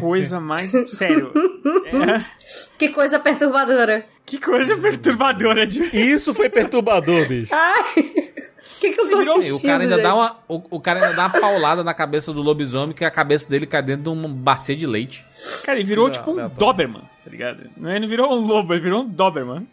Coisa 0.00 0.40
mais. 0.40 0.70
Sério. 0.88 1.32
É, 1.86 2.24
Que 2.78 2.88
coisa 2.88 3.18
perturbadora. 3.18 4.04
que 4.26 4.38
coisa 4.38 4.76
perturbadora 4.76 5.66
de. 5.66 5.82
Isso 5.96 6.32
foi 6.34 6.48
perturbador, 6.48 7.26
bicho. 7.28 7.52
Ai, 7.54 7.84
que, 8.82 8.92
que 8.92 9.00
eu 9.00 9.08
tô 9.10 9.18
Virou- 9.18 9.34
assistindo, 9.36 9.56
o 9.56 9.62
cara 9.62 9.82
ainda 9.84 9.94
gente? 9.96 10.02
dá 10.04 10.14
uma, 10.14 10.36
o, 10.48 10.62
o 10.76 10.80
cara 10.80 11.00
ainda 11.00 11.14
dá 11.16 11.26
uma 11.26 11.40
paulada 11.40 11.84
na 11.84 11.94
cabeça 11.94 12.32
do 12.32 12.42
lobisomem, 12.42 12.94
que 12.94 13.04
a 13.04 13.10
cabeça 13.10 13.48
dele 13.48 13.66
cai 13.66 13.82
dentro 13.82 14.02
de 14.02 14.08
uma 14.08 14.28
bacia 14.28 14.74
de 14.76 14.86
leite. 14.86 15.24
Cara, 15.64 15.78
ele 15.78 15.86
virou 15.86 16.06
Não, 16.06 16.12
tipo 16.12 16.30
um 16.32 16.34
não. 16.34 16.48
Doberman, 16.48 17.02
tá 17.24 17.30
ligado? 17.30 17.70
Não, 17.76 17.90
Ele 17.90 18.00
não 18.00 18.08
virou 18.08 18.32
um 18.32 18.44
lobo, 18.46 18.72
ele 18.74 18.82
virou 18.82 19.02
um 19.02 19.08
Doberman. 19.08 19.66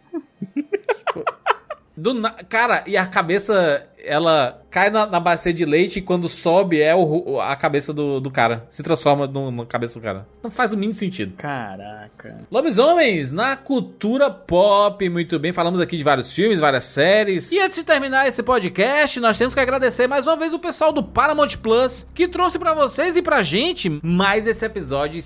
Do 2.01 2.13
na- 2.13 2.31
Cara, 2.31 2.83
e 2.87 2.95
a 2.97 3.05
cabeça. 3.05 3.85
ela 4.05 4.61
cai 4.71 4.89
na, 4.89 5.05
na 5.05 5.19
bacia 5.19 5.51
de 5.53 5.65
leite 5.65 5.99
e 5.99 6.01
quando 6.01 6.29
sobe 6.29 6.79
é 6.79 6.95
o, 6.95 7.39
a 7.41 7.53
cabeça 7.55 7.91
do, 7.93 8.19
do 8.21 8.31
cara. 8.31 8.65
Se 8.69 8.81
transforma 8.81 9.27
no, 9.27 9.51
na 9.51 9.65
cabeça 9.65 9.99
do 9.99 10.03
cara. 10.03 10.25
Não 10.41 10.49
faz 10.49 10.71
o 10.71 10.77
mínimo 10.77 10.93
sentido. 10.93 11.33
Caraca. 11.37 12.37
Lobisomens 12.49 13.31
na 13.31 13.57
cultura 13.57 14.29
pop, 14.29 15.07
muito 15.09 15.37
bem. 15.37 15.51
Falamos 15.51 15.79
aqui 15.81 15.97
de 15.97 16.03
vários 16.03 16.31
filmes, 16.31 16.59
várias 16.59 16.85
séries. 16.85 17.51
E 17.51 17.59
antes 17.59 17.77
de 17.77 17.83
terminar 17.83 18.27
esse 18.27 18.41
podcast, 18.41 19.19
nós 19.19 19.37
temos 19.37 19.53
que 19.53 19.59
agradecer 19.59 20.07
mais 20.07 20.25
uma 20.27 20.37
vez 20.37 20.53
o 20.53 20.59
pessoal 20.59 20.91
do 20.93 21.03
Paramount 21.03 21.57
Plus 21.61 22.07
que 22.13 22.27
trouxe 22.27 22.57
pra 22.57 22.73
vocês 22.73 23.17
e 23.17 23.21
pra 23.21 23.43
gente 23.43 23.99
mais 24.01 24.47
esse 24.47 24.65
episódio 24.65 25.19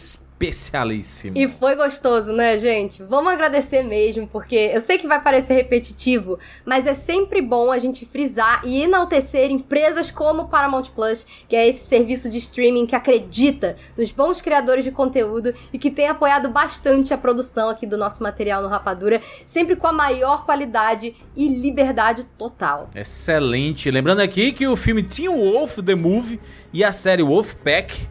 especialíssimo. 0.44 1.38
E 1.38 1.48
foi 1.48 1.76
gostoso, 1.76 2.34
né, 2.34 2.58
gente? 2.58 3.02
Vamos 3.04 3.32
agradecer 3.32 3.84
mesmo, 3.84 4.28
porque 4.28 4.72
eu 4.74 4.82
sei 4.82 4.98
que 4.98 5.08
vai 5.08 5.22
parecer 5.22 5.54
repetitivo, 5.54 6.38
mas 6.66 6.86
é 6.86 6.94
sempre 6.94 7.42
bom 7.42 7.72
a 7.72 7.80
gente 7.80 8.06
frisar 8.06 8.62
e 8.66 8.82
enaltecer 8.84 9.52
empresas 9.52 10.12
como 10.12 10.48
Paramount 10.48 10.86
Plus, 10.96 11.26
que 11.48 11.56
é 11.56 11.68
esse 11.68 11.86
serviço 11.88 12.30
de 12.30 12.38
streaming 12.38 12.86
que 12.86 12.96
acredita 12.96 13.76
nos 13.98 14.12
bons 14.12 14.42
criadores 14.42 14.84
de 14.84 14.92
conteúdo 14.92 15.54
e 15.72 15.80
que 15.80 15.90
tem 15.90 16.08
apoiado 16.08 16.50
bastante 16.50 17.14
a 17.14 17.18
produção 17.18 17.70
aqui 17.70 17.86
do 17.86 17.98
nosso 17.98 18.22
material 18.22 18.62
no 18.62 18.68
Rapadura, 18.68 19.22
sempre 19.46 19.76
com 19.76 19.88
a 19.88 19.94
maior 19.94 20.46
qualidade 20.46 21.16
e 21.36 21.48
liberdade 21.48 22.26
total. 22.38 22.90
Excelente. 22.96 23.90
Lembrando 23.90 24.20
aqui 24.20 24.52
que 24.52 24.68
o 24.68 24.76
filme 24.76 25.04
Teen 25.04 25.30
Wolf 25.30 25.80
The 25.80 25.96
Movie 25.96 26.40
e 26.72 26.84
a 26.84 26.92
série 26.92 27.24
Wolfpack 27.24 28.10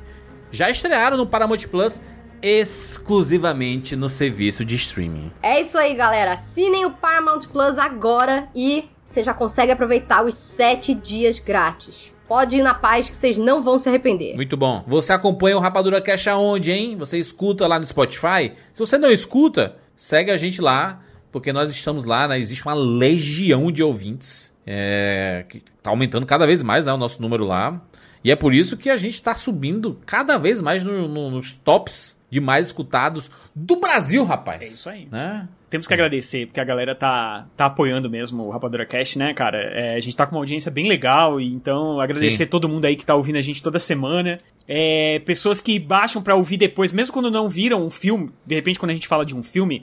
já 0.50 0.70
estrearam 0.70 1.16
no 1.16 1.26
Paramount 1.26 1.66
Plus 1.70 2.00
exclusivamente 2.42 3.94
no 3.94 4.08
serviço 4.08 4.64
de 4.64 4.74
streaming. 4.74 5.30
É 5.42 5.60
isso 5.60 5.78
aí, 5.78 5.94
galera. 5.94 6.32
Assinem 6.32 6.84
o 6.84 6.90
Paramount 6.90 7.46
Plus 7.52 7.78
agora 7.78 8.48
e 8.54 8.84
você 9.06 9.22
já 9.22 9.32
consegue 9.32 9.70
aproveitar 9.70 10.24
os 10.24 10.34
7 10.34 10.94
dias 10.94 11.38
grátis. 11.38 12.12
Pode 12.26 12.56
ir 12.56 12.62
na 12.62 12.72
paz 12.72 13.10
que 13.10 13.16
vocês 13.16 13.36
não 13.36 13.62
vão 13.62 13.78
se 13.78 13.88
arrepender. 13.88 14.34
Muito 14.34 14.56
bom. 14.56 14.82
Você 14.86 15.12
acompanha 15.12 15.56
o 15.56 15.60
Rapadura 15.60 16.00
Cash 16.00 16.28
aonde, 16.28 16.72
hein? 16.72 16.96
Você 16.96 17.18
escuta 17.18 17.66
lá 17.66 17.78
no 17.78 17.86
Spotify? 17.86 18.52
Se 18.72 18.80
você 18.80 18.96
não 18.96 19.10
escuta, 19.10 19.76
segue 19.94 20.30
a 20.30 20.36
gente 20.38 20.60
lá, 20.60 21.02
porque 21.30 21.52
nós 21.52 21.70
estamos 21.70 22.04
lá, 22.04 22.26
né? 22.26 22.38
Existe 22.38 22.64
uma 22.64 22.74
legião 22.74 23.70
de 23.70 23.82
ouvintes. 23.82 24.50
É, 24.64 25.44
que 25.48 25.62
tá 25.82 25.90
aumentando 25.90 26.24
cada 26.24 26.46
vez 26.46 26.62
mais 26.62 26.86
né, 26.86 26.92
o 26.92 26.96
nosso 26.96 27.20
número 27.20 27.44
lá. 27.44 27.82
E 28.24 28.30
é 28.30 28.36
por 28.36 28.54
isso 28.54 28.76
que 28.76 28.88
a 28.90 28.96
gente 28.96 29.20
tá 29.22 29.34
subindo 29.34 29.98
cada 30.06 30.38
vez 30.38 30.60
mais 30.62 30.84
no- 30.84 31.08
no- 31.08 31.30
nos 31.30 31.52
tops 31.54 32.16
de 32.30 32.40
mais 32.40 32.68
escutados 32.68 33.30
do 33.54 33.76
Brasil, 33.76 34.24
rapaz. 34.24 34.62
É 34.62 34.66
isso 34.66 34.88
aí. 34.88 35.08
Né? 35.10 35.46
Temos 35.68 35.86
que 35.88 35.94
agradecer, 35.94 36.46
porque 36.46 36.60
a 36.60 36.64
galera 36.64 36.94
tá, 36.94 37.46
tá 37.56 37.66
apoiando 37.66 38.08
mesmo 38.08 38.44
o 38.44 38.50
Rapadura 38.50 38.84
Cast, 38.86 39.18
né, 39.18 39.32
cara? 39.34 39.58
É, 39.58 39.96
a 39.96 40.00
gente 40.00 40.14
tá 40.14 40.26
com 40.26 40.34
uma 40.36 40.40
audiência 40.40 40.70
bem 40.70 40.86
legal, 40.86 41.40
e 41.40 41.46
então 41.52 41.98
agradecer 42.00 42.44
Sim. 42.44 42.50
todo 42.50 42.68
mundo 42.68 42.84
aí 42.84 42.94
que 42.94 43.04
tá 43.06 43.14
ouvindo 43.14 43.36
a 43.36 43.40
gente 43.42 43.62
toda 43.62 43.78
semana. 43.78 44.38
É, 44.68 45.18
pessoas 45.24 45.60
que 45.60 45.78
baixam 45.78 46.22
pra 46.22 46.34
ouvir 46.36 46.58
depois, 46.58 46.92
mesmo 46.92 47.12
quando 47.12 47.30
não 47.30 47.48
viram 47.48 47.84
um 47.84 47.90
filme, 47.90 48.30
de 48.46 48.54
repente 48.54 48.78
quando 48.78 48.90
a 48.90 48.94
gente 48.94 49.08
fala 49.08 49.24
de 49.26 49.34
um 49.34 49.42
filme. 49.42 49.82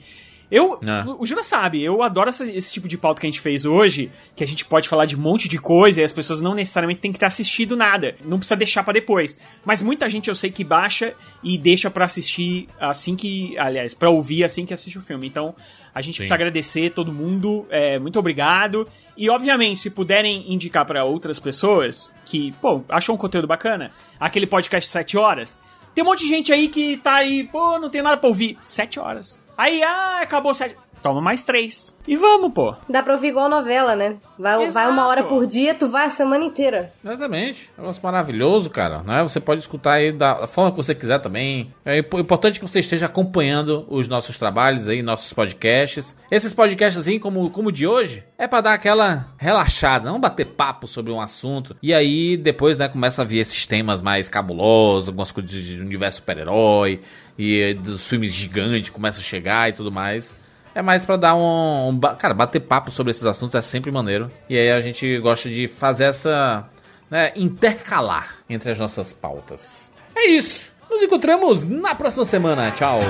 Eu, 0.50 0.80
É. 0.84 1.04
o 1.18 1.24
Jura 1.24 1.42
sabe, 1.42 1.82
eu 1.82 2.02
adoro 2.02 2.28
essa- 2.28 2.44
esse 2.50 2.72
tipo 2.72 2.88
de 2.88 2.98
pauta 2.98 3.20
que 3.20 3.26
a 3.26 3.30
gente 3.30 3.40
fez 3.40 3.64
hoje, 3.64 4.10
que 4.34 4.42
a 4.42 4.46
gente 4.46 4.64
pode 4.64 4.88
falar 4.88 5.06
de 5.06 5.14
um 5.14 5.20
monte 5.20 5.48
de 5.48 5.58
coisa 5.58 6.00
e 6.00 6.04
as 6.04 6.12
pessoas 6.12 6.40
não 6.40 6.54
necessariamente 6.54 7.00
têm 7.00 7.12
que 7.12 7.18
ter 7.18 7.26
assistido 7.26 7.76
nada. 7.76 8.16
Não 8.24 8.38
precisa 8.38 8.56
deixar 8.56 8.82
pra 8.82 8.92
depois. 8.92 9.38
Mas 9.64 9.80
muita 9.80 10.08
gente 10.10 10.28
eu 10.28 10.34
sei 10.34 10.50
que 10.50 10.64
baixa 10.64 11.14
e 11.42 11.56
deixa 11.56 11.88
pra 11.90 12.04
assistir 12.06 12.66
assim 12.80 13.14
que. 13.14 13.56
Aliás, 13.58 13.94
pra 13.94 14.10
ouvir 14.10 14.42
assim 14.42 14.66
que 14.66 14.74
assiste 14.74 14.98
o 14.98 15.02
filme. 15.02 15.26
Então, 15.26 15.54
a 15.94 16.00
gente 16.02 16.16
precisa 16.16 16.34
agradecer 16.34 16.90
todo 16.90 17.12
mundo. 17.12 17.66
é, 17.70 17.98
muito 17.98 18.18
obrigado. 18.18 18.88
E, 19.16 19.28
obviamente, 19.30 19.78
se 19.80 19.90
puderem 19.90 20.52
indicar 20.52 20.84
pra 20.84 21.04
outras 21.04 21.38
pessoas 21.38 22.10
que, 22.24 22.52
pô, 22.60 22.82
acham 22.88 23.14
um 23.14 23.18
conteúdo 23.18 23.46
bacana, 23.46 23.90
aquele 24.18 24.46
podcast 24.46 24.90
7 24.90 25.16
horas. 25.16 25.56
Tem 25.94 26.02
um 26.04 26.06
monte 26.06 26.20
de 26.20 26.28
gente 26.28 26.52
aí 26.52 26.68
que 26.68 26.96
tá 26.96 27.14
aí, 27.16 27.44
pô, 27.44 27.78
não 27.78 27.90
tem 27.90 28.00
nada 28.02 28.16
pra 28.16 28.28
ouvir. 28.28 28.56
Sete 28.60 28.98
horas. 29.00 29.44
Aí, 29.60 29.82
ah, 29.82 30.20
acabou 30.22 30.54
sete. 30.54 30.74
Toma 31.02 31.20
mais 31.20 31.44
três. 31.44 31.96
E 32.06 32.14
vamos, 32.16 32.52
pô. 32.52 32.74
Dá 32.88 33.02
pra 33.02 33.14
ouvir 33.14 33.28
igual 33.28 33.48
novela, 33.48 33.96
né? 33.96 34.16
Vai, 34.38 34.68
vai 34.70 34.88
uma 34.88 35.06
hora 35.06 35.22
por 35.24 35.46
dia, 35.46 35.74
tu 35.74 35.88
vai 35.88 36.06
a 36.06 36.10
semana 36.10 36.44
inteira. 36.44 36.92
Exatamente. 37.04 37.70
É 37.76 37.80
um 37.80 37.84
negócio 37.84 38.02
maravilhoso, 38.02 38.68
cara. 38.70 38.98
Né? 39.02 39.22
Você 39.22 39.38
pode 39.40 39.60
escutar 39.60 39.92
aí 39.92 40.12
da 40.12 40.46
forma 40.46 40.70
que 40.70 40.76
você 40.76 40.94
quiser 40.94 41.18
também. 41.20 41.72
É 41.84 41.98
impo- 41.98 42.18
importante 42.18 42.58
que 42.60 42.66
você 42.68 42.80
esteja 42.80 43.06
acompanhando 43.06 43.86
os 43.88 44.08
nossos 44.08 44.36
trabalhos 44.36 44.88
aí, 44.88 45.02
nossos 45.02 45.32
podcasts. 45.32 46.16
Esses 46.30 46.54
podcasts, 46.54 47.00
assim, 47.00 47.18
como, 47.18 47.48
como 47.50 47.68
o 47.68 47.72
de 47.72 47.86
hoje, 47.86 48.24
é 48.36 48.46
pra 48.46 48.60
dar 48.60 48.74
aquela 48.74 49.28
relaxada, 49.38 50.10
não 50.10 50.20
bater 50.20 50.46
papo 50.46 50.86
sobre 50.86 51.12
um 51.12 51.20
assunto. 51.20 51.76
E 51.82 51.94
aí, 51.94 52.36
depois, 52.36 52.76
né, 52.78 52.88
começa 52.88 53.22
a 53.22 53.24
vir 53.24 53.38
esses 53.38 53.66
temas 53.66 54.02
mais 54.02 54.28
cabulosos, 54.28 55.08
algumas 55.08 55.32
coisas 55.32 55.50
de 55.52 55.80
universo 55.80 56.18
super-herói, 56.18 57.00
e 57.38 57.60
eh, 57.60 57.74
dos 57.74 58.06
filmes 58.08 58.32
gigantes 58.32 58.90
começam 58.90 59.20
a 59.20 59.24
chegar 59.24 59.68
e 59.68 59.72
tudo 59.72 59.90
mais. 59.92 60.34
É 60.74 60.82
mais 60.82 61.04
pra 61.04 61.16
dar 61.16 61.34
um, 61.34 61.88
um 61.88 62.00
Cara, 62.00 62.34
bater 62.34 62.60
papo 62.60 62.90
sobre 62.90 63.10
esses 63.10 63.24
assuntos 63.24 63.54
é 63.54 63.60
sempre 63.60 63.90
maneiro. 63.90 64.30
E 64.48 64.56
aí 64.56 64.70
a 64.70 64.80
gente 64.80 65.18
gosta 65.18 65.48
de 65.48 65.68
fazer 65.68 66.04
essa. 66.04 66.64
Né, 67.10 67.32
intercalar 67.34 68.36
entre 68.48 68.70
as 68.70 68.78
nossas 68.78 69.12
pautas. 69.12 69.90
É 70.14 70.26
isso. 70.26 70.70
Nos 70.88 71.02
encontramos 71.02 71.64
na 71.64 71.94
próxima 71.94 72.24
semana. 72.24 72.70
Tchau. 72.70 73.00